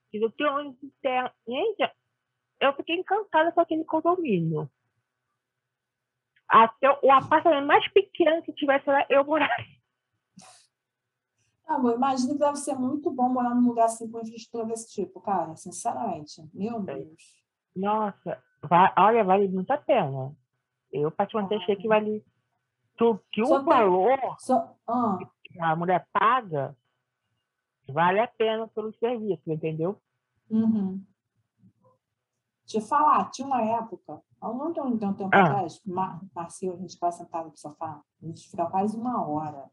Entendeu? 0.07 0.31
Tem 0.31 0.47
ônibus 0.47 0.81
interno. 0.81 1.29
Gente, 1.45 1.91
eu 2.67 2.73
fiquei 2.75 2.95
encantada 2.95 3.51
com 3.51 3.61
aquele 3.61 3.83
condomínio. 3.83 4.69
Até 6.47 6.89
o 7.01 7.11
apartamento 7.11 7.65
mais 7.65 7.87
pequeno 7.91 8.43
que 8.43 8.53
tivesse 8.53 8.87
lá, 8.87 9.05
eu 9.09 9.25
moraria. 9.25 9.81
Amor, 11.67 11.95
imagino 11.95 12.33
que 12.33 12.39
deve 12.39 12.57
ser 12.57 12.75
muito 12.75 13.09
bom 13.09 13.29
morar 13.29 13.55
num 13.55 13.67
lugar 13.67 13.85
assim 13.85 14.09
com 14.09 14.19
infraestrutura 14.19 14.65
desse 14.65 14.93
tipo, 14.93 15.19
cara, 15.21 15.55
sinceramente. 15.55 16.47
Meu 16.53 16.79
Deus. 16.81 17.43
Nossa, 17.75 18.41
vai, 18.61 18.93
olha, 18.97 19.23
vale 19.23 19.47
muito 19.47 19.71
a 19.71 19.77
pena. 19.77 20.35
Eu, 20.91 21.09
particularmente, 21.09 21.63
achei 21.63 21.75
que 21.75 21.87
vale. 21.87 22.23
Que, 22.95 23.05
que 23.31 23.41
o 23.41 23.63
valor 23.63 24.19
só, 24.37 24.75
ah. 24.87 25.17
que 25.43 25.59
a 25.59 25.75
mulher 25.75 26.07
paga 26.13 26.77
vale 27.89 28.19
a 28.19 28.27
pena 28.27 28.67
pelo 28.67 28.93
serviço, 28.93 29.51
entendeu? 29.51 29.99
Uhum 30.51 31.03
te 32.65 32.79
falar, 32.81 33.29
tinha 33.31 33.47
uma 33.47 33.61
época, 33.61 34.21
há 34.39 34.49
um 34.49 34.73
tempo, 34.73 34.87
um 34.87 34.97
tempo 35.13 35.29
ah. 35.33 35.43
atrás, 35.43 35.81
Mar 35.85 36.21
Marcio, 36.33 36.73
a 36.73 36.77
gente 36.77 36.93
ficava 36.93 37.11
sentado 37.11 37.49
no 37.49 37.57
sofá, 37.57 38.01
a 38.21 38.25
gente 38.25 38.49
ficava 38.49 38.71
quase 38.71 38.97
uma 38.97 39.25
hora 39.27 39.69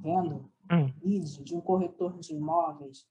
vendo 0.00 0.50
hum. 0.70 0.92
vídeo 1.02 1.44
de 1.44 1.54
um 1.54 1.60
corretor 1.60 2.18
de 2.18 2.34
imóveis 2.34 3.06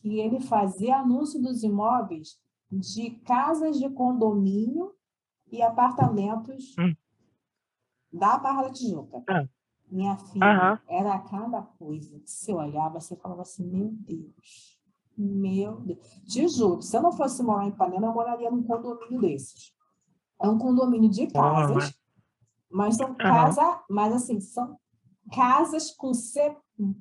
que 0.00 0.20
ele 0.20 0.40
fazia 0.40 0.98
anúncio 0.98 1.40
dos 1.40 1.62
imóveis 1.62 2.38
de 2.70 3.10
casas 3.24 3.78
de 3.78 3.88
condomínio 3.90 4.94
e 5.50 5.62
apartamentos 5.62 6.74
hum. 6.78 6.94
da 8.12 8.38
Barra 8.38 8.64
da 8.64 8.70
Tijuca. 8.70 9.22
Ah. 9.28 9.48
Minha 9.90 10.16
filha, 10.16 10.80
era 10.86 11.18
cada 11.18 11.62
coisa 11.62 12.20
que 12.20 12.30
você 12.30 12.54
olhava, 12.54 13.00
você 13.00 13.16
falava 13.16 13.42
assim, 13.42 13.66
meu 13.66 13.88
Deus, 13.90 14.79
meu 15.20 15.76
Deus. 15.80 15.98
Te 16.26 16.48
juro, 16.48 16.80
se 16.82 16.96
eu 16.96 17.02
não 17.02 17.12
fosse 17.12 17.42
morar 17.42 17.66
em 17.66 17.68
Ipanema, 17.68 18.06
eu 18.06 18.14
moraria 18.14 18.50
num 18.50 18.62
condomínio 18.62 19.20
desses. 19.20 19.74
É 20.40 20.48
um 20.48 20.58
condomínio 20.58 21.10
de 21.10 21.26
casas, 21.26 21.94
mas 22.70 22.96
são 22.96 23.14
casas, 23.14 23.80
mas 23.88 24.12
assim, 24.14 24.40
são 24.40 24.78
casas 25.34 25.90
com 25.90 26.14
C 26.14 26.56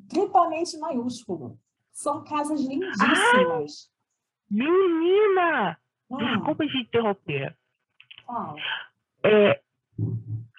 triplamente 0.10 0.78
maiúsculo. 0.78 1.58
São 1.92 2.24
casas 2.24 2.62
lindíssimas. 2.62 3.90
menina! 4.50 5.78
Hum. 6.10 6.18
Desculpa 6.18 6.66
te 6.66 6.78
interromper. 6.78 7.56
Ah. 8.28 8.56
É, 9.24 9.62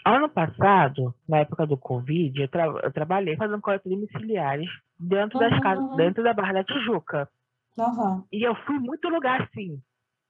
ano 0.05 0.29
passado, 0.29 1.15
na 1.29 1.39
época 1.39 1.67
do 1.67 1.77
Covid, 1.77 2.41
eu, 2.41 2.49
tra 2.49 2.67
eu 2.67 2.93
trabalhei 2.93 3.37
fazendo 3.37 3.61
coletas 3.61 3.91
domiciliares 3.91 4.69
dentro 4.99 5.39
uhum, 5.39 5.51
das 5.51 5.61
casas, 5.61 5.85
uhum. 5.85 5.97
dentro 5.97 6.23
da 6.23 6.33
Barra 6.33 6.53
da 6.55 6.65
Tijuca. 6.65 7.29
Uhum. 7.77 8.25
E 8.33 8.43
eu 8.43 8.55
fui 8.67 8.79
muito 8.79 9.09
lugar 9.09 9.43
assim, 9.43 9.81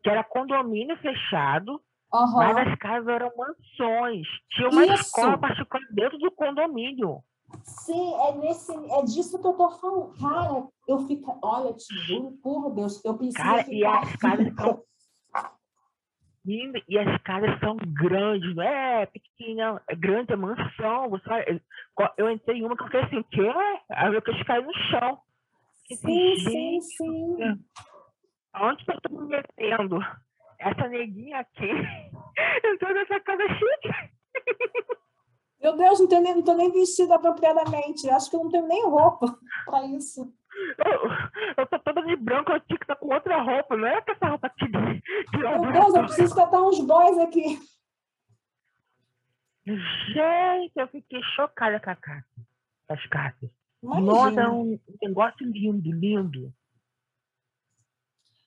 que 0.03 0.11
era 0.11 0.25
condomínio 0.25 0.97
fechado, 0.99 1.81
mas 2.13 2.69
as 2.69 2.75
casas 2.79 3.09
eram 3.09 3.31
mansões. 3.37 4.27
Tinha 4.51 4.69
uma 4.69 4.85
Isso. 4.85 5.03
escola 5.03 5.39
particular 5.39 5.83
dentro 5.91 6.19
do 6.19 6.31
condomínio. 6.31 7.23
Sim, 7.65 8.15
é, 8.15 8.37
nesse, 8.37 8.73
é 8.73 9.03
disso 9.03 9.41
que 9.41 9.47
eu 9.47 9.55
tô 9.55 9.71
falando. 9.71 10.13
Cara, 10.21 10.67
eu 10.87 10.99
fico. 11.07 11.39
Olha, 11.43 11.73
te 11.75 11.95
juro, 12.07 12.33
por 12.43 12.71
Deus, 12.71 13.05
eu 13.05 13.17
preciso. 13.17 13.43
Cara, 13.43 13.65
ficar... 13.65 13.75
e 13.75 13.85
as 13.85 14.17
casas 14.17 14.55
são. 14.55 14.83
E 16.47 16.99
as 16.99 17.23
casas 17.23 17.61
são 17.61 17.77
grandes, 17.77 18.55
não 18.55 18.63
é 18.63 19.07
pequena, 19.07 19.81
é 19.89 19.95
grande, 19.95 20.33
é 20.33 20.37
mansão. 20.37 21.11
Você 21.11 21.63
eu 22.17 22.31
entrei 22.31 22.59
em 22.59 22.65
uma 22.65 22.77
que 22.77 22.83
eu 22.83 22.89
falei 22.89 23.07
assim, 23.07 23.19
o 23.19 23.25
quê? 23.25 23.53
Aí 23.91 24.15
eu 24.15 24.23
cair 24.23 24.65
no 24.65 24.73
chão. 24.91 25.19
Sim, 25.97 26.37
sim, 26.39 26.81
sim. 26.81 27.37
Onde 28.55 28.85
que 28.85 28.93
eu 28.93 29.01
tô 29.01 29.21
me 29.21 29.29
metendo? 29.29 29.99
Essa 30.59 30.89
neguinha 30.89 31.39
aqui 31.39 31.71
entrou 32.65 32.95
nessa 32.95 33.21
casa 33.21 33.43
chique. 33.49 34.13
Meu 35.63 35.77
Deus, 35.77 36.01
não, 36.01 36.09
tenho 36.09 36.23
nem, 36.23 36.35
não 36.35 36.43
tô 36.43 36.55
nem 36.55 36.71
vestida 36.71 37.15
apropriadamente. 37.15 38.09
Acho 38.09 38.31
que 38.31 38.37
eu 38.37 38.45
não 38.45 38.51
tenho 38.51 38.67
nem 38.67 38.85
roupa 38.85 39.39
para 39.67 39.87
isso. 39.87 40.33
Eu, 40.85 41.11
eu 41.59 41.67
tô 41.67 41.79
toda 41.79 42.03
de 42.03 42.17
branco, 42.17 42.53
eu 42.53 42.61
tinha 42.61 42.79
que 42.79 42.85
estar 42.85 42.97
com 42.97 43.13
outra 43.13 43.41
roupa, 43.41 43.77
não 43.77 43.87
é 43.87 44.01
com 44.01 44.13
essa 44.13 44.27
roupa 44.27 44.47
aqui 44.47 44.67
de. 44.67 45.01
de 45.31 45.39
Meu 45.39 45.73
Deus, 45.73 45.95
eu 45.95 46.03
preciso 46.05 46.35
catar 46.35 46.63
uns 46.63 46.81
boys 46.81 47.19
aqui. 47.19 47.59
Gente, 49.67 50.73
eu 50.77 50.89
fiquei 50.89 51.23
chocada 51.35 51.79
com 51.79 51.91
a 51.91 51.97
carta. 51.97 52.29
As 52.89 53.07
cartas. 53.07 53.60
Imagina. 53.83 54.13
Nossa, 54.13 54.41
é 54.41 54.49
um 54.49 54.79
negócio 55.03 55.47
lindo, 55.47 55.91
lindo. 55.91 56.53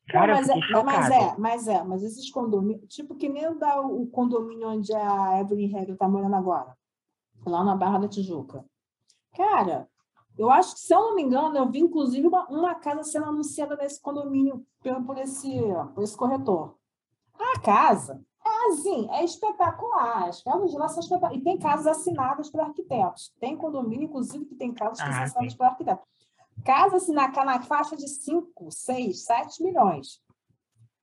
Cara, 0.07 0.35
mas, 0.35 0.49
é, 0.49 0.83
mas 0.83 1.09
é, 1.09 1.37
mas 1.37 1.67
é, 1.67 1.83
mas 1.83 2.03
esses 2.03 2.29
condomínios, 2.29 2.93
tipo 2.93 3.15
que 3.15 3.29
nem 3.29 3.57
dá 3.57 3.79
o 3.79 4.05
condomínio 4.07 4.67
onde 4.67 4.93
a 4.93 5.39
Evelyn 5.39 5.75
Hegel 5.75 5.97
tá 5.97 6.09
morando 6.09 6.35
agora 6.35 6.75
lá 7.45 7.63
na 7.63 7.75
Barra 7.75 7.99
da 7.99 8.07
Tijuca. 8.07 8.65
Cara, 9.35 9.87
eu 10.37 10.49
acho 10.49 10.75
que, 10.75 10.81
se 10.81 10.93
eu 10.93 10.99
não 10.99 11.15
me 11.15 11.21
engano, 11.21 11.57
eu 11.57 11.69
vi 11.69 11.79
inclusive 11.79 12.27
uma, 12.27 12.47
uma 12.47 12.75
casa 12.75 13.03
sendo 13.03 13.25
anunciada 13.25 13.75
nesse 13.75 14.01
condomínio 14.01 14.65
por, 14.81 15.03
por, 15.03 15.17
esse, 15.17 15.49
por 15.93 16.03
esse 16.03 16.15
corretor. 16.15 16.77
A 17.39 17.59
casa 17.59 18.23
assim, 18.71 19.07
é 19.11 19.23
espetacular. 19.23 20.29
As 20.29 20.41
casas 20.41 20.71
de 20.71 20.77
lá 20.77 20.87
são 20.87 20.99
espetaculares. 20.99 21.41
E 21.41 21.43
tem 21.43 21.57
casas 21.57 21.87
assinadas 21.87 22.49
por 22.49 22.61
arquitetos. 22.61 23.33
Tem 23.39 23.55
condomínio, 23.55 24.05
inclusive, 24.05 24.45
que 24.45 24.55
tem 24.55 24.73
casas 24.73 24.99
que 25.01 25.09
ah, 25.09 25.13
são 25.13 25.23
assinadas 25.23 25.55
por 25.55 25.65
arquitetos. 25.65 26.05
Casa 26.63 26.97
assim, 26.97 27.13
na, 27.13 27.61
faixa 27.61 27.95
de 27.95 28.07
5, 28.07 28.71
6, 28.71 29.25
7 29.25 29.63
milhões. 29.63 30.21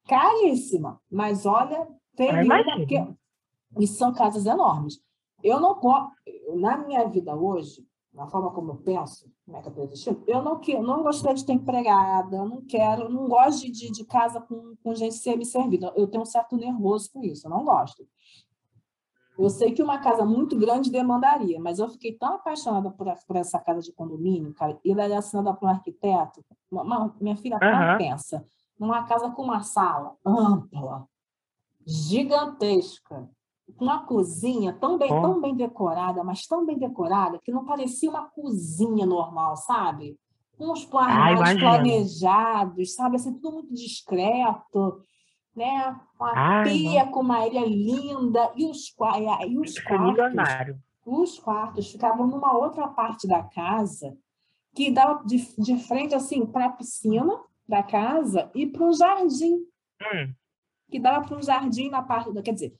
Caríssima. 0.06 1.00
Mas 1.10 1.44
olha, 1.46 1.88
tem 2.16 2.30
uma 2.44 2.62
que... 2.86 3.14
E 3.78 3.86
são 3.86 4.12
casas 4.12 4.46
enormes. 4.46 5.00
Eu 5.42 5.60
não 5.60 5.78
posso, 5.78 6.10
na 6.56 6.76
minha 6.76 7.08
vida 7.08 7.34
hoje, 7.34 7.86
na 8.12 8.26
forma 8.26 8.50
como 8.50 8.72
eu 8.72 8.76
penso, 8.76 9.30
como 9.44 9.56
é 9.56 9.60
que 9.60 9.68
eu 9.68 9.70
estou 9.70 9.84
existindo, 9.84 10.24
eu 10.26 10.42
não, 10.42 10.58
quero, 10.58 10.82
não 10.82 11.02
gostaria 11.02 11.36
de 11.36 11.46
ter 11.46 11.52
empregada, 11.52 12.36
eu 12.36 12.48
não 12.48 12.62
quero, 12.62 13.08
não 13.08 13.28
gosto 13.28 13.70
de, 13.70 13.90
de 13.90 14.04
casa 14.04 14.40
com, 14.40 14.74
com 14.82 14.94
gente 14.94 15.14
semi-servida. 15.14 15.92
Eu 15.96 16.08
tenho 16.08 16.22
um 16.22 16.26
certo 16.26 16.56
nervoso 16.56 17.10
com 17.12 17.22
isso, 17.22 17.46
eu 17.46 17.50
não 17.50 17.64
gosto. 17.64 18.06
Eu 19.38 19.48
sei 19.48 19.72
que 19.72 19.82
uma 19.82 19.98
casa 19.98 20.24
muito 20.24 20.58
grande 20.58 20.90
demandaria, 20.90 21.58
mas 21.58 21.78
eu 21.78 21.88
fiquei 21.88 22.12
tão 22.12 22.34
apaixonada 22.34 22.90
por, 22.90 23.06
por 23.26 23.36
essa 23.36 23.58
casa 23.58 23.80
de 23.80 23.92
condomínio, 23.92 24.52
cara, 24.52 24.78
e 24.84 24.90
ela 24.92 25.04
é 25.04 25.16
assinada 25.16 25.54
por 25.54 25.66
um 25.66 25.70
arquiteto. 25.70 26.44
Uma, 26.70 27.14
minha 27.20 27.36
filha 27.36 27.56
uhum. 27.56 27.98
pensa, 27.98 28.44
numa 28.78 29.04
casa 29.04 29.30
com 29.30 29.42
uma 29.42 29.62
sala 29.62 30.14
ampla, 30.26 31.06
gigantesca, 31.86 33.30
uma 33.78 34.04
cozinha 34.04 34.72
tão 34.72 34.98
bem, 34.98 35.12
oh. 35.12 35.20
tão 35.20 35.40
bem 35.40 35.54
decorada, 35.54 36.24
mas 36.24 36.46
tão 36.46 36.64
bem 36.64 36.78
decorada, 36.78 37.38
que 37.42 37.52
não 37.52 37.64
parecia 37.64 38.10
uma 38.10 38.28
cozinha 38.30 39.06
normal, 39.06 39.56
sabe? 39.56 40.18
Uns 40.58 40.84
planos 40.84 41.38
mais 41.38 41.58
planejados, 41.58 42.94
sabe? 42.94 43.16
Assim, 43.16 43.32
tudo 43.34 43.52
muito 43.54 43.74
discreto, 43.74 45.00
né? 45.54 45.96
Uma 46.18 46.32
Ai, 46.34 46.64
pia 46.64 47.06
com 47.06 47.20
uma 47.20 47.46
ilha 47.46 47.66
linda, 47.66 48.52
e 48.56 48.66
os, 48.66 48.94
e 49.48 49.58
os 49.58 49.78
quartos. 49.78 50.34
Os 51.06 51.38
quartos 51.38 51.90
ficavam 51.90 52.26
numa 52.26 52.56
outra 52.56 52.88
parte 52.88 53.26
da 53.26 53.42
casa 53.42 54.16
que 54.74 54.90
dava 54.90 55.24
de, 55.24 55.38
de 55.58 55.76
frente 55.78 56.14
assim 56.14 56.46
para 56.46 56.66
a 56.66 56.72
piscina 56.72 57.40
da 57.66 57.82
casa 57.82 58.50
e 58.54 58.66
para 58.66 58.84
o 58.84 58.92
jardim. 58.92 59.54
Hum 60.02 60.34
que 60.90 60.98
dava 60.98 61.24
para 61.26 61.38
um 61.38 61.42
jardim 61.42 61.88
na 61.88 62.02
parte 62.02 62.32
da. 62.32 62.42
Quer 62.42 62.52
dizer, 62.52 62.76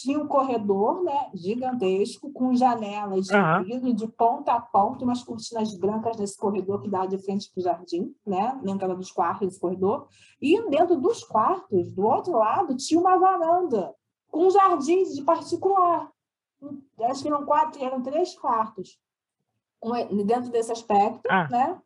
tinha 0.00 0.18
um 0.18 0.26
corredor 0.26 1.02
né, 1.02 1.30
gigantesco, 1.34 2.32
com 2.32 2.54
janelas 2.54 3.26
de 3.26 3.36
uhum. 3.36 3.64
vidro 3.64 3.92
de 3.92 4.08
ponta 4.08 4.52
a 4.52 4.60
ponta, 4.60 5.04
umas 5.04 5.22
cortinas 5.22 5.76
brancas 5.76 6.16
nesse 6.16 6.38
corredor 6.38 6.80
que 6.80 6.88
dava 6.88 7.08
de 7.08 7.18
frente 7.18 7.50
para 7.52 7.60
o 7.60 7.64
jardim, 7.64 8.14
né? 8.26 8.58
Na 8.62 8.72
entrada 8.72 8.94
dos 8.94 9.10
quartos 9.10 9.48
desse 9.48 9.60
corredor. 9.60 10.06
E 10.40 10.62
dentro 10.70 10.96
dos 10.96 11.24
quartos, 11.24 11.92
do 11.92 12.06
outro 12.06 12.32
lado, 12.32 12.76
tinha 12.76 13.00
uma 13.00 13.18
varanda 13.18 13.94
com 14.30 14.46
um 14.46 14.50
jardim 14.50 15.02
de 15.02 15.22
particular. 15.22 16.10
Acho 17.02 17.22
que 17.22 17.28
eram 17.28 17.44
quatro, 17.44 17.82
eram 17.82 18.02
três 18.02 18.38
quartos. 18.38 18.98
Dentro 20.26 20.50
desse 20.50 20.70
aspecto, 20.70 21.22
ah. 21.28 21.48
né? 21.48 21.80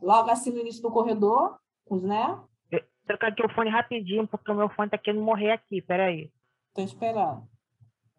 Logo 0.00 0.30
assim 0.30 0.50
no 0.50 0.58
início 0.58 0.82
do 0.82 0.90
corredor, 0.90 1.58
né? 1.90 2.40
Trocar 3.06 3.28
aqui 3.28 3.44
o 3.44 3.48
fone 3.48 3.70
rapidinho, 3.70 4.26
porque 4.26 4.50
o 4.50 4.54
meu 4.54 4.68
fone 4.68 4.90
tá 4.90 4.98
querendo 4.98 5.22
morrer 5.22 5.52
aqui. 5.52 5.80
Peraí. 5.80 6.30
Tô 6.74 6.82
esperando. 6.82 7.48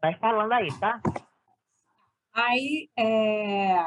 Vai 0.01 0.15
falando 0.18 0.51
aí, 0.51 0.68
tá? 0.80 1.01
Aí, 2.34 2.89
é... 2.97 3.77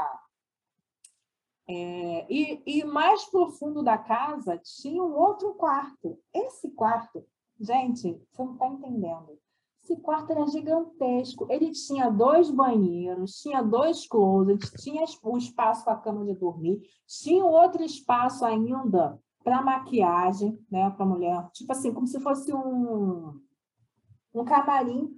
É, 1.69 2.27
e, 2.33 2.63
e, 2.65 2.85
mais 2.85 3.25
profundo 3.25 3.83
da 3.83 3.99
casa 3.99 4.57
tinha 4.59 5.03
um 5.03 5.17
outro 5.17 5.53
quarto. 5.55 6.17
Esse 6.33 6.71
quarto, 6.71 7.27
gente, 7.61 8.23
você 8.31 8.45
não 8.45 8.53
está 8.53 8.69
entendendo. 8.69 9.37
Esse 9.83 9.97
quarto 10.01 10.31
era 10.31 10.47
gigantesco. 10.47 11.47
Ele 11.51 11.73
tinha 11.73 12.09
dois 12.09 12.51
banheiros, 12.53 13.41
tinha 13.41 13.63
dois 13.63 14.07
closets, 14.07 14.71
tinha 14.81 15.05
o 15.25 15.37
espaço 15.37 15.85
para 15.85 15.95
a 15.95 16.01
cama 16.01 16.25
de 16.25 16.35
dormir, 16.35 16.81
tinha 17.05 17.45
outro 17.45 17.83
espaço 17.83 18.45
ainda 18.45 19.21
para 19.47 19.63
maquiagem, 19.63 20.59
né, 20.69 20.91
para 20.91 21.07
mulher, 21.07 21.49
tipo 21.53 21.71
assim, 21.71 21.95
como 21.95 22.05
se 22.05 22.19
fosse 22.19 22.53
um, 22.53 23.41
um 24.35 24.45
camarim 24.45 25.09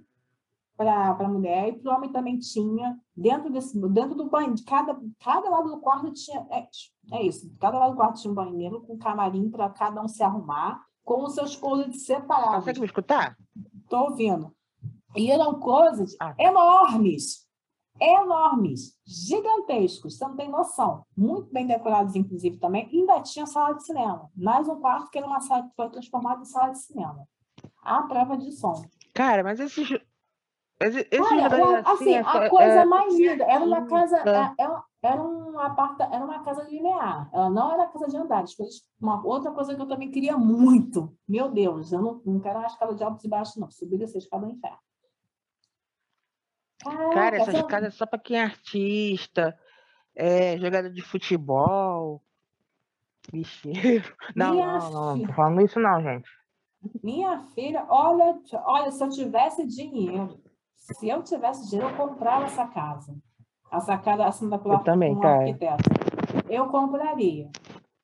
para 0.77 1.09
a 1.09 1.27
mulher, 1.27 1.69
e 1.69 1.79
para 1.79 1.91
o 1.91 1.95
homem 1.95 2.11
também 2.11 2.37
tinha, 2.37 2.95
dentro, 3.17 3.49
desse, 3.49 3.75
dentro 3.89 4.13
do 4.13 4.29
banheiro, 4.29 4.53
de 4.53 4.63
cada, 4.63 4.95
cada 5.19 5.49
lado 5.49 5.71
do 5.71 5.79
quarto 5.79 6.13
tinha, 6.13 6.45
é, 6.51 6.67
é 7.13 7.25
isso, 7.25 7.51
cada 7.59 7.79
lado 7.79 7.93
do 7.93 7.97
quarto 7.97 8.21
tinha 8.21 8.31
um 8.31 8.35
banheiro 8.35 8.81
com 8.81 8.99
camarim 8.99 9.49
para 9.49 9.67
cada 9.71 9.99
um 9.99 10.07
se 10.07 10.21
arrumar, 10.21 10.79
com 11.03 11.23
os 11.23 11.33
seus 11.33 11.55
closets 11.55 12.05
separados. 12.05 12.57
Consegue 12.57 12.81
me 12.81 12.85
escutar? 12.85 13.35
Estou 13.81 14.11
ouvindo. 14.11 14.55
E 15.15 15.31
eram 15.31 15.59
coisas 15.59 16.15
ah. 16.21 16.35
enormes, 16.37 17.48
enormes, 18.01 18.97
gigantescos, 19.05 20.17
você 20.17 20.25
não 20.25 20.35
tem 20.35 20.49
noção. 20.49 21.03
Muito 21.15 21.51
bem 21.51 21.67
decorados, 21.67 22.15
inclusive, 22.15 22.57
também. 22.57 22.87
E 22.91 22.99
ainda 22.99 23.21
tinha 23.21 23.45
sala 23.45 23.73
de 23.73 23.85
cinema. 23.85 24.29
Mais 24.35 24.67
um 24.67 24.79
quarto 24.79 25.09
que 25.09 25.17
era 25.17 25.27
uma 25.27 25.39
sala 25.41 25.63
que 25.63 25.75
foi 25.75 25.89
transformada 25.89 26.41
em 26.41 26.45
sala 26.45 26.71
de 26.71 26.79
cinema. 26.79 27.27
A 27.83 28.03
prova 28.03 28.37
de 28.37 28.51
som. 28.51 28.83
Cara, 29.13 29.43
mas 29.43 29.59
esses. 29.59 29.89
Esse, 30.81 31.21
Olha, 31.21 31.47
assim, 31.79 32.15
assim, 32.15 32.15
a 32.15 32.49
coisa 32.49 32.81
é, 32.81 32.85
mais 32.85 33.13
linda. 33.13 33.43
Era 33.43 33.65
uma 33.65 33.85
casa. 33.85 34.17
É, 34.17 34.53
era, 34.57 34.83
era 35.01 35.21
uma 35.21 35.65
aparta, 35.65 36.05
era 36.05 36.23
uma 36.23 36.41
casa 36.41 36.63
linear, 36.63 37.29
ela 37.33 37.49
não 37.49 37.71
era 37.71 37.87
casa 37.87 38.07
de 38.07 38.15
andares. 38.15 38.55
Uma 38.99 39.21
outra 39.25 39.51
coisa 39.51 39.75
que 39.75 39.81
eu 39.81 39.87
também 39.87 40.09
queria 40.09 40.37
muito. 40.37 41.13
Meu 41.27 41.49
Deus, 41.49 41.91
eu 41.91 42.01
não, 42.01 42.21
não 42.25 42.39
quero 42.39 42.59
uma 42.59 42.67
escada 42.67 42.95
de 42.95 43.03
altos 43.03 43.25
e 43.25 43.27
baixos, 43.27 43.57
não. 43.57 43.69
Subir 43.69 44.01
essa 44.01 44.17
escada 44.17 44.45
no 44.45 44.53
inferno. 44.53 44.77
Cara, 46.83 47.09
Caraca, 47.13 47.37
essas 47.37 47.55
essa- 47.55 47.67
casas 47.67 47.87
é 47.93 47.97
só 47.97 48.05
pra 48.05 48.19
quem 48.19 48.37
é 48.37 48.43
artista, 48.43 49.57
é, 50.15 50.57
jogador 50.57 50.89
de 50.89 51.01
futebol, 51.01 52.21
bicheiro. 53.31 54.15
Não, 54.35 54.51
Minha 54.53 54.67
não, 54.79 54.91
não, 54.91 55.15
não 55.17 55.25
tô 55.27 55.33
falando 55.33 55.61
isso 55.61 55.79
não, 55.79 56.01
gente. 56.01 56.29
Minha 57.03 57.39
filha, 57.53 57.85
olha, 57.89 58.39
olha, 58.65 58.91
se 58.91 59.03
eu 59.03 59.09
tivesse 59.09 59.67
dinheiro, 59.67 60.39
se 60.75 61.09
eu 61.09 61.21
tivesse 61.21 61.69
dinheiro, 61.69 61.91
eu 61.91 61.97
comprava 61.97 62.45
essa 62.45 62.65
casa. 62.67 63.13
Essa 63.71 63.97
casa 63.97 64.25
assinada 64.25 64.61
pela 64.63 64.75
Eu 64.75 64.83
também, 64.83 65.15
um 65.15 65.19
cara. 65.19 65.39
arquiteto. 65.39 65.83
Eu 66.49 66.67
compraria. 66.69 67.49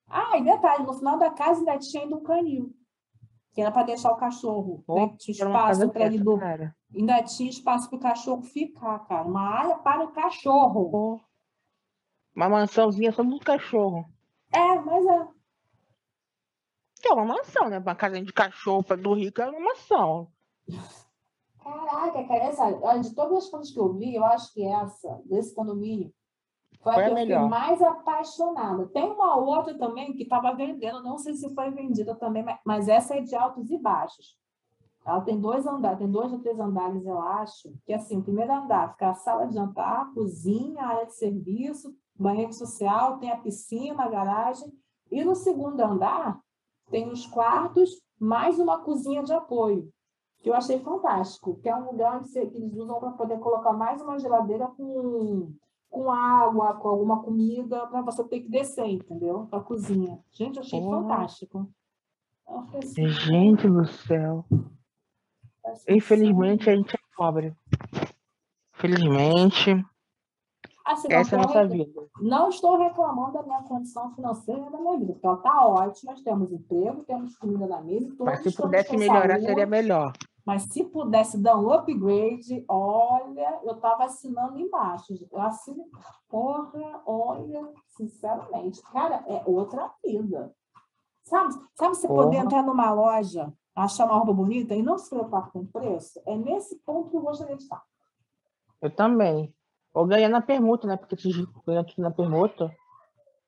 Ah, 0.08 0.38
e 0.38 0.44
detalhe, 0.44 0.86
no 0.86 0.94
final 0.94 1.18
da 1.18 1.32
casa 1.32 1.60
ainda 1.60 1.78
tinha 1.80 2.04
ainda 2.04 2.16
um 2.18 2.22
canil. 2.24 2.72
Que 3.54 3.62
era 3.62 3.72
para 3.72 3.84
deixar 3.84 4.12
o 4.12 4.18
cachorro. 4.18 4.84
né? 4.90 5.08
Pô, 5.08 5.16
Tinha 5.18 5.34
espaço 5.34 5.90
para 5.90 6.06
ele 6.08 6.20
dormir. 6.20 6.76
Ainda 6.96 7.22
tinha 7.24 7.50
espaço 7.50 7.90
para 7.90 7.98
o 7.98 8.02
cachorro 8.02 8.42
ficar, 8.42 9.00
cara. 9.00 9.28
Uma 9.28 9.42
área 9.42 9.76
para 9.78 10.06
o 10.06 10.12
cachorro. 10.12 11.22
Uma 12.34 12.50
mansãozinha 12.50 13.12
só 13.12 13.24
do 13.24 13.40
cachorro. 13.40 14.06
É, 14.54 14.76
mas 14.80 15.06
é. 15.06 15.28
Que 17.02 17.10
é 17.10 17.14
uma 17.14 17.26
mansão, 17.26 17.70
né? 17.70 17.80
Uma 17.80 17.96
casa 17.96 18.22
de 18.22 18.32
cachorro 18.32 18.84
pra 18.84 18.96
do 18.96 19.14
rico 19.14 19.42
é 19.42 19.50
uma 19.50 19.60
mansão. 19.60 20.32
Caraca, 21.62 22.24
cara, 22.28 22.44
essa, 22.44 22.98
de 23.00 23.14
todas 23.14 23.46
as 23.46 23.50
coisas 23.50 23.72
que 23.74 23.80
eu 23.80 23.94
vi, 23.94 24.16
eu 24.16 24.24
acho 24.24 24.54
que 24.54 24.64
essa, 24.66 25.22
desse 25.26 25.54
condomínio, 25.54 26.14
foi 26.82 26.94
a 26.94 26.96
Foi 26.96 27.04
a 27.04 27.08
que 27.08 27.12
eu 27.12 27.18
fiquei 27.18 27.40
melhor. 27.40 27.50
mais 27.50 27.82
apaixonada. 27.82 28.88
Tem 28.90 29.04
uma 29.04 29.36
outra 29.36 29.76
também 29.78 30.14
que 30.14 30.24
estava 30.24 30.54
vendendo, 30.54 31.02
não 31.02 31.18
sei 31.18 31.34
se 31.34 31.54
foi 31.54 31.72
vendida 31.72 32.16
também, 32.16 32.46
mas 32.64 32.88
essa 32.88 33.16
é 33.16 33.22
de 33.22 33.36
altos 33.36 33.70
e 33.72 33.78
baixos. 33.80 34.38
Ela 35.06 35.22
tem 35.22 35.40
dois 35.40 35.68
andares, 35.68 36.00
tem 36.00 36.10
dois 36.10 36.34
ou 36.34 36.40
três 36.40 36.60
andares, 36.60 37.06
eu 37.06 37.20
acho. 37.20 37.74
Que 37.86 37.94
assim, 37.94 38.18
o 38.18 38.24
primeiro 38.24 38.52
andar 38.52 38.94
fica 38.94 39.10
a 39.10 39.14
sala 39.14 39.46
de 39.46 39.54
jantar, 39.54 40.12
cozinha, 40.14 40.84
área 40.84 41.06
de 41.06 41.16
serviço, 41.16 41.96
banheiro 42.18 42.52
social, 42.54 43.20
tem 43.20 43.32
a 43.32 43.38
piscina, 43.38 44.04
a 44.04 44.10
garagem. 44.10 44.72
E 45.12 45.24
no 45.24 45.36
segundo 45.36 45.80
andar 45.80 46.40
tem 46.90 47.10
os 47.12 47.26
quartos, 47.28 48.02
mais 48.20 48.58
uma 48.60 48.80
cozinha 48.80 49.24
de 49.24 49.34
apoio 49.34 49.94
que 50.46 50.50
eu 50.52 50.54
achei 50.54 50.80
fantástico, 50.80 51.60
que 51.60 51.68
é 51.68 51.76
um 51.76 51.88
lugar 51.88 52.20
onde 52.20 52.38
eles 52.38 52.76
usam 52.76 53.00
para 53.00 53.10
poder 53.14 53.40
colocar 53.40 53.74
mais 53.74 54.00
uma 54.00 54.20
geladeira 54.20 54.68
com, 54.68 55.52
com 55.90 56.12
água, 56.12 56.76
com 56.76 56.88
alguma 56.88 57.24
comida, 57.24 57.88
para 57.88 58.04
você 58.04 58.24
ter 58.24 58.42
que 58.42 58.50
descer, 58.50 58.86
entendeu? 58.86 59.48
Para 59.50 59.58
a 59.58 59.64
cozinha. 59.64 60.20
Gente, 60.30 60.58
eu 60.58 60.62
achei 60.62 60.80
Porra. 60.80 61.02
fantástico. 61.02 61.68
Eu 62.48 62.62
falei 62.62 62.80
assim, 62.80 63.08
Gente 63.08 63.68
do 63.68 63.88
céu. 63.88 64.46
Infelizmente 65.90 66.70
a 66.70 66.76
gente 66.76 66.96
é 66.96 67.00
pobre. 67.16 67.56
Infelizmente, 68.76 69.86
Assim, 70.86 71.08
não, 71.08 71.16
essa 71.18 71.36
é 71.36 71.40
a 71.40 71.42
nossa 71.42 71.68
vida. 71.68 72.08
não 72.22 72.50
estou 72.50 72.78
reclamando 72.78 73.34
da 73.34 73.44
minha 73.44 73.64
condição 73.64 74.14
financeira 74.14 74.70
da 74.70 74.78
minha 74.80 74.98
vida, 75.00 75.14
porque 75.14 75.26
ela 75.26 75.38
está 75.38 75.66
ótima, 75.68 76.12
nós 76.12 76.22
temos 76.22 76.52
emprego, 76.52 77.04
temos 77.06 77.36
comida 77.38 77.66
na 77.66 77.82
mesa, 77.82 78.08
todos 78.16 78.26
Mas 78.26 78.44
se 78.44 78.56
pudesse 78.56 78.96
melhorar, 78.96 79.30
saúde. 79.30 79.46
seria 79.48 79.66
melhor. 79.66 80.14
Mas 80.46 80.62
se 80.64 80.84
pudesse 80.84 81.40
dar 81.40 81.58
um 81.58 81.72
upgrade, 81.72 82.64
olha, 82.68 83.60
eu 83.64 83.74
estava 83.74 84.04
assinando 84.04 84.60
embaixo. 84.60 85.06
Eu 85.32 85.42
assino, 85.42 85.86
porra, 86.30 87.02
olha, 87.04 87.68
sinceramente, 87.98 88.80
cara, 88.92 89.24
é 89.28 89.42
outra 89.48 89.92
vida. 90.06 90.54
Sabe, 91.24 91.52
sabe 91.74 91.96
você 91.96 92.08
poder 92.08 92.34
Porra. 92.36 92.44
entrar 92.46 92.62
numa 92.62 92.92
loja, 92.92 93.52
achar 93.76 94.06
uma 94.06 94.16
roupa 94.16 94.34
bonita 94.34 94.74
e 94.74 94.82
não 94.82 94.98
se 94.98 95.10
preocupar 95.10 95.52
com 95.52 95.60
o 95.60 95.68
preço? 95.68 96.22
É 96.26 96.36
nesse 96.36 96.78
ponto 96.80 97.10
que 97.10 97.18
eu 97.18 97.22
gostaria 97.22 97.56
de 97.56 97.64
estar. 97.64 97.84
Eu 98.82 98.90
também. 98.90 99.54
Ou 99.94 100.06
ganhar 100.06 100.30
na 100.30 100.42
permuta, 100.42 100.88
né? 100.88 100.98
Porque 100.98 101.16
ricos 101.16 101.64
ganham 101.66 101.84
tudo 101.84 102.02
na 102.02 102.12
permuta. 102.12 102.74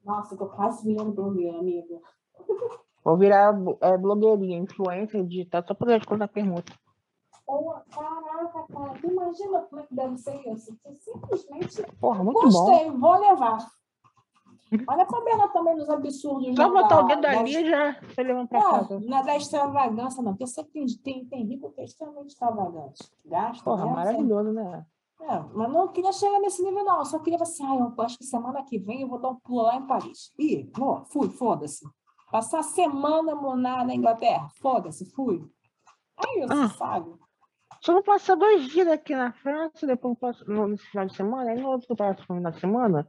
Nossa, 0.04 0.34
eu 0.34 0.38
tô 0.38 0.48
quase 0.48 0.86
virando 0.86 1.12
blogueira, 1.12 1.58
amiga. 1.60 2.00
Vou 3.04 3.18
virar 3.18 3.56
é, 3.82 3.98
blogueirinha, 3.98 4.58
influencer 4.58 5.24
digital, 5.26 5.64
só 5.66 5.74
pra 5.74 5.88
ganhar 5.88 6.18
na 6.18 6.28
permuta. 6.28 6.74
Pô, 7.46 7.74
caraca, 7.90 8.66
cara, 8.68 9.00
imagina 9.02 9.62
como 9.62 9.82
é 9.82 9.86
que 9.86 9.96
deve 9.96 10.18
ser 10.18 10.36
isso? 10.52 10.78
Tu 10.84 10.94
simplesmente 10.96 11.84
Porra, 12.02 12.22
muito 12.22 12.42
bom. 12.42 12.50
gostei, 12.50 12.92
vou 12.92 13.18
levar. 13.18 13.66
Olha 14.88 15.04
a 15.04 15.22
Bela 15.22 15.48
também 15.50 15.76
nos 15.76 15.90
absurdos. 15.90 16.56
Só 16.56 16.70
botar 16.70 17.02
o 17.02 17.08
dedo 17.08 17.26
ali 17.26 17.56
e 17.56 17.70
já 17.70 17.96
levando 18.18 18.48
pra 18.48 18.60
Não, 18.60 18.72
casa. 18.72 19.00
não 19.00 19.18
é 19.18 19.24
da 19.24 19.38
extravagância, 19.38 20.22
não. 20.22 20.32
Porque 20.34 20.44
eu 20.44 20.48
sei 20.48 20.64
que 20.66 20.72
tem, 20.72 20.86
tem, 20.98 21.26
tem 21.26 21.44
rico 21.46 21.72
que 21.72 21.82
é 21.82 21.86
extremamente 21.86 22.30
extravagante. 22.30 23.04
Gasta. 23.26 23.64
Porra, 23.64 23.84
mesmo, 23.84 23.96
maravilhoso, 23.96 24.52
né? 24.54 24.86
É, 25.22 25.40
mas 25.54 25.72
não 25.72 25.88
queria 25.88 26.12
chegar 26.12 26.40
nesse 26.40 26.62
nível, 26.64 26.84
não. 26.84 27.00
Eu 27.00 27.06
só 27.06 27.20
queria 27.20 27.42
assim, 27.42 27.66
ah, 27.66 27.76
eu 27.98 28.04
acho 28.04 28.18
que 28.18 28.26
semana 28.26 28.64
que 28.64 28.78
vem 28.78 29.02
eu 29.02 29.08
vou 29.08 29.20
dar 29.20 29.30
um 29.30 29.36
pulo 29.36 29.64
lá 29.64 29.76
em 29.78 29.88
Paris. 29.88 30.34
Ih, 30.38 30.70
vou, 30.76 31.04
fui, 31.06 31.30
foda-se. 31.30 31.86
Passar 32.32 32.60
a 32.60 32.64
semana 32.64 33.34
na, 33.56 33.86
na 33.86 33.96
Inglaterra, 33.96 34.48
foda-se, 34.62 35.10
fui. 35.12 35.44
É 36.26 36.44
isso, 36.44 36.54
Ah. 36.54 36.70
sabe? 36.70 37.16
Só 37.82 37.94
vou 37.94 38.04
passar 38.04 38.36
dois 38.36 38.66
dias 38.70 38.88
aqui 38.88 39.16
na 39.16 39.32
França, 39.32 39.86
depois 39.86 40.14
eu 40.14 40.20
passo 40.20 40.52
no, 40.52 40.78
final 40.78 41.06
de 41.06 41.16
semana, 41.16 41.52
aí 41.52 41.62
no 41.62 41.70
outro 41.70 41.96
próximo 41.96 42.36
final 42.36 42.52
de 42.52 42.60
semana, 42.60 43.08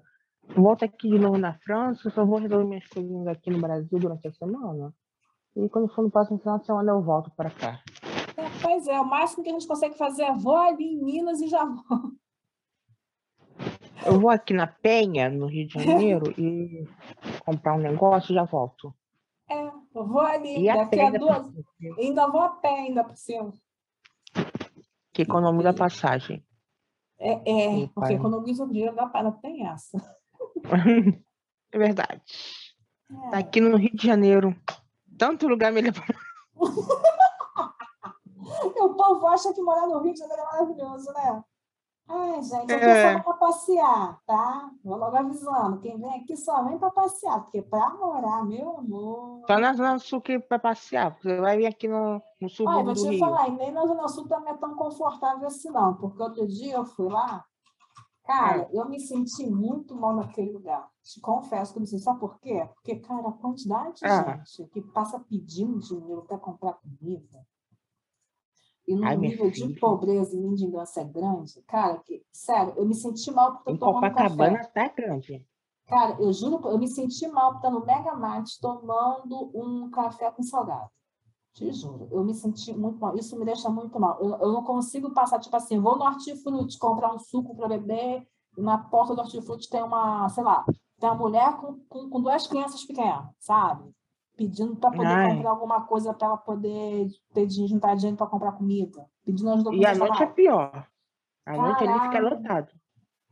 volto 0.56 0.84
aqui 0.84 1.08
de 1.10 1.18
novo 1.18 1.38
na 1.38 1.54
França, 1.54 2.10
só 2.10 2.24
vou 2.24 2.38
resolver 2.38 2.64
minhas 2.64 2.86
coisinhas 2.88 3.26
aqui 3.26 3.50
no 3.50 3.60
Brasil 3.60 3.98
durante 3.98 4.28
a 4.28 4.32
semana. 4.32 4.94
E 5.56 5.68
quando 5.68 5.88
for 5.88 6.02
no 6.02 6.10
próximo 6.10 6.38
final 6.38 6.58
de 6.58 6.66
semana 6.66 6.92
eu 6.92 7.02
volto 7.02 7.30
para 7.30 7.50
cá. 7.50 7.82
É, 8.36 8.48
pois 8.62 8.86
é, 8.86 9.00
o 9.00 9.04
máximo 9.04 9.42
que 9.42 9.50
a 9.50 9.52
gente 9.52 9.66
consegue 9.66 9.96
fazer 9.96 10.22
é 10.22 10.34
vou 10.34 10.56
ali 10.56 10.84
em 10.84 11.04
Minas 11.04 11.40
e 11.40 11.48
já 11.48 11.64
vou. 11.64 12.12
Eu 14.06 14.20
vou 14.20 14.30
aqui 14.30 14.54
na 14.54 14.66
Penha, 14.66 15.28
no 15.28 15.46
Rio 15.46 15.66
de 15.66 15.74
Janeiro, 15.74 16.32
e 16.38 16.86
comprar 17.44 17.74
um 17.74 17.80
negócio 17.80 18.32
e 18.32 18.34
já 18.34 18.44
volto. 18.44 18.94
É, 19.50 19.66
eu 19.66 20.06
vou 20.06 20.20
ali, 20.20 20.60
E 20.60 20.68
a 20.68 20.76
daqui 20.76 21.00
a 21.00 21.10
pé, 21.10 21.18
duas. 21.18 21.50
Ainda 21.98 22.28
vou 22.28 22.40
a 22.40 22.50
pé 22.50 22.68
ainda 22.68 23.02
por 23.02 23.16
cima. 23.16 23.52
que 25.12 25.22
economiza 25.22 25.70
a 25.70 25.74
passagem. 25.74 26.44
É, 27.18 27.82
é 27.82 27.86
porque 27.88 28.14
economiza 28.14 28.64
o 28.64 28.68
dinheiro 28.68 28.94
da 28.94 29.06
parada, 29.06 29.36
tem 29.42 29.66
essa. 29.66 29.98
É 31.70 31.76
verdade. 31.78 32.22
É. 33.26 33.30
Tá 33.30 33.38
aqui 33.38 33.60
no 33.60 33.76
Rio 33.76 33.94
de 33.94 34.06
Janeiro. 34.06 34.56
Tanto 35.18 35.46
lugar 35.46 35.70
melhor. 35.70 35.92
O 38.80 38.94
povo 38.94 39.26
acha 39.26 39.52
que 39.52 39.60
morar 39.60 39.86
no 39.86 40.00
Rio 40.00 40.14
de 40.14 40.20
Janeiro 40.20 40.42
é 40.42 40.44
maravilhoso, 40.46 41.12
né? 41.12 41.44
Ai, 42.08 42.42
gente, 42.42 42.72
eu 42.72 42.78
É. 42.78 43.12
só 43.18 43.22
para 43.22 43.34
passear, 43.34 44.18
tá? 44.26 44.70
Vou 44.82 44.96
logo 44.96 45.14
avisando. 45.14 45.78
Quem 45.80 45.98
vem 45.98 46.20
aqui 46.20 46.34
só 46.36 46.64
vem 46.64 46.78
para 46.78 46.90
passear, 46.90 47.42
porque 47.42 47.60
para 47.60 47.90
morar, 47.90 48.46
meu 48.46 48.78
amor. 48.78 49.42
Só 49.46 49.58
na 49.58 49.74
Zona 49.74 49.98
Sul 49.98 50.22
que 50.22 50.38
para 50.38 50.58
passear. 50.58 51.14
Você 51.20 51.38
vai 51.38 51.58
vir 51.58 51.66
aqui 51.66 51.86
no, 51.86 52.14
no 52.14 52.20
Olha, 52.40 52.48
subúrbio 52.48 52.94
vou 52.94 53.10
te 53.10 53.18
falar, 53.18 53.48
e 53.48 53.50
nem 53.50 53.70
na 53.70 53.86
Zona 53.86 54.08
Sul 54.08 54.26
também 54.26 54.54
é 54.54 54.56
tão 54.56 54.74
confortável 54.74 55.46
assim, 55.46 55.70
não. 55.70 55.94
Porque 55.94 56.22
outro 56.22 56.46
dia 56.46 56.76
eu 56.76 56.86
fui 56.86 57.10
lá, 57.10 57.44
cara, 58.28 58.62
É. 58.62 58.68
eu 58.72 58.88
me 58.88 59.00
senti 59.00 59.46
muito 59.50 59.94
mal 59.96 60.14
naquele 60.14 60.52
lugar. 60.52 60.90
Te 61.02 61.20
confesso 61.20 61.72
que 61.72 61.78
eu 61.78 61.82
me 61.82 61.86
senti. 61.88 62.02
Sabe 62.02 62.20
por 62.20 62.38
quê? 62.40 62.68
Porque, 62.74 62.96
cara, 63.00 63.28
a 63.28 63.32
quantidade 63.32 64.00
de 64.00 64.06
Ah. 64.06 64.44
gente 64.44 64.68
que 64.70 64.82
passa 64.82 65.18
pedindo 65.20 65.78
dinheiro 65.80 66.22
para 66.26 66.38
comprar 66.38 66.74
comida. 66.74 67.46
E 68.86 68.94
no 68.94 69.04
Ai, 69.06 69.16
nível 69.16 69.50
de 69.50 69.66
filha. 69.66 69.80
pobreza 69.80 70.34
e 70.34 70.40
mendigância 70.40 71.04
grande, 71.04 71.62
cara, 71.66 71.98
que, 72.00 72.24
sério, 72.32 72.74
eu 72.76 72.86
me 72.86 72.94
senti 72.94 73.30
mal 73.30 73.58
por 73.62 73.70
Em 73.70 73.74
estar 73.74 73.86
tomando 73.86 74.14
Copacabana 74.14 74.58
café. 74.58 74.70
tá 74.72 74.88
grande. 74.88 75.46
Cara, 75.86 76.16
eu 76.20 76.32
juro, 76.32 76.66
eu 76.68 76.78
me 76.78 76.88
senti 76.88 77.26
mal 77.28 77.52
por 77.52 77.56
estar 77.58 77.70
no 77.70 77.84
Mega 77.84 78.14
Mart 78.14 78.48
tomando 78.60 79.50
um 79.54 79.90
café 79.90 80.30
com 80.30 80.42
salgado. 80.42 80.90
Te 81.58 81.72
juro, 81.72 82.06
eu 82.12 82.22
me 82.22 82.32
senti 82.32 82.72
muito 82.72 83.00
mal. 83.00 83.16
Isso 83.16 83.36
me 83.36 83.44
deixa 83.44 83.68
muito 83.68 83.98
mal. 83.98 84.16
Eu, 84.20 84.38
eu 84.38 84.52
não 84.52 84.62
consigo 84.62 85.10
passar, 85.10 85.40
tipo 85.40 85.56
assim, 85.56 85.80
vou 85.80 85.98
no 85.98 86.04
Hortifruti 86.04 86.78
comprar 86.78 87.12
um 87.12 87.18
suco 87.18 87.56
para 87.56 87.66
beber, 87.66 88.24
e 88.56 88.62
na 88.62 88.78
porta 88.78 89.12
do 89.12 89.22
Hortifruti 89.22 89.68
tem 89.68 89.82
uma, 89.82 90.28
sei 90.28 90.44
lá, 90.44 90.64
tem 91.00 91.08
uma 91.10 91.16
mulher 91.16 91.56
com, 91.56 91.80
com, 91.88 92.08
com 92.08 92.20
duas 92.20 92.46
crianças 92.46 92.84
pequenas, 92.84 93.26
sabe? 93.40 93.90
Pedindo 94.36 94.76
para 94.76 94.92
poder 94.92 95.14
Ai. 95.14 95.34
comprar 95.34 95.50
alguma 95.50 95.82
coisa 95.82 96.14
para 96.14 96.28
ela 96.28 96.36
poder 96.36 97.08
ter 97.34 97.50
juntar 97.50 97.96
dinheiro 97.96 98.16
para 98.16 98.28
comprar 98.28 98.52
comida. 98.52 99.04
Pedindo 99.24 99.50
ajuda 99.50 99.74
E 99.74 99.84
a 99.84 99.96
noite 99.96 100.22
é 100.22 100.26
pior. 100.26 100.88
A 101.44 101.56
noite 101.56 101.82
ali 101.82 102.00
fica 102.02 102.20
lotado. 102.20 102.72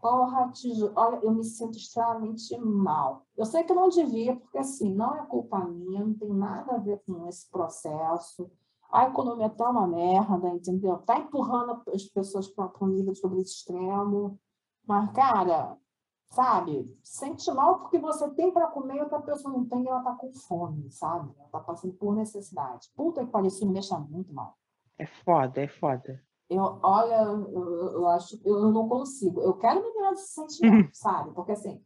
Porra, 0.07 0.53
olha, 0.95 1.17
eu 1.25 1.33
me 1.33 1.43
sinto 1.43 1.77
extremamente 1.77 2.57
mal. 2.59 3.27
Eu 3.37 3.45
sei 3.45 3.65
que 3.65 3.75
não 3.75 3.89
devia, 3.89 4.37
porque 4.37 4.57
assim, 4.57 4.95
não 4.95 5.17
é 5.17 5.27
culpa 5.27 5.59
minha, 5.65 6.05
não 6.05 6.15
tem 6.15 6.33
nada 6.33 6.77
a 6.77 6.79
ver 6.79 7.03
com 7.05 7.27
esse 7.27 7.51
processo. 7.51 8.49
A 8.89 9.09
economia 9.09 9.51
tá 9.51 9.69
uma 9.69 9.85
merda, 9.85 10.47
entendeu? 10.51 10.99
Tá 10.99 11.19
empurrando 11.19 11.83
as 11.93 12.05
pessoas 12.05 12.47
para 12.47 12.71
um 12.81 12.87
nível 12.87 13.13
de 13.13 13.21
pobreza 13.21 13.49
extremo. 13.49 14.39
Mas, 14.87 15.11
cara, 15.11 15.77
sabe? 16.27 16.97
Sente 17.03 17.51
mal 17.51 17.81
porque 17.81 17.99
você 17.99 18.31
tem 18.31 18.53
para 18.53 18.69
comer 18.69 18.99
e 18.99 19.01
outra 19.01 19.21
pessoa 19.21 19.53
não 19.53 19.65
tem 19.65 19.83
e 19.83 19.89
ela 19.89 20.05
tá 20.05 20.13
com 20.13 20.33
fome, 20.33 20.89
sabe? 20.93 21.35
Ela 21.37 21.49
tá 21.49 21.59
passando 21.59 21.95
por 21.95 22.15
necessidade. 22.15 22.89
Puta 22.95 23.25
que 23.25 23.33
pariu, 23.33 23.49
isso 23.49 23.67
me 23.67 23.73
deixa 23.73 23.99
muito 23.99 24.33
mal. 24.33 24.57
É 24.97 25.05
foda, 25.05 25.61
é 25.61 25.67
foda. 25.67 26.25
Eu, 26.49 26.79
olha, 26.83 27.23
eu, 27.23 27.93
eu 27.93 28.07
acho, 28.09 28.41
eu 28.45 28.71
não 28.71 28.89
consigo. 28.89 29.41
Eu 29.41 29.55
quero 29.55 29.83
me 29.83 29.89
livrar 29.89 30.13
desse 30.13 30.35
sentimento, 30.35 30.91
sabe? 30.95 31.33
Porque 31.33 31.53
assim, 31.53 31.83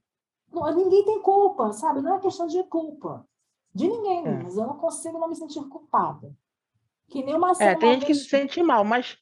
não, 0.52 0.74
ninguém 0.74 1.04
tem 1.04 1.22
culpa, 1.22 1.72
sabe? 1.72 2.00
Não 2.00 2.16
é 2.16 2.20
questão 2.20 2.46
de 2.46 2.62
culpa 2.64 3.26
de 3.74 3.88
ninguém, 3.88 4.26
é. 4.26 4.42
mas 4.42 4.56
eu 4.56 4.66
não 4.66 4.76
consigo 4.76 5.18
não 5.18 5.28
me 5.28 5.36
sentir 5.36 5.62
culpada. 5.68 6.34
Que 7.08 7.22
nem 7.22 7.34
uma 7.34 7.52
É, 7.58 7.74
tem 7.74 7.94
gente 7.94 8.06
que 8.06 8.14
se 8.14 8.28
sente 8.28 8.62
mal, 8.62 8.84
mas 8.84 9.16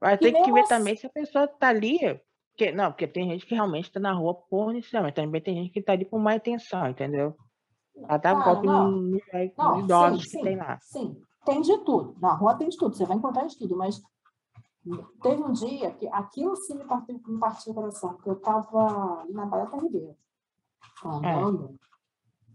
vai 0.00 0.16
ter 0.16 0.32
que 0.32 0.52
ver 0.52 0.66
também 0.66 0.96
se 0.96 1.06
a 1.06 1.10
pessoa 1.10 1.46
tá 1.46 1.68
ali. 1.68 1.98
Porque, 2.50 2.72
não, 2.72 2.90
porque 2.90 3.06
tem 3.06 3.30
gente 3.30 3.46
que 3.46 3.54
realmente 3.54 3.86
está 3.86 4.00
na 4.00 4.12
rua 4.12 4.34
por 4.34 4.72
necessidade, 4.72 5.04
mas 5.04 5.14
também 5.14 5.40
tem 5.40 5.54
gente 5.54 5.72
que 5.72 5.80
está 5.80 5.92
ali 5.92 6.04
por 6.04 6.18
má 6.18 6.34
intenção, 6.36 6.88
entendeu? 6.88 7.34
Ela 7.96 8.18
tá 8.18 8.34
um 8.34 8.42
pouco 8.42 8.66
nos 8.66 9.84
idosos 9.84 10.24
sim, 10.24 10.30
que 10.30 10.36
sim, 10.36 10.42
tem 10.42 10.56
lá. 10.56 10.78
Sim, 10.80 11.22
tem 11.44 11.60
de 11.60 11.78
tudo. 11.84 12.16
Na 12.20 12.34
rua 12.34 12.54
tem 12.54 12.68
de 12.68 12.76
tudo, 12.76 12.94
você 12.94 13.04
vai 13.04 13.16
encontrar 13.16 13.46
de 13.46 13.56
tudo, 13.56 13.76
mas 13.76 14.00
teve 15.22 15.42
um 15.42 15.52
dia 15.52 15.92
que 15.92 16.08
aquilo 16.08 16.56
sim 16.56 16.74
me 16.74 16.84
partiu, 16.84 17.20
me 17.26 17.38
partiu 17.38 17.72
o 17.72 17.74
coração, 17.74 18.14
porque 18.14 18.30
eu 18.30 18.34
estava 18.34 19.24
na 19.28 19.46
Barata 19.46 19.76
Ribeira, 19.76 20.16
andando, 21.04 21.78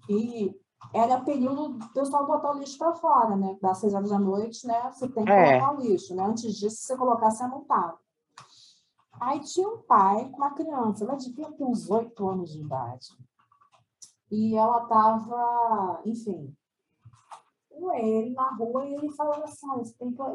é. 0.10 0.14
e 0.14 0.61
era 0.93 1.22
período 1.22 1.69
do 1.69 1.89
pessoal 1.89 2.26
botar 2.26 2.52
o 2.52 2.60
lixo 2.60 2.77
para 2.77 2.93
fora, 2.93 3.35
né? 3.35 3.57
Das 3.61 3.80
seis 3.80 3.93
horas 3.93 4.10
da 4.10 4.19
noite, 4.19 4.65
né? 4.68 4.91
Você 4.91 5.07
tem 5.07 5.26
que 5.26 5.31
é. 5.31 5.60
colocar 5.60 5.77
o 5.77 5.81
lixo, 5.81 6.15
né? 6.15 6.23
Antes 6.23 6.56
disso, 6.56 6.77
você 6.77 6.95
colocar, 6.95 7.31
você 7.31 7.47
montava. 7.47 7.99
Aí 9.19 9.39
tinha 9.39 9.68
um 9.68 9.81
pai 9.81 10.30
com 10.30 10.38
uma 10.38 10.52
criança, 10.52 11.03
ela 11.03 11.15
devia 11.15 11.52
ter 11.52 11.64
uns 11.64 11.89
oito 11.89 12.27
anos 12.27 12.52
de 12.52 12.61
idade. 12.61 13.07
E 14.31 14.56
ela 14.56 14.84
estava, 14.84 16.02
enfim, 16.06 16.56
com 17.76 17.93
ele 17.93 18.31
na 18.31 18.49
rua 18.56 18.85
e 18.85 18.95
ele 18.95 19.11
falou 19.11 19.43
assim: 19.43 19.68
ele 19.73 19.81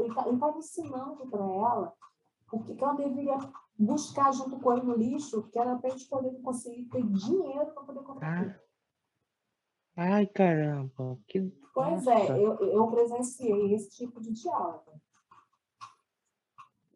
estava 0.08 0.52
tá, 0.52 0.58
ensinando 0.58 1.26
para 1.28 1.44
ela 1.44 1.92
o 2.52 2.60
que, 2.62 2.74
que 2.74 2.84
ela 2.84 2.94
deveria 2.94 3.38
buscar 3.78 4.32
junto 4.32 4.58
com 4.58 4.72
ele 4.72 4.82
no 4.82 4.96
lixo, 4.96 5.48
que 5.50 5.58
era 5.58 5.76
para 5.78 5.88
a 5.88 5.96
gente 5.96 6.08
poder 6.08 6.30
conseguir 6.42 6.84
ter 6.86 7.02
dinheiro 7.02 7.72
para 7.72 7.84
poder 7.84 8.02
comprar. 8.02 8.48
Ah. 8.48 8.70
Ai, 9.96 10.26
caramba. 10.26 11.18
Que... 11.26 11.50
Pois 11.74 12.06
é, 12.06 12.14
Nossa. 12.14 12.32
é, 12.32 12.44
eu, 12.44 12.54
eu 12.56 12.86
presenciei 12.88 13.74
esse 13.74 13.90
tipo 13.90 14.20
de 14.20 14.32
diálogo. 14.32 15.00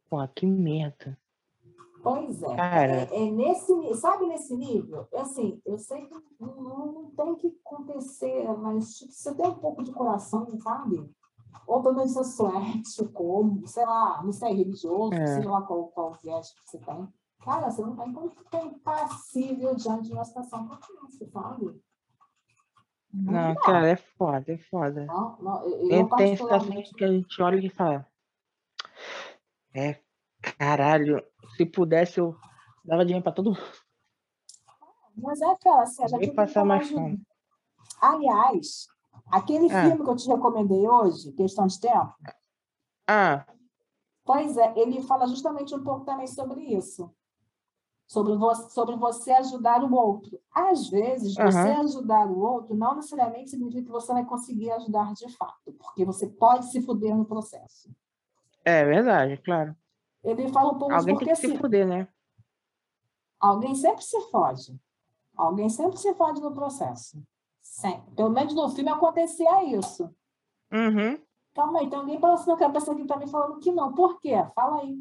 Pô, 0.09 0.27
que 0.29 0.47
merda. 0.47 1.19
Pois 2.05 2.43
é. 2.43 2.55
Cara. 2.55 3.09
É, 3.11 3.27
é 3.27 3.31
nesse, 3.31 3.95
sabe 3.95 4.27
nesse 4.27 4.55
nível? 4.55 5.09
É 5.11 5.23
assim, 5.23 5.59
eu 5.65 5.79
sei 5.79 6.07
que 6.07 6.15
não, 6.39 6.93
não 6.93 7.11
tem 7.17 7.35
que 7.37 7.59
acontecer, 7.65 8.47
mas 8.59 8.99
tipo, 8.99 9.11
você 9.11 9.35
tem 9.35 9.49
um 9.49 9.55
pouco 9.55 9.83
de 9.83 9.91
coração, 9.91 10.47
sabe? 10.61 11.11
Ou 11.67 11.83
pelo 11.83 11.95
menos 11.95 12.13
sou 12.13 12.55
ético, 12.61 13.11
como, 13.11 13.67
sei 13.67 13.87
lá, 13.87 14.23
não 14.23 14.33
sei, 14.33 14.53
religioso, 14.53 15.15
é. 15.15 15.27
sei 15.27 15.45
lá 15.45 15.63
qual, 15.63 15.89
qual 15.89 16.13
viés 16.23 16.53
que 16.53 16.71
você 16.71 16.79
tem. 16.79 17.09
Cara, 17.43 17.71
você 17.71 17.81
não 17.81 17.97
tem 17.97 18.13
como 18.13 18.31
ficar 18.31 18.67
impassível 18.67 19.75
diante 19.75 20.09
de 20.09 20.13
uma 20.13 20.25
situação 20.27 20.69
como 20.69 21.11
sabe? 21.33 21.81
Não, 23.15 23.55
cara, 23.55 23.89
é 23.89 23.97
foda, 23.97 24.53
é 24.53 24.59
foda. 24.59 25.07
Não, 25.07 25.39
não, 25.41 25.65
eu, 25.65 25.91
eu 25.91 26.09
tem, 26.17 26.37
situações 26.37 26.91
que 26.93 27.05
a 27.05 27.09
gente 27.09 27.41
olha 27.41 27.65
e 27.65 27.71
fala. 27.71 28.07
É, 29.73 30.01
caralho, 30.59 31.23
se 31.57 31.67
pudesse 31.67 32.19
eu 32.19 32.37
dava 32.85 33.05
dinheiro 33.05 33.23
pra 33.23 33.33
todo 33.33 33.51
mundo. 33.51 33.85
Mas 35.17 35.41
é 35.41 35.47
aquela, 35.47 35.83
assim, 35.83 36.07
já 36.09 36.19
Nem 36.19 36.35
passar 36.35 36.65
mais 36.65 36.91
fome. 36.91 37.23
Aliás, 38.01 38.87
aquele 39.31 39.73
ah. 39.73 39.83
filme 39.83 40.05
que 40.05 40.11
eu 40.11 40.17
te 40.17 40.29
recomendei 40.29 40.89
hoje, 40.89 41.33
Questão 41.33 41.67
de 41.67 41.81
Tempo. 41.81 42.15
Ah. 43.07 43.47
Pois 44.25 44.57
é, 44.57 44.73
ele 44.77 45.03
fala 45.03 45.27
justamente 45.27 45.75
um 45.75 45.85
pouco 45.85 46.05
também 46.05 46.27
sobre 46.27 46.61
isso 46.61 47.15
sobre 48.07 48.37
você, 48.37 48.71
sobre 48.71 48.97
você 48.97 49.33
ajudar 49.33 49.83
o 49.83 49.93
outro. 49.95 50.41
Às 50.55 50.89
vezes, 50.89 51.37
uhum. 51.37 51.45
você 51.45 51.59
ajudar 51.59 52.27
o 52.27 52.39
outro 52.39 52.75
não 52.75 52.95
necessariamente 52.97 53.51
significa 53.51 53.85
que 53.85 53.91
você 53.91 54.13
vai 54.13 54.25
conseguir 54.25 54.71
ajudar 54.73 55.13
de 55.15 55.29
fato, 55.37 55.73
porque 55.73 56.05
você 56.05 56.27
pode 56.27 56.71
se 56.71 56.83
fuder 56.83 57.17
no 57.17 57.25
processo. 57.25 57.91
É 58.65 58.85
verdade, 58.85 59.37
claro. 59.39 59.77
Ele 60.25 60.49
fala 60.49 60.73
um 60.73 60.79
pouco 60.79 60.95
Alguém 60.95 61.15
porque, 61.15 61.27
tem 61.27 61.35
que 61.35 61.41
se 61.41 61.47
assim, 61.47 61.59
fuder, 61.59 61.87
né? 61.87 62.09
Alguém 63.39 63.75
sempre 63.75 64.03
se 64.03 64.21
fode. 64.31 64.81
Alguém 65.37 65.69
sempre 65.69 65.99
se 65.99 66.15
fode 66.15 66.41
no 66.41 66.53
processo. 66.53 67.23
Sempre. 67.63 68.11
Pelo 68.15 68.31
menos 68.31 68.55
no 68.55 68.69
filme 68.71 68.91
acontecia 68.91 69.65
isso. 69.65 70.05
Uhum. 70.73 71.19
Calma 71.55 71.81
aí, 71.81 71.89
tem 71.89 71.99
alguém 71.99 72.19
balançando 72.19 72.53
a 72.53 72.57
cabeça 72.57 72.91
aqui 72.91 73.07
tá 73.07 73.17
me 73.17 73.29
falando 73.29 73.61
que 73.61 73.71
não. 73.71 73.93
Por 73.93 74.19
quê? 74.19 74.35
Fala 74.57 74.81
aí. 74.81 75.01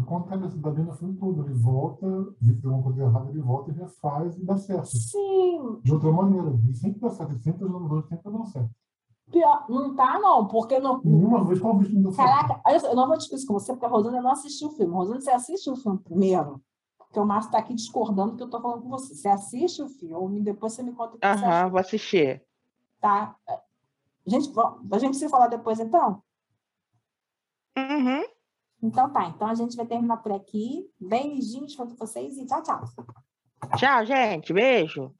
Acontece 0.00 0.56
da 0.58 0.70
no 0.70 0.94
filme 0.94 1.16
todo. 1.18 1.44
Ele 1.44 1.54
volta, 1.54 2.06
vê 2.40 2.54
que 2.54 2.62
tem 2.62 2.70
uma 2.70 2.82
coisa 2.82 3.02
errada, 3.02 3.30
ele 3.30 3.40
volta 3.40 3.70
e 3.70 3.74
refaz 3.74 4.38
e 4.38 4.44
dá 4.44 4.56
certo. 4.56 4.86
Sim. 4.86 5.80
De 5.82 5.92
outra 5.92 6.10
maneira. 6.10 6.48
Ele 6.48 6.74
sempre 6.74 7.00
dá 7.00 7.10
certo. 7.10 7.32
Ele 7.32 7.40
sempre 7.40 7.64
os 7.64 7.70
namoradores 7.70 8.08
sempre 8.08 8.24
tá 8.24 8.30
dando 8.30 8.46
certo. 8.46 8.70
Pior, 9.30 9.64
não 9.68 9.94
tá, 9.94 10.18
não, 10.18 10.48
porque 10.48 10.78
não. 10.80 11.00
Nenhuma 11.04 11.44
vez 11.44 11.60
qual 11.60 11.78
deu 11.78 12.12
certo. 12.12 12.28
Caraca, 12.28 12.62
eu 12.84 12.96
não 12.96 13.06
vou 13.06 13.16
discutir 13.16 13.46
com 13.46 13.54
você, 13.54 13.72
porque 13.72 13.86
a 13.86 13.88
Rosana 13.88 14.20
não 14.20 14.32
assistiu 14.32 14.68
o 14.68 14.72
filme. 14.72 14.92
Rosana, 14.92 15.20
você 15.20 15.30
assiste 15.30 15.70
o 15.70 15.76
filme 15.76 15.98
primeiro? 15.98 16.60
Porque 16.98 17.18
o 17.18 17.24
Márcio 17.24 17.48
está 17.48 17.58
aqui 17.58 17.74
discordando 17.74 18.32
do 18.32 18.36
que 18.36 18.42
eu 18.42 18.46
estou 18.46 18.60
falando 18.60 18.82
com 18.82 18.88
você. 18.88 19.14
Você 19.14 19.28
assiste 19.28 19.82
o 19.82 19.88
filme, 19.88 20.40
depois 20.40 20.72
você 20.72 20.82
me 20.82 20.92
conta 20.92 21.16
o 21.16 21.18
que 21.18 21.26
Aham, 21.26 21.68
vou 21.68 21.78
assistir. 21.78 22.42
Tá? 23.00 23.36
Gente, 24.26 24.50
a 24.90 24.98
gente 24.98 25.16
se 25.16 25.28
falar 25.28 25.46
depois, 25.46 25.78
então? 25.78 26.22
Uhum. 27.76 28.22
Então 28.82 29.10
tá, 29.12 29.26
então 29.26 29.48
a 29.48 29.54
gente 29.54 29.76
vai 29.76 29.86
terminar 29.86 30.18
por 30.18 30.32
aqui. 30.32 30.88
Beijinhos 31.00 31.76
para 31.76 31.84
vocês 31.84 32.36
e 32.36 32.46
tchau, 32.46 32.62
tchau. 32.62 32.80
Tchau, 33.76 34.04
gente. 34.06 34.52
Beijo. 34.52 35.12